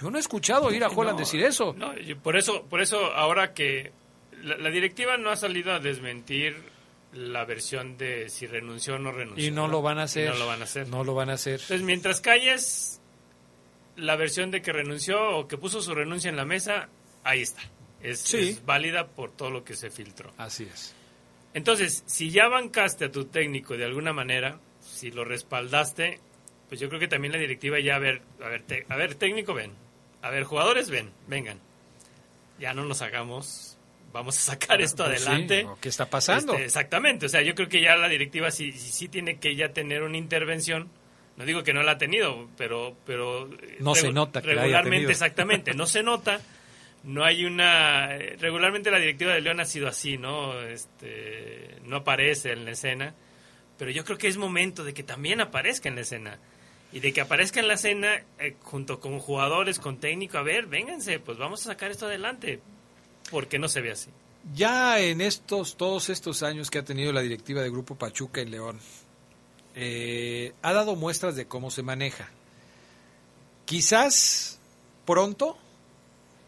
Yo 0.00 0.10
no 0.10 0.18
he 0.18 0.20
escuchado 0.20 0.66
oír 0.66 0.84
a 0.84 0.88
Holland 0.88 1.18
decir 1.18 1.42
eso. 1.42 1.74
No, 1.76 1.92
por 2.22 2.36
eso, 2.36 2.62
por 2.64 2.80
eso 2.80 3.12
ahora 3.14 3.52
que 3.54 3.92
la, 4.42 4.70
directiva 4.70 5.16
no 5.16 5.30
ha 5.30 5.36
salido 5.36 5.72
a 5.72 5.80
desmentir 5.80 6.56
la 7.12 7.44
versión 7.44 7.96
de 7.96 8.28
si 8.28 8.46
renunció 8.46 8.96
o 8.96 8.98
no 8.98 9.12
renunció. 9.12 9.46
Y 9.46 9.50
no, 9.50 9.68
lo 9.68 9.82
van 9.82 9.98
a 9.98 10.04
hacer. 10.04 10.30
no 10.30 10.38
lo 10.38 10.46
van 10.46 10.60
a 10.60 10.64
hacer. 10.64 10.88
No 10.88 11.04
lo 11.04 11.14
van 11.14 11.30
a 11.30 11.34
hacer. 11.34 11.54
Entonces, 11.54 11.82
mientras 11.82 12.20
calles 12.20 13.00
la 13.96 14.16
versión 14.16 14.50
de 14.50 14.62
que 14.62 14.72
renunció 14.72 15.36
o 15.36 15.48
que 15.48 15.58
puso 15.58 15.80
su 15.80 15.94
renuncia 15.94 16.28
en 16.28 16.36
la 16.36 16.44
mesa, 16.44 16.88
ahí 17.24 17.42
está. 17.42 17.62
Es, 18.02 18.32
es 18.34 18.64
válida 18.64 19.08
por 19.08 19.32
todo 19.32 19.50
lo 19.50 19.64
que 19.64 19.74
se 19.74 19.90
filtró. 19.90 20.32
Así 20.36 20.64
es. 20.64 20.94
Entonces, 21.54 22.04
si 22.06 22.30
ya 22.30 22.48
bancaste 22.48 23.06
a 23.06 23.10
tu 23.10 23.24
técnico 23.24 23.76
de 23.76 23.84
alguna 23.84 24.12
manera, 24.12 24.60
si 24.80 25.10
lo 25.10 25.24
respaldaste, 25.24 26.20
pues 26.68 26.80
yo 26.80 26.88
creo 26.88 27.00
que 27.00 27.08
también 27.08 27.32
la 27.32 27.38
directiva 27.38 27.80
ya, 27.80 27.96
a 27.96 27.98
ver, 27.98 28.22
a 28.42 28.48
ver, 28.48 28.64
a 28.88 28.96
ver, 28.96 29.14
técnico, 29.14 29.54
ven. 29.54 29.72
A 30.22 30.30
ver, 30.30 30.44
jugadores, 30.44 30.90
ven, 30.90 31.10
vengan. 31.26 31.58
Ya 32.58 32.74
no 32.74 32.84
nos 32.84 33.02
hagamos 33.02 33.77
vamos 34.12 34.36
a 34.38 34.52
sacar 34.52 34.80
esto 34.80 35.04
pues 35.04 35.26
adelante. 35.26 35.66
¿Qué 35.80 35.88
está 35.88 36.06
pasando? 36.06 36.52
Este, 36.54 36.64
exactamente, 36.64 37.26
o 37.26 37.28
sea, 37.28 37.42
yo 37.42 37.54
creo 37.54 37.68
que 37.68 37.80
ya 37.80 37.96
la 37.96 38.08
directiva 38.08 38.50
sí, 38.50 38.72
sí, 38.72 39.08
tiene 39.08 39.38
que 39.38 39.56
ya 39.56 39.72
tener 39.72 40.02
una 40.02 40.16
intervención. 40.16 40.88
No 41.36 41.44
digo 41.44 41.62
que 41.62 41.72
no 41.72 41.82
la 41.82 41.92
ha 41.92 41.98
tenido, 41.98 42.48
pero 42.56 42.96
pero 43.06 43.48
no 43.78 43.94
se 43.94 44.10
nota 44.12 44.42
que 44.42 44.54
regularmente 44.54 45.12
exactamente, 45.12 45.74
no 45.74 45.86
se 45.86 46.02
nota. 46.02 46.40
No 47.04 47.24
hay 47.24 47.44
una 47.44 48.08
regularmente 48.38 48.90
la 48.90 48.98
directiva 48.98 49.32
de 49.32 49.40
León 49.40 49.60
ha 49.60 49.64
sido 49.64 49.86
así, 49.86 50.18
¿no? 50.18 50.60
Este 50.62 51.76
no 51.84 51.98
aparece 51.98 52.52
en 52.52 52.64
la 52.64 52.72
escena, 52.72 53.14
pero 53.78 53.92
yo 53.92 54.04
creo 54.04 54.18
que 54.18 54.26
es 54.26 54.36
momento 54.36 54.82
de 54.82 54.92
que 54.94 55.04
también 55.04 55.40
aparezca 55.40 55.88
en 55.88 55.94
la 55.94 56.00
escena 56.00 56.38
y 56.92 57.00
de 57.00 57.12
que 57.12 57.20
aparezca 57.20 57.60
en 57.60 57.68
la 57.68 57.74
escena 57.74 58.22
eh, 58.40 58.56
junto 58.62 58.98
con 58.98 59.18
jugadores, 59.20 59.78
con 59.78 59.98
técnico, 59.98 60.38
a 60.38 60.42
ver, 60.42 60.66
vénganse, 60.66 61.20
pues 61.20 61.38
vamos 61.38 61.60
a 61.62 61.72
sacar 61.72 61.90
esto 61.90 62.06
adelante. 62.06 62.60
¿Por 63.30 63.48
qué 63.48 63.58
no 63.58 63.68
se 63.68 63.80
ve 63.80 63.92
así? 63.92 64.10
Ya 64.54 65.00
en 65.00 65.20
estos, 65.20 65.76
todos 65.76 66.08
estos 66.08 66.42
años 66.42 66.70
que 66.70 66.78
ha 66.78 66.84
tenido 66.84 67.12
la 67.12 67.20
directiva 67.20 67.60
de 67.60 67.70
Grupo 67.70 67.96
Pachuca 67.96 68.40
y 68.40 68.46
León, 68.46 68.78
eh, 69.74 70.54
ha 70.62 70.72
dado 70.72 70.96
muestras 70.96 71.36
de 71.36 71.46
cómo 71.46 71.70
se 71.70 71.82
maneja. 71.82 72.30
Quizás 73.64 74.58
pronto 75.04 75.58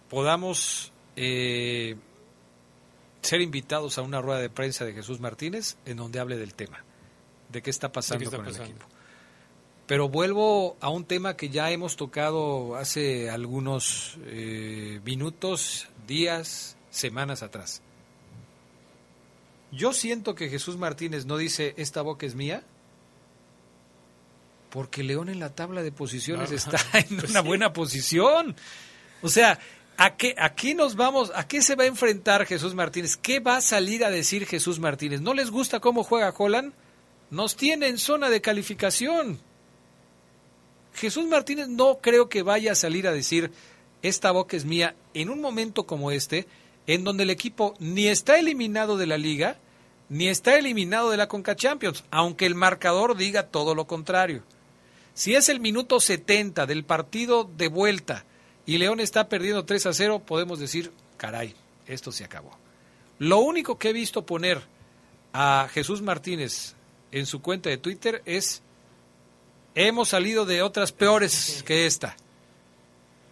podamos 0.09 0.93
eh, 1.17 1.97
ser 3.23 3.41
invitados 3.41 3.99
a 3.99 4.03
una 4.03 4.21
rueda 4.21 4.41
de 4.41 4.51
prensa 4.51 4.85
de 4.85 4.95
Jesús 4.95 5.21
Martínez 5.21 5.77
en 5.85 5.99
donde 5.99 6.19
hable 6.19 6.39
del 6.39 6.55
tema, 6.55 6.83
de 7.51 7.63
qué 7.63 7.71
está 7.71 7.93
pasando 7.93 8.31
con 8.31 8.47
el 8.47 8.57
equipo. 8.57 8.87
Pero 9.87 10.09
vuelvo 10.09 10.77
a 10.81 10.89
un 10.89 11.05
tema 11.05 11.37
que 11.37 11.51
ya 11.51 11.71
hemos 11.71 11.97
tocado 11.97 12.77
hace 12.77 13.29
algunos 13.29 14.17
eh, 14.25 15.01
minutos 15.05 15.89
días, 16.11 16.77
semanas 16.91 17.43
atrás. 17.45 17.81
Yo 19.71 19.93
siento 19.93 20.35
que 20.35 20.49
Jesús 20.49 20.77
Martínez 20.77 21.25
no 21.25 21.37
dice, 21.37 21.73
esta 21.77 22.03
boca 22.03 22.27
es 22.27 22.35
mía, 22.35 22.65
porque 24.71 25.05
León 25.05 25.29
en 25.29 25.39
la 25.39 25.55
tabla 25.55 25.83
de 25.83 25.93
posiciones 25.93 26.51
está 26.51 26.79
en 26.99 27.17
pues 27.17 27.31
una 27.31 27.41
buena 27.41 27.73
posición. 27.73 28.57
O 29.23 29.29
sea, 29.29 29.61
¿a 29.97 30.17
qué, 30.17 30.35
¿a 30.37 30.55
qué 30.55 30.75
nos 30.75 30.97
vamos? 30.97 31.31
¿A 31.33 31.47
qué 31.47 31.63
se 31.63 31.77
va 31.77 31.85
a 31.85 31.87
enfrentar 31.87 32.45
Jesús 32.45 32.75
Martínez? 32.75 33.17
¿Qué 33.17 33.39
va 33.39 33.59
a 33.59 33.61
salir 33.61 34.05
a 34.05 34.11
decir 34.11 34.47
Jesús 34.47 34.81
Martínez? 34.81 35.21
¿No 35.21 35.33
les 35.33 35.51
gusta 35.51 35.79
cómo 35.79 36.03
juega 36.03 36.35
Holland? 36.37 36.73
Nos 37.31 37.55
tiene 37.55 37.87
en 37.87 37.99
zona 37.99 38.29
de 38.31 38.41
calificación. 38.41 39.39
Jesús 40.95 41.27
Martínez 41.27 41.69
no 41.69 41.99
creo 42.03 42.29
que 42.29 42.43
vaya 42.43 42.73
a 42.73 42.75
salir 42.75 43.07
a 43.07 43.13
decir, 43.13 43.53
esta 44.03 44.31
boca 44.31 44.57
es 44.57 44.65
mía 44.65 44.95
en 45.15 45.31
un 45.31 45.41
momento 45.41 45.87
como 45.87 46.11
este, 46.11 46.47
en 46.87 47.05
donde 47.05 47.25
el 47.25 47.31
equipo 47.31 47.75
ni 47.79 48.09
está 48.09 48.39
eliminado 48.39 48.97
de 48.97 49.07
la 49.07 49.19
liga, 49.19 49.59
ni 50.09 50.29
está 50.29 50.59
eliminado 50.59 51.11
de 51.11 51.17
la 51.17 51.29
Conca 51.29 51.55
Champions, 51.55 52.05
aunque 52.11 52.47
el 52.47 52.55
marcador 52.55 53.17
diga 53.17 53.49
todo 53.49 53.75
lo 53.75 53.87
contrario. 53.87 54.43
Si 55.15 55.35
es 55.35 55.49
el 55.49 55.61
minuto 55.61 56.01
70 56.01 56.67
del 56.67 56.85
partido 56.85 57.45
de 57.45 57.69
vuelta 57.69 58.25
y 58.67 58.79
León 58.79 59.01
está 59.01 59.29
perdiendo 59.29 59.65
3 59.65 59.87
a 59.87 59.93
0, 59.93 60.23
podemos 60.27 60.59
decir, 60.59 60.93
caray, 61.17 61.55
esto 61.87 62.13
se 62.13 62.25
acabó. 62.25 62.57
Lo 63.19 63.39
único 63.39 63.79
que 63.79 63.91
he 63.91 63.93
visto 63.93 64.25
poner 64.25 64.63
a 65.33 65.69
Jesús 65.73 66.03
Martínez 66.03 66.75
en 67.13 67.27
su 67.27 67.43
cuenta 67.43 67.69
de 67.69 67.79
Twitter 67.79 68.23
es, 68.25 68.63
hemos 69.75 70.09
salido 70.09 70.47
de 70.47 70.63
otras 70.63 70.93
peores 70.93 71.63
que 71.67 71.87
esta. 71.87 72.17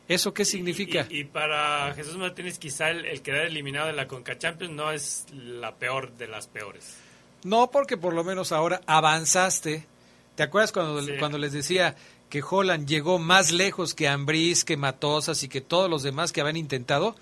¿Eso 0.08 0.32
qué 0.32 0.46
significa? 0.46 1.06
Y, 1.10 1.24
para 1.24 1.92
Jesús 1.94 2.16
Martínez 2.16 2.58
quizá 2.58 2.90
el, 2.90 3.20
quedar 3.20 3.44
eliminado 3.44 3.88
de 3.88 3.92
la 3.92 4.08
Conca 4.08 4.38
Champions 4.38 4.74
no 4.74 4.90
es 4.90 5.26
la 5.32 5.76
peor 5.76 6.14
de 6.14 6.26
las 6.26 6.46
peores. 6.46 6.96
No, 7.44 7.70
porque 7.70 7.98
por 7.98 8.14
lo 8.14 8.24
menos 8.24 8.50
ahora 8.50 8.80
avanzaste. 8.86 9.86
¿Te 10.34 10.42
acuerdas 10.42 10.72
cuando, 10.72 11.02
cuando 11.18 11.36
les 11.36 11.52
decía 11.52 11.94
que 12.30 12.42
Holland 12.48 12.86
llegó 12.88 13.18
más 13.18 13.52
lejos 13.52 13.94
que 13.94 14.08
Ambriz, 14.08 14.64
que 14.64 14.78
Matosas 14.78 15.42
y 15.42 15.48
que 15.48 15.60
todos 15.60 15.90
los 15.90 16.02
demás 16.02 16.32
que 16.32 16.40
habían 16.40 16.56
intentado? 16.56 17.14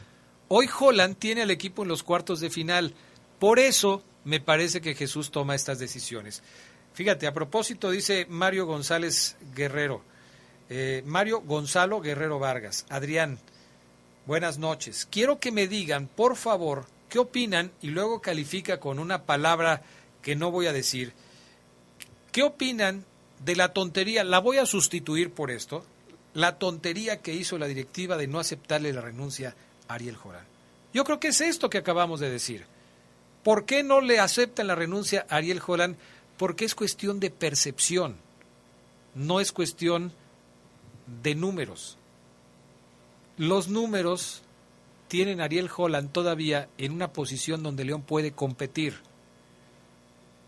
Hoy 0.48 0.68
Holland 0.78 1.16
tiene 1.16 1.42
al 1.42 1.50
equipo 1.50 1.82
en 1.82 1.88
los 1.88 2.04
cuartos 2.04 2.38
de 2.38 2.50
final. 2.50 2.94
Por 3.40 3.58
eso 3.58 4.04
me 4.24 4.38
parece 4.38 4.80
que 4.80 4.94
Jesús 4.94 5.32
toma 5.32 5.56
estas 5.56 5.80
decisiones. 5.80 6.42
Fíjate, 6.94 7.26
a 7.26 7.34
propósito, 7.34 7.90
dice 7.90 8.26
Mario 8.28 8.64
González 8.64 9.36
Guerrero. 9.54 10.02
Eh, 10.68 11.02
Mario 11.06 11.43
Gonzalo 11.43 12.01
Guerrero 12.01 12.38
Vargas. 12.38 12.86
Adrián, 12.88 13.38
buenas 14.26 14.59
noches. 14.59 15.06
Quiero 15.10 15.38
que 15.38 15.52
me 15.52 15.68
digan, 15.68 16.09
por 16.09 16.36
favor, 16.36 16.86
qué 17.09 17.18
opinan 17.20 17.70
y 17.82 17.88
luego 17.88 18.20
califica 18.20 18.80
con 18.80 18.98
una 18.98 19.22
palabra 19.22 19.82
que 20.22 20.34
no 20.34 20.51
voy 20.51 20.66
a 20.66 20.72
decir. 20.72 21.12
¿Qué 22.32 22.43
opinan 22.43 23.05
de 23.44 23.55
la 23.55 23.72
tontería? 23.72 24.24
La 24.24 24.40
voy 24.40 24.59
a 24.59 24.66
sustituir 24.66 25.30
por 25.30 25.51
esto. 25.51 25.84
La 26.34 26.59
tontería 26.59 27.22
que 27.22 27.32
hizo 27.32 27.59
la 27.59 27.66
directiva 27.66 28.16
de 28.16 28.26
no 28.26 28.40
aceptarle 28.40 28.93
la 28.93 29.01
renuncia 29.01 29.55
a 29.88 29.94
Ariel 29.94 30.16
Jorán. 30.16 30.44
Yo 30.93 31.05
creo 31.05 31.20
que 31.20 31.28
es 31.28 31.40
esto 31.40 31.70
que 31.70 31.78
acabamos 31.78 32.20
de 32.20 32.30
decir. 32.30 32.66
¿Por 33.44 33.64
qué 33.64 33.84
no 33.84 34.01
le 34.01 34.18
aceptan 34.18 34.66
la 34.66 34.74
renuncia 34.74 35.26
a 35.30 35.36
Ariel 35.36 35.60
Jorán? 35.60 35.97
Porque 36.36 36.64
es 36.64 36.74
cuestión 36.74 37.20
de 37.20 37.30
percepción, 37.30 38.16
no 39.14 39.40
es 39.40 39.52
cuestión 39.52 40.12
de 41.22 41.34
números. 41.34 41.98
Los 43.36 43.68
números 43.68 44.42
tienen 45.08 45.40
a 45.40 45.44
Ariel 45.44 45.70
Holland 45.74 46.10
todavía 46.10 46.68
en 46.78 46.92
una 46.92 47.12
posición 47.12 47.62
donde 47.62 47.84
León 47.84 48.02
puede 48.02 48.32
competir. 48.32 49.00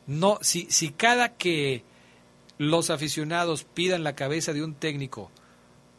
No, 0.06 0.38
si, 0.40 0.66
si 0.70 0.90
cada 0.90 1.36
que 1.36 1.82
los 2.56 2.90
aficionados 2.90 3.64
pidan 3.64 4.02
la 4.02 4.16
cabeza 4.16 4.52
de 4.52 4.64
un 4.64 4.74
técnico 4.74 5.30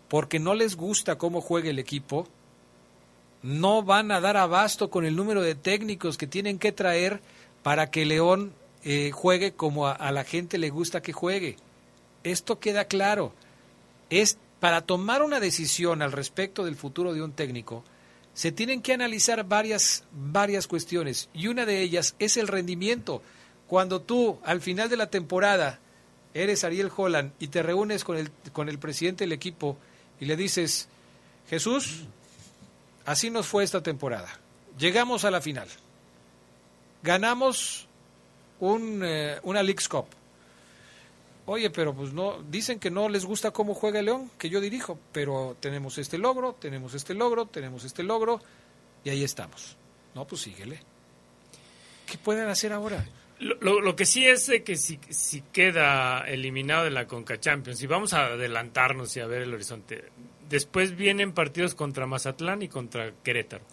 porque 0.10 0.40
no 0.40 0.56
les 0.56 0.76
gusta 0.76 1.18
cómo 1.18 1.40
juega 1.40 1.69
el 1.69 1.80
equipo, 1.80 2.27
no 3.44 3.84
van 3.84 4.11
a 4.11 4.19
dar 4.19 4.36
abasto 4.38 4.90
con 4.90 5.06
el 5.06 5.15
número 5.15 5.41
de 5.41 5.56
técnicos 5.56 6.18
que 6.18 6.27
tienen 6.27 6.57
que 6.60 6.72
traer 6.72 7.22
para 7.64 7.91
que 7.91 8.06
León 8.06 8.53
eh, 8.84 9.11
juegue 9.11 9.53
como 9.53 9.88
a, 9.88 9.91
a 9.91 10.11
la 10.11 10.23
gente 10.23 10.57
le 10.57 10.72
gusta 10.72 11.02
que 11.02 11.14
juegue. 11.14 11.57
Esto 12.23 12.60
queda 12.60 12.86
claro. 12.86 13.34
Para 14.60 14.81
tomar 14.81 15.23
una 15.23 15.40
decisión 15.40 16.02
al 16.02 16.11
respecto 16.11 16.65
del 16.65 16.76
futuro 16.76 17.14
de 17.14 17.22
un 17.22 17.31
técnico, 17.31 17.84
se 18.34 18.52
tienen 18.52 18.81
que 18.81 18.94
analizar 18.94 19.44
varias, 19.45 20.03
varias 20.11 20.68
cuestiones 20.68 21.30
y 21.34 21.48
una 21.48 21.65
de 21.65 21.81
ellas 21.81 22.15
es 22.19 22.38
el 22.38 22.48
rendimiento. 22.48 23.22
Cuando 23.68 24.02
tú 24.02 24.40
al 24.44 24.61
final 24.61 24.90
de 24.90 24.98
la 24.98 25.10
temporada 25.10 25.80
eres 26.34 26.64
Ariel 26.64 26.91
Holland 26.95 27.34
y 27.40 27.48
te 27.48 27.64
reúnes 27.64 28.03
con 28.03 28.18
el, 28.18 28.31
con 28.53 28.69
el 28.69 28.80
presidente 28.80 29.23
del 29.23 29.31
equipo 29.31 29.77
y 30.19 30.26
le 30.26 30.36
dices, 30.36 30.88
Jesús, 31.49 32.06
así 33.06 33.30
nos 33.30 33.48
fue 33.48 33.64
esta 33.64 33.81
temporada. 33.81 34.40
Llegamos 34.77 35.26
a 35.26 35.31
la 35.31 35.41
final. 35.41 35.68
Ganamos 37.03 37.88
un, 38.60 39.02
eh, 39.03 39.40
una 39.44 39.64
League 39.64 39.84
Cup 39.90 40.07
oye, 41.50 41.70
pero 41.70 41.94
pues 41.94 42.14
no, 42.14 42.44
dicen 42.44 42.80
que 42.80 42.92
no 42.92 43.10
les 43.10 43.26
gusta 43.26 43.52
cómo 43.52 43.74
juega 43.74 44.00
el 44.00 44.06
León, 44.06 44.32
que 44.38 44.50
yo 44.50 44.62
dirijo, 44.62 45.00
pero 45.12 45.58
tenemos 45.60 45.98
este 45.98 46.18
logro, 46.18 46.54
tenemos 46.54 46.94
este 46.94 47.14
logro, 47.14 47.48
tenemos 47.48 47.84
este 47.84 48.04
logro, 48.04 48.40
y 49.04 49.10
ahí 49.10 49.24
estamos. 49.24 49.76
No, 50.14 50.26
pues 50.26 50.42
síguele. 50.42 50.80
¿Qué 52.06 52.18
pueden 52.18 52.50
hacer 52.50 52.72
ahora? 52.72 53.04
Lo, 53.40 53.82
lo, 53.82 53.96
que 53.96 54.06
sí 54.06 54.26
es 54.26 54.52
que 54.66 54.76
si, 54.76 55.00
si 55.10 55.42
queda 55.42 56.28
eliminado 56.28 56.84
de 56.84 56.92
la 56.92 57.08
Conca 57.08 57.40
Champions, 57.40 57.82
y 57.82 57.88
vamos 57.88 58.14
a 58.14 58.26
adelantarnos 58.26 59.16
y 59.16 59.22
a 59.22 59.28
ver 59.28 59.42
el 59.44 59.54
horizonte, 59.54 60.04
después 60.50 60.96
vienen 60.96 61.32
partidos 61.32 61.74
contra 61.74 62.06
Mazatlán 62.06 62.62
y 62.62 62.68
contra 62.68 63.12
Querétaro. 63.24 63.64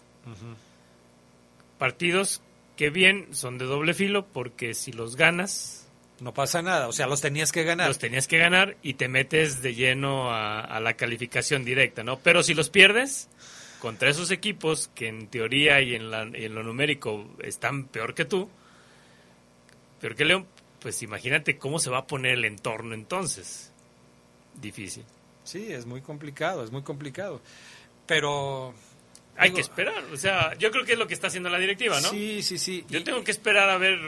Partidos 1.77 2.41
que 2.75 2.89
bien 2.89 3.27
son 3.33 3.57
de 3.57 3.65
doble 3.65 3.93
filo, 3.93 4.25
porque 4.25 4.73
si 4.73 4.93
los 4.93 5.15
ganas, 5.15 5.76
no 6.19 6.33
pasa 6.33 6.61
nada, 6.61 6.87
o 6.87 6.91
sea, 6.91 7.07
los 7.07 7.21
tenías 7.21 7.51
que 7.51 7.63
ganar. 7.63 7.87
Los 7.87 7.99
tenías 7.99 8.27
que 8.27 8.37
ganar 8.37 8.77
y 8.81 8.95
te 8.95 9.07
metes 9.07 9.61
de 9.61 9.75
lleno 9.75 10.31
a, 10.31 10.79
la 10.79 10.93
calificación 10.95 11.63
directa, 11.63 12.03
¿no? 12.03 12.19
Pero 12.19 12.43
si 12.43 12.53
los 12.53 12.69
pierdes 12.69 13.29
contra 13.79 14.09
esos 14.09 14.31
equipos 14.31 14.89
que 14.95 15.07
en 15.07 15.27
teoría 15.27 15.81
y 15.81 15.95
en, 15.95 16.11
en 16.13 16.55
lo 16.55 16.63
numérico 16.63 17.29
están 17.39 17.85
peor 17.85 18.15
que 18.15 18.25
tú, 18.25 18.49
peor 20.01 20.15
que 20.15 20.25
León, 20.25 20.47
pues 20.79 21.01
imagínate 21.03 21.57
cómo 21.57 21.79
se 21.79 21.89
va 21.89 21.99
a 21.99 22.07
poner 22.07 22.33
el 22.33 22.45
entorno 22.45 22.93
entonces. 22.95 23.71
Difícil. 24.55 25.03
Sí, 25.43 25.71
es 25.71 25.85
muy 25.85 26.01
complicado, 26.01 26.63
es 26.63 26.71
muy 26.71 26.81
complicado. 26.81 27.41
Pero 28.05 28.73
hay 29.37 29.51
que 29.51 29.61
esperar. 29.61 30.03
O 30.11 30.17
sea, 30.17 30.55
yo 30.57 30.71
creo 30.71 30.83
que 30.83 30.93
es 30.93 30.99
lo 30.99 31.07
que 31.07 31.13
está 31.13 31.27
haciendo 31.27 31.49
la 31.49 31.59
directiva, 31.59 32.01
¿no? 32.01 32.09
Sí, 32.09 32.41
sí, 32.41 32.57
sí. 32.57 32.85
Yo 32.89 33.03
tengo 33.03 33.23
que 33.23 33.31
esperar 33.31 33.69
a 33.69 33.77
ver 33.77 33.99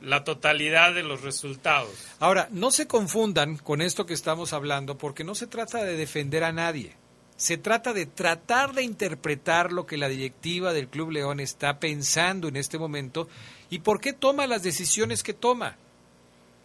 la 0.00 0.24
totalidad 0.24 0.94
de 0.94 1.02
los 1.02 1.22
resultados. 1.22 1.90
Ahora, 2.20 2.48
no 2.50 2.70
se 2.70 2.86
confundan 2.86 3.56
con 3.56 3.82
esto 3.82 4.06
que 4.06 4.14
estamos 4.14 4.52
hablando, 4.52 4.96
porque 4.96 5.24
no 5.24 5.34
se 5.34 5.46
trata 5.46 5.82
de 5.82 5.96
defender 5.96 6.44
a 6.44 6.52
nadie. 6.52 6.94
Se 7.36 7.56
trata 7.56 7.92
de 7.92 8.06
tratar 8.06 8.74
de 8.74 8.82
interpretar 8.82 9.72
lo 9.72 9.86
que 9.86 9.96
la 9.96 10.08
directiva 10.08 10.72
del 10.72 10.88
Club 10.88 11.12
León 11.12 11.40
está 11.40 11.78
pensando 11.78 12.48
en 12.48 12.56
este 12.56 12.78
momento 12.78 13.28
y 13.70 13.80
por 13.80 14.00
qué 14.00 14.12
toma 14.12 14.46
las 14.48 14.62
decisiones 14.62 15.22
que 15.22 15.34
toma. 15.34 15.76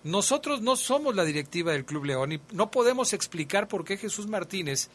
Nosotros 0.03 0.61
no 0.61 0.75
somos 0.75 1.15
la 1.15 1.25
directiva 1.25 1.71
del 1.71 1.85
Club 1.85 2.05
León 2.05 2.31
y 2.33 2.41
no 2.51 2.71
podemos 2.71 3.13
explicar 3.13 3.67
por 3.67 3.85
qué 3.85 3.97
Jesús 3.97 4.27
Martínez 4.27 4.89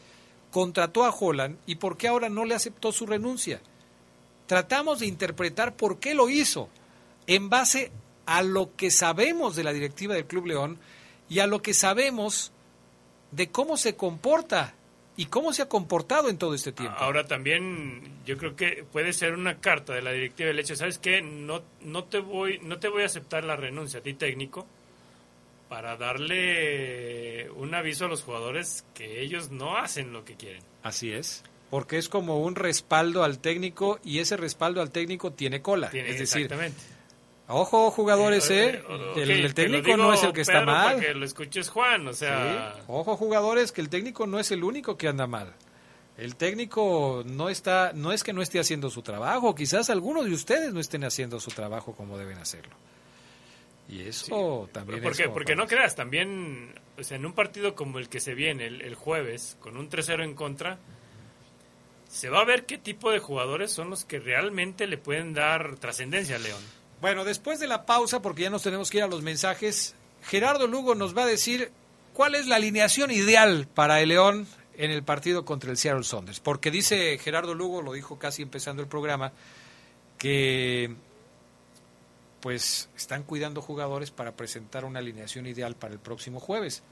contrató 0.51 1.05
a 1.05 1.11
Holland 1.11 1.57
y 1.65 1.75
por 1.75 1.97
qué 1.97 2.07
ahora 2.07 2.29
no 2.29 2.45
le 2.45 2.55
aceptó 2.55 2.91
su 2.91 3.05
renuncia. 3.05 3.61
Tratamos 4.47 4.99
de 4.99 5.07
interpretar 5.07 5.75
por 5.75 5.99
qué 5.99 6.13
lo 6.13 6.29
hizo 6.29 6.69
en 7.25 7.49
base 7.49 7.91
a 8.29 8.43
lo 8.43 8.75
que 8.75 8.91
sabemos 8.91 9.55
de 9.55 9.63
la 9.63 9.73
directiva 9.73 10.13
del 10.13 10.25
Club 10.25 10.45
León 10.45 10.77
y 11.29 11.39
a 11.39 11.47
lo 11.47 11.63
que 11.63 11.73
sabemos 11.73 12.51
de 13.31 13.49
cómo 13.49 13.75
se 13.75 13.95
comporta 13.95 14.75
y 15.17 15.25
cómo 15.25 15.51
se 15.51 15.63
ha 15.63 15.67
comportado 15.67 16.29
en 16.29 16.37
todo 16.37 16.53
este 16.53 16.71
tiempo. 16.71 16.95
Ahora 16.99 17.25
también 17.25 18.21
yo 18.27 18.37
creo 18.37 18.55
que 18.55 18.85
puede 18.91 19.13
ser 19.13 19.33
una 19.33 19.59
carta 19.59 19.93
de 19.93 20.03
la 20.03 20.11
directiva 20.11 20.49
del 20.49 20.59
hecho, 20.59 20.75
¿sabes 20.75 20.99
qué? 20.99 21.23
No, 21.23 21.63
no, 21.81 22.03
te 22.03 22.19
voy, 22.19 22.59
no 22.61 22.77
te 22.77 22.87
voy 22.87 23.01
a 23.01 23.07
aceptar 23.07 23.43
la 23.43 23.55
renuncia 23.55 23.99
a 23.99 24.03
ti 24.03 24.13
técnico 24.13 24.67
para 25.67 25.97
darle 25.97 27.49
un 27.49 27.73
aviso 27.73 28.05
a 28.05 28.09
los 28.09 28.21
jugadores 28.21 28.85
que 28.93 29.21
ellos 29.21 29.49
no 29.49 29.75
hacen 29.75 30.13
lo 30.13 30.23
que 30.23 30.35
quieren. 30.35 30.61
Así 30.83 31.11
es. 31.11 31.43
Porque 31.71 31.97
es 31.97 32.09
como 32.09 32.41
un 32.41 32.55
respaldo 32.55 33.23
al 33.23 33.39
técnico 33.39 33.99
y 34.03 34.19
ese 34.19 34.37
respaldo 34.37 34.81
al 34.81 34.91
técnico 34.91 35.33
tiene 35.33 35.63
cola. 35.63 35.89
Tiene, 35.89 36.09
es 36.11 36.19
decir, 36.19 36.43
exactamente. 36.43 36.98
Ojo, 37.51 37.89
jugadores, 37.89 38.47
¿eh? 38.51 38.83
el, 39.15 39.31
el, 39.31 39.53
técnico 39.55 39.97
no 39.97 40.13
es 40.13 40.21
el 40.23 40.33
que 40.33 40.41
está 40.41 40.63
mal. 40.63 40.95
Para 40.95 40.99
que 40.99 41.13
lo 41.15 41.25
escuches, 41.25 41.69
Juan, 41.69 42.07
o 42.07 42.13
sea... 42.13 42.75
Sí. 42.75 42.83
Ojo, 42.87 43.17
jugadores, 43.17 43.71
que 43.71 43.81
el 43.81 43.89
técnico 43.89 44.27
no 44.27 44.39
es 44.39 44.51
el 44.51 44.63
único 44.63 44.97
que 44.97 45.07
anda 45.07 45.25
mal. 45.25 45.55
El 46.15 46.35
técnico 46.35 47.23
no 47.25 47.49
está, 47.49 47.91
no 47.95 48.11
es 48.11 48.23
que 48.23 48.33
no 48.33 48.43
esté 48.43 48.59
haciendo 48.59 48.91
su 48.91 49.01
trabajo, 49.01 49.55
quizás 49.55 49.89
algunos 49.89 50.25
de 50.25 50.33
ustedes 50.33 50.73
no 50.73 50.79
estén 50.79 51.03
haciendo 51.03 51.39
su 51.39 51.49
trabajo 51.49 51.93
como 51.93 52.19
deben 52.19 52.37
hacerlo. 52.37 52.75
Y 53.87 54.01
eso 54.01 54.65
sí. 54.67 54.71
también 54.71 55.01
porque, 55.01 55.23
es 55.23 55.29
Porque 55.29 55.55
no 55.55 55.65
creas, 55.65 55.95
también, 55.95 56.75
o 56.99 57.03
sea, 57.03 57.17
en 57.17 57.25
un 57.25 57.33
partido 57.33 57.73
como 57.73 57.97
el 57.97 58.09
que 58.09 58.19
se 58.19 58.35
viene 58.35 58.67
el, 58.67 58.83
el 58.83 58.93
jueves, 58.93 59.57
con 59.59 59.75
un 59.75 59.89
3-0 59.89 60.23
en 60.23 60.35
contra, 60.35 60.77
se 62.07 62.29
va 62.29 62.41
a 62.41 62.45
ver 62.45 62.67
qué 62.67 62.77
tipo 62.77 63.09
de 63.09 63.17
jugadores 63.17 63.71
son 63.71 63.89
los 63.89 64.05
que 64.05 64.19
realmente 64.19 64.85
le 64.85 64.99
pueden 64.99 65.33
dar 65.33 65.77
trascendencia 65.77 66.35
a 66.35 66.39
León. 66.39 66.78
Bueno, 67.01 67.23
después 67.23 67.59
de 67.59 67.67
la 67.67 67.85
pausa, 67.85 68.21
porque 68.21 68.43
ya 68.43 68.49
nos 68.49 68.63
tenemos 68.63 68.89
que 68.89 68.97
ir 68.97 69.03
a 69.03 69.07
los 69.07 69.21
mensajes, 69.21 69.95
Gerardo 70.23 70.67
Lugo 70.67 70.95
nos 70.95 71.17
va 71.17 71.23
a 71.23 71.27
decir 71.27 71.71
cuál 72.13 72.35
es 72.35 72.47
la 72.47 72.57
alineación 72.57 73.11
ideal 73.11 73.67
para 73.73 74.01
el 74.01 74.09
León 74.09 74.47
en 74.75 74.91
el 74.91 75.03
partido 75.03 75.45
contra 75.45 75.71
el 75.71 75.77
Seattle 75.77 76.03
Saunders. 76.03 76.39
Porque 76.39 76.71
dice 76.71 77.17
Gerardo 77.17 77.55
Lugo, 77.55 77.81
lo 77.81 77.93
dijo 77.93 78.19
casi 78.19 78.41
empezando 78.41 78.81
el 78.81 78.89
programa, 78.89 79.31
que 80.17 80.93
pues 82.41 82.89
están 82.95 83.23
cuidando 83.23 83.61
jugadores 83.61 84.11
para 84.11 84.33
presentar 84.33 84.85
una 84.85 84.99
alineación 84.99 85.47
ideal 85.47 85.75
para 85.75 85.93
el 85.93 85.99
próximo 85.99 86.39
jueves. 86.39 86.83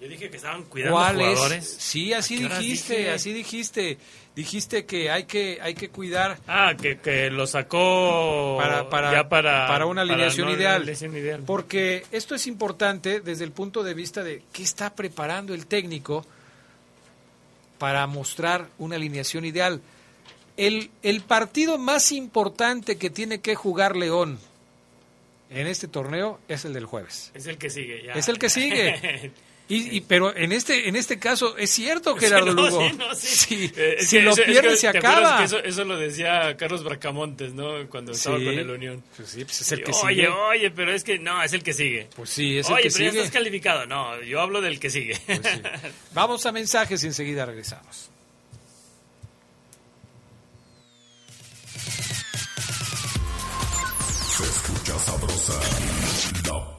Yo 0.00 0.06
dije 0.06 0.30
que 0.30 0.36
estaban 0.36 0.62
cuidando 0.64 0.96
jugadores. 0.96 1.76
Sí, 1.78 2.12
así 2.12 2.36
dijiste, 2.36 3.10
así 3.10 3.32
dijiste. 3.32 3.98
Dijiste 4.36 4.86
que 4.86 5.10
hay 5.10 5.24
que 5.24 5.58
hay 5.60 5.74
que 5.74 5.88
cuidar. 5.88 6.38
Ah, 6.46 6.74
que, 6.80 6.98
que 6.98 7.28
lo 7.30 7.48
sacó 7.48 8.56
para 8.60 8.88
para, 8.88 9.10
ya 9.10 9.28
para, 9.28 9.66
para 9.66 9.86
una 9.86 10.02
alineación, 10.02 10.46
para 10.46 10.54
no 10.54 10.60
ideal. 10.60 10.76
alineación 10.76 11.16
ideal. 11.16 11.42
Porque 11.44 12.04
esto 12.12 12.36
es 12.36 12.46
importante 12.46 13.20
desde 13.20 13.44
el 13.44 13.50
punto 13.50 13.82
de 13.82 13.94
vista 13.94 14.22
de 14.22 14.42
qué 14.52 14.62
está 14.62 14.94
preparando 14.94 15.54
el 15.54 15.66
técnico 15.66 16.24
para 17.78 18.06
mostrar 18.06 18.68
una 18.78 18.94
alineación 18.94 19.44
ideal. 19.44 19.80
El, 20.56 20.90
el 21.02 21.22
partido 21.22 21.76
más 21.76 22.12
importante 22.12 22.96
que 22.96 23.10
tiene 23.10 23.40
que 23.40 23.56
jugar 23.56 23.96
León 23.96 24.38
en 25.50 25.66
este 25.66 25.88
torneo 25.88 26.38
es 26.46 26.64
el 26.64 26.74
del 26.74 26.84
jueves. 26.84 27.32
Es 27.34 27.48
el 27.48 27.58
que 27.58 27.70
sigue, 27.70 28.04
ya. 28.04 28.12
Es 28.12 28.28
el 28.28 28.38
que 28.38 28.50
sigue. 28.50 29.32
Y, 29.70 29.96
y, 29.96 30.00
pero 30.00 30.34
en 30.34 30.52
este 30.52 30.88
en 30.88 30.96
este 30.96 31.18
caso 31.18 31.54
es 31.58 31.68
cierto 31.70 32.16
Gerardo 32.16 32.52
sí, 32.52 32.54
no, 32.56 32.62
Lugo 32.68 32.88
sí, 32.88 32.96
no, 32.96 33.14
sí. 33.14 33.26
si, 33.26 33.72
eh, 33.76 33.96
si 34.00 34.16
que 34.16 34.22
lo 34.22 34.30
eso, 34.30 34.42
pierde 34.44 34.68
es 34.68 34.80
que, 34.80 34.86
se 34.86 34.92
¿te 34.92 34.98
acaba. 34.98 35.38
que 35.38 35.44
eso, 35.44 35.58
eso, 35.58 35.84
lo 35.84 35.98
decía 35.98 36.56
Carlos 36.56 36.82
Bracamontes 36.84 37.52
no 37.52 37.86
cuando 37.90 38.12
estaba 38.12 38.36
con 38.36 38.46
el 38.48 38.70
Unión. 38.70 39.02
Pues 39.14 39.28
sí, 39.28 39.44
pues 39.44 39.60
es 39.60 39.72
el 39.72 39.84
que 39.84 39.90
oye 39.92 40.14
sigue. 40.22 40.28
oye 40.28 40.70
pero 40.70 40.92
es 40.94 41.04
que 41.04 41.18
no 41.18 41.42
es 41.42 41.52
el 41.52 41.62
que 41.62 41.74
sigue. 41.74 42.08
Pues 42.16 42.30
sí 42.30 42.56
es 42.58 42.66
el 42.68 42.74
oye 42.76 42.82
que 42.84 42.88
pero 42.88 42.96
sigue. 42.96 43.12
ya 43.12 43.18
estás 43.18 43.30
calificado. 43.34 43.84
No 43.86 44.18
yo 44.22 44.40
hablo 44.40 44.62
del 44.62 44.80
que 44.80 44.88
sigue. 44.88 45.18
Pues 45.26 45.40
sí. 45.42 45.60
vamos 46.14 46.46
a 46.46 46.52
mensajes 46.52 47.04
y 47.04 47.08
enseguida 47.08 47.44
regresamos. 47.44 48.10
Se 54.36 54.44
escucha 54.44 54.98
sabrosa, 55.00 55.60
la 56.46 56.77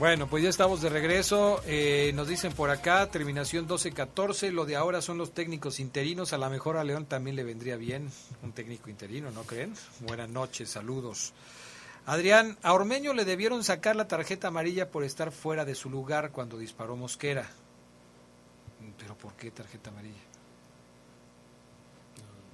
Bueno, 0.00 0.28
pues 0.28 0.42
ya 0.42 0.48
estamos 0.48 0.80
de 0.80 0.88
regreso. 0.88 1.60
Eh, 1.66 2.12
nos 2.14 2.26
dicen 2.26 2.54
por 2.54 2.70
acá, 2.70 3.10
terminación 3.10 3.68
12-14. 3.68 4.50
Lo 4.50 4.64
de 4.64 4.74
ahora 4.74 5.02
son 5.02 5.18
los 5.18 5.34
técnicos 5.34 5.78
interinos. 5.78 6.32
A 6.32 6.38
lo 6.38 6.48
mejor 6.48 6.78
a 6.78 6.84
León 6.84 7.04
también 7.04 7.36
le 7.36 7.44
vendría 7.44 7.76
bien 7.76 8.10
un 8.42 8.52
técnico 8.52 8.88
interino, 8.88 9.30
¿no 9.30 9.42
creen? 9.42 9.74
Buenas 10.00 10.30
noches, 10.30 10.70
saludos. 10.70 11.34
Adrián, 12.06 12.56
a 12.62 12.72
Ormeño 12.72 13.12
le 13.12 13.26
debieron 13.26 13.62
sacar 13.62 13.94
la 13.94 14.08
tarjeta 14.08 14.48
amarilla 14.48 14.90
por 14.90 15.04
estar 15.04 15.32
fuera 15.32 15.66
de 15.66 15.74
su 15.74 15.90
lugar 15.90 16.30
cuando 16.30 16.56
disparó 16.56 16.96
Mosquera. 16.96 17.46
¿Pero 18.96 19.18
por 19.18 19.34
qué 19.34 19.50
tarjeta 19.50 19.90
amarilla? 19.90 20.16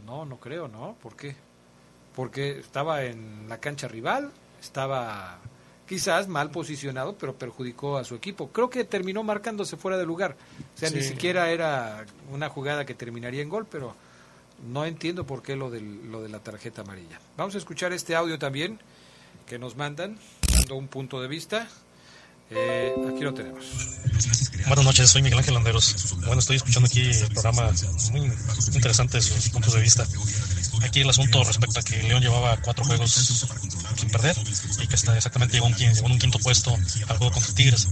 No, 0.04 0.24
no 0.24 0.40
creo, 0.40 0.66
¿no? 0.66 0.96
¿Por 1.00 1.14
qué? 1.14 1.36
Porque 2.12 2.58
estaba 2.58 3.04
en 3.04 3.48
la 3.48 3.60
cancha 3.60 3.86
rival, 3.86 4.32
estaba 4.60 5.38
quizás 5.86 6.28
mal 6.28 6.50
posicionado, 6.50 7.16
pero 7.16 7.34
perjudicó 7.34 7.96
a 7.96 8.04
su 8.04 8.14
equipo. 8.14 8.48
Creo 8.48 8.68
que 8.68 8.84
terminó 8.84 9.22
marcándose 9.22 9.76
fuera 9.76 9.96
de 9.96 10.04
lugar. 10.04 10.36
O 10.74 10.78
sea, 10.78 10.90
ni 10.90 11.02
siquiera 11.02 11.50
era 11.50 12.04
una 12.30 12.48
jugada 12.48 12.84
que 12.84 12.94
terminaría 12.94 13.42
en 13.42 13.48
gol, 13.48 13.66
pero 13.70 13.94
no 14.70 14.84
entiendo 14.84 15.26
por 15.26 15.42
qué 15.42 15.56
lo, 15.56 15.70
del, 15.70 16.10
lo 16.10 16.22
de 16.22 16.28
la 16.28 16.40
tarjeta 16.40 16.82
amarilla. 16.82 17.20
Vamos 17.36 17.54
a 17.54 17.58
escuchar 17.58 17.92
este 17.92 18.14
audio 18.14 18.38
también 18.38 18.78
que 19.46 19.58
nos 19.58 19.76
mandan, 19.76 20.18
dando 20.52 20.74
un 20.76 20.88
punto 20.88 21.20
de 21.20 21.28
vista. 21.28 21.68
Eh, 22.50 22.94
aquí 23.12 23.20
lo 23.22 23.34
tenemos. 23.34 23.64
Buenas 24.66 24.84
noches, 24.84 25.10
soy 25.10 25.22
Miguel 25.22 25.38
Ángel 25.38 25.54
Landeros. 25.54 26.16
Bueno, 26.24 26.40
estoy 26.40 26.56
escuchando 26.56 26.88
aquí 26.88 27.00
el 27.00 27.32
programa 27.32 27.70
muy 28.10 28.30
interesante 28.74 29.20
sus 29.20 29.48
puntos 29.50 29.74
de 29.74 29.80
vista. 29.80 30.06
Aquí 30.82 31.00
el 31.00 31.10
asunto 31.10 31.44
respecto 31.44 31.80
a 31.80 31.82
que 31.82 32.02
León 32.02 32.22
llevaba 32.22 32.56
cuatro 32.58 32.84
juegos 32.84 33.46
sin 33.96 34.10
perder 34.10 34.36
y 34.80 34.86
que 34.86 34.94
está 34.94 35.16
exactamente 35.16 35.54
llegó, 35.54 35.66
un, 35.66 35.74
llegó 35.74 36.06
un 36.06 36.18
quinto 36.18 36.38
puesto 36.38 36.74
al 37.08 37.18
juego 37.18 37.32
contra 37.32 37.54
Tigres. 37.54 37.88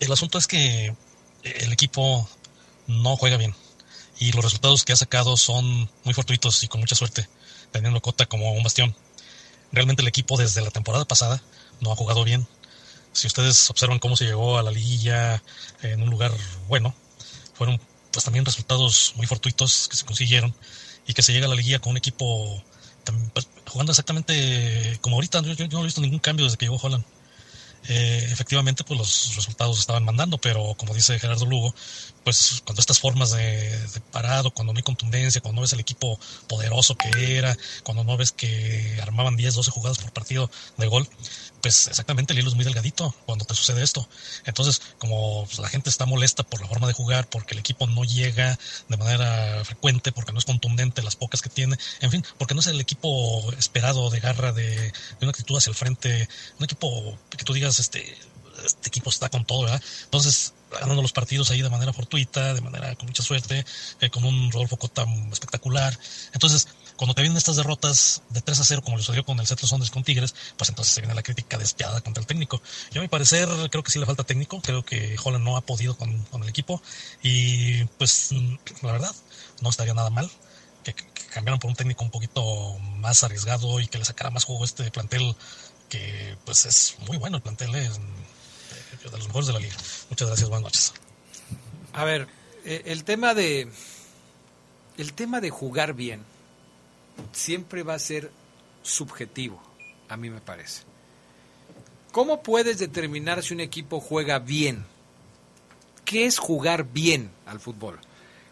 El 0.00 0.12
asunto 0.12 0.38
es 0.38 0.46
que 0.46 0.94
el 1.42 1.72
equipo 1.72 2.28
no 2.86 3.16
juega 3.16 3.36
bien 3.36 3.54
y 4.18 4.32
los 4.32 4.44
resultados 4.44 4.84
que 4.84 4.92
ha 4.92 4.96
sacado 4.96 5.36
son 5.36 5.90
muy 6.04 6.14
fortuitos 6.14 6.62
y 6.64 6.68
con 6.68 6.80
mucha 6.80 6.94
suerte, 6.94 7.28
teniendo 7.72 8.00
Cota 8.00 8.26
como 8.26 8.52
un 8.52 8.62
bastión. 8.62 8.94
Realmente 9.72 10.02
el 10.02 10.08
equipo 10.08 10.36
desde 10.36 10.62
la 10.62 10.70
temporada 10.70 11.04
pasada 11.04 11.42
no 11.80 11.92
ha 11.92 11.96
jugado 11.96 12.24
bien. 12.24 12.46
Si 13.12 13.26
ustedes 13.26 13.70
observan 13.70 13.98
cómo 13.98 14.16
se 14.16 14.24
llegó 14.24 14.58
a 14.58 14.62
la 14.62 14.70
liguilla 14.70 15.42
en 15.82 16.02
un 16.02 16.10
lugar 16.10 16.32
bueno, 16.68 16.94
fueron 17.54 17.80
pues 18.10 18.24
también 18.24 18.44
resultados 18.44 19.12
muy 19.16 19.26
fortuitos 19.26 19.88
que 19.88 19.96
se 19.96 20.04
consiguieron 20.04 20.54
y 21.06 21.14
que 21.14 21.22
se 21.22 21.32
llega 21.32 21.46
a 21.46 21.48
la 21.48 21.54
liguilla 21.54 21.78
con 21.78 21.90
un 21.90 21.96
equipo 21.96 22.62
pues, 23.32 23.48
jugando 23.66 23.92
exactamente 23.92 24.98
como 25.00 25.16
ahorita. 25.16 25.42
Yo, 25.42 25.52
yo 25.54 25.66
no 25.68 25.80
he 25.80 25.84
visto 25.84 26.00
ningún 26.00 26.18
cambio 26.18 26.44
desde 26.44 26.58
que 26.58 26.66
llegó 26.66 26.78
Holland. 26.82 27.04
Eh, 27.88 28.28
efectivamente, 28.30 28.84
pues 28.84 28.98
los 28.98 29.36
resultados 29.36 29.78
estaban 29.78 30.04
mandando, 30.04 30.38
pero 30.38 30.74
como 30.76 30.94
dice 30.94 31.18
Gerardo 31.18 31.46
Lugo, 31.46 31.74
pues 32.26 32.60
cuando 32.64 32.80
estas 32.80 32.98
formas 32.98 33.30
de, 33.30 33.78
parado, 34.10 34.50
cuando 34.50 34.72
no 34.72 34.78
hay 34.78 34.82
contundencia, 34.82 35.40
cuando 35.40 35.54
no 35.54 35.62
ves 35.62 35.74
el 35.74 35.78
equipo 35.78 36.18
poderoso 36.48 36.96
que 36.96 37.38
era, 37.38 37.56
cuando 37.84 38.02
no 38.02 38.16
ves 38.16 38.32
que 38.32 38.98
armaban 39.00 39.36
10, 39.36 39.54
12 39.54 39.70
jugadas 39.70 39.98
por 39.98 40.12
partido 40.12 40.50
de 40.76 40.88
gol, 40.88 41.08
pues 41.62 41.86
exactamente 41.86 42.32
el 42.32 42.40
hilo 42.40 42.48
es 42.48 42.56
muy 42.56 42.64
delgadito 42.64 43.14
cuando 43.26 43.44
te 43.44 43.54
sucede 43.54 43.84
esto. 43.84 44.08
Entonces, 44.44 44.82
como 44.98 45.44
pues, 45.44 45.60
la 45.60 45.68
gente 45.68 45.88
está 45.88 46.04
molesta 46.04 46.42
por 46.42 46.60
la 46.60 46.66
forma 46.66 46.88
de 46.88 46.94
jugar, 46.94 47.30
porque 47.30 47.54
el 47.54 47.60
equipo 47.60 47.86
no 47.86 48.02
llega 48.02 48.58
de 48.88 48.96
manera 48.96 49.64
frecuente, 49.64 50.10
porque 50.10 50.32
no 50.32 50.40
es 50.40 50.44
contundente 50.44 51.04
las 51.04 51.14
pocas 51.14 51.40
que 51.42 51.48
tiene, 51.48 51.78
en 52.00 52.10
fin, 52.10 52.24
porque 52.38 52.54
no 52.54 52.60
es 52.60 52.66
el 52.66 52.80
equipo 52.80 53.52
esperado 53.52 54.10
de 54.10 54.18
garra, 54.18 54.50
de, 54.50 54.66
de 54.74 54.92
una 55.20 55.30
actitud 55.30 55.56
hacia 55.56 55.70
el 55.70 55.76
frente, 55.76 56.28
un 56.58 56.64
equipo 56.64 57.16
que 57.30 57.44
tú 57.44 57.52
digas, 57.52 57.78
este, 57.78 58.18
este 58.64 58.88
equipo 58.88 59.10
está 59.10 59.28
con 59.28 59.44
todo, 59.44 59.62
¿verdad? 59.62 59.82
Entonces, 60.04 60.54
ganando 60.70 61.02
los 61.02 61.12
partidos 61.12 61.50
ahí 61.50 61.62
de 61.62 61.70
manera 61.70 61.92
fortuita, 61.92 62.54
de 62.54 62.60
manera 62.60 62.94
con 62.96 63.06
mucha 63.06 63.22
suerte, 63.22 63.64
eh, 64.00 64.10
con 64.10 64.24
un 64.24 64.50
Rodolfo 64.50 64.76
Cota 64.76 65.06
espectacular. 65.30 65.98
Entonces, 66.32 66.68
cuando 66.96 67.14
te 67.14 67.22
vienen 67.22 67.36
estas 67.36 67.56
derrotas 67.56 68.22
de 68.30 68.40
3 68.40 68.60
a 68.60 68.64
0, 68.64 68.82
como 68.82 68.96
le 68.96 69.02
sucedió 69.02 69.24
con 69.24 69.38
el 69.38 69.46
Centro 69.46 69.66
Sondres 69.66 69.90
con 69.90 70.02
Tigres, 70.02 70.34
pues 70.56 70.70
entonces 70.70 70.94
se 70.94 71.00
viene 71.00 71.14
la 71.14 71.22
crítica 71.22 71.58
despiadada 71.58 72.00
contra 72.00 72.22
el 72.22 72.26
técnico. 72.26 72.60
Yo, 72.90 73.00
a 73.00 73.02
mi 73.02 73.08
parecer, 73.08 73.48
creo 73.70 73.82
que 73.82 73.90
sí 73.90 73.98
le 73.98 74.06
falta 74.06 74.24
técnico, 74.24 74.60
creo 74.60 74.82
que 74.84 75.16
Holland 75.22 75.44
no 75.44 75.56
ha 75.56 75.60
podido 75.60 75.96
con, 75.96 76.22
con 76.24 76.42
el 76.42 76.48
equipo 76.48 76.82
y, 77.22 77.84
pues, 77.98 78.30
la 78.82 78.92
verdad, 78.92 79.14
no 79.60 79.70
estaría 79.70 79.94
nada 79.94 80.10
mal 80.10 80.30
que, 80.84 80.94
que 80.94 81.26
cambiaran 81.30 81.58
por 81.58 81.68
un 81.70 81.76
técnico 81.76 82.02
un 82.02 82.10
poquito 82.10 82.78
más 82.78 83.22
arriesgado 83.24 83.78
y 83.80 83.88
que 83.88 83.98
le 83.98 84.04
sacara 84.04 84.30
más 84.30 84.44
juego 84.44 84.64
este 84.64 84.90
plantel 84.90 85.36
que, 85.88 86.36
pues, 86.44 86.64
es 86.64 86.96
muy 87.06 87.18
bueno 87.18 87.36
el 87.36 87.42
plantel, 87.42 87.76
de 89.10 89.18
los 89.18 89.26
mejores 89.28 89.46
de 89.46 89.52
la 89.52 89.60
liga. 89.60 89.76
Muchas 90.10 90.28
gracias, 90.28 90.48
buenas 90.48 90.64
noches. 90.64 90.94
A 91.92 92.04
ver, 92.04 92.28
eh, 92.64 92.82
el 92.86 93.04
tema 93.04 93.34
de 93.34 93.68
el 94.98 95.12
tema 95.12 95.40
de 95.40 95.50
jugar 95.50 95.94
bien 95.94 96.24
siempre 97.32 97.82
va 97.82 97.94
a 97.94 97.98
ser 97.98 98.30
subjetivo, 98.82 99.60
a 100.08 100.16
mí 100.16 100.30
me 100.30 100.40
parece. 100.40 100.82
¿Cómo 102.12 102.42
puedes 102.42 102.78
determinar 102.78 103.42
si 103.42 103.52
un 103.52 103.60
equipo 103.60 104.00
juega 104.00 104.38
bien? 104.38 104.86
¿Qué 106.04 106.24
es 106.24 106.38
jugar 106.38 106.84
bien 106.84 107.30
al 107.44 107.60
fútbol? 107.60 107.98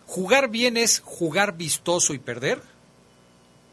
¿Jugar 0.06 0.48
bien 0.48 0.76
es 0.76 1.00
jugar 1.04 1.56
vistoso 1.56 2.12
y 2.12 2.18
perder? 2.18 2.60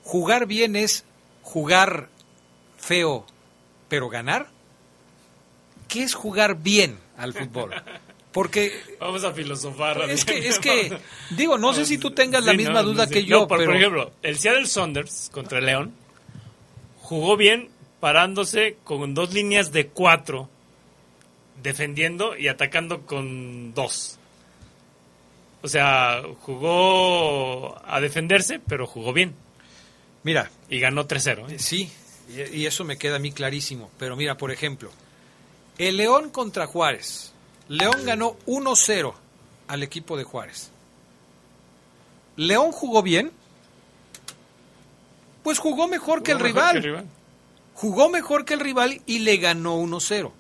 ¿Jugar 0.04 0.46
bien 0.46 0.76
es 0.76 1.04
jugar 1.42 2.10
feo 2.78 3.26
pero 3.90 4.08
ganar? 4.08 4.50
¿Qué 5.92 6.04
es 6.04 6.14
jugar 6.14 6.56
bien 6.56 6.98
al 7.18 7.34
fútbol? 7.34 7.74
Porque 8.32 8.72
Vamos 8.98 9.26
a 9.26 9.34
filosofar. 9.34 10.10
es 10.10 10.24
que, 10.24 10.48
es 10.48 10.58
que, 10.58 10.98
digo, 11.32 11.58
no 11.58 11.74
sé 11.74 11.86
si 11.86 11.98
tú 11.98 12.12
tengas 12.12 12.46
la 12.46 12.54
misma 12.54 12.82
no, 12.82 12.84
duda 12.84 13.08
que 13.08 13.22
No, 13.24 13.28
yo, 13.28 13.48
por, 13.48 13.58
pero 13.58 13.72
por 13.72 13.78
ejemplo, 13.78 14.12
el 14.22 14.40
Seattle 14.40 14.68
Saunders 14.68 15.30
contra 15.34 15.60
el 15.60 15.66
León 15.66 15.94
jugó 17.02 17.36
bien 17.36 17.68
parándose 18.00 18.78
con 18.86 19.14
dos 19.14 19.34
líneas 19.34 19.74
de 19.74 19.88
cuatro, 19.88 20.50
defendiendo 21.62 22.38
y 22.38 22.48
atacando 22.48 23.02
con 23.02 23.74
dos. 23.74 24.18
O 25.62 25.68
sea, 25.68 26.24
jugó 26.40 27.82
a 27.86 28.00
defenderse, 28.00 28.62
pero 28.66 28.88
jugó 28.88 29.12
bien. 29.12 29.36
Mira. 30.24 30.50
Y 30.70 30.80
ganó 30.80 31.06
3-0. 31.06 31.52
¿eh? 31.52 31.60
Sí, 31.60 31.92
y 32.54 32.66
eso 32.66 32.86
me 32.86 32.98
queda 32.98 33.18
a 33.18 33.20
mí 33.20 33.34
clarísimo. 33.34 33.92
Pero 34.00 34.16
mira, 34.16 34.38
por 34.38 34.52
ejemplo, 34.52 34.90
el 35.78 35.98
León 35.98 36.30
contra 36.30 36.68
Juárez. 36.68 37.32
León 37.68 38.06
ganó 38.06 38.38
1-0 38.48 39.14
al 39.68 39.84
equipo 39.84 40.18
de 40.18 40.24
Juárez. 40.24 40.72
¿León 42.36 42.72
jugó 42.72 43.02
bien? 43.02 43.32
Pues 45.44 45.60
jugó 45.60 45.88
mejor 45.88 46.24
que 46.24 46.32
el 46.32 46.38
Jugó 46.38 46.48
mejor 46.50 46.62
rival. 46.64 46.72
que 46.74 46.78
el 46.78 46.84
rival. 46.84 47.06
Jugó 47.74 48.10
mejor 48.10 48.46
que 48.46 48.54
el 48.54 48.60
rival 48.60 49.02
y 49.06 49.20
le 49.20 49.38
ganó 49.38 49.78
1-0. 49.80 50.32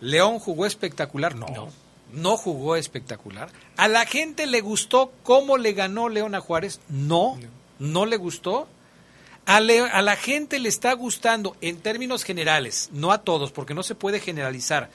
¿León 0.00 0.38
jugó 0.38 0.66
espectacular? 0.66 1.34
No. 1.36 1.70
no. 2.12 2.36
jugó 2.36 2.76
espectacular. 2.76 3.50
¿A 3.76 3.88
la 3.88 4.06
gente 4.06 4.46
le 4.46 4.60
gustó 4.60 5.12
cómo 5.22 5.56
le 5.56 5.72
ganó 5.72 6.08
León 6.08 6.34
a 6.34 6.40
Juárez? 6.40 6.80
No. 6.88 7.38
No, 7.78 8.06
le 8.06 8.16
gustó. 8.16 8.68
A, 9.46 9.60
Le- 9.60 9.80
a 9.80 10.00
la 10.02 10.16
gente 10.16 10.58
le 10.58 10.68
está 10.68 10.92
gustando 10.94 11.56
en 11.60 11.76
términos 11.76 12.24
generales, 12.24 12.88
no 12.92 13.12
a 13.12 13.22
todos, 13.22 13.52
porque 13.52 13.74
no 13.74 13.82
se 13.82 13.94
puede 13.94 14.18
generalizar, 14.20 14.88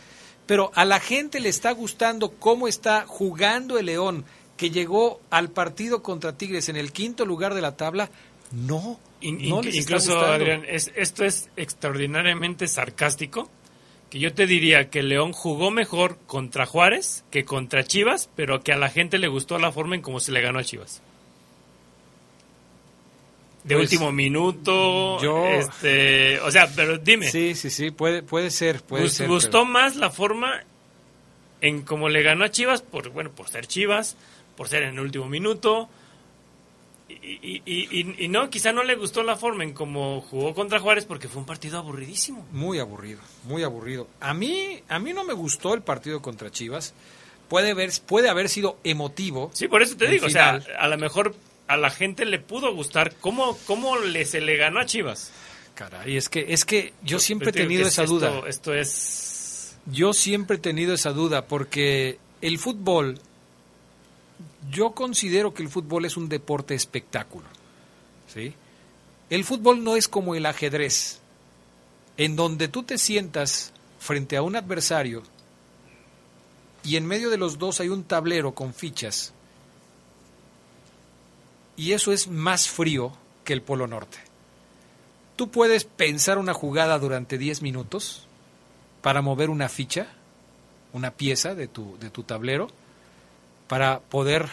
pero 0.47 0.71
a 0.73 0.85
la 0.85 0.99
gente 0.99 1.39
le 1.39 1.49
está 1.49 1.71
gustando 1.71 2.31
cómo 2.31 2.67
está 2.67 3.05
jugando 3.05 3.77
el 3.77 3.85
León, 3.85 4.25
que 4.57 4.71
llegó 4.71 5.21
al 5.29 5.49
partido 5.51 6.01
contra 6.01 6.35
Tigres 6.37 6.67
en 6.69 6.75
el 6.77 6.91
quinto 6.91 7.25
lugar 7.25 7.53
de 7.53 7.61
la 7.61 7.77
tabla. 7.77 8.09
No, 8.51 8.99
In- 9.21 9.47
no 9.49 9.59
in- 9.59 9.65
les 9.65 9.75
está 9.75 9.97
incluso. 9.97 10.19
Adrián, 10.19 10.63
es- 10.67 10.91
esto 10.95 11.23
es 11.25 11.49
extraordinariamente 11.55 12.67
sarcástico. 12.67 13.49
Que 14.09 14.17
yo 14.17 14.33
te 14.33 14.47
diría 14.47 14.89
que 14.89 15.03
León 15.03 15.33
jugó 15.33 15.69
mejor 15.69 16.17
contra 16.25 16.65
Juárez 16.65 17.23
que 17.29 17.45
contra 17.45 17.83
Chivas, 17.83 18.27
pero 18.35 18.61
que 18.63 18.73
a 18.73 18.77
la 18.77 18.89
gente 18.89 19.19
le 19.19 19.27
gustó 19.27 19.59
la 19.59 19.71
forma 19.71 19.93
en 19.93 20.01
cómo 20.01 20.19
se 20.19 20.31
le 20.31 20.41
ganó 20.41 20.57
a 20.57 20.63
Chivas. 20.63 21.03
De 23.63 23.75
Pues, 23.75 23.91
último 23.91 24.11
minuto, 24.11 25.21
yo- 25.21 25.45
este, 25.45 26.39
o 26.39 26.49
sea, 26.49 26.69
pero 26.75 26.97
dime. 26.97 27.29
Sí, 27.29 27.55
sí, 27.55 27.69
sí, 27.69 27.91
puede, 27.91 28.23
puede 28.23 28.51
ser, 28.51 28.81
puede 28.81 29.09
ser. 29.09 29.27
gustó 29.27 29.65
más 29.65 29.95
la 29.97 30.09
forma 30.09 30.63
en 31.61 31.81
cómo 31.81 32.07
le 32.07 32.21
ganó 32.23 32.45
a 32.45 32.51
Chivas, 32.51 32.81
por 32.81 33.09
bueno, 33.09 33.31
por 33.31 33.49
ser 33.49 33.67
Chivas, 33.67 34.15
por 34.55 34.69
ser 34.69 34.83
en 34.83 34.93
el 34.95 34.99
último 35.01 35.27
minuto. 35.27 35.89
Y, 37.09 37.15
y- 37.15 37.61
y- 37.65 38.15
y- 38.25 38.27
no, 38.27 38.49
quizá 38.49 38.71
no 38.71 38.83
le 38.83 38.95
gustó 38.95 39.23
la 39.23 39.35
forma 39.35 39.63
en 39.63 39.73
cómo 39.73 40.21
jugó 40.21 40.53
contra 40.53 40.79
Juárez 40.79 41.05
porque 41.05 41.27
fue 41.27 41.41
un 41.41 41.45
partido 41.47 41.79
aburridísimo. 41.79 42.45
Muy 42.51 42.79
aburrido, 42.79 43.19
muy 43.45 43.63
aburrido. 43.63 44.07
A 44.21 44.33
mí, 44.33 44.81
a 44.87 44.99
mí 44.99 45.11
no 45.11 45.23
me 45.23 45.33
gustó 45.33 45.73
el 45.73 45.81
partido 45.81 46.21
contra 46.21 46.51
Chivas. 46.51 46.93
Puede 47.49 47.71
haber, 47.71 47.89
puede 48.05 48.29
haber 48.29 48.47
sido 48.47 48.77
emotivo. 48.83 49.49
Sí, 49.53 49.67
por 49.67 49.81
eso 49.81 49.97
te 49.97 50.07
digo, 50.07 50.27
final. 50.27 50.59
o 50.59 50.61
sea, 50.61 50.75
a 50.77 50.87
lo 50.87 50.97
mejor 50.99 51.35
a 51.69 51.77
la 51.77 51.91
gente 51.91 52.25
le 52.25 52.39
pudo 52.39 52.73
gustar 52.73 53.15
cómo, 53.21 53.55
cómo 53.67 53.95
le, 53.97 54.25
se 54.25 54.41
le 54.41 54.57
ganó 54.57 54.79
a 54.79 54.85
Chivas. 54.87 55.31
Caray, 55.75 56.17
es 56.17 56.27
que, 56.27 56.47
es 56.49 56.65
que 56.65 56.93
yo 57.03 57.19
siempre 57.19 57.51
he 57.51 57.53
tenido 57.53 57.87
esa 57.87 58.03
esto- 58.03 58.15
duda. 58.15 58.41
Esto 58.49 58.73
es... 58.73 59.77
Yo 59.85 60.13
siempre 60.13 60.57
he 60.57 60.59
tenido 60.59 60.93
esa 60.95 61.11
duda 61.11 61.45
porque 61.45 62.17
el 62.41 62.57
fútbol, 62.57 63.19
yo 64.71 64.91
considero 64.91 65.53
que 65.53 65.61
el 65.63 65.69
fútbol 65.69 66.05
es 66.05 66.17
un 66.17 66.27
deporte 66.27 66.73
espectáculo. 66.73 67.45
¿sí? 68.33 68.53
El 69.29 69.43
fútbol 69.45 69.83
no 69.83 69.95
es 69.95 70.07
como 70.07 70.33
el 70.35 70.45
ajedrez, 70.47 71.19
en 72.17 72.35
donde 72.35 72.67
tú 72.67 72.81
te 72.83 72.97
sientas 72.97 73.73
frente 73.99 74.37
a 74.37 74.41
un 74.41 74.55
adversario 74.55 75.21
y 76.83 76.95
en 76.95 77.05
medio 77.05 77.29
de 77.29 77.37
los 77.37 77.57
dos 77.59 77.79
hay 77.79 77.89
un 77.89 78.03
tablero 78.03 78.53
con 78.53 78.73
fichas 78.73 79.33
y 81.79 81.93
eso 81.93 82.11
es 82.11 82.27
más 82.27 82.67
frío 82.67 83.13
que 83.45 83.53
el 83.53 83.61
Polo 83.61 83.87
Norte. 83.87 84.17
tú 85.37 85.49
puedes 85.49 85.85
pensar 85.85 86.37
una 86.37 86.53
jugada 86.53 86.99
durante 86.99 87.37
10 87.37 87.61
minutos 87.61 88.27
para 89.01 89.21
mover 89.21 89.49
una 89.49 89.69
ficha, 89.69 90.07
una 90.91 91.11
pieza 91.11 91.55
de 91.55 91.69
tu, 91.69 91.97
de 91.99 92.09
tu 92.09 92.23
tablero, 92.23 92.67
para 93.69 94.01
poder 94.01 94.49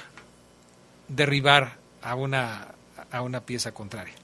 derribar 1.08 1.78
a 2.00 2.14
una, 2.14 2.68
a 3.10 3.22
una 3.22 3.40
pieza 3.40 3.74
contraria. 3.74 4.14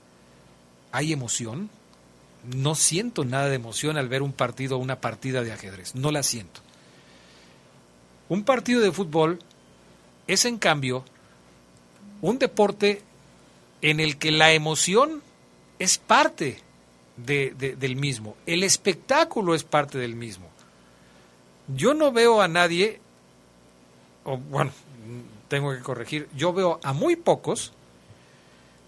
¿Hay 0.93 1.13
emoción? 1.13 1.71
No 2.45 2.77
siento 2.77 3.25
nada 3.25 3.49
de 3.49 3.57
emoción 3.57 3.97
al 3.97 4.09
ver 4.09 4.23
un 4.23 4.33
partido 4.33 4.77
o 4.77 4.81
una 4.81 5.01
partida 5.01 5.43
de 5.43 5.51
ajedrez. 5.51 5.97
No 5.97 6.13
la 6.13 6.23
siento. 6.23 6.61
Un 8.29 8.45
partido 8.45 8.81
de 8.81 8.93
fútbol 8.93 9.41
es, 10.29 10.45
en 10.45 10.59
cambio, 10.59 11.05
un 12.23 12.39
deporte 12.39 13.03
en 13.83 14.01
el 14.01 14.17
que 14.17 14.31
la 14.31 14.53
emoción 14.53 15.23
es 15.79 15.99
parte 15.99 16.59
del 17.17 17.97
mismo. 17.97 18.37
El 18.47 18.63
espectáculo 18.63 19.55
es 19.55 19.65
parte 19.65 19.99
del 19.99 20.15
mismo. 20.15 20.49
Yo 21.69 21.93
no 21.93 22.13
veo 22.13 22.41
a 22.41 22.49
nadie, 22.49 23.01
o 24.25 24.39
bueno, 24.39 24.73
tengo 25.49 25.73
que 25.73 25.81
corregir, 25.81 26.29
yo 26.35 26.53
veo 26.53 26.81
a 26.83 26.93
muy 26.93 27.17
pocos 27.17 27.73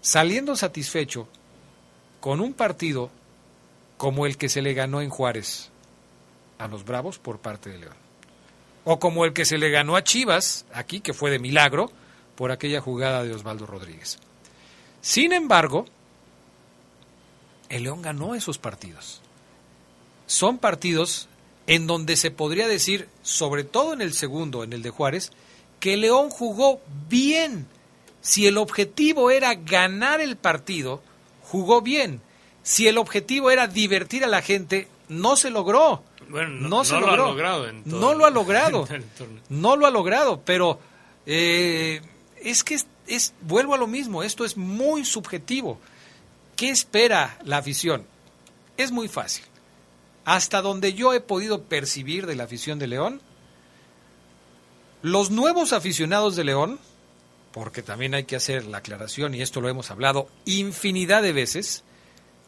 saliendo 0.01 0.55
satisfecho 0.55 1.27
con 2.19 2.39
un 2.39 2.53
partido 2.53 3.11
como 3.97 4.25
el 4.25 4.37
que 4.37 4.49
se 4.49 4.61
le 4.61 4.73
ganó 4.73 5.01
en 5.01 5.09
Juárez 5.09 5.69
a 6.57 6.67
los 6.67 6.85
Bravos 6.85 7.19
por 7.19 7.39
parte 7.39 7.69
de 7.69 7.79
León. 7.79 7.95
O 8.83 8.99
como 8.99 9.25
el 9.25 9.33
que 9.33 9.45
se 9.45 9.57
le 9.57 9.69
ganó 9.69 9.95
a 9.95 10.03
Chivas, 10.03 10.65
aquí, 10.73 11.01
que 11.01 11.13
fue 11.13 11.31
de 11.31 11.39
milagro, 11.39 11.91
por 12.35 12.51
aquella 12.51 12.81
jugada 12.81 13.23
de 13.23 13.33
Osvaldo 13.33 13.65
Rodríguez. 13.65 14.19
Sin 15.01 15.33
embargo, 15.33 15.85
el 17.69 17.83
León 17.83 18.01
ganó 18.01 18.35
esos 18.35 18.57
partidos. 18.57 19.21
Son 20.27 20.57
partidos 20.57 21.27
en 21.67 21.87
donde 21.87 22.15
se 22.15 22.31
podría 22.31 22.67
decir, 22.67 23.07
sobre 23.21 23.63
todo 23.63 23.93
en 23.93 24.01
el 24.01 24.13
segundo, 24.13 24.63
en 24.63 24.73
el 24.73 24.81
de 24.81 24.89
Juárez, 24.89 25.31
que 25.79 25.97
León 25.97 26.29
jugó 26.29 26.81
bien. 27.09 27.67
Si 28.21 28.47
el 28.47 28.57
objetivo 28.57 29.29
era 29.31 29.53
ganar 29.55 30.21
el 30.21 30.35
partido, 30.35 31.01
jugó 31.43 31.81
bien. 31.81 32.21
Si 32.63 32.87
el 32.87 32.97
objetivo 32.97 33.51
era 33.51 33.67
divertir 33.67 34.23
a 34.23 34.27
la 34.27 34.41
gente, 34.41 34.87
no 35.09 35.35
se 35.35 35.49
logró. 35.51 36.03
Bueno, 36.29 36.67
no, 36.67 36.83
se 36.83 36.99
lo 36.99 37.09
ha 37.09 37.15
logrado. 37.15 37.67
En 37.67 37.83
no 37.85 38.15
lo 38.15 38.25
ha 38.25 38.31
logrado. 38.31 38.87
no 39.49 39.75
lo 39.75 39.85
ha 39.85 39.91
logrado, 39.91 40.41
pero 40.43 40.79
eh, 41.25 42.01
es 42.45 42.63
que 42.63 42.77
es, 43.07 43.33
vuelvo 43.41 43.73
a 43.73 43.77
lo 43.77 43.87
mismo, 43.87 44.23
esto 44.23 44.45
es 44.45 44.55
muy 44.55 45.03
subjetivo. 45.03 45.79
¿Qué 46.55 46.69
espera 46.69 47.39
la 47.43 47.57
afición? 47.57 48.05
Es 48.77 48.91
muy 48.91 49.07
fácil. 49.07 49.43
Hasta 50.23 50.61
donde 50.61 50.93
yo 50.93 51.13
he 51.13 51.21
podido 51.21 51.63
percibir 51.63 52.27
de 52.27 52.35
la 52.35 52.43
afición 52.43 52.77
de 52.77 52.87
León, 52.87 53.21
los 55.01 55.31
nuevos 55.31 55.73
aficionados 55.73 56.35
de 56.35 56.43
León, 56.43 56.79
porque 57.51 57.81
también 57.81 58.13
hay 58.13 58.25
que 58.25 58.35
hacer 58.35 58.65
la 58.65 58.77
aclaración, 58.77 59.33
y 59.33 59.41
esto 59.41 59.59
lo 59.59 59.69
hemos 59.69 59.89
hablado 59.89 60.29
infinidad 60.45 61.23
de 61.23 61.33
veces, 61.33 61.83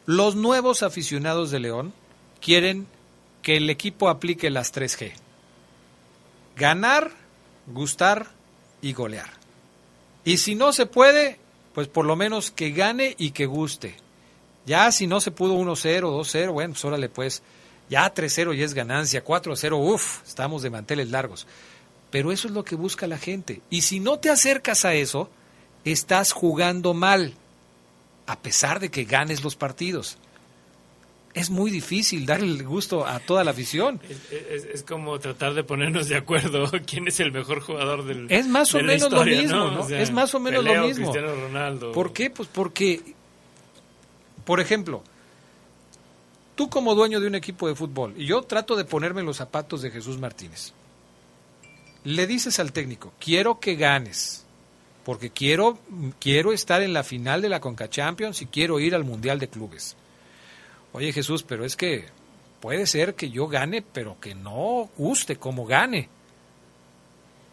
los 0.06 0.36
nuevos 0.36 0.84
aficionados 0.84 1.50
de 1.50 1.58
León 1.58 1.92
quieren 2.40 2.86
que 3.42 3.56
el 3.56 3.68
equipo 3.68 4.08
aplique 4.08 4.48
las 4.48 4.72
3G. 4.72 5.12
Ganar, 6.56 7.10
gustar 7.66 8.30
y 8.80 8.92
golear. 8.92 9.37
Y 10.28 10.36
si 10.36 10.54
no 10.54 10.74
se 10.74 10.84
puede, 10.84 11.38
pues 11.72 11.88
por 11.88 12.04
lo 12.04 12.14
menos 12.14 12.50
que 12.50 12.72
gane 12.72 13.14
y 13.16 13.30
que 13.30 13.46
guste. 13.46 13.94
Ya 14.66 14.92
si 14.92 15.06
no 15.06 15.22
se 15.22 15.30
pudo 15.30 15.54
1-0, 15.54 16.02
2-0, 16.02 16.52
bueno, 16.52 16.74
pues 16.74 16.84
órale 16.84 17.08
pues, 17.08 17.42
ya 17.88 18.12
3-0 18.12 18.54
ya 18.54 18.66
es 18.66 18.74
ganancia, 18.74 19.24
4-0, 19.24 19.72
uff, 19.90 20.20
estamos 20.26 20.60
de 20.60 20.68
manteles 20.68 21.08
largos. 21.08 21.46
Pero 22.10 22.30
eso 22.30 22.46
es 22.46 22.52
lo 22.52 22.62
que 22.62 22.76
busca 22.76 23.06
la 23.06 23.16
gente. 23.16 23.62
Y 23.70 23.80
si 23.80 24.00
no 24.00 24.18
te 24.18 24.28
acercas 24.28 24.84
a 24.84 24.92
eso, 24.92 25.30
estás 25.86 26.32
jugando 26.32 26.92
mal, 26.92 27.32
a 28.26 28.38
pesar 28.38 28.80
de 28.80 28.90
que 28.90 29.04
ganes 29.04 29.42
los 29.42 29.56
partidos 29.56 30.18
es 31.38 31.50
muy 31.50 31.70
difícil 31.70 32.26
darle 32.26 32.48
el 32.48 32.64
gusto 32.64 33.06
a 33.06 33.20
toda 33.20 33.44
la 33.44 33.52
afición. 33.52 34.00
Es, 34.30 34.82
como 34.82 35.18
tratar 35.20 35.54
de 35.54 35.62
ponernos 35.62 36.08
de 36.08 36.16
acuerdo 36.16 36.70
quién 36.86 37.06
es 37.06 37.20
el 37.20 37.32
mejor 37.32 37.60
jugador 37.60 38.04
del 38.04 38.26
Es 38.30 38.46
más 38.46 38.74
o 38.74 38.80
menos 38.80 39.10
lo 39.10 39.24
mismo, 39.24 39.70
¿no? 39.70 39.88
es 39.88 40.10
más 40.10 40.34
o 40.34 40.40
menos 40.40 40.64
lo 40.64 40.82
mismo. 40.84 41.10
Cristiano 41.10 41.34
Ronaldo. 41.34 41.92
¿Por 41.92 42.12
qué? 42.12 42.30
Pues 42.30 42.48
porque, 42.52 43.14
por 44.44 44.58
ejemplo, 44.58 45.02
tú 46.56 46.68
como 46.68 46.94
dueño 46.94 47.20
de 47.20 47.28
un 47.28 47.36
equipo 47.36 47.68
de 47.68 47.76
fútbol, 47.76 48.14
y 48.16 48.26
yo 48.26 48.42
trato 48.42 48.74
de 48.74 48.84
ponerme 48.84 49.22
los 49.22 49.36
zapatos 49.36 49.80
de 49.82 49.90
Jesús 49.90 50.18
Martínez, 50.18 50.72
le 52.02 52.26
dices 52.26 52.58
al 52.58 52.72
técnico, 52.72 53.12
quiero 53.20 53.60
que 53.60 53.76
ganes, 53.76 54.44
porque 55.04 55.30
quiero, 55.30 55.78
quiero 56.18 56.52
estar 56.52 56.82
en 56.82 56.92
la 56.92 57.04
final 57.04 57.42
de 57.42 57.48
la 57.48 57.60
Conca 57.60 57.88
Champions 57.88 58.42
y 58.42 58.46
quiero 58.46 58.80
ir 58.80 58.96
al 58.96 59.04
Mundial 59.04 59.38
de 59.38 59.48
Clubes 59.48 59.96
Oye 60.98 61.12
Jesús, 61.12 61.44
pero 61.44 61.64
es 61.64 61.76
que 61.76 62.06
puede 62.60 62.84
ser 62.88 63.14
que 63.14 63.30
yo 63.30 63.46
gane, 63.46 63.82
pero 63.82 64.18
que 64.20 64.34
no 64.34 64.90
guste 64.96 65.36
como 65.36 65.64
gane. 65.64 66.08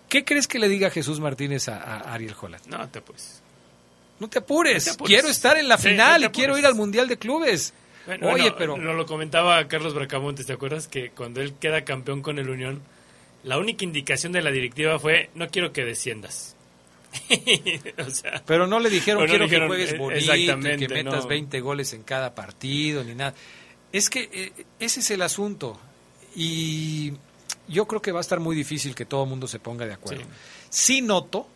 ¿Qué 0.09 0.26
crees 0.26 0.47
que 0.47 0.57
le 0.57 0.67
diga 0.67 0.89
Jesús 0.89 1.19
Martínez 1.19 1.69
a, 1.69 2.11
Ariel 2.11 2.34
Holland? 2.41 2.65
No 2.65 2.89
te 2.89 3.01
pues. 3.01 3.43
No 4.19 4.27
te 4.27 4.39
apures. 4.39 4.97
Quiero 5.05 5.27
estar 5.27 5.59
en 5.59 5.67
la 5.67 5.77
final 5.77 6.23
y 6.23 6.30
quiero 6.30 6.57
ir 6.57 6.65
al 6.65 6.73
Mundial 6.73 7.07
de 7.07 7.17
Clubes. 7.19 7.72
Oye, 8.23 8.51
pero. 8.57 8.77
No 8.77 8.93
lo 8.93 9.05
comentaba 9.05 9.67
Carlos 9.67 9.93
Bracamontes, 9.93 10.47
¿te 10.47 10.53
acuerdas? 10.53 10.88
Que 10.88 11.11
cuando 11.11 11.39
él 11.39 11.53
queda 11.53 11.84
campeón 11.84 12.23
con 12.23 12.39
el 12.39 12.49
Unión, 12.49 12.81
la 13.43 13.59
única 13.59 13.84
indicación 13.84 14.31
de 14.31 14.41
la 14.41 14.49
directiva 14.49 14.97
fue: 14.97 15.30
no 15.35 15.49
quiero 15.49 15.72
que 15.72 15.85
desciendas. 15.85 16.55
pero 18.46 18.68
no 18.68 18.80
le 18.80 18.90
dijeron 18.90 19.26
quiero 19.28 19.48
que 19.48 19.60
juegues 19.68 19.94
eh, 19.94 19.98
bonito 19.98 20.36
y 20.36 20.78
que 20.78 20.88
metas 20.88 21.28
20 21.28 21.60
goles 21.62 21.94
en 21.94 22.04
cada 22.04 22.34
partido 22.36 23.04
ni 23.04 23.16
nada. 23.16 23.34
Es 23.92 24.10
que 24.10 24.30
eh, 24.32 24.66
ese 24.80 25.00
es 25.00 25.12
el 25.12 25.22
asunto. 25.22 25.80
Y 26.36 27.14
yo 27.68 27.86
creo 27.88 28.02
que 28.02 28.12
va 28.12 28.20
a 28.20 28.22
estar 28.22 28.40
muy 28.40 28.56
difícil 28.56 28.94
que 28.94 29.06
todo 29.06 29.24
el 29.24 29.30
mundo 29.30 29.48
se 29.48 29.60
ponga 29.60 29.86
de 29.86 29.94
acuerdo. 29.94 30.24
Sí, 30.70 31.02
noto, 31.02 31.48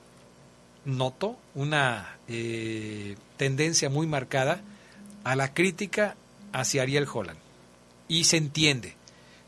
noto 0.85 1.37
una 1.55 2.17
eh, 2.27 3.15
tendencia 3.37 3.89
muy 3.89 4.07
marcada 4.07 4.61
a 5.23 5.35
la 5.35 5.53
crítica 5.53 6.15
hacia 6.53 6.83
Ariel 6.83 7.07
Holland. 7.11 7.39
Y 8.07 8.23
se 8.23 8.37
entiende 8.37 8.95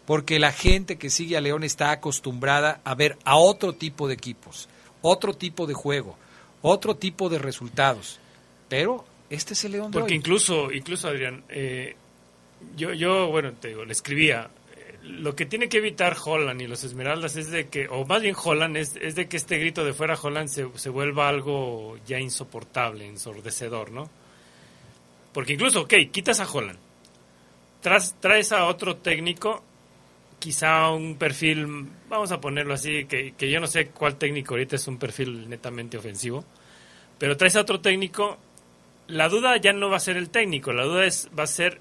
porque 0.06 0.40
la 0.40 0.52
gente 0.52 0.98
que 0.98 1.10
sigue 1.10 1.38
a 1.38 1.42
León 1.42 1.64
está 1.64 1.92
acostumbrada 1.92 2.82
a 2.84 2.96
ver 2.96 3.18
a 3.24 3.38
otro 3.38 3.74
tipo 3.74 4.08
de 4.08 4.16
equipos 4.16 4.68
otro 5.02 5.34
tipo 5.34 5.68
de 5.68 5.73
juego, 5.73 6.18
otro 6.61 6.95
tipo 6.95 7.30
de 7.30 7.40
resultados. 7.40 8.19
Pero 8.69 9.06
este 9.30 9.53
es 9.53 9.64
el 9.65 9.73
León 9.73 9.91
Porque 9.91 10.14
incluso, 10.14 10.72
incluso 10.72 11.07
Adrián, 11.07 11.44
eh, 11.49 11.95
yo, 12.76 12.94
yo, 12.94 13.28
bueno, 13.28 13.53
te 13.53 13.69
digo, 13.69 13.86
le 13.86 13.91
escribía, 13.91 14.49
eh, 14.76 14.98
lo 15.03 15.36
que 15.36 15.45
tiene 15.45 15.69
que 15.69 15.78
evitar 15.78 16.15
Holland 16.23 16.61
y 16.61 16.68
los 16.68 16.84
Esmeraldas 16.84 17.36
es 17.36 17.49
de 17.49 17.68
que, 17.68 17.88
o 17.88 18.06
más 18.06 18.22
bien 18.22 18.36
Holland, 18.41 18.78
es, 18.78 18.95
es 18.98 19.15
de 19.15 19.28
que 19.28 19.38
este 19.38 19.57
grito 19.57 19.84
de 19.84 19.94
fuera 19.94 20.18
Holland 20.22 20.49
se, 20.49 20.68
se, 20.76 20.90
vuelva 20.90 21.30
algo 21.30 21.98
ya 22.06 22.19
insoportable, 22.19 23.07
ensordecedor, 23.07 23.91
¿no? 23.91 24.10
Porque 25.34 25.53
incluso, 25.53 25.82
ok, 25.82 25.94
quitas 26.11 26.40
a 26.40 26.52
Holland, 26.52 26.80
traes, 27.82 28.15
traes 28.19 28.52
a 28.52 28.65
otro 28.65 28.98
técnico 28.98 29.64
quizá 30.41 30.89
un 30.89 31.18
perfil, 31.18 31.88
vamos 32.09 32.31
a 32.31 32.41
ponerlo 32.41 32.73
así, 32.73 33.05
que, 33.05 33.34
que, 33.38 33.51
yo 33.51 33.59
no 33.59 33.68
sé 33.68 33.89
cuál 33.89 34.15
técnico 34.15 34.55
ahorita 34.55 34.76
es 34.76 34.88
un 34.88 34.97
perfil 34.97 35.47
netamente 35.47 35.97
ofensivo, 35.97 36.43
pero 37.19 37.38
traes 37.38 37.55
a 37.55 37.61
otro 37.61 37.80
técnico, 37.80 38.39
la 39.07 39.30
duda 39.30 39.55
ya 39.57 39.72
no 39.72 39.91
va 39.91 39.97
a 39.97 39.99
ser 39.99 40.18
el 40.18 40.31
técnico, 40.31 40.73
la 40.73 40.84
duda 40.84 41.05
es 41.05 41.30
va 41.38 41.43
a 41.43 41.47
ser 41.47 41.80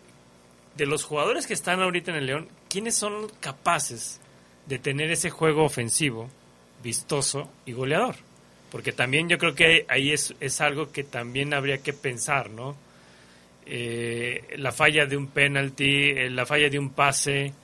de 0.77 0.85
los 0.85 1.05
jugadores 1.05 1.47
que 1.47 1.55
están 1.55 1.81
ahorita 1.81 2.11
en 2.11 2.19
el 2.19 2.27
León, 2.27 2.49
¿quiénes 2.69 2.97
son 2.97 3.29
capaces 3.41 4.21
de 4.67 4.79
tener 4.79 5.11
ese 5.11 5.31
juego 5.31 5.65
ofensivo, 5.65 6.29
vistoso 6.83 7.51
y 7.65 7.73
goleador? 7.73 8.17
Porque 8.71 8.93
también 8.93 9.31
yo 9.31 9.39
creo 9.39 9.55
que 9.55 9.87
ahí 9.89 10.13
es, 10.13 10.35
es 10.39 10.61
algo 10.61 10.93
que 10.93 11.03
también 11.03 11.55
habría 11.55 11.79
que 11.79 11.95
pensar, 11.95 12.51
¿no? 12.51 12.77
Eh, 13.65 14.55
la 14.59 14.71
falla 14.71 15.07
de 15.07 15.17
un 15.17 15.29
penalti, 15.29 16.11
eh, 16.11 16.29
la 16.29 16.45
falla 16.45 16.69
de 16.69 16.79
un 16.79 16.91
pase, 16.91 17.55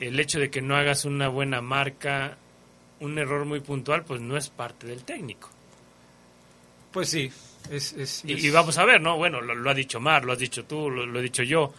el 0.00 0.18
hecho 0.20 0.38
de 0.38 0.50
que 0.50 0.60
no 0.60 0.76
hagas 0.76 1.04
una 1.04 1.28
buena 1.28 1.60
marca, 1.60 2.36
un 3.00 3.18
error 3.18 3.44
muy 3.44 3.60
puntual, 3.60 4.04
pues 4.04 4.20
no 4.20 4.36
es 4.36 4.50
parte 4.50 4.86
del 4.86 5.04
técnico. 5.04 5.50
Pues 6.92 7.08
sí, 7.08 7.30
es... 7.70 8.22
y, 8.24 8.50
vamos 8.50 8.78
a 8.78 8.84
ver, 8.84 9.00
¿no? 9.00 9.16
Bueno, 9.16 9.40
lo, 9.40 9.70
ha 9.70 9.74
dicho 9.74 10.00
Mar, 10.00 10.24
lo 10.24 10.32
has 10.32 10.38
dicho 10.38 10.64
tú, 10.64 10.90
lo, 10.90 11.18
he 11.18 11.22
dicho 11.22 11.42
yo. 11.42 11.72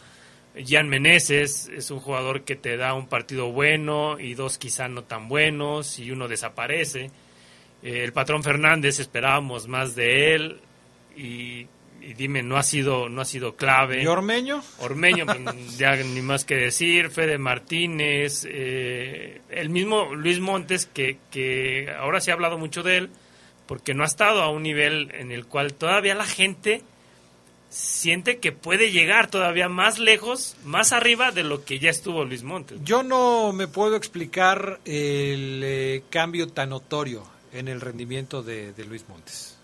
Jan 0.66 0.88
Meneses 0.88 1.70
es 1.70 1.92
un 1.92 2.00
jugador 2.00 2.44
que 2.44 2.56
te 2.56 2.78
da 2.78 2.94
un 2.94 3.08
partido 3.08 3.52
bueno 3.52 4.20
y 4.20 4.36
dos 4.36 4.58
quizá 4.58 4.88
no 4.88 5.04
tan 5.04 5.28
buenos 5.28 6.00
y 6.00 6.12
uno 6.12 6.28
desaparece. 6.28 7.12
Eh, 7.84 8.04
el 8.04 8.14
patrón 8.14 8.42
Fernández 8.42 9.00
esperábamos 9.00 9.68
más 9.68 9.96
de 9.96 10.34
él 10.34 10.62
y 11.16 11.68
y 12.06 12.14
dime, 12.14 12.44
no 12.44 12.58
ha 12.58 12.64
sido, 12.64 13.10
no 13.10 13.22
ha 13.22 13.26
sido 13.26 13.56
clave. 13.56 14.04
¿Y 14.04 14.08
Ormeño? 14.08 14.62
Ormeño, 14.80 15.26
pues, 15.26 15.78
ya 15.78 15.96
ni 15.96 16.22
más 16.22 16.46
que 16.46 16.56
decir, 16.56 17.10
Fede 17.10 17.40
Martínez, 17.40 18.46
eh, 18.48 19.42
el 19.50 19.70
mismo 19.70 20.14
Luis 20.14 20.40
Montes, 20.40 20.86
que, 20.86 21.18
que 21.32 21.92
ahora 21.98 22.22
se 22.22 22.30
ha 22.30 22.36
hablado 22.36 22.60
mucho 22.60 22.84
de 22.84 22.98
él, 22.98 23.10
porque 23.66 23.96
no 23.96 24.04
ha 24.04 24.08
estado 24.08 24.44
a 24.44 24.52
un 24.52 24.62
nivel 24.62 25.12
en 25.16 25.32
el 25.32 25.48
cual 25.48 25.74
todavía 25.74 26.14
la 26.14 26.26
gente 26.26 26.84
siente 27.70 28.38
que 28.38 28.52
puede 28.52 28.92
llegar 28.92 29.30
todavía 29.32 29.68
más 29.68 29.98
lejos, 29.98 30.56
más 30.64 30.94
arriba 30.94 31.32
de 31.32 31.44
lo 31.44 31.66
que 31.66 31.80
ya 31.80 31.90
estuvo 31.90 32.24
Luis 32.24 32.44
Montes. 32.44 32.78
Yo 32.84 33.02
no 33.02 33.52
me 33.52 33.68
puedo 33.68 33.96
explicar 33.96 34.80
el 34.86 35.62
eh, 35.64 36.04
cambio 36.12 36.48
tan 36.50 36.70
notorio 36.70 37.24
en 37.52 37.68
el 37.68 37.82
rendimiento 37.82 38.44
de, 38.44 38.74
de 38.74 38.86
Luis 38.86 39.10
Montes. 39.10 39.55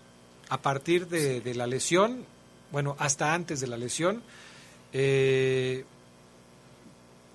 A 0.52 0.60
partir 0.60 1.08
de, 1.08 1.40
de, 1.40 1.54
la 1.54 1.66
lesión, 1.66 2.26
bueno, 2.72 2.94
hasta 2.98 3.32
antes 3.32 3.58
de 3.60 3.68
la 3.68 3.78
lesión, 3.78 4.22
eh, 4.92 5.82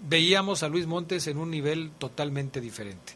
veíamos 0.08 0.62
a 0.62 0.70
Luis 0.70 0.86
Montes 0.86 1.26
en 1.26 1.40
un 1.40 1.50
nivel 1.50 1.90
totalmente 1.98 2.62
diferente. 2.62 3.14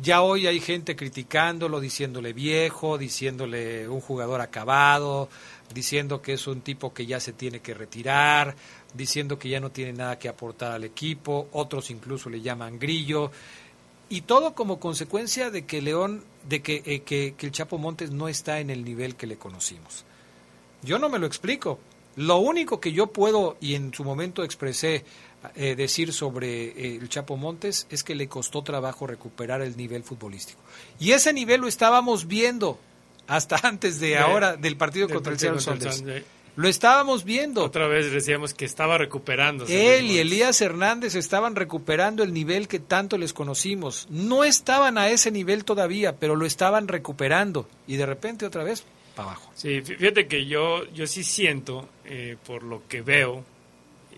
Ya 0.00 0.22
hoy 0.22 0.46
hay 0.46 0.60
gente 0.60 0.96
criticándolo, 0.96 1.78
diciéndole 1.78 2.32
viejo, 2.32 2.96
diciéndole 2.96 3.86
un 3.86 4.00
jugador 4.00 4.40
acabado, 4.40 5.28
diciendo 5.74 6.22
que 6.22 6.32
es 6.32 6.46
un 6.46 6.62
tipo 6.62 6.94
que 6.94 7.04
ya 7.04 7.20
se 7.20 7.34
tiene 7.34 7.60
que 7.60 7.74
retirar, 7.74 8.56
diciendo 8.94 9.38
que 9.38 9.50
ya 9.50 9.60
no 9.60 9.70
tiene 9.70 9.92
nada 9.92 10.18
que 10.18 10.30
aportar 10.30 10.72
al 10.72 10.84
equipo, 10.84 11.48
otros 11.52 11.90
incluso 11.90 12.30
le 12.30 12.40
llaman 12.40 12.78
grillo, 12.78 13.30
y 14.12 14.20
todo 14.20 14.54
como 14.54 14.78
consecuencia 14.78 15.50
de 15.50 15.64
que 15.64 15.80
León, 15.80 16.22
de 16.46 16.60
que, 16.60 16.82
eh, 16.84 17.00
que, 17.00 17.32
que 17.34 17.46
el 17.46 17.52
Chapo 17.52 17.78
Montes 17.78 18.10
no 18.10 18.28
está 18.28 18.60
en 18.60 18.68
el 18.68 18.84
nivel 18.84 19.16
que 19.16 19.26
le 19.26 19.38
conocimos. 19.38 20.04
Yo 20.82 20.98
no 20.98 21.08
me 21.08 21.18
lo 21.18 21.26
explico. 21.26 21.78
Lo 22.16 22.36
único 22.36 22.78
que 22.78 22.92
yo 22.92 23.06
puedo, 23.06 23.56
y 23.58 23.74
en 23.74 23.94
su 23.94 24.04
momento 24.04 24.44
expresé, 24.44 25.06
eh, 25.56 25.74
decir 25.76 26.12
sobre 26.12 26.64
eh, 26.64 26.98
el 27.00 27.08
Chapo 27.08 27.38
Montes 27.38 27.86
es 27.88 28.04
que 28.04 28.14
le 28.14 28.28
costó 28.28 28.62
trabajo 28.62 29.06
recuperar 29.06 29.62
el 29.62 29.78
nivel 29.78 30.04
futbolístico. 30.04 30.60
Y 31.00 31.12
ese 31.12 31.32
nivel 31.32 31.62
lo 31.62 31.68
estábamos 31.68 32.26
viendo 32.26 32.78
hasta 33.28 33.56
antes 33.62 33.98
de, 33.98 34.08
de 34.08 34.18
ahora 34.18 34.56
del 34.56 34.76
partido 34.76 35.06
del 35.06 35.14
contra 35.14 35.32
el 35.32 35.38
Seattle 35.38 35.60
Sounders. 35.62 36.04
Lo 36.54 36.68
estábamos 36.68 37.24
viendo. 37.24 37.64
Otra 37.64 37.86
vez 37.86 38.12
decíamos 38.12 38.52
que 38.52 38.64
estaba 38.64 38.98
recuperando. 38.98 39.64
Él 39.68 40.10
y 40.10 40.18
Elías 40.18 40.60
Hernández 40.60 41.14
estaban 41.14 41.56
recuperando 41.56 42.22
el 42.22 42.34
nivel 42.34 42.68
que 42.68 42.78
tanto 42.78 43.16
les 43.16 43.32
conocimos. 43.32 44.06
No 44.10 44.44
estaban 44.44 44.98
a 44.98 45.08
ese 45.08 45.30
nivel 45.30 45.64
todavía, 45.64 46.16
pero 46.16 46.36
lo 46.36 46.44
estaban 46.44 46.88
recuperando. 46.88 47.66
Y 47.86 47.96
de 47.96 48.06
repente 48.06 48.44
otra 48.44 48.64
vez 48.64 48.84
para 49.14 49.30
abajo. 49.30 49.50
Sí, 49.54 49.80
fíjate 49.82 50.26
que 50.26 50.46
yo, 50.46 50.84
yo 50.92 51.06
sí 51.06 51.24
siento, 51.24 51.88
eh, 52.04 52.36
por 52.46 52.62
lo 52.62 52.86
que 52.86 53.02
veo, 53.02 53.44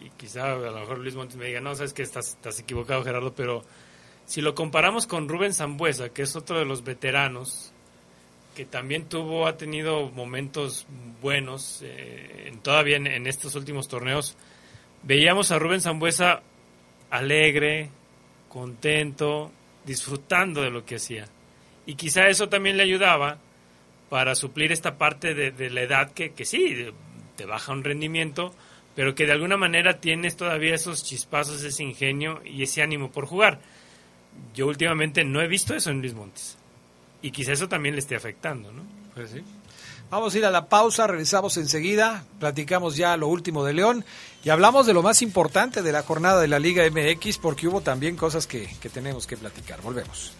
y 0.01 0.11
quizá 0.11 0.52
a 0.52 0.56
lo 0.56 0.81
mejor 0.81 0.98
Luis 0.98 1.15
Montes 1.15 1.36
me 1.36 1.47
diga, 1.47 1.61
no, 1.61 1.74
sabes 1.74 1.93
que 1.93 2.02
estás, 2.02 2.28
estás 2.31 2.59
equivocado 2.61 3.05
Gerardo, 3.05 3.32
pero 3.35 3.65
si 4.27 4.40
lo 4.40 4.55
comparamos 4.55 5.06
con 5.06 5.28
Rubén 5.28 5.52
Zambuesa, 5.52 6.11
que 6.11 6.23
es 6.23 6.36
otro 6.36 6.59
de 6.59 6.65
los 6.65 6.85
veteranos, 6.85 7.73
que 8.55 8.64
también 8.64 9.09
tuvo, 9.09 9.47
ha 9.47 9.56
tenido 9.56 10.10
momentos 10.10 10.86
buenos 11.20 11.81
eh, 11.82 12.52
todavía 12.62 12.97
en, 12.97 13.06
en, 13.06 13.26
estos 13.26 13.55
últimos 13.55 13.89
torneos. 13.89 14.36
Veíamos 15.02 15.51
a 15.51 15.59
Rubén 15.59 15.81
Zambuesa 15.81 16.43
alegre, 17.10 17.90
contento, 18.48 19.52
disfrutando 19.85 20.62
de 20.62 20.70
lo 20.70 20.85
que 20.85 20.97
hacía. 20.97 21.26
Y 21.86 21.97
quizá 21.97 22.28
eso 22.28 22.48
también 22.48 22.76
le 22.76 22.82
ayudaba 22.82 23.39
para 24.09 24.35
suplir 24.35 24.72
esta 24.72 24.97
parte 24.97 25.35
de, 25.35 25.51
de 25.51 25.70
la 25.70 25.82
edad 25.82 26.12
que, 26.12 26.32
que 26.32 26.44
sí, 26.44 26.86
te 27.36 27.47
baja 27.47 27.72
un 27.72 27.85
rendimiento, 27.85 28.55
pero 28.94 29.14
que 29.14 29.26
de 29.26 29.32
alguna 29.32 29.56
manera 29.56 30.01
tienes 30.01 30.36
todavía 30.36 30.74
esos 30.74 31.05
chispazos, 31.05 31.62
ese 31.62 31.82
ingenio 31.82 32.40
y 32.44 32.62
ese 32.62 32.82
ánimo 32.82 33.10
por 33.10 33.26
jugar. 33.26 33.60
Yo 34.55 34.66
últimamente 34.66 35.24
no 35.24 35.40
he 35.40 35.48
visto 35.48 35.74
eso 35.74 35.90
en 35.90 36.01
Luis 36.01 36.14
Montes. 36.14 36.59
Y 37.24 37.30
quizá 37.30 37.52
eso 37.52 37.70
también 37.70 37.94
le 37.94 38.02
esté 38.02 38.16
afectando, 38.16 38.70
¿no? 38.70 38.82
Pues 39.14 39.30
sí. 39.30 39.42
Vamos 40.10 40.34
a 40.34 40.38
ir 40.38 40.44
a 40.44 40.51
la 40.51 40.68
pausa, 40.68 41.06
regresamos 41.06 41.56
enseguida, 41.56 42.22
platicamos 42.38 42.98
ya 42.98 43.16
lo 43.16 43.28
último 43.28 43.64
de 43.64 43.72
León 43.72 44.05
y 44.44 44.51
hablamos 44.51 44.84
de 44.84 44.92
lo 44.92 45.02
más 45.02 45.22
importante 45.22 45.80
de 45.80 45.90
la 45.90 46.02
jornada 46.02 46.42
de 46.42 46.48
la 46.48 46.59
Liga 46.59 46.84
MX 46.84 47.38
porque 47.38 47.66
hubo 47.66 47.80
también 47.80 48.16
cosas 48.16 48.46
que, 48.46 48.68
que 48.78 48.90
tenemos 48.90 49.26
que 49.26 49.38
platicar. 49.38 49.80
Volvemos. 49.80 50.34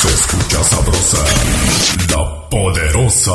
Se 0.00 0.08
escucha 0.08 0.64
sabrosa, 0.64 1.24
la 2.10 2.48
poderosa. 2.48 3.32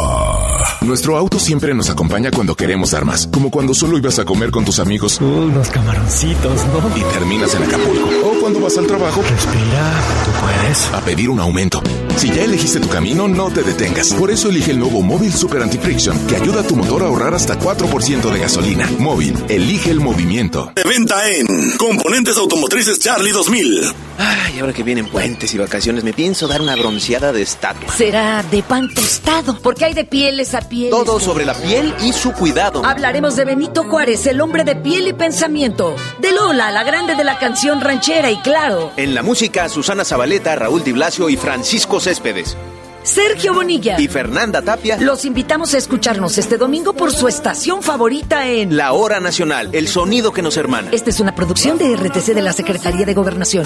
Nuestro 0.81 1.17
auto 1.17 1.39
siempre 1.39 1.73
nos 1.73 1.89
acompaña 1.89 2.31
cuando 2.31 2.55
queremos 2.55 2.91
dar 2.91 3.05
más, 3.05 3.27
como 3.27 3.51
cuando 3.51 3.73
solo 3.73 3.97
ibas 3.97 4.19
a 4.19 4.25
comer 4.25 4.51
con 4.51 4.65
tus 4.65 4.79
amigos. 4.79 5.19
Unos 5.21 5.69
camaroncitos, 5.69 6.65
¿no? 6.67 6.97
Y 6.97 7.01
terminas 7.13 7.53
en 7.55 7.63
Acapulco. 7.63 8.09
O 8.23 8.39
cuando 8.39 8.59
vas 8.61 8.77
al 8.77 8.87
trabajo. 8.87 9.21
Respira, 9.21 9.93
tú 10.25 10.31
puedes. 10.41 10.93
A 10.93 11.01
pedir 11.01 11.29
un 11.29 11.39
aumento. 11.39 11.81
Si 12.17 12.29
ya 12.29 12.43
elegiste 12.43 12.79
tu 12.79 12.87
camino, 12.87 13.27
no 13.27 13.49
te 13.49 13.63
detengas. 13.63 14.13
Por 14.13 14.31
eso 14.31 14.49
elige 14.49 14.71
el 14.71 14.79
nuevo 14.79 15.01
Móvil 15.01 15.33
Super 15.33 15.61
Anti-Friction, 15.61 16.27
que 16.27 16.35
ayuda 16.35 16.61
a 16.61 16.63
tu 16.63 16.75
motor 16.75 17.03
a 17.03 17.07
ahorrar 17.07 17.33
hasta 17.33 17.59
4% 17.59 18.31
de 18.31 18.39
gasolina. 18.39 18.89
Móvil, 18.99 19.35
elige 19.49 19.91
el 19.91 19.99
movimiento. 19.99 20.71
De 20.75 20.83
venta 20.83 21.29
en 21.29 21.77
Componentes 21.77 22.37
Automotrices 22.37 22.99
Charlie 22.99 23.31
2000. 23.31 23.93
Ay, 24.17 24.59
ahora 24.59 24.73
que 24.73 24.83
vienen 24.83 25.07
puentes 25.07 25.53
y 25.53 25.57
vacaciones, 25.57 26.03
me 26.03 26.13
pienso 26.13 26.47
dar 26.47 26.61
una 26.61 26.75
bronceada 26.75 27.31
de 27.31 27.41
estatua. 27.41 27.91
Será 27.95 28.43
de 28.43 28.60
pan 28.61 28.93
tostado, 28.93 29.59
porque 29.61 29.85
hay 29.85 29.93
de 29.93 30.05
pieles 30.05 30.53
a 30.53 30.61
pieles. 30.61 30.91
Todo 30.91 31.19
sobre 31.19 31.45
la 31.45 31.53
piel 31.53 31.93
y 32.01 32.13
su 32.13 32.31
cuidado. 32.33 32.85
Hablaremos 32.85 33.35
de 33.35 33.45
Benito 33.45 33.83
Juárez, 33.83 34.25
el 34.27 34.41
hombre 34.41 34.63
de 34.63 34.75
piel 34.75 35.07
y 35.07 35.13
pensamiento. 35.13 35.95
De 36.19 36.31
Lola, 36.31 36.71
la 36.71 36.83
grande 36.83 37.15
de 37.15 37.23
la 37.23 37.39
canción 37.39 37.81
ranchera 37.81 38.31
y 38.31 38.37
claro. 38.37 38.91
En 38.97 39.15
la 39.15 39.23
música, 39.23 39.69
Susana 39.69 40.05
Zabaleta, 40.05 40.55
Raúl 40.55 40.83
Di 40.83 40.91
Blasio 40.91 41.29
y 41.29 41.37
Francisco 41.37 41.99
Céspedes. 41.99 42.57
Sergio 43.03 43.53
Bonilla 43.53 43.99
y 43.99 44.07
Fernanda 44.07 44.61
Tapia. 44.61 44.97
Los 44.99 45.25
invitamos 45.25 45.73
a 45.73 45.77
escucharnos 45.77 46.37
este 46.37 46.57
domingo 46.57 46.93
por 46.93 47.11
su 47.11 47.27
estación 47.27 47.81
favorita 47.81 48.47
en 48.47 48.77
La 48.77 48.93
Hora 48.93 49.19
Nacional, 49.19 49.69
el 49.73 49.87
sonido 49.87 50.31
que 50.31 50.41
nos 50.41 50.55
hermana. 50.57 50.89
Esta 50.91 51.09
es 51.09 51.19
una 51.19 51.33
producción 51.33 51.77
de 51.77 51.95
RTC 51.95 52.33
de 52.35 52.41
la 52.41 52.53
Secretaría 52.53 53.05
de 53.05 53.13
Gobernación. 53.13 53.65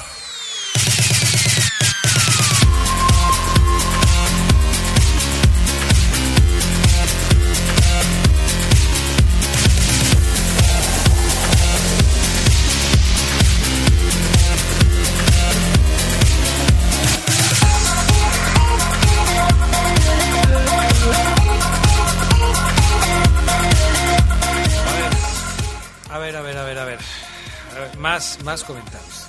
Más, 28.01 28.43
más 28.43 28.63
comentarios. 28.63 29.27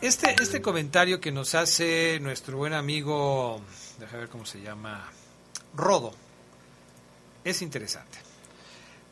Este, 0.00 0.34
este 0.42 0.60
comentario 0.60 1.20
que 1.20 1.30
nos 1.30 1.54
hace 1.54 2.18
nuestro 2.20 2.56
buen 2.56 2.72
amigo, 2.72 3.60
déjame 3.98 4.20
ver 4.20 4.28
cómo 4.28 4.44
se 4.44 4.60
llama, 4.60 5.08
Rodo, 5.74 6.12
es 7.44 7.62
interesante. 7.62 8.18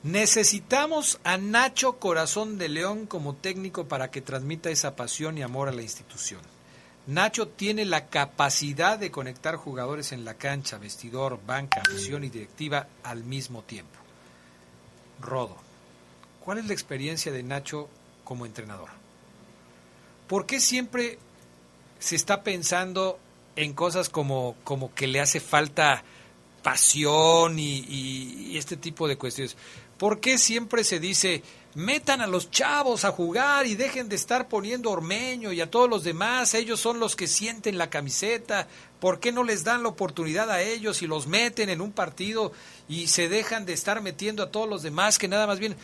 Necesitamos 0.02 1.20
a 1.22 1.36
Nacho 1.36 1.98
Corazón 1.98 2.58
de 2.58 2.68
León 2.68 3.06
como 3.06 3.34
técnico 3.34 3.86
para 3.86 4.10
que 4.10 4.22
transmita 4.22 4.70
esa 4.70 4.96
pasión 4.96 5.38
y 5.38 5.42
amor 5.42 5.68
a 5.68 5.72
la 5.72 5.82
institución. 5.82 6.40
Nacho 7.06 7.46
tiene 7.46 7.84
la 7.84 8.08
capacidad 8.08 8.98
de 8.98 9.12
conectar 9.12 9.54
jugadores 9.54 10.10
en 10.10 10.24
la 10.24 10.34
cancha, 10.34 10.78
vestidor, 10.78 11.38
banca, 11.46 11.80
misión 11.92 12.24
y 12.24 12.30
directiva 12.30 12.88
al 13.04 13.22
mismo 13.22 13.62
tiempo. 13.62 13.98
Rodo, 15.20 15.56
¿cuál 16.44 16.58
es 16.58 16.66
la 16.66 16.72
experiencia 16.72 17.30
de 17.30 17.44
Nacho 17.44 17.88
como 18.26 18.44
entrenador? 18.44 18.90
¿Por 20.26 20.44
qué 20.44 20.60
siempre 20.60 21.18
se 21.98 22.16
está 22.16 22.42
pensando 22.42 23.18
en 23.54 23.72
cosas 23.72 24.10
como, 24.10 24.56
como 24.64 24.92
que 24.94 25.06
le 25.06 25.20
hace 25.20 25.40
falta 25.40 26.02
pasión 26.62 27.58
y, 27.58 27.78
y, 27.88 28.58
este 28.58 28.76
tipo 28.76 29.06
de 29.08 29.16
cuestiones? 29.16 29.56
¿Por 29.96 30.20
qué 30.20 30.36
siempre 30.36 30.82
se 30.82 30.98
dice, 30.98 31.42
metan 31.74 32.20
a 32.20 32.26
los 32.26 32.50
chavos 32.50 33.04
a 33.04 33.12
jugar 33.12 33.66
y 33.66 33.76
dejen 33.76 34.08
de 34.08 34.16
estar 34.16 34.48
poniendo 34.48 34.90
Ormeño 34.90 35.52
y 35.52 35.60
a 35.60 35.70
todos 35.70 35.88
los 35.88 36.02
demás? 36.02 36.52
Ellos 36.54 36.80
son 36.80 36.98
los 36.98 37.14
que 37.14 37.28
sienten 37.28 37.78
la 37.78 37.88
camiseta. 37.88 38.66
¿Por 38.98 39.20
qué 39.20 39.30
no 39.30 39.44
les 39.44 39.62
dan 39.62 39.84
la 39.84 39.90
oportunidad 39.90 40.50
a 40.50 40.60
ellos 40.60 41.00
y 41.00 41.06
los 41.06 41.28
meten 41.28 41.70
en 41.70 41.80
un 41.80 41.92
partido 41.92 42.52
y 42.88 43.06
se 43.06 43.28
dejan 43.28 43.64
de 43.64 43.72
estar 43.72 44.02
metiendo 44.02 44.42
a 44.42 44.50
todos 44.50 44.68
los 44.68 44.82
demás 44.82 45.18
que 45.18 45.28
nada 45.28 45.46
más 45.46 45.60
bien 45.60 45.76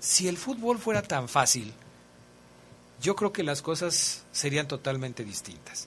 si 0.00 0.26
el 0.28 0.36
fútbol 0.36 0.78
fuera 0.78 1.02
tan 1.02 1.28
fácil, 1.28 1.72
yo 3.00 3.14
creo 3.14 3.32
que 3.32 3.42
las 3.42 3.62
cosas 3.62 4.24
serían 4.32 4.66
totalmente 4.66 5.24
distintas. 5.24 5.86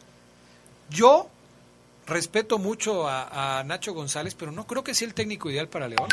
Yo 0.90 1.30
respeto 2.08 2.58
mucho 2.60 3.08
a, 3.08 3.60
a 3.60 3.64
Nacho 3.64 3.94
González, 3.94 4.36
pero 4.36 4.52
no 4.52 4.66
creo 4.66 4.84
que 4.84 4.94
sea 4.94 5.08
el 5.08 5.14
técnico 5.14 5.50
ideal 5.50 5.68
para 5.68 5.88
León. 5.88 6.08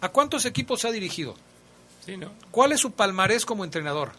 ¿A 0.00 0.08
cuántos 0.08 0.44
equipos 0.46 0.84
ha 0.84 0.90
dirigido? 0.90 1.34
Sí, 2.04 2.16
¿no? 2.16 2.32
¿Cuál 2.50 2.72
es 2.72 2.80
su 2.80 2.90
palmarés 2.92 3.46
como 3.46 3.64
entrenador? 3.64 4.12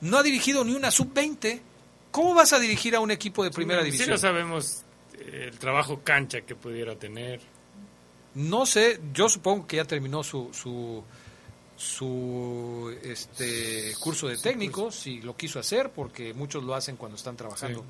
No 0.00 0.18
ha 0.18 0.22
dirigido 0.22 0.64
ni 0.64 0.74
una 0.74 0.90
sub-20. 0.90 1.60
¿Cómo 2.10 2.34
vas 2.34 2.52
a 2.52 2.58
dirigir 2.58 2.96
a 2.96 3.00
un 3.00 3.10
equipo 3.10 3.44
de 3.44 3.50
primera 3.50 3.80
Sí, 3.80 3.84
división? 3.86 4.06
Sí, 4.06 4.10
no 4.10 4.18
sabemos 4.18 4.82
eh, 5.14 5.48
el 5.52 5.58
trabajo 5.58 6.00
cancha 6.02 6.40
que 6.40 6.56
pudiera 6.56 6.96
tener. 6.96 7.40
No 8.34 8.66
sé, 8.66 9.00
yo 9.12 9.28
supongo 9.28 9.66
que 9.66 9.76
ya 9.76 9.84
terminó 9.84 10.22
su 10.24 10.50
su, 10.52 11.04
su 11.80 12.94
este 13.02 13.94
curso 14.00 14.28
de 14.28 14.36
técnicos 14.36 15.06
y 15.06 15.22
lo 15.22 15.34
quiso 15.34 15.58
hacer 15.58 15.90
porque 15.90 16.34
muchos 16.34 16.62
lo 16.62 16.74
hacen 16.74 16.96
cuando 16.96 17.16
están 17.16 17.38
trabajando 17.38 17.84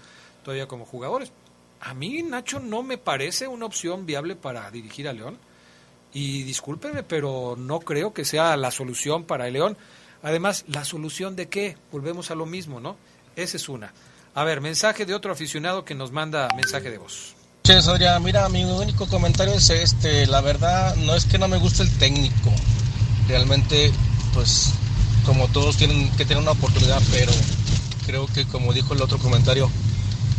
todavía 0.45 0.69
como 0.69 0.87
jugadores. 0.87 1.33
A 1.81 1.93
mí 1.93 2.23
Nacho 2.23 2.61
no 2.61 2.85
me 2.85 2.99
parece 2.99 3.49
una 3.49 3.67
opción 3.67 4.07
viable 4.07 4.37
para 4.37 4.71
dirigir 4.71 5.09
a 5.09 5.13
León 5.13 5.39
y 6.13 6.45
discúlpeme, 6.45 7.03
pero 7.03 7.57
no 7.59 7.81
creo 7.81 8.15
que 8.15 8.25
sea 8.25 8.57
la 8.57 8.71
solución 8.71 9.25
para 9.25 9.49
el 9.49 9.55
León. 9.55 9.77
Además, 10.23 10.65
¿la 10.69 10.85
solución 10.85 11.35
de 11.35 11.49
qué? 11.49 11.77
Volvemos 11.91 12.31
a 12.31 12.37
lo 12.37 12.47
mismo, 12.47 12.79
¿no? 12.79 12.97
Esa 13.35 13.57
es 13.57 13.69
una. 13.69 13.93
A 14.35 14.45
ver, 14.45 14.61
mensaje 14.61 15.05
de 15.05 15.15
otro 15.15 15.33
aficionado 15.33 15.85
que 15.85 15.97
nos 15.97 16.13
manda 16.13 16.47
mensaje 16.55 16.91
de 16.91 16.99
voz. 16.99 17.35
Ches, 17.65 17.89
Adrián, 17.89 18.23
mira, 18.23 18.49
mi 18.49 18.65
único 18.65 19.09
comentario 19.09 19.55
es 19.55 19.69
este, 19.71 20.27
la 20.27 20.41
verdad 20.41 20.95
no 20.97 21.17
es 21.17 21.25
que 21.25 21.39
no 21.39 21.49
me 21.49 21.59
guste 21.59 21.83
el 21.83 21.99
técnico, 21.99 22.51
realmente 23.29 23.93
pues 24.35 24.73
como 25.25 25.49
todos 25.49 25.77
tienen 25.77 26.11
que 26.13 26.25
tener 26.25 26.43
una 26.43 26.53
oportunidad, 26.53 27.03
pero 27.11 27.33
creo 28.07 28.27
que 28.27 28.47
como 28.47 28.73
dijo 28.73 28.95
el 28.95 29.03
otro 29.03 29.19
comentario, 29.19 29.71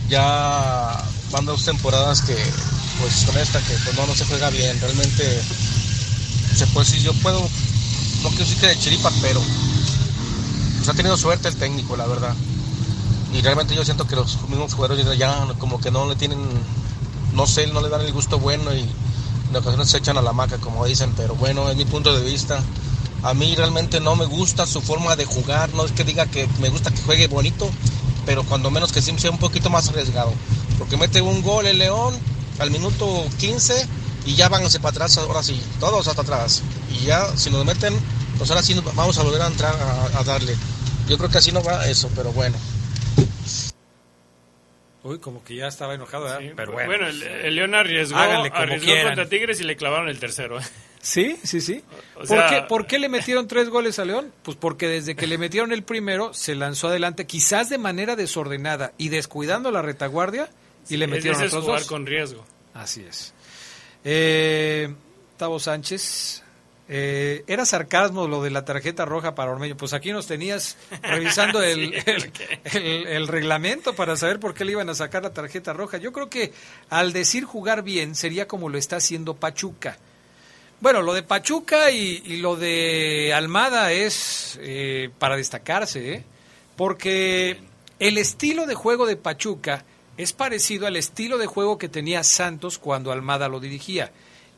ya 0.09 1.03
van 1.31 1.45
dos 1.45 1.63
temporadas 1.65 2.21
que 2.21 2.35
pues 3.01 3.23
con 3.25 3.37
esta 3.37 3.59
que 3.59 3.73
pues 3.83 3.95
no, 3.95 4.05
no 4.05 4.15
se 4.15 4.25
juega 4.25 4.49
bien, 4.49 4.79
realmente 4.79 5.41
se 6.55 6.67
puede 6.67 6.85
decir, 6.85 7.03
yo 7.03 7.13
puedo, 7.13 7.39
no 7.39 8.29
quiero 8.29 8.45
decir 8.45 8.57
que 8.57 8.67
de 8.67 8.79
chiripa, 8.79 9.11
pero 9.21 9.41
pues 10.77 10.89
ha 10.89 10.93
tenido 10.93 11.15
suerte 11.17 11.47
el 11.47 11.55
técnico, 11.55 11.95
la 11.95 12.07
verdad. 12.07 12.35
Y 13.33 13.41
realmente 13.41 13.75
yo 13.75 13.85
siento 13.85 14.07
que 14.07 14.17
los 14.17 14.37
mismos 14.49 14.73
jugadores 14.73 15.05
ya 15.17 15.47
como 15.57 15.79
que 15.79 15.89
no 15.89 16.09
le 16.09 16.15
tienen 16.15 16.39
no 17.33 17.47
sé, 17.47 17.67
no 17.67 17.81
le 17.81 17.89
dan 17.89 18.01
el 18.01 18.11
gusto 18.13 18.39
bueno 18.39 18.73
y 18.73 18.85
en 19.51 19.57
ocasiones 19.57 19.89
se 19.89 19.97
echan 19.97 20.17
a 20.17 20.21
la 20.21 20.31
maca, 20.31 20.57
como 20.59 20.85
dicen, 20.85 21.13
pero 21.17 21.35
bueno, 21.35 21.69
es 21.69 21.75
mi 21.75 21.83
punto 21.83 22.17
de 22.17 22.23
vista. 22.23 22.63
A 23.21 23.33
mí 23.33 23.53
realmente 23.53 23.99
no 23.99 24.15
me 24.15 24.25
gusta 24.25 24.65
su 24.65 24.81
forma 24.81 25.17
de 25.17 25.25
jugar, 25.25 25.73
no 25.73 25.85
es 25.85 25.91
que 25.91 26.05
diga 26.05 26.25
que 26.25 26.47
me 26.59 26.69
gusta 26.69 26.89
que 26.89 27.01
juegue 27.01 27.27
bonito, 27.27 27.69
pero 28.25 28.43
cuando 28.43 28.71
menos 28.71 28.93
que 28.93 29.01
sí 29.01 29.13
sea 29.17 29.29
un 29.29 29.37
poquito 29.37 29.69
más 29.69 29.89
arriesgado. 29.89 30.31
Porque 30.79 30.95
mete 30.95 31.21
un 31.21 31.41
gol 31.41 31.67
el 31.67 31.79
León 31.79 32.15
al 32.59 32.71
minuto 32.71 33.25
15 33.39 33.87
y 34.25 34.35
ya 34.35 34.47
van 34.47 34.63
para 34.63 34.89
atrás, 34.89 35.17
ahora 35.17 35.43
sí, 35.43 35.61
todos 35.81 36.07
hasta 36.07 36.21
atrás. 36.21 36.61
Y 36.89 37.05
ya, 37.05 37.35
si 37.35 37.49
nos 37.49 37.65
meten, 37.65 37.93
pues 38.37 38.49
ahora 38.49 38.63
sí 38.63 38.73
vamos 38.95 39.17
a 39.17 39.23
volver 39.23 39.41
a 39.41 39.47
entrar 39.47 39.75
a, 39.75 40.19
a 40.19 40.23
darle. 40.23 40.55
Yo 41.09 41.17
creo 41.17 41.29
que 41.29 41.39
así 41.39 41.51
no 41.51 41.61
va 41.61 41.85
eso, 41.87 42.09
pero 42.15 42.31
bueno. 42.31 42.55
Uy, 45.03 45.17
como 45.19 45.43
que 45.43 45.55
ya 45.55 45.67
estaba 45.67 45.95
enojado, 45.95 46.25
¿verdad? 46.25 46.41
pero 46.55 46.73
bueno. 46.73 46.87
Bueno, 46.89 47.07
el, 47.07 47.23
el 47.23 47.55
León 47.55 47.73
arriesgó, 47.73 48.17
arriesgó 48.19 48.91
contra 49.03 49.27
Tigres 49.27 49.59
y 49.59 49.63
le 49.63 49.75
clavaron 49.75 50.09
el 50.09 50.19
tercero. 50.19 50.59
Sí, 51.01 51.37
sí, 51.43 51.59
sí. 51.61 51.83
O 52.13 52.19
¿Por, 52.19 52.27
sea- 52.27 52.49
qué, 52.49 52.61
por 52.67 52.85
qué 52.85 52.99
le 52.99 53.09
metieron 53.09 53.47
tres 53.47 53.69
goles 53.69 53.97
a 53.97 54.05
León? 54.05 54.31
Pues 54.43 54.55
porque 54.57 54.87
desde 54.87 55.15
que 55.15 55.25
le 55.25 55.39
metieron 55.39 55.71
el 55.71 55.81
primero 55.81 56.31
se 56.35 56.53
lanzó 56.53 56.89
adelante, 56.89 57.25
quizás 57.25 57.69
de 57.69 57.79
manera 57.79 58.15
desordenada 58.15 58.93
y 58.99 59.09
descuidando 59.09 59.71
la 59.71 59.81
retaguardia, 59.81 60.49
y 60.89 60.97
le 60.97 61.05
Es- 61.05 61.11
metieron 61.11 61.37
ese 61.39 61.47
es 61.47 61.53
otros 61.53 61.65
jugar 61.65 61.79
dos. 61.79 61.87
con 61.89 62.05
riesgo. 62.05 62.45
Así 62.75 63.03
es. 63.03 63.33
Eh, 64.03 64.93
Tavo 65.37 65.59
Sánchez, 65.59 66.40
eh, 66.93 67.45
era 67.47 67.65
sarcasmo 67.65 68.27
lo 68.27 68.43
de 68.43 68.49
la 68.51 68.65
tarjeta 68.65 69.05
roja 69.05 69.33
para 69.33 69.51
Ormeño. 69.51 69.77
Pues 69.77 69.93
aquí 69.93 70.11
nos 70.11 70.27
tenías 70.27 70.75
revisando 71.01 71.63
el, 71.63 71.93
Sí, 72.03 72.03
el- 72.75 72.83
el- 72.83 73.07
el 73.07 73.27
reglamento 73.29 73.95
para 73.95 74.17
saber 74.17 74.39
por 74.41 74.53
qué 74.53 74.65
le 74.65 74.73
iban 74.73 74.89
a 74.89 74.93
sacar 74.95 75.23
la 75.23 75.31
tarjeta 75.33 75.71
roja. 75.71 75.97
Yo 75.99 76.11
creo 76.11 76.29
que 76.29 76.51
al 76.89 77.13
decir 77.13 77.45
jugar 77.45 77.81
bien 77.81 78.13
sería 78.13 78.45
como 78.47 78.67
lo 78.67 78.77
está 78.77 78.97
haciendo 78.97 79.35
Pachuca. 79.35 79.97
Bueno, 80.81 81.01
lo 81.01 81.13
de 81.13 81.23
Pachuca 81.23 81.91
y, 81.91 82.21
y 82.25 82.37
lo 82.37 82.55
de 82.57 83.33
Almada 83.33 83.91
es 83.93 84.59
eh, 84.61 85.11
para 85.17 85.37
destacarse, 85.37 86.13
¿eh? 86.15 86.23
porque 86.75 87.57
el 87.99 88.17
estilo 88.17 88.65
de 88.65 88.73
juego 88.75 89.05
de 89.05 89.15
Pachuca 89.15 89.85
es 90.17 90.33
parecido 90.33 90.87
al 90.87 90.95
estilo 90.97 91.37
de 91.37 91.45
juego 91.45 91.77
que 91.77 91.87
tenía 91.87 92.23
Santos 92.23 92.79
cuando 92.79 93.11
Almada 93.11 93.47
lo 93.47 93.59
dirigía. 93.59 94.11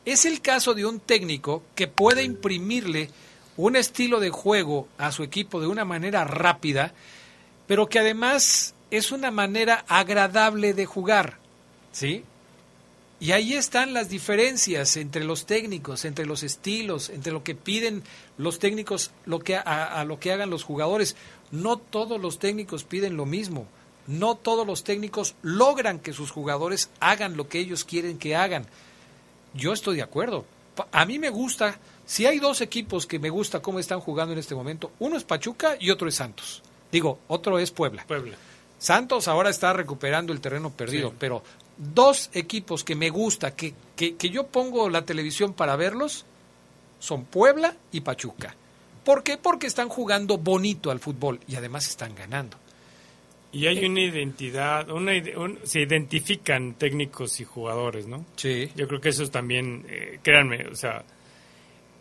Es 0.05 0.25
el 0.25 0.41
caso 0.41 0.73
de 0.73 0.85
un 0.85 0.99
técnico 0.99 1.63
que 1.75 1.87
puede 1.87 2.23
imprimirle 2.23 3.09
un 3.55 3.75
estilo 3.75 4.19
de 4.19 4.29
juego 4.29 4.87
a 4.97 5.11
su 5.11 5.23
equipo 5.23 5.61
de 5.61 5.67
una 5.67 5.85
manera 5.85 6.25
rápida, 6.25 6.93
pero 7.67 7.87
que 7.87 7.99
además 7.99 8.73
es 8.91 9.11
una 9.11 9.31
manera 9.31 9.85
agradable 9.87 10.73
de 10.73 10.85
jugar, 10.85 11.37
¿sí? 11.91 12.23
Y 13.19 13.31
ahí 13.31 13.53
están 13.53 13.93
las 13.93 14.09
diferencias 14.09 14.97
entre 14.97 15.23
los 15.23 15.45
técnicos, 15.45 16.03
entre 16.03 16.25
los 16.25 16.43
estilos, 16.43 17.09
entre 17.09 17.31
lo 17.31 17.41
que 17.41 17.55
piden 17.55 18.03
los 18.37 18.59
técnicos 18.59 19.11
lo 19.25 19.39
que 19.39 19.55
a, 19.55 19.61
a 19.61 20.03
lo 20.03 20.19
que 20.19 20.33
hagan 20.33 20.49
los 20.49 20.63
jugadores. 20.63 21.15
No 21.49 21.77
todos 21.77 22.19
los 22.19 22.37
técnicos 22.37 22.83
piden 22.83 23.15
lo 23.15 23.25
mismo. 23.25 23.65
No 24.07 24.35
todos 24.35 24.67
los 24.67 24.83
técnicos 24.83 25.35
logran 25.41 25.99
que 25.99 26.11
sus 26.11 26.31
jugadores 26.31 26.89
hagan 26.99 27.37
lo 27.37 27.47
que 27.47 27.59
ellos 27.59 27.85
quieren 27.85 28.17
que 28.17 28.35
hagan. 28.35 28.67
Yo 29.53 29.73
estoy 29.73 29.97
de 29.97 30.01
acuerdo. 30.03 30.45
A 30.91 31.05
mí 31.05 31.19
me 31.19 31.29
gusta, 31.29 31.77
si 32.05 32.25
hay 32.25 32.39
dos 32.39 32.61
equipos 32.61 33.05
que 33.05 33.19
me 33.19 33.29
gusta 33.29 33.61
cómo 33.61 33.79
están 33.79 33.99
jugando 33.99 34.33
en 34.33 34.39
este 34.39 34.55
momento, 34.55 34.91
uno 34.99 35.17
es 35.17 35.23
Pachuca 35.23 35.75
y 35.79 35.91
otro 35.91 36.07
es 36.07 36.15
Santos. 36.15 36.63
Digo, 36.91 37.19
otro 37.27 37.59
es 37.59 37.71
Puebla. 37.71 38.05
Puebla. 38.07 38.35
Santos 38.79 39.27
ahora 39.27 39.49
está 39.49 39.71
recuperando 39.73 40.33
el 40.33 40.41
terreno 40.41 40.71
perdido, 40.71 41.09
Sí. 41.11 41.15
pero 41.19 41.43
dos 41.77 42.29
equipos 42.33 42.83
que 42.83 42.95
me 42.95 43.09
gusta, 43.09 43.55
que, 43.55 43.73
que, 43.95 44.15
que 44.15 44.29
yo 44.29 44.47
pongo 44.47 44.89
la 44.89 45.05
televisión 45.05 45.53
para 45.53 45.75
verlos, 45.75 46.25
son 46.99 47.25
Puebla 47.25 47.75
y 47.91 48.01
Pachuca. 48.01 48.55
¿Por 49.05 49.23
qué? 49.23 49.37
Porque 49.37 49.67
están 49.67 49.89
jugando 49.89 50.37
bonito 50.37 50.89
al 50.91 50.99
fútbol 50.99 51.39
y 51.47 51.55
además 51.55 51.87
están 51.87 52.15
ganando. 52.15 52.57
Y 53.53 53.67
hay 53.67 53.85
una 53.85 54.01
identidad, 54.01 54.89
una, 54.89 55.11
un- 55.37 55.59
se 55.63 55.81
identifican 55.81 56.73
técnicos 56.73 57.39
y 57.39 57.45
jugadores, 57.45 58.07
¿no? 58.07 58.25
Sí. 58.35 58.69
Yo 58.75 58.87
creo 58.87 58.99
que 58.99 59.09
eso 59.09 59.29
también, 59.29 59.85
eh, 59.87 60.19
créanme, 60.23 60.65
o 60.67 60.75
sea, 60.75 61.03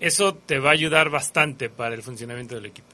eso 0.00 0.34
te 0.34 0.58
va 0.58 0.70
a 0.70 0.72
ayudar 0.72 1.10
bastante 1.10 1.68
para 1.68 1.94
el 1.94 2.02
funcionamiento 2.02 2.54
del 2.54 2.66
equipo. 2.66 2.88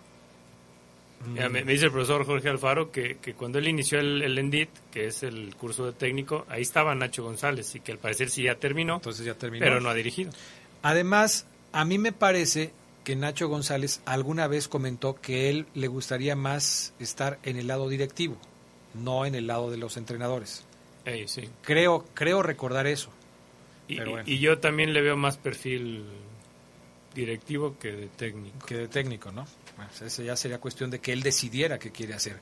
Ya 1.34 1.48
me, 1.48 1.64
me 1.64 1.72
dice 1.72 1.86
el 1.86 1.90
profesor 1.90 2.24
Jorge 2.24 2.48
Alfaro 2.48 2.92
que, 2.92 3.16
que 3.16 3.34
cuando 3.34 3.58
él 3.58 3.66
inició 3.66 3.98
el, 3.98 4.22
el 4.22 4.38
ENDIT, 4.38 4.68
que 4.92 5.06
es 5.06 5.24
el 5.24 5.54
curso 5.56 5.84
de 5.86 5.92
técnico, 5.92 6.46
ahí 6.48 6.62
estaba 6.62 6.94
Nacho 6.94 7.24
González 7.24 7.74
y 7.74 7.80
que 7.80 7.90
al 7.92 7.98
parecer 7.98 8.30
sí 8.30 8.44
ya 8.44 8.54
terminó, 8.54 8.96
Entonces 8.96 9.26
ya 9.26 9.34
terminó. 9.34 9.64
pero 9.64 9.80
no 9.80 9.88
ha 9.88 9.94
dirigido. 9.94 10.30
Además, 10.82 11.46
a 11.72 11.84
mí 11.84 11.98
me 11.98 12.12
parece 12.12 12.70
que 13.02 13.16
Nacho 13.16 13.48
González 13.48 14.00
alguna 14.04 14.46
vez 14.46 14.68
comentó 14.68 15.20
que 15.20 15.50
él 15.50 15.66
le 15.74 15.88
gustaría 15.88 16.36
más 16.36 16.94
estar 17.00 17.38
en 17.42 17.56
el 17.56 17.66
lado 17.66 17.88
directivo, 17.88 18.36
no 18.98 19.26
en 19.26 19.34
el 19.34 19.46
lado 19.46 19.70
de 19.70 19.76
los 19.76 19.96
entrenadores. 19.96 20.64
Sí. 21.26 21.48
Creo, 21.62 22.04
creo 22.12 22.42
recordar 22.42 22.86
eso. 22.86 23.10
Y, 23.86 23.96
Pero 23.96 24.10
bueno. 24.10 24.24
y 24.28 24.38
yo 24.38 24.58
también 24.58 24.92
le 24.92 25.00
veo 25.00 25.16
más 25.16 25.38
perfil 25.38 26.04
directivo 27.14 27.78
que 27.78 27.92
de 27.92 28.06
técnico. 28.08 28.66
que 28.66 28.76
de 28.76 28.88
técnico, 28.88 29.32
¿no? 29.32 29.46
Bueno, 29.76 29.90
pues 29.96 30.12
esa 30.12 30.22
ya 30.22 30.36
sería 30.36 30.58
cuestión 30.58 30.90
de 30.90 30.98
que 30.98 31.12
él 31.12 31.22
decidiera 31.22 31.78
qué 31.78 31.90
quiere 31.90 32.14
hacer. 32.14 32.38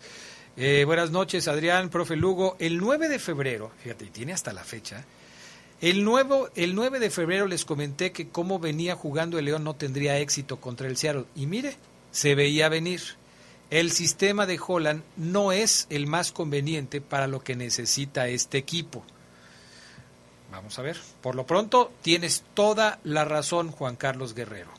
Eh, 0.57 0.85
buenas 0.85 1.11
noches, 1.11 1.49
Adrián, 1.49 1.91
profe 1.91 2.17
Lugo. 2.17 2.57
El 2.59 2.79
9 2.79 3.09
de 3.09 3.19
febrero, 3.19 3.71
fíjate, 3.83 4.07
y 4.07 4.11
tiene 4.11 4.33
hasta 4.33 4.53
la 4.53 4.65
fecha. 4.65 5.05
El, 5.81 6.03
nuevo, 6.03 6.49
el 6.57 6.75
9 6.75 6.99
de 6.99 7.11
febrero 7.11 7.47
les 7.47 7.65
comenté 7.65 8.11
que 8.11 8.29
cómo 8.29 8.59
venía 8.59 8.97
jugando 8.97 9.39
el 9.39 9.45
León 9.45 9.65
no 9.65 9.75
tendría 9.75 10.19
éxito 10.19 10.59
contra 10.59 10.89
el 10.89 10.97
Seattle. 10.97 11.27
Y 11.35 11.47
mire, 11.47 11.77
se 12.11 12.35
veía 12.35 12.69
venir. 12.69 13.03
El 13.71 13.91
sistema 13.91 14.47
de 14.47 14.61
Holland 14.65 15.03
no 15.17 15.51
es 15.51 15.87
el 15.91 16.07
más 16.07 16.31
conveniente 16.31 17.01
para 17.01 17.27
lo 17.27 17.43
que 17.43 17.57
necesita 17.57 18.29
este 18.29 18.59
equipo. 18.59 19.05
Vamos 20.53 20.79
a 20.79 20.83
ver. 20.83 20.97
Por 21.21 21.35
lo 21.35 21.47
pronto, 21.47 21.93
tienes 22.03 22.45
toda 22.55 23.01
la 23.03 23.25
razón, 23.25 23.73
Juan 23.73 23.97
Carlos 23.97 24.35
Guerrero. 24.35 24.71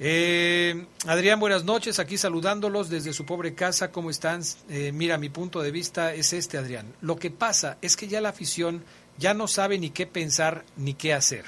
Eh, 0.00 0.86
Adrián, 1.06 1.38
buenas 1.38 1.64
noches. 1.64 2.00
Aquí 2.00 2.18
saludándolos 2.18 2.90
desde 2.90 3.12
su 3.12 3.24
pobre 3.24 3.54
casa. 3.54 3.92
¿Cómo 3.92 4.10
están? 4.10 4.42
Eh, 4.68 4.90
mira, 4.92 5.16
mi 5.16 5.28
punto 5.28 5.62
de 5.62 5.70
vista 5.70 6.12
es 6.12 6.32
este, 6.32 6.58
Adrián. 6.58 6.92
Lo 7.00 7.16
que 7.16 7.30
pasa 7.30 7.78
es 7.80 7.96
que 7.96 8.08
ya 8.08 8.20
la 8.20 8.30
afición 8.30 8.84
ya 9.18 9.34
no 9.34 9.46
sabe 9.46 9.78
ni 9.78 9.90
qué 9.90 10.06
pensar 10.08 10.64
ni 10.76 10.94
qué 10.94 11.14
hacer. 11.14 11.44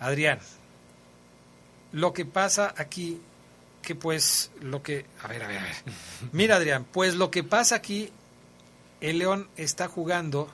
Adrián, 0.00 0.40
lo 1.92 2.12
que 2.12 2.24
pasa 2.24 2.74
aquí 2.76 3.20
que 3.82 3.94
pues 3.94 4.50
lo 4.60 4.82
que... 4.82 5.04
A 5.22 5.28
ver, 5.28 5.42
a 5.42 5.48
ver, 5.48 5.58
a 5.58 5.62
ver. 5.62 5.74
Mira, 6.32 6.56
Adrián, 6.56 6.86
pues 6.90 7.14
lo 7.14 7.30
que 7.30 7.44
pasa 7.44 7.74
aquí, 7.74 8.10
el 9.00 9.18
León 9.18 9.48
está 9.56 9.88
jugando... 9.88 10.50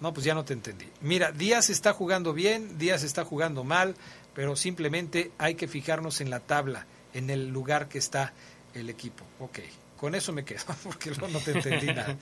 No, 0.00 0.14
pues 0.14 0.24
ya 0.24 0.34
no 0.34 0.44
te 0.44 0.52
entendí. 0.52 0.86
Mira, 1.00 1.32
Díaz 1.32 1.70
está 1.70 1.92
jugando 1.92 2.32
bien, 2.32 2.78
Díaz 2.78 3.02
está 3.02 3.24
jugando 3.24 3.64
mal, 3.64 3.96
pero 4.32 4.54
simplemente 4.54 5.32
hay 5.38 5.56
que 5.56 5.66
fijarnos 5.66 6.20
en 6.20 6.30
la 6.30 6.38
tabla, 6.38 6.86
en 7.14 7.30
el 7.30 7.48
lugar 7.48 7.88
que 7.88 7.98
está 7.98 8.32
el 8.74 8.90
equipo. 8.90 9.24
Ok, 9.40 9.58
con 9.96 10.14
eso 10.14 10.32
me 10.32 10.44
quedo, 10.44 10.62
porque 10.84 11.10
no, 11.10 11.26
no 11.26 11.40
te 11.40 11.50
entendí 11.50 11.86
nada. 11.86 12.16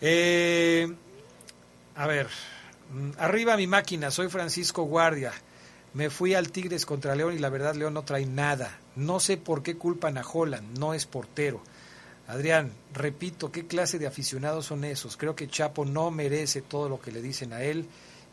Eh, 0.00 0.90
a 1.96 2.06
ver, 2.06 2.28
mm, 2.90 3.10
arriba 3.18 3.56
mi 3.58 3.66
máquina, 3.66 4.10
soy 4.10 4.28
Francisco 4.28 4.84
Guardia. 4.84 5.32
Me 5.94 6.10
fui 6.10 6.34
al 6.34 6.50
Tigres 6.50 6.84
contra 6.86 7.14
León 7.14 7.34
y 7.34 7.38
la 7.38 7.48
verdad 7.48 7.74
León 7.74 7.94
no 7.94 8.04
trae 8.04 8.26
nada. 8.26 8.78
No 8.96 9.20
sé 9.20 9.36
por 9.36 9.62
qué 9.62 9.76
culpan 9.76 10.18
a 10.18 10.26
Holland, 10.26 10.78
no 10.78 10.92
es 10.92 11.06
portero. 11.06 11.62
Adrián, 12.26 12.72
repito, 12.92 13.52
¿qué 13.52 13.66
clase 13.66 13.98
de 13.98 14.06
aficionados 14.06 14.66
son 14.66 14.84
esos? 14.84 15.16
Creo 15.16 15.36
que 15.36 15.48
Chapo 15.48 15.84
no 15.84 16.10
merece 16.10 16.62
todo 16.62 16.88
lo 16.88 17.00
que 17.00 17.12
le 17.12 17.22
dicen 17.22 17.52
a 17.52 17.62
él 17.62 17.86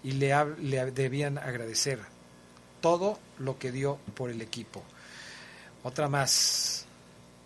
y 0.04 0.14
le, 0.14 0.34
le 0.60 0.92
debían 0.92 1.38
agradecer 1.38 2.00
todo 2.80 3.20
lo 3.38 3.60
que 3.60 3.72
dio 3.72 4.00
por 4.16 4.30
el 4.30 4.42
equipo. 4.42 4.84
Otra 5.84 6.08
más. 6.08 6.86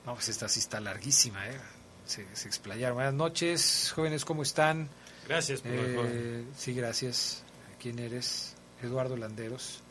No, 0.05 0.13
pues 0.13 0.29
esta 0.29 0.47
sí 0.47 0.59
está 0.59 0.79
larguísima, 0.79 1.47
¿eh? 1.49 1.59
Se, 2.05 2.25
se 2.35 2.47
explayaron. 2.47 2.95
Buenas 2.95 3.15
noches, 3.15 3.91
jóvenes, 3.93 4.23
¿cómo 4.23 4.43
están? 4.43 4.87
Gracias 5.27 5.61
por 5.61 5.71
eh, 5.73 6.43
Sí, 6.55 6.73
gracias. 6.73 7.43
¿Quién 7.81 7.99
eres? 7.99 8.53
Eduardo 8.83 9.17
Landeros. 9.17 9.81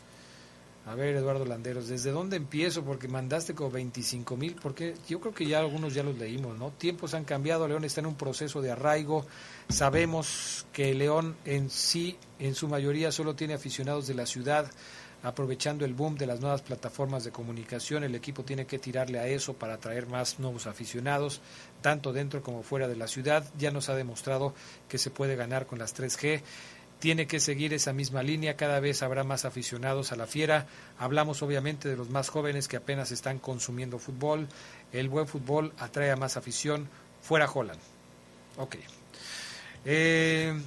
A 0.87 0.95
ver, 0.95 1.17
Eduardo 1.17 1.47
Landeros, 1.47 1.89
¿desde 1.89 2.11
dónde 2.11 2.37
empiezo? 2.37 2.85
Porque 2.85 3.09
mandaste 3.09 3.55
como 3.55 3.71
25 3.71 4.37
mil, 4.37 4.55
porque 4.55 4.95
yo 5.09 5.19
creo 5.19 5.33
que 5.33 5.47
ya 5.47 5.59
algunos 5.59 5.95
ya 5.95 6.03
los 6.03 6.19
leímos, 6.19 6.59
¿no? 6.59 6.73
Tiempos 6.73 7.15
han 7.15 7.25
cambiado, 7.25 7.67
León 7.67 7.85
está 7.85 8.01
en 8.01 8.07
un 8.07 8.17
proceso 8.17 8.61
de 8.61 8.71
arraigo. 8.71 9.25
Sabemos 9.71 10.67
que 10.75 10.93
León 10.93 11.37
en 11.47 11.71
sí, 11.71 12.19
en 12.39 12.55
su 12.55 12.69
mayoría, 12.69 13.11
solo 13.13 13.35
tiene 13.35 13.55
aficionados 13.55 14.07
de 14.07 14.15
la 14.15 14.27
ciudad. 14.27 14.71
Aprovechando 15.23 15.87
el 15.87 15.95
boom 15.95 16.17
de 16.17 16.27
las 16.27 16.41
nuevas 16.41 16.61
plataformas 16.61 17.25
de 17.25 17.31
comunicación, 17.31 18.05
el 18.05 18.15
equipo 18.15 18.45
tiene 18.45 18.67
que 18.67 18.79
tirarle 18.79 19.19
a 19.19 19.27
eso 19.27 19.55
para 19.55 19.75
atraer 19.75 20.07
más 20.07 20.39
nuevos 20.39 20.67
aficionados, 20.67 21.41
tanto 21.81 22.13
dentro 22.13 22.43
como 22.43 22.63
fuera 22.63 22.89
de 22.89 22.97
la 22.97 23.09
ciudad. 23.09 23.51
Ya 23.57 23.71
nos 23.71 23.89
ha 23.89 23.95
demostrado 23.95 24.53
que 24.87 24.99
se 24.99 25.09
puede 25.09 25.35
ganar 25.35 25.67
con 25.67 25.79
las 25.79 25.97
3G 25.97 26.43
tiene 27.05 27.27
que 27.27 27.39
seguir 27.39 27.75
esa 27.75 27.93
misma 27.93 28.23
línea, 28.23 28.57
cada 28.57 28.81
vez 28.81 29.03
habrá 29.03 29.25
más 29.25 29.45
aficionados 29.45 30.11
a 30.11 30.17
la 30.17 30.27
fiera. 30.27 30.67
Hablamos 30.99 31.43
obviamente 31.43 31.87
de 31.87 31.99
los 31.99 32.09
más 32.09 32.31
jóvenes 32.31 32.67
que 32.67 32.79
apenas 32.79 33.13
están 33.13 33.41
consumiendo 33.41 33.99
fútbol. 33.99 34.49
El 34.91 35.11
buen 35.11 35.29
fútbol 35.29 35.75
atrae 35.77 36.11
a 36.13 36.17
más 36.17 36.39
afición. 36.39 36.89
Fuera 37.21 37.47
Holland. 37.47 37.79
Ok. 38.57 38.77
Eh, 39.85 40.59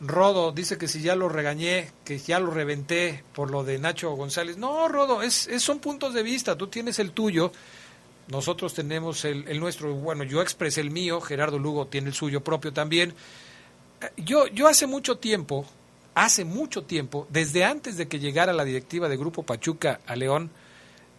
Rodo 0.00 0.50
dice 0.50 0.78
que 0.78 0.88
si 0.88 1.02
ya 1.02 1.14
lo 1.14 1.28
regañé, 1.28 1.90
que 2.02 2.16
ya 2.16 2.40
lo 2.40 2.52
reventé 2.52 3.22
por 3.34 3.50
lo 3.50 3.64
de 3.64 3.78
Nacho 3.78 4.12
González. 4.12 4.56
No, 4.56 4.88
Rodo, 4.88 5.20
es, 5.20 5.46
son 5.58 5.78
puntos 5.78 6.14
de 6.14 6.22
vista. 6.22 6.56
Tú 6.56 6.68
tienes 6.68 6.98
el 7.00 7.10
tuyo. 7.10 7.52
Nosotros 8.28 8.72
tenemos 8.72 9.26
el, 9.26 9.46
el 9.46 9.60
nuestro. 9.60 9.92
Bueno, 9.92 10.24
yo 10.24 10.40
expresé 10.40 10.80
el 10.80 10.90
mío. 10.90 11.20
Gerardo 11.20 11.58
Lugo 11.58 11.88
tiene 11.88 12.08
el 12.08 12.14
suyo 12.14 12.42
propio 12.42 12.72
también 12.72 13.12
yo, 14.16 14.46
yo 14.48 14.68
hace 14.68 14.86
mucho 14.86 15.18
tiempo, 15.18 15.66
hace 16.14 16.44
mucho 16.44 16.84
tiempo, 16.84 17.26
desde 17.30 17.64
antes 17.64 17.96
de 17.96 18.08
que 18.08 18.18
llegara 18.18 18.52
la 18.52 18.64
directiva 18.64 19.08
de 19.08 19.16
Grupo 19.16 19.42
Pachuca 19.42 20.00
a 20.06 20.16
León, 20.16 20.50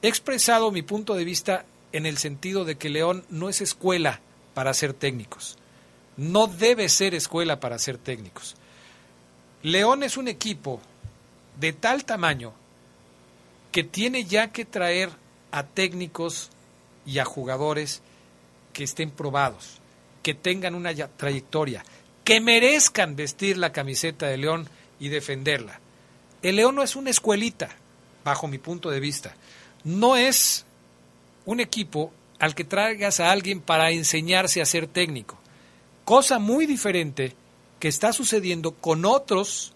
he 0.01 0.07
expresado 0.07 0.71
mi 0.71 0.81
punto 0.81 1.15
de 1.15 1.23
vista 1.23 1.65
en 1.91 2.05
el 2.05 2.17
sentido 2.17 2.65
de 2.65 2.75
que 2.75 2.89
León 2.89 3.25
no 3.29 3.49
es 3.49 3.61
escuela 3.61 4.19
para 4.53 4.73
ser 4.73 4.93
técnicos. 4.93 5.57
No 6.17 6.47
debe 6.47 6.89
ser 6.89 7.15
escuela 7.15 7.59
para 7.59 7.79
ser 7.79 7.97
técnicos. 7.97 8.55
León 9.63 10.03
es 10.03 10.17
un 10.17 10.27
equipo 10.27 10.81
de 11.59 11.73
tal 11.73 12.05
tamaño 12.05 12.53
que 13.71 13.83
tiene 13.83 14.25
ya 14.25 14.51
que 14.51 14.65
traer 14.65 15.09
a 15.51 15.63
técnicos 15.63 16.49
y 17.05 17.19
a 17.19 17.25
jugadores 17.25 18.01
que 18.73 18.83
estén 18.83 19.11
probados, 19.11 19.79
que 20.21 20.33
tengan 20.33 20.75
una 20.75 20.93
trayectoria, 20.93 21.83
que 22.23 22.39
merezcan 22.39 23.15
vestir 23.15 23.57
la 23.57 23.71
camiseta 23.71 24.27
de 24.27 24.37
León 24.37 24.67
y 24.99 25.09
defenderla. 25.09 25.79
El 26.41 26.57
León 26.57 26.75
no 26.75 26.83
es 26.83 26.95
una 26.95 27.09
escuelita, 27.09 27.69
bajo 28.23 28.47
mi 28.47 28.57
punto 28.57 28.89
de 28.89 28.99
vista. 28.99 29.35
No 29.83 30.15
es 30.15 30.65
un 31.45 31.59
equipo 31.59 32.11
al 32.39 32.55
que 32.55 32.63
traigas 32.63 33.19
a 33.19 33.31
alguien 33.31 33.61
para 33.61 33.91
enseñarse 33.91 34.61
a 34.61 34.65
ser 34.65 34.87
técnico. 34.87 35.37
Cosa 36.05 36.39
muy 36.39 36.65
diferente 36.65 37.35
que 37.79 37.87
está 37.87 38.13
sucediendo 38.13 38.71
con 38.71 39.05
otros 39.05 39.73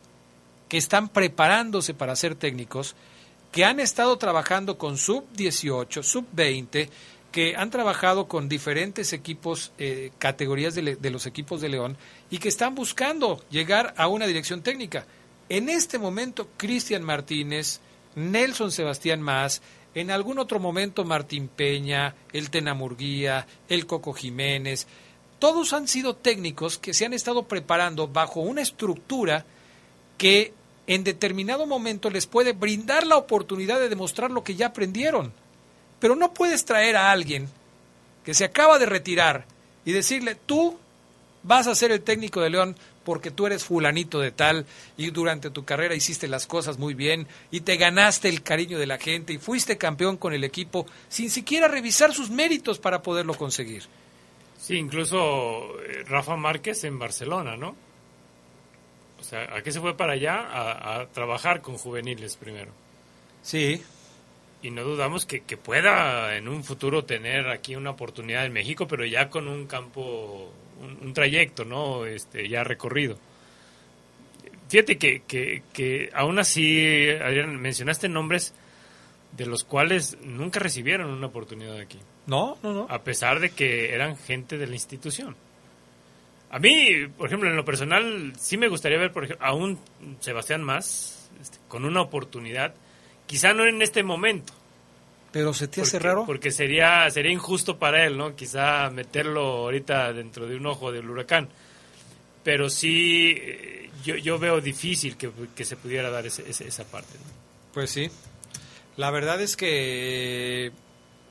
que 0.68 0.78
están 0.78 1.10
preparándose 1.10 1.94
para 1.94 2.16
ser 2.16 2.36
técnicos, 2.36 2.96
que 3.52 3.66
han 3.66 3.80
estado 3.80 4.18
trabajando 4.18 4.78
con 4.78 4.98
sub 4.98 5.26
18, 5.34 6.04
sub 6.04 6.26
20, 6.34 6.90
que 7.38 7.56
han 7.56 7.70
trabajado 7.70 8.28
con 8.28 8.50
diferentes 8.50 9.14
equipos, 9.14 9.72
eh, 9.78 10.10
categorías 10.18 10.74
de, 10.74 10.96
de, 10.96 11.10
los 11.12 11.28
equipos 11.28 11.62
de 11.62 11.70
León 11.70 11.96
y 12.32 12.40
que 12.40 12.50
están 12.50 12.74
buscando 12.74 13.46
llegar 13.52 13.94
a 13.96 14.08
una 14.08 14.26
dirección 14.26 14.64
técnica. 14.64 15.06
En 15.48 15.70
este 15.70 16.00
momento, 16.00 16.48
Cristian 16.58 17.04
Martínez, 17.04 17.80
Nelson 18.16 18.72
Sebastián 18.72 19.22
Más, 19.22 19.62
en 19.94 20.10
algún 20.10 20.40
otro 20.40 20.60
momento 20.60 21.06
Martín 21.06 21.48
Peña, 21.48 22.16
el 22.34 22.50
Tenamurguía, 22.50 23.46
el 23.70 23.86
Coco 23.86 24.14
Jiménez, 24.14 24.88
todos 25.38 25.74
han 25.74 25.88
sido 25.88 26.16
técnicos 26.16 26.80
que 26.80 26.96
se 26.96 27.06
han 27.06 27.14
estado 27.14 27.44
preparando 27.44 28.08
bajo 28.08 28.40
una 28.40 28.64
estructura 28.64 29.46
que 30.18 30.54
en 30.88 31.04
determinado 31.04 31.68
momento 31.68 32.10
les 32.10 32.26
puede 32.26 32.54
brindar 32.54 33.06
la 33.06 33.18
oportunidad 33.18 33.80
de 33.80 33.90
demostrar 33.90 34.32
lo 34.32 34.44
que 34.44 34.56
ya 34.56 34.66
aprendieron. 34.66 35.34
Pero 36.00 36.16
no 36.16 36.34
puedes 36.34 36.66
traer 36.66 36.96
a 36.96 37.12
alguien 37.12 37.50
que 38.24 38.34
se 38.34 38.46
acaba 38.46 38.78
de 38.78 38.86
retirar 38.86 39.46
y 39.86 39.92
decirle, 39.92 40.36
tú 40.36 40.78
vas 41.44 41.68
a 41.68 41.76
ser 41.76 41.92
el 41.92 42.02
técnico 42.02 42.42
de 42.42 42.50
León 42.50 42.76
porque 43.06 43.32
tú 43.32 43.48
eres 43.48 43.64
fulanito 43.64 44.20
de 44.20 44.32
tal 44.32 44.66
y 44.98 45.12
durante 45.12 45.50
tu 45.50 45.64
carrera 45.64 45.96
hiciste 45.96 46.28
las 46.28 46.46
cosas 46.46 46.78
muy 46.78 46.94
bien 46.94 47.26
y 47.52 47.62
te 47.62 47.78
ganaste 47.78 48.28
el 48.28 48.44
cariño 48.44 48.78
de 48.78 48.86
la 48.86 48.98
gente 48.98 49.32
y 49.32 49.38
fuiste 49.38 49.78
campeón 49.78 50.18
con 50.18 50.34
el 50.34 50.44
equipo 50.44 50.86
sin 51.08 51.30
siquiera 51.30 51.70
revisar 51.70 52.14
sus 52.14 52.30
méritos 52.30 52.80
para 52.80 53.02
poderlo 53.02 53.34
conseguir. 53.36 53.84
Sí, 54.60 54.76
incluso 54.76 55.80
eh, 55.80 56.04
Rafa 56.06 56.36
Márquez 56.36 56.84
en 56.84 57.00
Barcelona, 57.00 57.56
¿no? 57.56 57.76
O 59.22 59.24
sea, 59.24 59.56
¿a 59.56 59.62
qué 59.62 59.72
se 59.72 59.80
fue 59.80 59.96
para 59.96 60.14
allá? 60.14 60.42
A, 60.42 61.00
a 61.00 61.06
trabajar 61.08 61.62
con 61.62 61.78
juveniles 61.78 62.36
primero. 62.36 62.72
Sí, 63.42 63.82
y 64.62 64.72
no 64.72 64.84
dudamos 64.84 65.26
que, 65.26 65.42
que, 65.42 65.58
pueda 65.58 66.36
en 66.36 66.48
un 66.48 66.64
futuro 66.64 67.06
tener 67.06 67.48
aquí 67.50 67.76
una 67.76 67.92
oportunidad 67.92 68.46
en 68.46 68.54
México, 68.54 68.88
pero 68.88 69.06
ya 69.06 69.30
con 69.30 69.48
un 69.48 69.68
campo, 69.68 70.52
un, 71.02 71.14
trayecto, 71.14 71.64
¿no? 71.64 72.06
Este, 72.06 72.50
ya 72.50 72.64
recorrido. 72.64 73.18
Fíjate 74.70 74.98
que, 74.98 75.22
que, 75.28 75.64
que 75.74 76.10
aún 76.14 76.40
así, 76.40 77.10
Adrián, 77.10 77.56
mencionaste 77.58 78.10
nombres 78.10 78.54
de 79.32 79.46
los 79.46 79.64
cuales 79.64 80.18
nunca 80.22 80.60
recibieron 80.60 81.12
una 81.12 81.28
oportunidad 81.28 81.78
aquí. 81.78 82.00
No, 82.26 82.58
no, 82.64 82.74
no. 82.74 82.88
A 82.90 83.04
pesar 83.04 83.40
de 83.40 83.52
que 83.52 83.94
eran 83.94 84.18
gente 84.18 84.58
de 84.58 84.68
la 84.68 84.74
institución. 84.74 85.36
A 86.50 86.60
mí, 86.60 87.08
por 87.18 87.28
ejemplo, 87.28 87.50
en 87.50 87.56
lo 87.56 87.66
personal, 87.66 88.34
sí 88.38 88.58
me 88.58 88.68
gustaría 88.68 88.98
ver 88.98 89.12
por 89.12 89.26
ejemplo, 89.26 89.46
a 89.46 89.54
un 89.54 89.80
Sebastián 90.20 90.64
más 90.64 91.30
este, 91.42 91.60
con 91.68 91.86
una 91.86 92.02
oportunidad 92.02 92.74
Quizá 93.28 93.54
no 93.54 93.68
en 93.68 93.82
este 93.82 94.04
momento. 94.04 94.54
Pero 95.32 95.54
se 95.54 95.68
te 95.68 95.82
hace 95.82 96.00
raro. 96.00 96.26
Porque 96.26 96.52
sería, 96.52 97.10
sería 97.12 97.32
injusto 97.32 97.78
para 97.78 98.06
él, 98.06 98.18
¿no? 98.18 98.36
Quizá 98.36 98.90
meterlo 98.90 99.42
ahorita 99.42 100.14
dentro 100.14 100.48
de 100.48 100.56
un 100.56 100.66
ojo 100.66 100.92
del 100.92 101.10
huracán. 101.10 101.50
Pero 102.44 102.70
sí, 102.70 103.36
eh, 103.38 103.90
yo, 104.04 104.16
yo 104.16 104.40
veo 104.40 104.62
difícil 104.62 105.18
que, 105.18 105.66
se 105.66 105.76
pudiera 105.76 106.10
dar 106.10 106.26
esa 106.26 106.84
parte. 106.86 107.14
Pues 107.74 107.92
sí. 107.92 108.10
La 108.96 109.12
verdad 109.12 109.42
es 109.42 109.58
que 109.58 110.72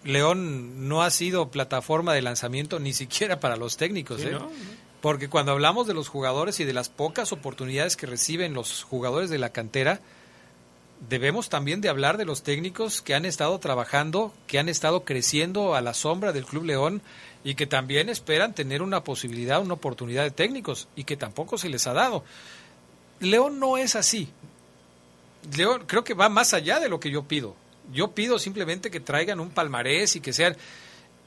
León 0.05 0.89
no 0.89 1.02
ha 1.02 1.10
sido 1.10 1.51
plataforma 1.51 2.14
de 2.14 2.23
lanzamiento 2.23 2.78
ni 2.78 2.93
siquiera 2.93 3.40
para 3.40 3.56
los 3.56 3.77
técnicos, 3.77 4.23
¿eh? 4.23 4.39
Porque 5.01 5.28
cuando 5.28 5.52
hablamos 5.52 5.86
de 5.86 5.94
los 5.94 6.09
jugadores 6.09 6.60
y 6.60 6.64
de 6.64 6.73
las 6.73 6.89
pocas 6.89 7.32
oportunidades 7.32 7.97
que 7.97 8.06
reciben 8.06 8.55
los 8.55 8.82
jugadores 8.82 9.31
de 9.31 9.39
la 9.39 9.51
cantera, 9.51 10.01
debemos 11.09 11.48
también 11.48 11.81
de 11.81 11.89
hablar 11.89 12.16
de 12.16 12.24
los 12.24 12.43
técnicos 12.43 13.02
que 13.02 13.14
han 13.14 13.24
estado 13.24 13.59
trabajando, 13.59 14.32
que 14.47 14.59
han 14.59 14.68
estado 14.68 15.05
creciendo 15.05 15.74
a 15.74 15.81
la 15.81 15.94
sombra 15.94 16.32
del 16.32 16.47
Club 16.47 16.64
León 16.64 17.02
y 17.44 17.55
que 17.55 17.66
también 17.66 18.09
esperan 18.09 18.55
tener 18.55 18.82
una 18.82 19.05
posibilidad, 19.05 19.60
una 19.60 19.74
oportunidad 19.74 20.24
de 20.24 20.31
técnicos 20.31 20.89
y 20.97 21.05
que 21.05 21.16
tampoco 21.16 21.59
se 21.59 21.68
les 21.68 21.86
ha 21.86 21.93
dado. 21.93 22.24
León 23.20 23.60
no 23.60 23.77
es 23.77 23.94
así. 23.94 24.28
León 25.56 25.85
creo 25.86 26.05
que 26.05 26.14
va 26.14 26.28
más 26.28 26.55
allá 26.55 26.81
de 26.81 26.89
lo 26.89 26.98
que 26.98 27.10
yo 27.10 27.23
pido. 27.23 27.55
Yo 27.93 28.12
pido 28.12 28.39
simplemente 28.39 28.90
que 28.90 29.01
traigan 29.01 29.39
un 29.39 29.51
palmarés 29.51 30.16
y 30.16 30.20
que 30.20 30.32
sean, 30.32 30.56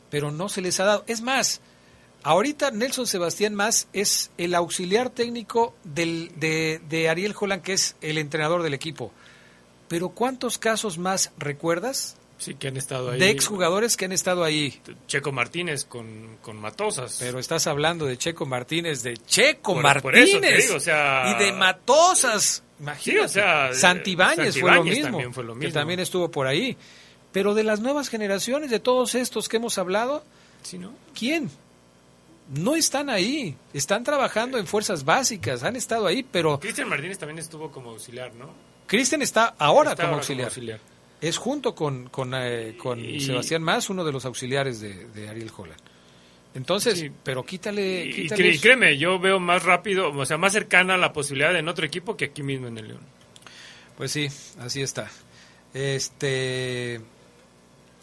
pero 0.09 0.31
no 0.31 0.49
se 0.49 0.61
les 0.61 0.79
ha 0.79 0.85
dado. 0.85 1.03
Es 1.07 1.21
más, 1.21 1.61
ahorita 2.23 2.71
Nelson 2.71 3.07
Sebastián 3.07 3.55
Más 3.55 3.87
es 3.93 4.29
el 4.37 4.55
auxiliar 4.55 5.09
técnico 5.09 5.73
del, 5.85 6.33
de, 6.35 6.81
de 6.89 7.07
Ariel 7.07 7.35
Holland, 7.39 7.61
que 7.61 7.73
es 7.73 7.95
el 8.01 8.17
entrenador 8.17 8.61
del 8.61 8.73
equipo. 8.73 9.13
Pero 9.89 10.09
¿cuántos 10.09 10.57
casos 10.57 10.97
más 10.97 11.31
recuerdas? 11.37 12.15
Sí, 12.37 12.53
que 12.55 12.69
han 12.69 12.77
estado 12.77 13.11
ahí. 13.11 13.19
De 13.19 13.29
exjugadores 13.31 13.97
que 13.97 14.05
han 14.05 14.13
estado 14.13 14.45
ahí. 14.45 14.79
Checo 15.07 15.33
Martínez 15.33 15.83
con, 15.83 16.37
con 16.41 16.55
Matosas. 16.55 17.17
Pero 17.19 17.37
estás 17.37 17.67
hablando 17.67 18.05
de 18.05 18.17
Checo 18.17 18.45
Martínez, 18.45 19.03
de 19.03 19.17
Checo 19.17 19.73
Por- 19.73 19.83
Martínez. 19.83 20.01
por 20.03 20.15
eso 20.15 20.39
te 20.39 20.55
digo, 20.55 20.75
o 20.75 20.79
sea- 20.79 21.35
y 21.35 21.43
de 21.43 21.51
Matosas. 21.51 22.63
Imagínate. 22.79 23.19
Sí, 23.19 23.25
o 23.25 23.27
sea, 23.27 23.73
Santibáñez, 23.73 24.57
fue, 24.57 24.73
lo 24.73 24.85
mismo, 24.85 25.03
también 25.09 25.33
fue 25.33 25.43
lo 25.43 25.59
Que 25.59 25.69
también 25.71 25.99
estuvo 25.99 26.31
por 26.31 26.47
ahí. 26.47 26.77
Pero 27.33 27.53
de 27.53 27.63
las 27.65 27.81
nuevas 27.81 28.07
generaciones, 28.07 28.69
de 28.71 28.79
todos 28.79 29.15
estos 29.15 29.49
que 29.49 29.57
hemos 29.57 29.77
hablado, 29.77 30.23
Sí, 30.63 30.77
¿no? 30.77 30.93
¿quién? 31.13 31.49
No 32.53 32.75
están 32.75 33.09
ahí. 33.09 33.55
Están 33.73 34.03
trabajando 34.05 34.57
en 34.57 34.65
fuerzas 34.65 35.03
básicas, 35.03 35.63
han 35.63 35.75
estado 35.75 36.07
ahí, 36.07 36.23
pero 36.23 36.57
Cristian 36.59 36.87
Martínez 36.87 37.17
también 37.19 37.37
estuvo 37.39 37.69
como 37.69 37.89
auxiliar, 37.91 38.33
¿no? 38.35 38.49
Cristian 38.89 39.21
está 39.21 39.55
ahora 39.57 39.91
Está 39.91 40.03
como 40.03 40.07
ahora 40.15 40.17
auxiliar. 40.21 40.47
auxiliar. 40.47 40.79
Es 41.21 41.37
junto 41.37 41.75
con, 41.75 42.09
con, 42.09 42.33
eh, 42.35 42.75
con 42.77 42.99
Y- 43.03 43.21
Sebastián 43.21 43.61
Más, 43.63 43.89
uno 43.89 44.03
de 44.03 44.11
los 44.11 44.25
auxiliares 44.25 44.79
de, 44.81 45.07
de 45.09 45.29
Ariel 45.29 45.51
Holland. 45.55 45.79
Entonces, 46.55 46.97
Sí. 46.99 47.11
pero 47.23 47.45
quítale, 47.45 48.05
Y, 48.05 48.13
quítale 48.23 48.49
eso. 48.49 48.61
créeme, 48.61 48.97
yo 48.97 49.19
veo 49.19 49.39
más 49.39 49.63
rápido, 49.63 50.11
o 50.11 50.25
sea, 50.25 50.37
más 50.37 50.51
cercana 50.53 50.97
la 50.97 51.13
posibilidad 51.13 51.55
en 51.55 51.67
otro 51.69 51.85
equipo 51.85 52.17
que 52.17 52.25
aquí 52.25 52.41
mismo 52.41 52.67
en 52.67 52.77
el 52.79 52.87
León. 52.87 53.01
Pues 53.97 54.11
sí, 54.11 54.27
así 54.59 54.81
está. 54.81 55.09
Este 55.73 56.99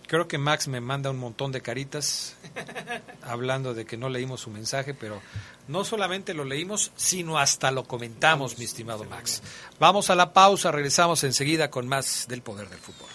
creo 0.07 0.29
que 0.29 0.39
Max 0.39 0.69
me 0.69 0.81
manda 0.81 1.11
un 1.11 1.19
montón 1.19 1.53
de 1.53 1.61
caritas 1.61 2.37
hablando 3.23 3.75
de 3.75 3.85
que 3.85 3.97
no 3.97 4.09
leímos 4.09 4.41
su 4.41 4.51
mensaje, 4.51 4.95
pero 4.95 5.21
no 5.69 5.85
solamente 5.85 6.35
lo 6.35 6.45
leímos, 6.45 6.93
sino 6.97 7.39
hasta 7.39 7.71
lo 7.71 7.85
comentamos, 7.85 8.59
mi 8.59 8.65
estimado 8.65 9.05
Max. 9.05 9.43
Vamos 9.79 10.11
a 10.11 10.15
la 10.15 10.33
pausa, 10.33 10.71
regresamos 10.71 11.25
enseguida 11.25 11.71
con 11.71 11.89
más 11.89 12.27
del 12.29 12.43
poder 12.43 12.69
del 12.69 12.79
fútbol. 12.79 13.09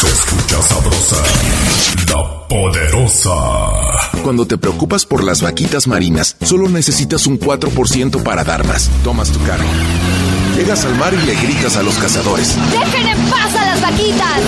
Se 0.00 0.06
escucha 0.06 0.62
sabrosa, 0.62 1.22
la 2.08 2.48
poderosa. 2.48 4.20
Cuando 4.22 4.46
te 4.46 4.56
preocupas 4.56 5.04
por 5.04 5.24
las 5.24 5.42
vaquitas 5.42 5.88
marinas, 5.88 6.36
solo 6.42 6.68
necesitas 6.68 7.26
un 7.26 7.40
4% 7.40 8.22
para 8.22 8.44
dar 8.44 8.64
más. 8.64 8.88
Tomas 9.02 9.32
tu 9.32 9.42
carro. 9.44 9.64
Llegas 10.58 10.84
al 10.84 10.96
mar 10.96 11.14
y 11.14 11.24
le 11.24 11.36
gritas 11.36 11.76
a 11.76 11.84
los 11.84 11.96
cazadores. 11.98 12.56
¡Dejen 12.72 13.06
en 13.06 13.30
paz 13.30 13.54
a 13.54 13.64
las 13.64 13.80
vaquitas! 13.80 14.40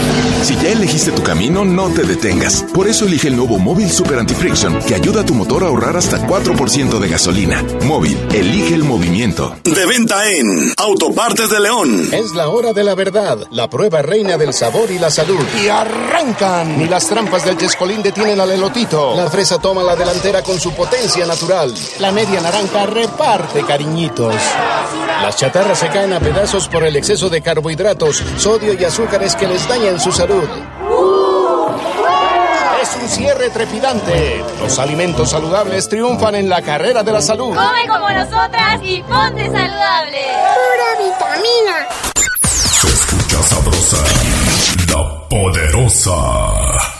Si 0.42 0.56
ya 0.56 0.70
elegiste 0.70 1.12
tu 1.12 1.22
camino, 1.22 1.64
no 1.64 1.88
te 1.90 2.02
detengas. 2.02 2.64
Por 2.74 2.88
eso 2.88 3.04
elige 3.04 3.28
el 3.28 3.36
nuevo 3.36 3.60
Móvil 3.60 3.88
Super 3.88 4.18
Anti-Friction, 4.18 4.80
que 4.80 4.96
ayuda 4.96 5.20
a 5.20 5.24
tu 5.24 5.34
motor 5.34 5.62
a 5.62 5.68
ahorrar 5.68 5.96
hasta 5.96 6.18
4% 6.26 6.98
de 6.98 7.08
gasolina. 7.08 7.64
Móvil, 7.84 8.18
elige 8.32 8.74
el 8.74 8.82
movimiento. 8.82 9.54
De 9.62 9.86
venta 9.86 10.28
en 10.28 10.72
Autopartes 10.78 11.48
de 11.48 11.60
León. 11.60 12.08
Es 12.10 12.34
la 12.34 12.48
hora 12.48 12.72
de 12.72 12.82
la 12.82 12.96
verdad, 12.96 13.38
la 13.52 13.70
prueba 13.70 14.02
reina 14.02 14.36
del 14.36 14.52
sabor 14.52 14.90
y 14.90 14.98
la 14.98 15.12
salud. 15.12 15.38
Y 15.62 15.68
arrancan. 15.68 16.76
Ni 16.76 16.88
las 16.88 17.06
trampas 17.06 17.44
del 17.44 17.56
Chescolín 17.56 18.02
detienen 18.02 18.40
al 18.40 18.50
elotito. 18.50 19.14
La 19.14 19.30
fresa 19.30 19.58
toma 19.58 19.84
la 19.84 19.94
delantera 19.94 20.42
con 20.42 20.58
su 20.58 20.72
potencia 20.72 21.24
natural. 21.24 21.72
La 22.00 22.10
media 22.10 22.40
naranja 22.40 22.86
reparte 22.86 23.62
cariñitos. 23.62 24.34
Las 25.22 25.36
chatarras 25.36 25.78
se 25.78 25.88
caen 25.88 25.99
a 26.01 26.18
pedazos 26.18 26.66
por 26.66 26.82
el 26.82 26.97
exceso 26.97 27.28
de 27.28 27.43
carbohidratos, 27.43 28.24
sodio 28.39 28.72
y 28.72 28.82
azúcares 28.82 29.36
que 29.36 29.47
les 29.47 29.68
dañan 29.68 30.01
su 30.01 30.10
salud. 30.10 30.48
Es 32.82 32.97
un 32.97 33.06
cierre 33.06 33.51
trepidante. 33.51 34.43
Los 34.60 34.78
alimentos 34.78 35.28
saludables 35.28 35.90
triunfan 35.90 36.36
en 36.36 36.48
la 36.48 36.62
carrera 36.62 37.02
de 37.02 37.12
la 37.12 37.20
salud. 37.20 37.55
Come 37.55 37.86
como 37.86 38.09
nosotras 38.09 38.81
y 38.82 39.02
ponte 39.02 39.44
saludable. 39.44 40.22
Pura 40.56 41.05
vitamina. 41.05 41.86
Se 42.81 42.89
escucha 42.89 43.43
sabrosa, 43.43 43.98
la 44.89 45.28
poderosa. 45.28 46.99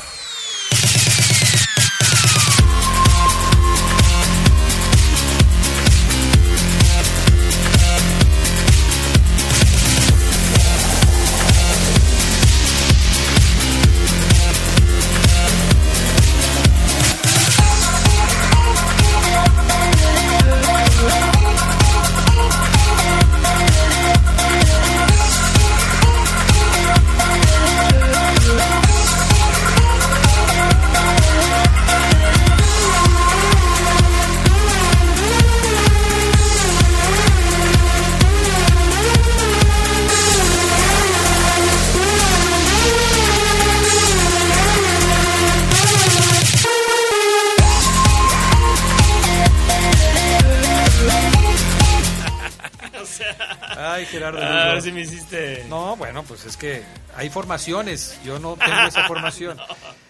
Sí 54.91 54.95
me 54.95 55.03
hiciste. 55.03 55.65
No, 55.69 55.97
bueno, 55.97 56.23
pues 56.25 56.45
es 56.45 56.57
que 56.57 56.83
hay 57.17 57.31
formaciones. 57.31 58.19
Yo 58.25 58.39
no 58.39 58.57
tengo 58.57 58.81
esa 58.89 59.07
formación. 59.07 59.59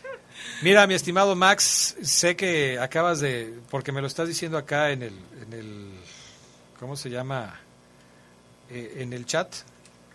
Mira, 0.63 0.87
mi 0.87 0.95
estimado 0.95 1.37
Max, 1.37 1.97
sé 2.03 2.37
que 2.37 2.79
acabas 2.79 3.21
de, 3.21 3.55
porque 3.71 3.93
me 3.93 4.01
lo 4.01 4.07
estás 4.07 4.29
diciendo 4.29 4.59
acá 4.59 4.91
en 4.91 5.03
el, 5.03 5.15
en 5.43 5.53
el 5.53 5.91
¿cómo 6.79 6.97
se 6.97 7.11
llama? 7.11 7.61
Eh, 8.71 8.99
en 8.99 9.13
el 9.13 9.27
chat 9.27 9.53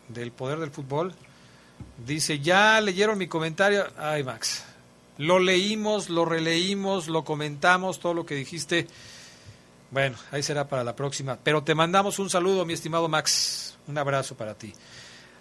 del 0.08 0.32
Poder 0.32 0.60
del 0.60 0.72
Fútbol. 0.72 1.14
Dice, 2.06 2.40
ya 2.40 2.80
leyeron 2.82 3.18
mi 3.18 3.28
comentario. 3.28 3.88
Ay, 3.98 4.24
Max, 4.24 4.64
lo 5.18 5.40
leímos, 5.40 6.10
lo 6.10 6.26
releímos, 6.26 7.08
lo 7.08 7.24
comentamos, 7.24 8.00
todo 8.00 8.14
lo 8.14 8.26
que 8.26 8.36
dijiste. 8.36 8.88
Bueno, 9.92 10.18
ahí 10.32 10.42
será 10.42 10.68
para 10.68 10.84
la 10.84 10.96
próxima. 10.96 11.38
Pero 11.44 11.64
te 11.64 11.76
mandamos 11.76 12.20
un 12.20 12.30
saludo, 12.30 12.66
mi 12.66 12.74
estimado 12.74 13.08
Max. 13.08 13.75
Un 13.88 13.98
abrazo 13.98 14.36
para 14.36 14.56
ti. 14.56 14.74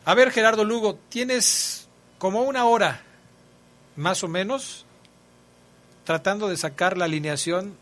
A 0.05 0.15
ver, 0.15 0.31
Gerardo 0.31 0.65
Lugo, 0.65 0.99
tienes 1.09 1.89
como 2.19 2.43
una 2.43 2.65
hora, 2.65 3.03
más 3.97 4.23
o 4.23 4.29
menos, 4.29 4.85
tratando 6.05 6.49
de 6.49 6.57
sacar 6.57 6.99
la 6.99 7.07
alineación 7.07 7.77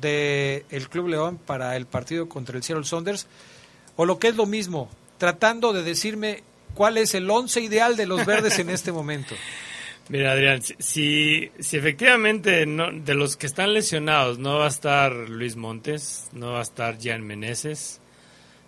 del 0.00 0.64
el 0.70 0.88
Club 0.88 1.08
León 1.08 1.38
para 1.38 1.76
el 1.76 1.86
partido 1.86 2.28
contra 2.28 2.56
el 2.56 2.62
Seattle 2.62 2.84
Saunders, 2.84 3.26
o 3.96 4.04
lo 4.04 4.18
que 4.18 4.28
es 4.28 4.36
lo 4.36 4.46
mismo, 4.46 4.88
tratando 5.18 5.72
de 5.72 5.82
decirme 5.82 6.42
cuál 6.74 6.98
es 6.98 7.14
el 7.14 7.28
once 7.30 7.60
ideal 7.60 7.96
de 7.96 8.06
los 8.06 8.24
verdes 8.24 8.58
en 8.58 8.70
este 8.70 8.92
momento. 8.92 9.34
Mira, 10.08 10.32
Adrián, 10.32 10.62
si, 10.62 11.50
si, 11.58 11.76
efectivamente 11.76 12.64
no, 12.64 12.92
de 12.92 13.14
los 13.14 13.36
que 13.36 13.46
están 13.46 13.74
lesionados 13.74 14.38
no 14.38 14.58
va 14.58 14.66
a 14.66 14.68
estar 14.68 15.12
Luis 15.12 15.56
Montes, 15.56 16.28
no 16.32 16.52
va 16.52 16.60
a 16.60 16.62
estar 16.62 16.96
Jan 17.00 17.26
Meneses, 17.26 18.00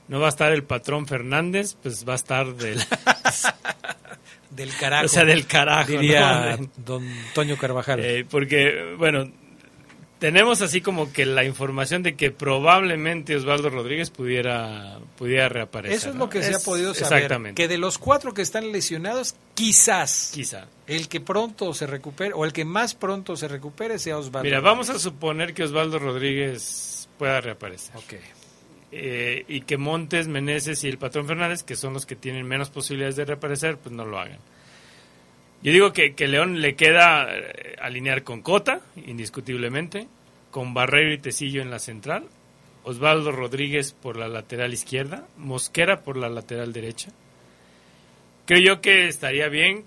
no 0.08 0.20
va 0.20 0.26
a 0.26 0.30
estar 0.30 0.52
el 0.52 0.64
patrón 0.64 1.06
Fernández, 1.06 1.76
pues 1.82 2.06
va 2.08 2.14
a 2.14 2.16
estar 2.16 2.54
del, 2.54 2.80
Del 4.50 4.74
carajo. 4.76 5.04
o 5.04 5.08
sea, 5.08 5.24
del 5.24 5.46
carajo. 5.46 5.92
Diría 5.92 6.56
¿no? 6.58 6.70
don 6.84 7.06
Toño 7.34 7.56
Carvajal. 7.58 8.00
Eh, 8.02 8.26
porque, 8.28 8.94
bueno, 8.98 9.30
tenemos 10.18 10.62
así 10.62 10.80
como 10.80 11.12
que 11.12 11.26
la 11.26 11.44
información 11.44 12.02
de 12.02 12.16
que 12.16 12.30
probablemente 12.30 13.36
Osvaldo 13.36 13.68
Rodríguez 13.70 14.10
pudiera, 14.10 14.98
pudiera 15.16 15.48
reaparecer. 15.48 15.96
Eso 15.96 16.08
es 16.08 16.14
¿no? 16.14 16.24
lo 16.24 16.30
que 16.30 16.42
se 16.42 16.54
ha 16.54 16.58
podido 16.58 16.94
saber. 16.94 17.18
Exactamente. 17.22 17.62
Que 17.62 17.68
de 17.68 17.78
los 17.78 17.98
cuatro 17.98 18.32
que 18.34 18.42
están 18.42 18.72
lesionados, 18.72 19.36
quizás, 19.54 20.30
Quizá. 20.34 20.66
el 20.86 21.08
que 21.08 21.20
pronto 21.20 21.72
se 21.74 21.86
recupere, 21.86 22.32
o 22.34 22.44
el 22.44 22.52
que 22.52 22.64
más 22.64 22.94
pronto 22.94 23.36
se 23.36 23.46
recupere 23.46 23.98
sea 23.98 24.18
Osvaldo. 24.18 24.44
Mira, 24.44 24.60
vamos 24.60 24.88
a 24.90 24.98
suponer 24.98 25.54
que 25.54 25.62
Osvaldo 25.64 25.98
Rodríguez 25.98 27.08
pueda 27.18 27.40
reaparecer. 27.40 27.94
Ok. 27.96 28.14
Eh, 28.90 29.44
y 29.48 29.60
que 29.62 29.76
Montes, 29.76 30.28
Meneses 30.28 30.82
y 30.84 30.88
el 30.88 30.98
patrón 30.98 31.26
Fernández, 31.26 31.62
que 31.62 31.76
son 31.76 31.92
los 31.92 32.06
que 32.06 32.16
tienen 32.16 32.46
menos 32.46 32.70
posibilidades 32.70 33.16
de 33.16 33.26
reaparecer, 33.26 33.76
pues 33.76 33.94
no 33.94 34.04
lo 34.04 34.18
hagan. 34.18 34.38
Yo 35.62 35.72
digo 35.72 35.92
que, 35.92 36.14
León 36.26 36.60
le 36.60 36.76
queda 36.76 37.26
eh, 37.30 37.76
alinear 37.80 38.22
con 38.22 38.42
Cota, 38.42 38.80
indiscutiblemente, 39.06 40.06
con 40.50 40.72
Barrero 40.72 41.12
y 41.12 41.18
Tecillo 41.18 41.60
en 41.60 41.70
la 41.70 41.80
central, 41.80 42.26
Osvaldo 42.84 43.32
Rodríguez 43.32 43.92
por 43.92 44.16
la 44.16 44.28
lateral 44.28 44.72
izquierda, 44.72 45.26
Mosquera 45.36 46.02
por 46.02 46.16
la 46.16 46.28
lateral 46.28 46.72
derecha. 46.72 47.10
Creo 48.46 48.60
yo 48.60 48.80
que 48.80 49.08
estaría 49.08 49.48
bien, 49.48 49.84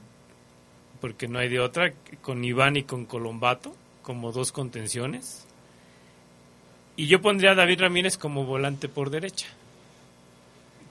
porque 1.00 1.28
no 1.28 1.40
hay 1.40 1.50
de 1.50 1.60
otra, 1.60 1.94
con 2.22 2.44
Iván 2.44 2.76
y 2.76 2.84
con 2.84 3.06
Colombato 3.06 3.76
como 4.04 4.32
dos 4.32 4.52
contenciones. 4.52 5.48
Y 7.02 7.08
yo 7.08 7.20
pondría 7.20 7.54
a 7.54 7.56
David 7.56 7.80
Ramírez 7.80 8.16
como 8.16 8.46
volante 8.46 8.88
por 8.88 9.10
derecha. 9.10 9.48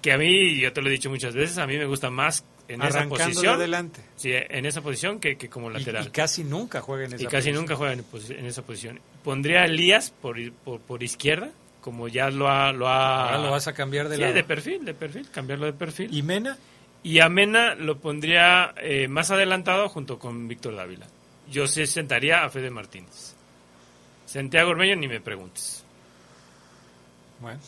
Que 0.03 0.11
a 0.11 0.19
mí, 0.19 0.59
yo 0.59 0.73
te 0.73 0.83
lo 0.83 0.89
he 0.89 0.91
dicho 0.91 1.09
muchas 1.09 1.37
veces, 1.37 1.57
a 1.59 1.69
mí 1.69 1.77
me 1.77 1.87
gusta 1.87 2.11
más 2.11 2.45
en 2.67 2.83
esa 2.83 3.07
posición. 3.07 3.55
adelante. 3.55 4.03
Sí, 4.17 4.33
en 4.33 4.67
esa 4.67 4.83
posición 4.83 5.21
que, 5.21 5.37
que 5.37 5.49
como 5.49 5.71
lateral. 5.71 6.05
Y, 6.05 6.11
casi 6.11 6.43
nunca 6.43 6.81
juega 6.81 7.05
en 7.05 7.13
esa 7.13 7.23
y 7.23 7.27
casi 7.29 7.53
nunca 7.53 7.77
juega 7.77 7.93
en, 7.93 8.45
esa 8.45 8.63
posición. 8.63 8.99
Pondría 9.23 9.61
a 9.61 9.67
Elías 9.67 10.11
por, 10.11 10.37
por, 10.53 10.81
por 10.81 11.01
izquierda, 11.05 11.53
como 11.81 12.09
ya 12.09 12.29
lo 12.29 12.49
ha... 12.49 12.73
Lo 12.73 12.89
ha 12.89 13.39
lo 13.39 13.53
vas 13.53 13.69
a 13.69 13.73
cambiar 13.73 14.09
de 14.09 14.17
sí, 14.17 14.23
lado. 14.23 14.35
de 14.35 14.43
perfil, 14.43 14.85
de 14.85 14.95
perfil, 14.95 15.29
cambiarlo 15.31 15.67
de 15.67 15.75
perfil. 15.75 16.13
¿Y 16.13 16.23
Mena? 16.25 16.59
Y 17.05 17.21
a 17.21 17.29
Mena 17.29 17.77
lo 17.77 17.99
pondría 17.99 18.75
eh, 18.79 19.07
más 19.07 19.31
adelantado 19.31 19.89
junto 19.89 20.19
con 20.19 20.49
Víctor 20.49 20.75
Dávila. 20.75 21.07
Yo 21.53 21.69
se 21.69 21.87
sentaría 21.87 22.43
a 22.43 22.51
Fede 22.51 22.71
Martínez. 22.71 23.37
Santiago 24.27 24.71
Ormeño 24.71 24.97
ni 24.97 25.07
me 25.07 25.21
preguntes. 25.21 25.80
Bueno, 27.41 27.59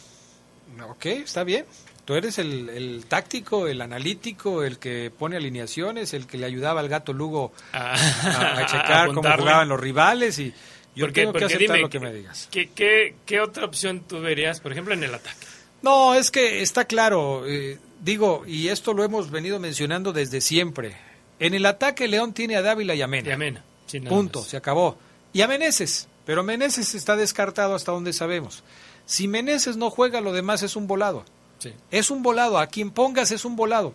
ok, 0.88 1.06
está 1.06 1.44
bien. 1.44 1.66
Tú 2.04 2.14
eres 2.14 2.38
el, 2.38 2.68
el, 2.68 3.04
táctico, 3.06 3.68
el 3.68 3.80
analítico, 3.80 4.64
el 4.64 4.78
que 4.78 5.12
pone 5.16 5.36
alineaciones, 5.36 6.14
el 6.14 6.26
que 6.26 6.36
le 6.36 6.46
ayudaba 6.46 6.80
al 6.80 6.88
gato 6.88 7.12
Lugo 7.12 7.52
a, 7.72 7.94
a, 7.94 8.58
a 8.58 8.66
checar 8.66 9.06
cómo 9.14 9.22
jugaban 9.22 9.68
los 9.68 9.78
rivales 9.80 10.38
y 10.38 10.52
yo 10.94 11.06
porque, 11.06 11.22
tengo 11.22 11.32
que 11.32 11.40
porque 11.40 11.54
aceptar 11.54 11.76
dime, 11.76 11.82
lo 11.82 11.90
que 11.90 12.00
me 12.00 12.12
digas. 12.12 12.48
¿qué, 12.50 12.70
qué, 12.70 13.14
qué 13.24 13.40
otra 13.40 13.64
opción 13.64 14.00
tú 14.00 14.20
verías, 14.20 14.60
por 14.60 14.72
ejemplo, 14.72 14.92
en 14.94 15.04
el 15.04 15.14
ataque? 15.14 15.46
No, 15.80 16.14
es 16.14 16.30
que 16.30 16.62
está 16.62 16.84
claro, 16.84 17.44
eh, 17.46 17.78
digo, 18.00 18.44
y 18.46 18.68
esto 18.68 18.92
lo 18.94 19.02
hemos 19.02 19.30
venido 19.30 19.58
mencionando 19.58 20.12
desde 20.12 20.40
siempre. 20.40 20.96
En 21.40 21.54
el 21.54 21.66
ataque 21.66 22.08
León 22.08 22.34
tiene 22.34 22.56
a 22.56 22.62
Dávila 22.62 22.94
y 22.94 23.02
a 23.02 23.06
Mena. 23.06 23.28
Y 23.28 23.32
a 23.32 23.36
Mena. 23.36 23.64
Punto, 24.08 24.42
se 24.42 24.56
acabó. 24.56 24.96
Y 25.32 25.40
a 25.40 25.48
Meneses, 25.48 26.08
pero 26.24 26.42
Meneses 26.42 26.94
está 26.94 27.16
descartado 27.16 27.74
hasta 27.74 27.92
donde 27.92 28.12
sabemos. 28.12 28.62
Si 29.06 29.28
Meneses 29.28 29.76
no 29.76 29.90
juega, 29.90 30.20
lo 30.20 30.32
demás 30.32 30.62
es 30.62 30.76
un 30.76 30.86
volado. 30.86 31.24
Sí. 31.58 31.72
Es 31.90 32.10
un 32.10 32.22
volado, 32.22 32.58
a 32.58 32.66
quien 32.66 32.90
pongas 32.90 33.30
es 33.30 33.44
un 33.44 33.56
volado. 33.56 33.94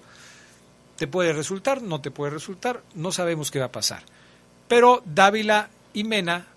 Te 0.98 1.08
puede 1.08 1.34
resultar, 1.34 1.82
no 1.82 2.02
te 2.02 2.12
puede 2.12 2.32
resultar, 2.32 2.82
no 2.96 3.12
sabemos 3.12 3.52
qué 3.52 3.60
va 3.60 3.66
a 3.66 3.72
pasar. 3.72 4.04
Pero 4.68 5.02
Dávila 5.06 5.70
y 5.94 6.04
Mena 6.04 6.48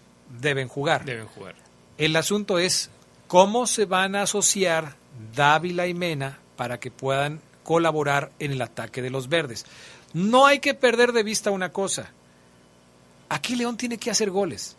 deben 0.40 0.68
jugar. 0.68 1.04
Deben 1.04 1.26
jugar. 1.26 1.54
El 1.98 2.16
asunto 2.16 2.58
es 2.58 2.90
cómo 3.26 3.66
se 3.66 3.84
van 3.84 4.16
a 4.16 4.22
asociar 4.22 4.96
Dávila 5.34 5.86
y 5.86 5.94
Mena 5.94 6.38
para 6.56 6.80
que 6.80 6.90
puedan 6.90 7.40
colaborar 7.62 8.32
en 8.38 8.52
el 8.52 8.62
ataque 8.62 9.02
de 9.02 9.10
los 9.10 9.28
verdes. 9.28 9.66
No 10.12 10.46
hay 10.46 10.58
que 10.58 10.74
perder 10.74 11.12
de 11.12 11.22
vista 11.22 11.50
una 11.50 11.70
cosa. 11.72 12.10
Aquí 13.28 13.54
León 13.54 13.76
tiene 13.76 13.98
que 13.98 14.10
hacer 14.10 14.30
goles. 14.30 14.76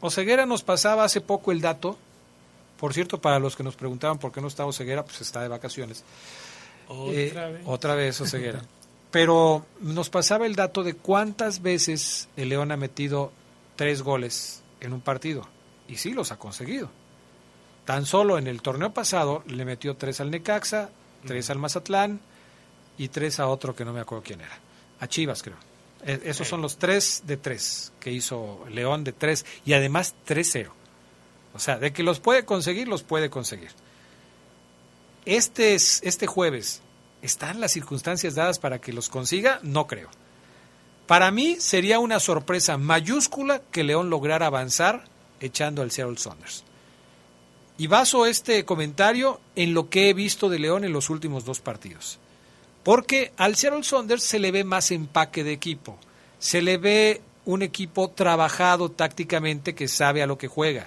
Oseguera 0.00 0.46
nos 0.46 0.62
pasaba 0.62 1.04
hace 1.04 1.20
poco 1.20 1.52
el 1.52 1.60
dato. 1.60 1.98
Por 2.78 2.94
cierto, 2.94 3.20
para 3.20 3.38
los 3.38 3.56
que 3.56 3.64
nos 3.64 3.74
preguntaban 3.76 4.18
por 4.18 4.30
qué 4.32 4.40
no 4.40 4.46
está 4.48 4.64
Oseguera, 4.66 5.04
pues 5.04 5.20
está 5.20 5.40
de 5.42 5.48
vacaciones. 5.48 6.04
Otra 6.88 7.48
Eh, 7.48 7.52
vez. 7.52 7.62
Otra 7.66 7.94
vez 7.94 8.20
Oseguera. 8.20 8.62
Pero 9.10 9.64
nos 9.80 10.10
pasaba 10.10 10.46
el 10.46 10.54
dato 10.54 10.82
de 10.84 10.94
cuántas 10.94 11.62
veces 11.62 12.28
el 12.36 12.50
León 12.50 12.70
ha 12.72 12.76
metido 12.76 13.32
tres 13.76 14.02
goles 14.02 14.62
en 14.80 14.92
un 14.92 15.00
partido. 15.00 15.48
Y 15.88 15.96
sí 15.96 16.12
los 16.12 16.30
ha 16.30 16.36
conseguido. 16.38 16.90
Tan 17.84 18.04
solo 18.06 18.36
en 18.38 18.46
el 18.46 18.60
torneo 18.60 18.92
pasado 18.92 19.42
le 19.46 19.64
metió 19.64 19.96
tres 19.96 20.20
al 20.20 20.30
Necaxa, 20.30 20.90
tres 21.26 21.48
al 21.50 21.58
Mazatlán 21.58 22.20
y 22.98 23.08
tres 23.08 23.40
a 23.40 23.48
otro 23.48 23.74
que 23.74 23.84
no 23.84 23.92
me 23.94 24.00
acuerdo 24.00 24.22
quién 24.24 24.42
era. 24.42 24.58
A 25.00 25.06
Chivas, 25.08 25.42
creo. 25.42 25.56
E- 26.04 26.20
esos 26.24 26.48
son 26.48 26.62
los 26.62 26.78
tres 26.78 27.22
de 27.26 27.36
tres 27.36 27.92
que 28.00 28.12
hizo 28.12 28.64
León 28.70 29.04
de 29.04 29.12
tres 29.12 29.44
y 29.64 29.72
además 29.72 30.14
3-0. 30.26 30.70
O 31.54 31.58
sea, 31.58 31.78
de 31.78 31.92
que 31.92 32.02
los 32.02 32.20
puede 32.20 32.44
conseguir, 32.44 32.88
los 32.88 33.02
puede 33.02 33.30
conseguir. 33.30 33.70
Este, 35.24 35.74
es, 35.74 36.00
este 36.04 36.26
jueves, 36.26 36.80
¿están 37.22 37.60
las 37.60 37.72
circunstancias 37.72 38.34
dadas 38.34 38.58
para 38.58 38.80
que 38.80 38.92
los 38.92 39.08
consiga? 39.08 39.60
No 39.62 39.86
creo. 39.86 40.08
Para 41.06 41.30
mí 41.30 41.56
sería 41.58 41.98
una 41.98 42.20
sorpresa 42.20 42.76
mayúscula 42.76 43.62
que 43.72 43.82
León 43.82 44.10
lograra 44.10 44.46
avanzar 44.46 45.04
echando 45.40 45.82
al 45.82 45.90
Seattle 45.90 46.18
Saunders. 46.18 46.64
Y 47.78 47.86
baso 47.86 48.26
este 48.26 48.64
comentario 48.64 49.40
en 49.54 49.72
lo 49.72 49.88
que 49.88 50.10
he 50.10 50.14
visto 50.14 50.48
de 50.48 50.58
León 50.58 50.84
en 50.84 50.92
los 50.92 51.10
últimos 51.10 51.44
dos 51.44 51.60
partidos. 51.60 52.18
Porque 52.88 53.32
al 53.36 53.54
Seattle 53.54 53.84
Saunders 53.84 54.22
se 54.22 54.38
le 54.38 54.50
ve 54.50 54.64
más 54.64 54.90
empaque 54.92 55.44
de 55.44 55.52
equipo. 55.52 55.98
Se 56.38 56.62
le 56.62 56.78
ve 56.78 57.20
un 57.44 57.60
equipo 57.60 58.08
trabajado 58.08 58.90
tácticamente 58.90 59.74
que 59.74 59.88
sabe 59.88 60.22
a 60.22 60.26
lo 60.26 60.38
que 60.38 60.48
juega. 60.48 60.86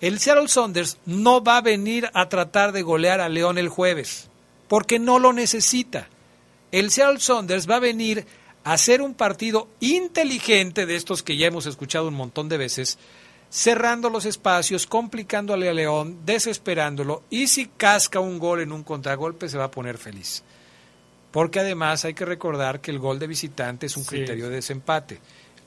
El 0.00 0.18
Seattle 0.18 0.48
Saunders 0.48 0.96
no 1.04 1.44
va 1.44 1.58
a 1.58 1.60
venir 1.60 2.08
a 2.14 2.30
tratar 2.30 2.72
de 2.72 2.80
golear 2.80 3.20
a 3.20 3.28
León 3.28 3.58
el 3.58 3.68
jueves, 3.68 4.30
porque 4.66 4.98
no 4.98 5.18
lo 5.18 5.34
necesita. 5.34 6.08
El 6.72 6.90
Seattle 6.90 7.20
Saunders 7.20 7.68
va 7.68 7.76
a 7.76 7.80
venir 7.80 8.24
a 8.64 8.72
hacer 8.72 9.02
un 9.02 9.12
partido 9.12 9.68
inteligente 9.80 10.86
de 10.86 10.96
estos 10.96 11.22
que 11.22 11.36
ya 11.36 11.48
hemos 11.48 11.66
escuchado 11.66 12.08
un 12.08 12.14
montón 12.14 12.48
de 12.48 12.56
veces, 12.56 12.96
cerrando 13.50 14.08
los 14.08 14.24
espacios, 14.24 14.86
complicándole 14.86 15.68
a 15.68 15.74
León, 15.74 16.20
desesperándolo, 16.24 17.24
y 17.28 17.48
si 17.48 17.66
casca 17.66 18.20
un 18.20 18.38
gol 18.38 18.62
en 18.62 18.72
un 18.72 18.84
contragolpe 18.84 19.50
se 19.50 19.58
va 19.58 19.64
a 19.64 19.70
poner 19.70 19.98
feliz. 19.98 20.42
Porque 21.30 21.60
además 21.60 22.04
hay 22.04 22.14
que 22.14 22.24
recordar 22.24 22.80
que 22.80 22.90
el 22.90 22.98
gol 22.98 23.18
de 23.18 23.26
visitante 23.26 23.86
es 23.86 23.96
un 23.96 24.04
Sí. 24.04 24.10
criterio 24.10 24.48
de 24.48 24.56
desempate. 24.56 25.20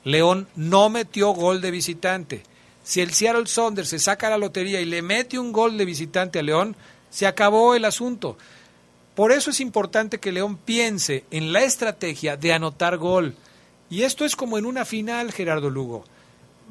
León 0.04 0.48
no 0.56 0.88
metió 0.90 1.30
gol 1.30 1.60
de 1.60 1.70
visitante. 1.70 2.42
Si 2.82 3.00
el 3.00 3.12
Seattle 3.12 3.46
Saunders 3.46 3.90
se 3.90 3.98
saca 3.98 4.30
la 4.30 4.38
lotería 4.38 4.80
y 4.80 4.86
le 4.86 5.02
mete 5.02 5.38
un 5.38 5.52
gol 5.52 5.76
de 5.76 5.84
visitante 5.84 6.38
a 6.38 6.42
León, 6.42 6.74
se 7.10 7.26
acabó 7.26 7.74
el 7.74 7.84
asunto. 7.84 8.36
Por 9.14 9.32
eso 9.32 9.50
es 9.50 9.60
importante 9.60 10.18
que 10.18 10.32
León 10.32 10.56
piense 10.56 11.24
en 11.30 11.52
la 11.52 11.62
estrategia 11.62 12.36
de 12.36 12.52
anotar 12.52 12.96
gol. 12.96 13.34
Y 13.90 14.04
esto 14.04 14.24
es 14.24 14.34
como 14.36 14.56
en 14.56 14.64
una 14.64 14.84
final, 14.84 15.32
Gerardo 15.32 15.68
Lugo. 15.68 16.04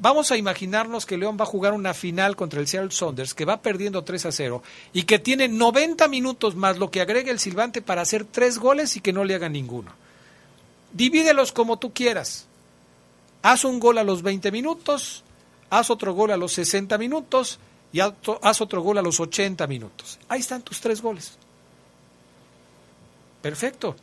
Vamos 0.02 0.30
a 0.32 0.36
imaginarnos 0.38 1.04
que 1.04 1.18
León 1.18 1.36
va 1.38 1.42
a 1.42 1.46
jugar 1.46 1.74
una 1.74 1.92
final 1.92 2.34
contra 2.34 2.58
el 2.60 2.66
Seattle 2.66 2.90
Saunders, 2.90 3.34
que 3.34 3.44
va 3.44 3.60
perdiendo 3.60 4.02
3 4.02 4.26
a 4.26 4.32
0 4.32 4.62
y 4.94 5.02
que 5.02 5.18
tiene 5.18 5.46
90 5.46 6.08
minutos 6.08 6.54
más 6.56 6.78
lo 6.78 6.90
que 6.90 7.02
agrega 7.02 7.30
el 7.30 7.38
silbante 7.38 7.82
para 7.82 8.00
hacer 8.00 8.24
tres 8.24 8.58
goles 8.58 8.96
y 8.96 9.00
que 9.00 9.12
no 9.12 9.24
le 9.24 9.34
haga 9.34 9.50
ninguno. 9.50 9.92
Divídelos 10.94 11.52
como 11.52 11.78
tú 11.78 11.92
quieras. 11.92 12.46
Haz 13.42 13.64
un 13.64 13.78
gol 13.78 13.98
a 13.98 14.04
los 14.04 14.22
20 14.22 14.50
minutos, 14.50 15.22
haz 15.68 15.90
otro 15.90 16.14
gol 16.14 16.30
a 16.30 16.36
los 16.38 16.52
60 16.54 16.96
minutos 16.96 17.58
y 17.92 18.00
haz- 18.00 18.60
otro 18.62 18.80
gol 18.80 18.96
a 18.98 19.02
los 19.02 19.20
80 19.20 19.66
minutos. 19.66 20.18
Ahí 20.28 20.40
están 20.40 20.62
tus 20.62 20.80
tres 20.80 21.02
goles. 21.02 21.32
Perfecto. 23.42 23.96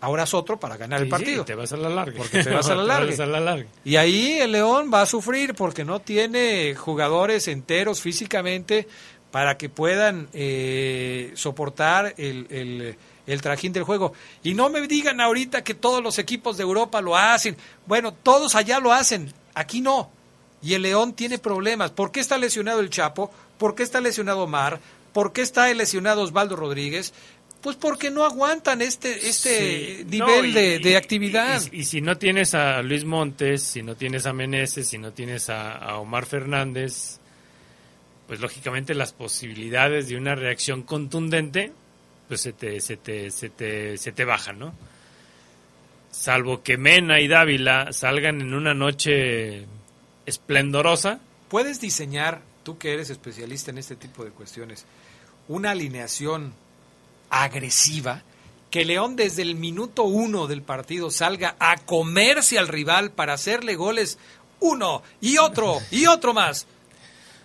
Ahora 0.00 0.22
haz 0.22 0.32
otro 0.34 0.58
para 0.58 0.76
ganar 0.76 1.02
el 1.02 1.08
partido. 1.08 1.42
sí, 1.42 1.46
te 1.48 1.54
vas 1.54 1.72
a 1.72 1.76
la 1.76 1.88
larga. 1.90 2.16
Porque 2.16 2.42
te 2.42 2.50
vas 2.50 2.68
a 2.68 2.74
la 2.74 2.82
larga. 2.84 3.04
Te 3.06 3.10
vas 3.12 3.20
a 3.20 3.26
la 3.26 3.40
larga. 3.40 3.66
Y 3.84 3.96
ahí 3.96 4.38
el 4.40 4.52
León 4.52 4.90
va 4.92 5.02
a 5.02 5.06
sufrir 5.06 5.54
porque 5.54 5.84
no 5.84 6.00
tiene 6.00 6.74
jugadores 6.74 7.48
enteros 7.48 8.00
físicamente 8.00 8.88
para 9.30 9.56
que 9.58 9.68
puedan 9.68 10.28
eh, 10.32 11.32
soportar 11.34 12.14
el, 12.16 12.46
el- 12.50 12.96
el 13.26 13.42
trajín 13.42 13.72
del 13.72 13.84
juego. 13.84 14.12
Y 14.42 14.54
no 14.54 14.70
me 14.70 14.80
digan 14.88 15.20
ahorita 15.20 15.62
que 15.62 15.74
todos 15.74 16.02
los 16.02 16.18
equipos 16.18 16.56
de 16.56 16.64
Europa 16.64 17.00
lo 17.00 17.16
hacen. 17.16 17.56
Bueno, 17.86 18.12
todos 18.12 18.56
allá 18.56 18.80
lo 18.80 18.92
hacen, 18.92 19.32
aquí 19.54 19.80
no. 19.80 20.10
Y 20.62 20.74
el 20.74 20.82
León 20.82 21.12
tiene 21.12 21.38
problemas. 21.38 21.92
¿Por 21.92 22.10
qué 22.10 22.18
está 22.18 22.38
lesionado 22.38 22.80
el 22.80 22.90
Chapo? 22.90 23.30
¿Por 23.56 23.76
qué 23.76 23.84
está 23.84 24.00
lesionado 24.00 24.48
Mar? 24.48 24.80
¿Por 25.12 25.32
qué 25.32 25.42
está 25.42 25.72
lesionado 25.72 26.22
Osvaldo 26.22 26.56
Rodríguez? 26.56 27.12
Pues 27.62 27.76
porque 27.76 28.10
no 28.10 28.24
aguantan 28.24 28.80
este, 28.80 29.28
este 29.28 29.98
Sí, 29.98 30.04
nivel 30.08 30.42
no, 30.42 30.44
y- 30.46 30.52
de, 30.52 30.78
de 30.78 30.90
y- 30.90 30.94
actividad. 30.94 31.60
Y, 31.72 31.80
y 31.80 31.84
si 31.84 32.00
no 32.00 32.16
tienes 32.16 32.54
a 32.54 32.80
Luis 32.82 33.04
Montes, 33.04 33.62
si 33.62 33.82
no 33.82 33.96
tienes 33.96 34.24
a 34.26 34.32
Meneses, 34.32 34.88
si 34.88 34.96
no 34.96 35.12
tienes 35.12 35.50
a, 35.50 35.72
a 35.76 35.98
Omar 35.98 36.24
Fernández, 36.24 37.18
pues 38.26 38.40
lógicamente 38.40 38.94
las 38.94 39.12
posibilidades 39.12 40.08
de 40.08 40.16
una 40.16 40.34
reacción 40.34 40.82
contundente, 40.84 41.72
pues 42.28 42.40
se 42.40 42.52
te, 42.54 42.80
se 42.80 42.96
te, 42.96 43.30
se 43.30 43.50
te, 43.50 43.98
se 43.98 44.12
te 44.12 44.24
bajan, 44.24 44.58
¿no? 44.58 44.74
Salvo 46.10 46.62
que 46.62 46.76
Mena 46.78 47.20
y 47.20 47.28
Dávila 47.28 47.92
salgan 47.92 48.40
en 48.40 48.54
una 48.54 48.72
noche 48.74 49.66
esplendorosa. 50.26 51.20
¿Puedes 51.48 51.80
diseñar, 51.80 52.40
tú 52.62 52.78
que 52.78 52.94
eres 52.94 53.10
especialista 53.10 53.70
en 53.70 53.78
este 53.78 53.96
tipo 53.96 54.24
de 54.24 54.30
cuestiones, 54.30 54.86
una 55.48 55.72
alineación 55.72 56.52
agresiva? 57.30 58.22
Que 58.70 58.84
León 58.84 59.16
desde 59.16 59.42
el 59.42 59.56
minuto 59.56 60.04
uno 60.04 60.46
del 60.46 60.62
partido 60.62 61.10
salga 61.10 61.56
a 61.58 61.76
comerse 61.78 62.58
al 62.58 62.68
rival 62.68 63.10
para 63.10 63.32
hacerle 63.32 63.74
goles 63.74 64.18
uno 64.60 65.02
y 65.20 65.38
otro 65.38 65.78
y 65.90 66.06
otro 66.06 66.34
más. 66.34 66.66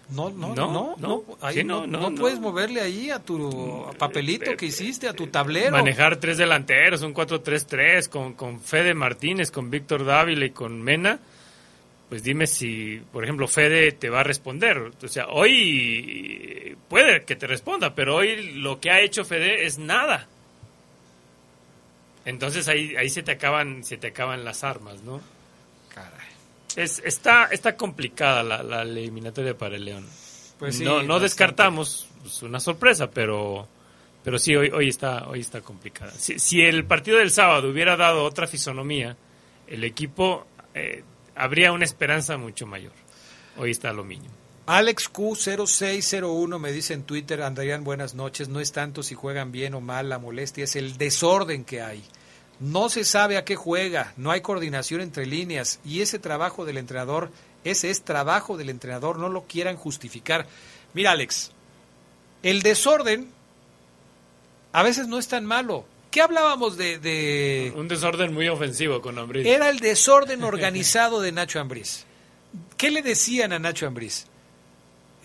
No, 0.10 0.30
no, 0.30 0.54
no, 0.54 0.96
no, 1.00 1.26
no, 1.64 1.88
no, 1.88 2.16
puedes 2.16 2.40
moverle 2.40 2.80
ahí 2.80 3.10
a 3.10 3.18
tu 3.18 3.88
papelito 3.98 4.56
que 4.56 4.68
hiciste, 4.68 5.08
a 5.08 5.14
tu 5.14 5.28
tablero. 5.28 5.72
Manejar 5.72 6.18
tres 6.18 6.38
delanteros, 6.38 7.02
un 7.02 7.14
4-3-3 7.16 8.08
con, 8.10 8.34
con 8.34 8.60
Fede 8.60 8.94
Martínez, 8.94 9.50
con 9.50 9.72
Víctor 9.72 10.06
Dávila 10.06 10.46
y 10.46 10.52
con 10.52 10.80
Mena. 10.80 11.20
Pues 12.10 12.22
dime 12.24 12.46
si, 12.46 13.02
por 13.12 13.24
ejemplo, 13.24 13.48
Fede 13.48 13.92
te 13.92 14.10
va 14.10 14.20
a 14.20 14.24
responder. 14.24 14.92
O 15.02 15.08
sea, 15.08 15.28
hoy 15.28 16.78
puede 16.88 17.24
que 17.24 17.36
te 17.36 17.48
responda, 17.48 17.96
pero 17.96 18.16
hoy 18.16 18.54
lo 18.54 18.80
que 18.80 18.92
ha 18.92 19.02
hecho 19.02 19.26
Fede 19.26 19.66
es 19.66 19.80
nada. 19.80 20.28
Entonces 22.26 22.68
ahí, 22.68 22.96
ahí 22.96 23.10
se 23.10 23.24
te 23.24 23.32
acaban, 23.32 23.84
se 23.84 23.98
te 23.98 24.08
acaban 24.08 24.46
las 24.46 24.64
armas, 24.64 25.02
¿no? 25.04 25.22
Es, 26.76 27.02
está, 27.06 27.46
está 27.46 27.78
complicada 27.78 28.44
la, 28.44 28.82
eliminatoria 28.82 29.58
para 29.58 29.78
el 29.78 29.86
León. 29.86 30.06
Pues 30.60 30.82
no, 30.82 31.04
no 31.04 31.20
descartamos 31.20 32.08
pues, 32.22 32.44
una 32.44 32.60
sorpresa, 32.60 33.10
pero, 33.10 33.68
pero 34.24 34.38
sí, 34.38 34.56
hoy, 34.56 34.70
hoy, 34.70 34.90
está, 34.90 35.28
hoy 35.28 35.40
está 35.40 35.62
complicada. 35.62 36.12
Si, 36.12 36.62
el 36.62 36.84
partido 36.86 37.20
del 37.20 37.32
sábado 37.32 37.70
hubiera 37.70 37.96
dado 37.96 38.24
otra 38.24 38.46
fisonomía, 38.46 39.16
el 39.68 39.84
equipo 39.86 40.48
eh, 40.74 41.04
habría 41.36 41.72
una 41.72 41.86
esperanza 41.86 42.38
mucho 42.38 42.66
mayor. 42.66 42.94
Hoy 43.58 43.72
está 43.72 43.94
lo 43.94 44.04
mínimo. 44.04 44.34
Alex 44.68 45.12
Q0601 45.14 46.60
me 46.60 46.72
dice 46.72 46.96
en 46.96 47.04
Twitter, 47.04 47.44
Andrián, 47.44 47.84
buenas 47.84 48.16
noches, 48.16 48.50
no 48.50 48.60
es 48.60 48.72
tanto 48.72 49.04
si 49.04 49.14
juegan 49.14 49.52
bien 49.52 49.76
o 49.76 49.82
mal, 49.82 50.10
la 50.10 50.18
molestia 50.18 50.64
es 50.64 50.76
el 50.76 50.98
desorden 50.98 51.66
que 51.66 51.82
hay. 51.82 52.04
No 52.60 52.90
se 52.90 53.04
sabe 53.04 53.38
a 53.38 53.46
qué 53.46 53.56
juega, 53.56 54.14
no 54.18 54.32
hay 54.32 54.42
coordinación 54.42 55.02
entre 55.02 55.28
líneas 55.28 55.80
y 55.86 56.02
ese 56.02 56.18
trabajo 56.18 56.66
del 56.66 56.78
entrenador, 56.78 57.30
ese 57.64 57.92
es 57.92 58.04
trabajo 58.04 58.58
del 58.58 58.70
entrenador, 58.70 59.20
no 59.20 59.30
lo 59.30 59.44
quieran 59.44 59.76
justificar. 59.76 60.48
Mira, 60.96 61.12
Alex, 61.12 61.52
el 62.42 62.64
desorden 62.64 63.30
a 64.72 64.84
veces 64.84 65.08
no 65.08 65.20
es 65.20 65.28
tan 65.28 65.46
malo. 65.46 65.86
¿Qué 66.16 66.22
hablábamos 66.22 66.78
de, 66.78 67.74
Un 67.76 67.90
desorden 67.90 68.34
muy 68.34 68.48
ofensivo 68.48 69.02
con 69.02 69.20
Ambriz. 69.20 69.46
Era 69.46 69.70
el 69.70 69.82
desorden 69.82 70.44
organizado 70.46 71.20
de 71.20 71.34
Nacho 71.34 71.60
Ambriz. 71.60 72.06
¿Qué 72.78 72.90
le 72.90 73.02
decían 73.02 73.52
a 73.52 73.60
Nacho 73.60 73.86
Ambriz? 73.86 74.26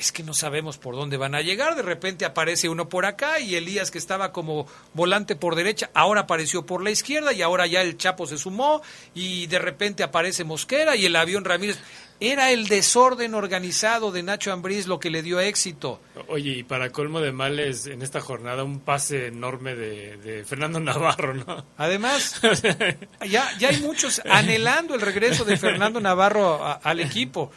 es 0.01 0.11
que 0.13 0.23
no 0.23 0.33
sabemos 0.33 0.79
por 0.79 0.97
dónde 0.97 1.17
van 1.19 1.35
a 1.35 1.43
llegar. 1.43 1.77
De 1.77 1.83
repente 1.83 2.25
aparece 2.25 2.69
uno 2.69 2.89
por 2.89 3.05
acá 3.05 3.39
y 3.39 3.55
Elías 3.55 3.93
que 3.93 3.99
estaba 3.99 4.33
como 4.33 4.67
volante 4.95 5.37
por 5.37 5.55
derecha, 5.55 5.91
ahora 5.95 6.23
apareció 6.23 6.65
por 6.65 6.83
la 6.83 6.91
izquierda 6.91 7.35
y 7.35 7.43
ahora 7.43 7.67
ya 7.67 7.83
el 7.83 7.99
Chapo 7.99 8.27
se 8.27 8.39
sumó 8.39 8.81
y 9.15 9.47
de 9.47 9.59
repente 9.59 10.03
aparece 10.03 10.43
Mosquera 10.43 10.97
y 10.97 11.05
el 11.05 11.15
avión 11.15 11.45
Ramírez. 11.45 11.79
Era 12.21 12.51
el 12.51 12.69
desorden 12.69 13.35
organizado 13.35 14.13
de 14.13 14.23
Nacho 14.23 14.53
Ambriz 14.53 14.87
lo 14.87 15.01
que 15.01 15.09
le 15.09 15.23
dio 15.23 15.41
éxito. 15.41 16.01
Oye, 16.29 16.59
y 16.59 16.63
para 16.63 16.91
colmo 16.91 17.21
de 17.21 17.33
males, 17.33 17.87
en 17.87 18.03
esta 18.03 18.21
jornada 18.21 18.63
un 18.63 18.81
pase 18.81 19.29
enorme 19.29 19.75
de, 19.75 20.45
Fernando 20.45 20.81
Navarro, 20.81 21.35
¿no? 21.35 21.65
Además, 21.79 22.41
ya, 23.27 23.51
ya 23.59 23.69
hay 23.69 23.81
muchos 23.81 24.21
anhelando 24.27 24.95
el 24.95 25.01
regreso 25.01 25.45
de 25.45 25.57
Fernando 25.57 25.99
Navarro 25.99 26.79
al 26.83 27.01
equipo 27.01 27.51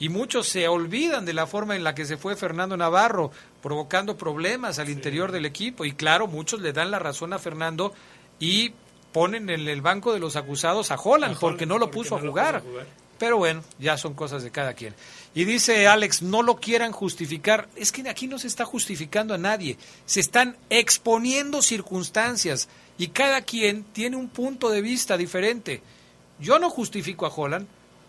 y 0.00 0.08
muchos 0.08 0.48
se 0.48 0.66
olvidan 0.66 1.26
de 1.26 1.34
la 1.34 1.46
forma 1.46 1.76
en 1.76 1.84
la 1.84 1.94
que 1.94 2.06
se 2.06 2.16
fue 2.16 2.34
Fernando 2.34 2.74
Navarro, 2.74 3.30
provocando 3.62 4.16
problemas 4.16 4.78
al 4.78 4.88
interior 4.88 5.30
del 5.30 5.44
equipo. 5.44 5.84
Y 5.84 5.92
claro, 5.92 6.26
muchos 6.26 6.60
le 6.60 6.72
dan 6.72 6.90
la 6.90 6.98
razón 6.98 7.34
a 7.34 7.38
Fernando 7.38 7.92
y 8.38 8.72
ponen 9.12 9.50
en 9.50 9.68
el 9.68 9.82
banco 9.82 10.14
de 10.14 10.18
los 10.18 10.36
acusados 10.36 10.90
a 10.90 10.96
Holland, 10.96 11.38
porque 11.38 11.66
no 11.66 11.78
lo 11.78 11.90
puso 11.90 12.16
a 12.16 12.20
jugar. 12.20 12.62
Pero 13.20 13.36
bueno, 13.36 13.62
ya 13.78 13.98
son 13.98 14.14
cosas 14.14 14.42
de 14.42 14.50
cada 14.50 14.72
quien. 14.72 14.94
Y 15.34 15.44
dice 15.44 15.86
Alex, 15.86 16.22
no 16.22 16.42
lo 16.42 16.56
quieran 16.56 16.90
justificar. 16.90 17.68
Es 17.76 17.92
que 17.92 18.08
aquí 18.08 18.26
no 18.26 18.38
se 18.38 18.46
está 18.46 18.64
justificando 18.64 19.34
a 19.34 19.38
nadie. 19.38 19.76
Se 20.06 20.20
están 20.20 20.56
exponiendo 20.70 21.60
circunstancias 21.60 22.70
y 22.96 23.08
cada 23.08 23.42
quien 23.42 23.84
tiene 23.84 24.16
un 24.16 24.30
punto 24.30 24.70
de 24.70 24.80
vista 24.80 25.18
diferente. 25.18 25.82
Yo 26.38 26.58
no 26.58 26.70
justifico 26.70 27.26
a 27.26 27.28
Holland, 27.28 27.66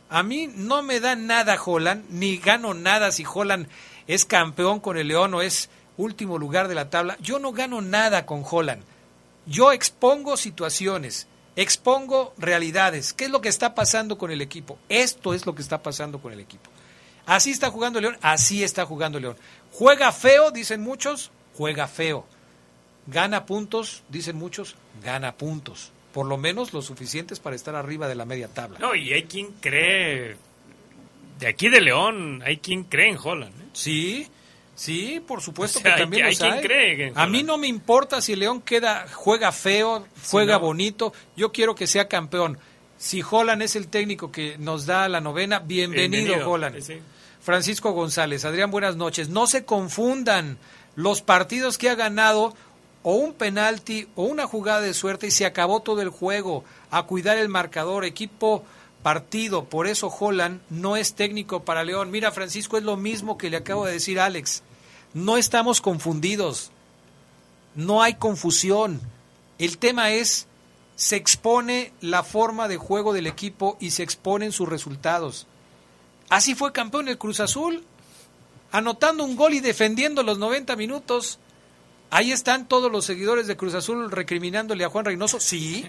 a 0.10 0.24
mí 0.24 0.50
no 0.56 0.82
me 0.82 1.02
da 1.02 1.18
nada 1.18 1.62
Holland, 1.62 2.06
ni 2.10 2.38
gano 2.38 2.74
nada 2.74 3.12
si 3.12 3.26
Holland 3.26 3.68
es 4.08 4.24
campeón 4.24 4.80
con 4.80 4.98
el 4.98 5.10
León 5.10 5.34
o 5.34 5.42
es 5.42 5.70
último 5.98 6.38
lugar 6.38 6.70
de 6.70 6.76
la 6.76 6.90
tabla. 6.90 7.18
Yo 7.20 7.38
no 7.38 7.52
gano 7.52 7.82
nada 7.82 8.26
con 8.26 8.46
Holland. 8.50 8.82
Yo 9.46 9.74
expongo 9.74 10.38
situaciones, 10.38 11.28
expongo 11.56 12.34
realidades. 12.38 13.14
¿Qué 13.14 13.26
es 13.26 13.32
lo 13.32 13.42
que 13.42 13.50
está 13.50 13.76
pasando 13.76 14.18
con 14.18 14.32
el 14.32 14.42
equipo? 14.42 14.78
Esto 14.90 15.34
es 15.34 15.46
lo 15.46 15.56
que 15.56 15.62
está 15.62 15.82
pasando 15.82 16.20
con 16.20 16.34
el 16.34 16.40
equipo. 16.40 16.70
Así 17.26 17.52
está 17.52 17.70
jugando 17.70 18.02
León, 18.02 18.18
así 18.22 18.64
está 18.64 18.86
jugando 18.86 19.20
León. 19.20 19.38
Juega 19.72 20.12
feo, 20.12 20.52
dicen 20.52 20.82
muchos, 20.82 21.32
juega 21.56 21.88
feo. 21.88 22.26
Gana 23.08 23.46
puntos, 23.46 24.04
dicen 24.10 24.36
muchos, 24.36 24.76
gana 25.04 25.36
puntos 25.38 25.92
por 26.12 26.26
lo 26.26 26.38
menos 26.38 26.74
lo 26.74 26.82
suficientes 26.82 27.40
para 27.40 27.56
estar 27.56 27.76
arriba 27.76 28.08
de 28.08 28.16
la 28.16 28.26
media 28.26 28.48
tabla. 28.48 28.80
No, 28.80 28.96
y 28.96 29.14
hay 29.14 29.24
quien 29.24 29.54
cree, 29.60 30.36
de 31.40 31.48
aquí 31.48 31.70
de 31.70 31.82
León, 31.82 32.42
hay 32.46 32.58
quien 32.58 32.84
cree 32.84 33.10
en 33.10 33.18
Holland. 33.22 33.54
¿eh? 33.62 33.70
Sí, 33.74 34.28
sí, 34.82 35.22
por 35.26 35.42
supuesto 35.42 35.82
que 35.82 35.92
también 35.92 36.26
hay, 36.26 36.36
quien 36.36 36.62
cree 36.62 37.14
A 37.16 37.28
mí 37.28 37.44
no 37.44 37.58
me 37.58 37.68
importa 37.68 38.22
si 38.22 38.36
León 38.36 38.62
queda, 38.62 39.06
juega 39.14 39.52
feo, 39.52 40.08
juega 40.30 40.58
bonito, 40.58 41.14
yo 41.36 41.52
quiero 41.52 41.76
que 41.76 41.88
sea 41.88 42.08
campeón. 42.08 42.58
Si 42.98 43.24
Holland 43.28 43.62
es 43.62 43.76
el 43.76 43.88
técnico 43.88 44.32
que 44.32 44.58
nos 44.58 44.86
da 44.86 45.10
la 45.10 45.22
novena, 45.22 45.60
bienvenido, 45.60 46.50
Holland. 46.50 46.78
Francisco 47.42 47.92
González, 47.92 48.46
Adrián, 48.46 48.70
buenas 48.70 48.96
noches. 48.96 49.30
No 49.30 49.48
se 49.48 49.66
confundan 49.66 50.58
los 50.96 51.22
partidos 51.22 51.78
que 51.78 51.90
ha 51.90 51.96
ganado 51.96 52.54
o 53.04 53.16
un 53.16 53.34
penalti 53.34 54.08
o 54.16 54.24
una 54.24 54.46
jugada 54.46 54.82
de 54.82 54.94
suerte 54.94 55.28
y 55.28 55.32
se 55.32 55.46
acabó 55.46 55.82
todo 55.82 56.02
el 56.02 56.10
juego. 56.10 56.64
A 56.92 57.04
cuidar 57.04 57.38
el 57.38 57.50
marcador, 57.50 58.06
equipo 58.06 58.64
partido. 59.02 59.66
Por 59.66 59.88
eso 59.88 60.08
Holland 60.08 60.62
no 60.70 60.96
es 60.96 61.16
técnico 61.16 61.64
para 61.64 61.84
León. 61.84 62.12
Mira, 62.12 62.32
Francisco, 62.32 62.78
es 62.78 62.84
lo 62.84 62.98
mismo 62.98 63.38
que 63.38 63.50
le 63.50 63.58
acabo 63.58 63.86
de 63.86 63.94
decir 63.94 64.20
a 64.20 64.26
Alex. 64.26 64.64
No 65.14 65.38
estamos 65.38 65.82
confundidos. 65.82 66.72
No 67.76 68.02
hay 68.02 68.16
confusión. 68.16 69.02
El 69.58 69.78
tema 69.78 70.12
es, 70.12 70.48
se 70.96 71.16
expone 71.16 71.94
la 72.02 72.24
forma 72.24 72.68
de 72.68 72.78
juego 72.78 73.14
del 73.14 73.28
equipo 73.28 73.78
y 73.80 73.92
se 73.92 74.04
exponen 74.04 74.52
sus 74.52 74.70
resultados. 74.70 75.48
Así 76.30 76.56
fue 76.56 76.72
campeón 76.72 77.10
el 77.10 77.18
Cruz 77.18 77.40
Azul, 77.40 77.84
anotando 78.72 79.24
un 79.24 79.36
gol 79.36 79.54
y 79.54 79.60
defendiendo 79.60 80.24
los 80.24 80.38
90 80.38 80.76
minutos. 80.76 81.40
Ahí 82.10 82.32
están 82.32 82.68
todos 82.68 82.92
los 82.92 83.06
seguidores 83.06 83.48
de 83.48 83.58
Cruz 83.58 83.74
Azul 83.74 84.10
recriminándole 84.12 84.84
a 84.84 84.90
Juan 84.90 85.06
Reynoso. 85.06 85.40
Sí, 85.40 85.86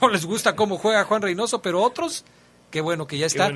no 0.00 0.08
les 0.08 0.26
gusta 0.26 0.54
cómo 0.54 0.78
juega 0.78 1.04
Juan 1.04 1.22
Reynoso, 1.22 1.60
pero 1.60 1.82
otros, 1.82 2.24
qué 2.70 2.80
bueno 2.80 3.06
que 3.06 3.18
ya 3.18 3.26
está. 3.26 3.50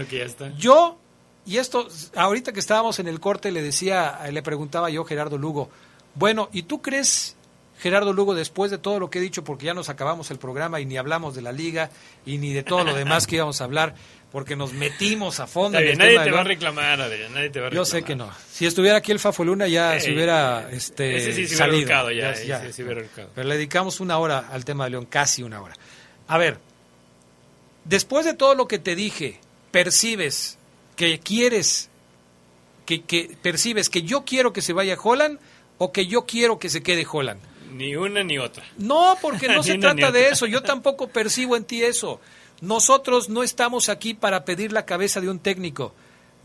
Yo, 0.57 0.99
y 1.47 1.59
esto, 1.59 1.89
ahorita 2.17 2.53
que 2.53 2.61
estábamos 2.61 2.99
en 2.99 3.09
el 3.09 3.21
corte, 3.21 3.53
le 3.53 3.63
decía, 3.63 4.21
le 4.31 4.43
preguntaba 4.43 4.89
yo 4.91 5.03
a 5.03 5.07
Gerardo 5.07 5.37
Lugo, 5.37 5.69
bueno, 6.15 6.49
¿y 6.53 6.63
tú 6.63 6.81
crees, 6.81 7.37
Gerardo 7.79 8.13
Lugo, 8.13 8.35
después 8.35 8.71
de 8.71 8.79
todo 8.79 8.99
lo 8.99 9.11
que 9.11 9.19
he 9.19 9.23
dicho, 9.23 9.45
porque 9.45 9.67
ya 9.67 9.75
nos 9.75 9.89
acabamos 9.89 10.31
el 10.31 10.39
programa 10.39 10.81
y 10.81 10.87
ni 10.87 10.97
hablamos 10.97 11.35
de 11.35 11.43
la 11.43 11.53
liga 11.53 11.91
y 12.25 12.39
ni 12.39 12.53
de 12.53 12.63
todo 12.63 12.85
lo 12.85 12.95
demás 12.95 13.27
que 13.27 13.37
íbamos 13.37 13.61
a 13.61 13.65
hablar, 13.65 13.95
porque 14.33 14.57
nos 14.57 14.73
metimos 14.73 15.39
a 15.39 15.47
fondo. 15.47 15.79
nadie 15.79 16.19
te 16.19 16.31
va 16.31 16.41
a 16.41 16.45
reclamar, 16.45 17.01
Adrián, 17.01 17.35
nadie 17.35 17.51
te 17.51 17.61
va 17.61 17.67
a 17.67 17.71
reclamar. 17.71 17.73
Yo 17.73 17.85
sé 17.85 18.03
que 18.03 18.17
no. 18.17 18.31
Si 18.51 18.65
estuviera 18.65 18.97
aquí 18.97 19.13
el 19.13 19.19
Fafo 19.19 19.45
Luna 19.45 19.69
ya 19.69 20.01
se 20.01 20.13
hubiera 20.13 20.71
este, 20.73 21.33
sí 21.33 21.47
salido. 21.47 22.11
ya, 22.11 22.35
ya, 22.43 22.63
Pero 23.35 23.49
le 23.49 23.57
dedicamos 23.57 24.01
una 24.01 24.17
hora 24.19 24.49
al 24.51 24.65
tema 24.65 24.85
de 24.85 24.91
León, 24.91 25.07
casi 25.07 25.43
una 25.43 25.61
hora. 25.61 25.75
A 26.27 26.39
ver, 26.39 26.59
después 27.85 28.25
de 28.25 28.33
todo 28.33 28.55
lo 28.55 28.67
que 28.67 28.79
te 28.79 28.97
dije, 28.97 29.41
percibes 29.71 30.59
que 30.97 31.19
quieres, 31.21 31.91
que, 32.87 33.03
que 33.03 33.37
percibes 33.43 33.89
que 33.89 34.03
yo 34.03 34.25
quiero 34.25 34.53
que 34.53 34.63
se 34.63 34.73
vaya 34.73 34.99
Holland 35.03 35.39
o 35.79 35.93
que 35.93 36.07
yo 36.07 36.27
quiero 36.27 36.59
que 36.59 36.71
se 36.71 36.83
quede 36.83 37.07
Holland. 37.11 37.41
Ni 37.73 37.97
una 37.97 38.23
ni 38.23 38.39
otra. 38.39 38.65
No, 38.79 39.17
porque 39.21 39.49
no 39.49 39.63
se 39.65 39.79
trata 39.79 40.13
de 40.13 40.29
eso. 40.29 40.47
Yo 40.47 40.63
tampoco 40.63 41.09
percibo 41.09 41.57
en 41.57 41.65
ti 41.65 41.83
eso. 41.83 42.21
Nosotros 42.61 43.29
no 43.29 43.43
estamos 43.43 43.89
aquí 43.89 44.15
para 44.15 44.45
pedir 44.45 44.73
la 44.73 44.87
cabeza 44.87 45.21
de 45.21 45.29
un 45.29 45.41
técnico. 45.41 45.93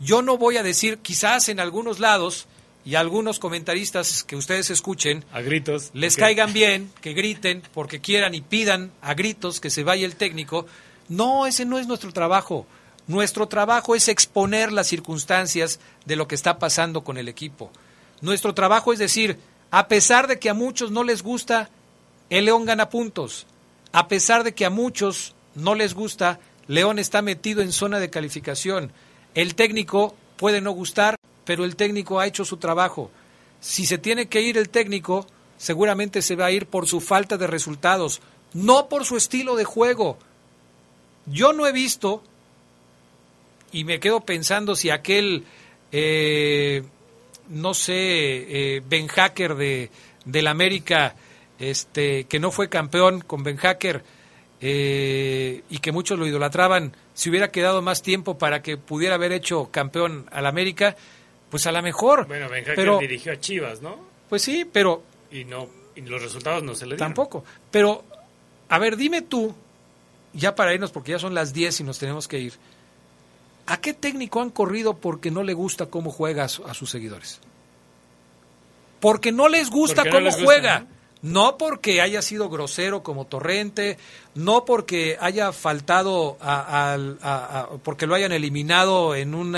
Yo 0.00 0.22
no 0.22 0.38
voy 0.38 0.56
a 0.56 0.62
decir, 0.62 0.98
quizás 0.98 1.48
en 1.48 1.60
algunos 1.60 2.00
lados 2.00 2.48
y 2.84 2.94
algunos 2.94 3.38
comentaristas 3.38 4.24
que 4.24 4.34
ustedes 4.34 4.70
escuchen, 4.70 5.24
a 5.32 5.42
gritos, 5.42 5.90
les 5.92 6.16
caigan 6.16 6.52
bien, 6.54 6.90
que 7.00 7.12
griten 7.12 7.62
porque 7.74 8.00
quieran 8.00 8.34
y 8.34 8.40
pidan 8.40 8.90
a 9.02 9.14
gritos 9.14 9.60
que 9.60 9.70
se 9.70 9.84
vaya 9.84 10.06
el 10.06 10.16
técnico. 10.16 10.66
No, 11.08 11.46
ese 11.46 11.64
no 11.64 11.78
es 11.78 11.86
nuestro 11.86 12.12
trabajo. 12.12 12.66
Nuestro 13.10 13.48
trabajo 13.48 13.96
es 13.96 14.06
exponer 14.06 14.70
las 14.70 14.86
circunstancias 14.86 15.80
de 16.04 16.14
lo 16.14 16.28
que 16.28 16.36
está 16.36 16.60
pasando 16.60 17.02
con 17.02 17.18
el 17.18 17.26
equipo. 17.26 17.72
Nuestro 18.20 18.54
trabajo 18.54 18.92
es 18.92 19.00
decir, 19.00 19.36
a 19.72 19.88
pesar 19.88 20.28
de 20.28 20.38
que 20.38 20.48
a 20.48 20.54
muchos 20.54 20.92
no 20.92 21.02
les 21.02 21.24
gusta, 21.24 21.70
el 22.28 22.44
León 22.44 22.66
gana 22.66 22.88
puntos. 22.88 23.48
A 23.90 24.06
pesar 24.06 24.44
de 24.44 24.54
que 24.54 24.64
a 24.64 24.70
muchos 24.70 25.34
no 25.56 25.74
les 25.74 25.92
gusta, 25.92 26.38
León 26.68 27.00
está 27.00 27.20
metido 27.20 27.62
en 27.62 27.72
zona 27.72 27.98
de 27.98 28.10
calificación. 28.10 28.92
El 29.34 29.56
técnico 29.56 30.14
puede 30.36 30.60
no 30.60 30.70
gustar, 30.70 31.16
pero 31.44 31.64
el 31.64 31.74
técnico 31.74 32.20
ha 32.20 32.28
hecho 32.28 32.44
su 32.44 32.58
trabajo. 32.58 33.10
Si 33.58 33.86
se 33.86 33.98
tiene 33.98 34.28
que 34.28 34.42
ir 34.42 34.56
el 34.56 34.68
técnico, 34.68 35.26
seguramente 35.58 36.22
se 36.22 36.36
va 36.36 36.44
a 36.44 36.52
ir 36.52 36.66
por 36.66 36.86
su 36.86 37.00
falta 37.00 37.36
de 37.36 37.48
resultados, 37.48 38.20
no 38.52 38.88
por 38.88 39.04
su 39.04 39.16
estilo 39.16 39.56
de 39.56 39.64
juego. 39.64 40.16
Yo 41.26 41.52
no 41.52 41.66
he 41.66 41.72
visto, 41.72 42.22
y 43.72 43.84
me 43.84 44.00
quedo 44.00 44.20
pensando 44.20 44.74
si 44.74 44.90
aquel, 44.90 45.44
eh, 45.92 46.82
no 47.48 47.74
sé, 47.74 47.94
eh, 48.76 48.82
Ben 48.88 49.08
Hacker 49.08 49.54
de, 49.54 49.90
del 50.24 50.46
América, 50.46 51.14
este, 51.58 52.24
que 52.24 52.40
no 52.40 52.50
fue 52.50 52.68
campeón 52.68 53.20
con 53.20 53.42
Ben 53.42 53.56
Hacker, 53.56 54.02
eh, 54.60 55.62
y 55.70 55.78
que 55.78 55.92
muchos 55.92 56.18
lo 56.18 56.26
idolatraban, 56.26 56.94
si 57.14 57.30
hubiera 57.30 57.50
quedado 57.50 57.80
más 57.80 58.02
tiempo 58.02 58.38
para 58.38 58.62
que 58.62 58.76
pudiera 58.76 59.14
haber 59.14 59.32
hecho 59.32 59.70
campeón 59.70 60.26
al 60.32 60.46
América, 60.46 60.96
pues 61.50 61.66
a 61.66 61.72
lo 61.72 61.82
mejor. 61.82 62.26
Bueno, 62.26 62.48
Ben 62.48 62.64
Hacker 62.64 62.76
pero, 62.76 62.98
dirigió 62.98 63.32
a 63.32 63.40
Chivas, 63.40 63.80
¿no? 63.82 63.98
Pues 64.28 64.42
sí, 64.42 64.66
pero... 64.70 65.02
Y, 65.30 65.44
no, 65.44 65.68
y 65.94 66.02
los 66.02 66.22
resultados 66.22 66.62
no 66.62 66.74
se 66.74 66.86
le 66.86 66.96
dieron. 66.96 67.08
Tampoco. 67.08 67.44
Pero, 67.70 68.04
a 68.68 68.78
ver, 68.78 68.96
dime 68.96 69.22
tú, 69.22 69.54
ya 70.32 70.54
para 70.54 70.74
irnos, 70.74 70.90
porque 70.90 71.12
ya 71.12 71.18
son 71.18 71.34
las 71.34 71.52
10 71.52 71.80
y 71.80 71.84
nos 71.84 71.98
tenemos 71.98 72.28
que 72.28 72.38
ir, 72.38 72.52
¿a 73.66 73.80
qué 73.80 73.94
técnico 73.94 74.40
han 74.40 74.50
corrido 74.50 74.94
porque 74.94 75.30
no 75.30 75.42
le 75.42 75.54
gusta 75.54 75.86
cómo 75.86 76.10
juega 76.10 76.44
a, 76.44 76.48
su, 76.48 76.64
a 76.64 76.74
sus 76.74 76.90
seguidores? 76.90 77.40
Porque 79.00 79.32
no 79.32 79.48
les 79.48 79.70
gusta 79.70 80.04
cómo 80.10 80.30
juega. 80.30 80.80
¿no? 80.80 81.00
no 81.22 81.58
porque 81.58 82.00
haya 82.00 82.22
sido 82.22 82.48
grosero 82.48 83.02
como 83.02 83.26
Torrente, 83.26 83.98
no 84.34 84.64
porque 84.64 85.16
haya 85.20 85.52
faltado 85.52 86.36
a, 86.40 86.94
a, 86.94 87.60
a, 87.60 87.68
porque 87.82 88.06
lo 88.06 88.14
hayan 88.14 88.32
eliminado 88.32 89.14
en 89.14 89.34
un 89.34 89.56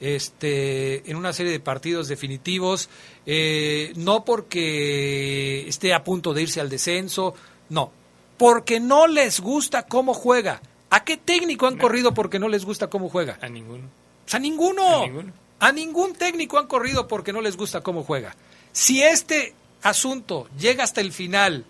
este 0.00 1.10
en 1.10 1.16
una 1.16 1.32
serie 1.32 1.52
de 1.52 1.60
partidos 1.60 2.08
definitivos, 2.08 2.88
eh, 3.26 3.92
no 3.96 4.24
porque 4.24 5.66
esté 5.66 5.94
a 5.94 6.04
punto 6.04 6.34
de 6.34 6.42
irse 6.42 6.60
al 6.60 6.68
descenso, 6.68 7.34
no, 7.68 7.90
porque 8.36 8.80
no 8.80 9.06
les 9.06 9.40
gusta 9.40 9.86
cómo 9.86 10.14
juega. 10.14 10.60
¿A 10.90 11.04
qué 11.04 11.16
técnico 11.16 11.66
han 11.66 11.76
corrido 11.76 12.14
porque 12.14 12.38
no 12.38 12.48
les 12.48 12.64
gusta 12.64 12.88
cómo 12.88 13.08
juega? 13.08 13.38
A 13.42 13.48
ninguno. 13.48 13.84
A 14.32 14.38
ninguno. 14.38 15.02
A 15.02 15.06
ninguno. 15.06 15.32
A 15.60 15.72
ningún 15.72 16.14
técnico 16.14 16.58
han 16.58 16.66
corrido 16.66 17.08
porque 17.08 17.32
no 17.32 17.40
les 17.40 17.56
gusta 17.56 17.82
cómo 17.82 18.04
juega. 18.04 18.36
Si 18.72 19.02
este 19.02 19.54
asunto 19.82 20.48
llega 20.58 20.84
hasta 20.84 21.00
el 21.00 21.12
final 21.12 21.64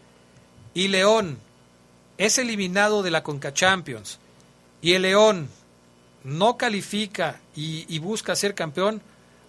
y 0.74 0.88
León 0.88 1.38
es 2.18 2.38
eliminado 2.38 3.02
de 3.02 3.10
la 3.10 3.22
Conca 3.22 3.54
Champions 3.54 4.18
y 4.82 4.92
el 4.92 5.02
León 5.02 5.48
no 6.22 6.56
califica 6.56 7.40
y, 7.54 7.86
y, 7.88 7.98
busca 8.00 8.36
ser 8.36 8.54
campeón, 8.54 9.00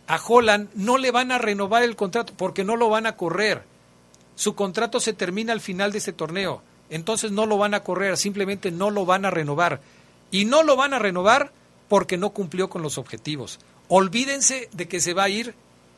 a 0.08 0.20
Holland 0.26 0.70
no 0.76 0.98
le 0.98 1.12
van 1.12 1.32
a 1.32 1.38
renovar 1.38 1.84
el 1.84 1.96
contrato 1.96 2.34
porque 2.38 2.64
no 2.64 2.78
lo 2.78 2.90
van 2.90 3.06
a 3.06 3.18
correr. 3.18 3.64
Su 4.36 4.56
contrato 4.56 5.00
se 5.00 5.14
termina 5.14 5.52
al 5.52 5.62
final 5.62 5.92
de 5.92 5.98
este 5.98 6.14
torneo. 6.14 6.62
Entonces 6.90 7.32
no 7.32 7.46
lo 7.46 7.58
van 7.58 7.74
a 7.74 7.84
correr, 7.84 8.18
simplemente 8.18 8.72
no 8.72 8.90
lo 8.90 9.06
van 9.06 9.26
a 9.26 9.32
renovar. 9.32 9.82
Y 10.32 10.46
no 10.46 10.64
lo 10.64 10.76
van 10.76 10.94
a 10.94 11.00
renovar 11.00 11.52
porque 11.88 12.18
no 12.18 12.32
cumplió 12.32 12.70
con 12.70 12.82
los 12.82 12.98
objetivos. 12.98 13.60
Olvídense 13.88 14.70
de 14.72 14.88
que 14.88 15.00
se 15.00 15.14
va 15.14 15.24
a 15.24 15.30
ir 15.30 15.56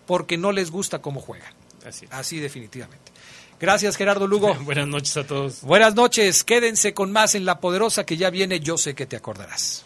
porque 0.08 0.38
no 0.38 0.52
les 0.52 0.72
gusta 0.72 1.00
cómo 1.00 1.22
juega. 1.22 1.54
Así, 1.86 2.08
Así 2.12 2.40
definitivamente. 2.40 3.12
Gracias 3.60 3.96
Gerardo 3.96 4.28
Lugo. 4.28 4.54
Buenas 4.62 4.88
noches 4.88 5.16
a 5.18 5.26
todos. 5.26 5.62
Buenas 5.62 5.96
noches. 5.96 6.44
Quédense 6.44 6.94
con 6.94 7.12
más 7.12 7.36
en 7.36 7.46
La 7.46 7.60
Poderosa 7.60 8.06
que 8.06 8.18
ya 8.18 8.30
viene. 8.30 8.60
Yo 8.60 8.78
sé 8.78 8.96
que 8.96 9.06
te 9.06 9.16
acordarás. 9.16 9.86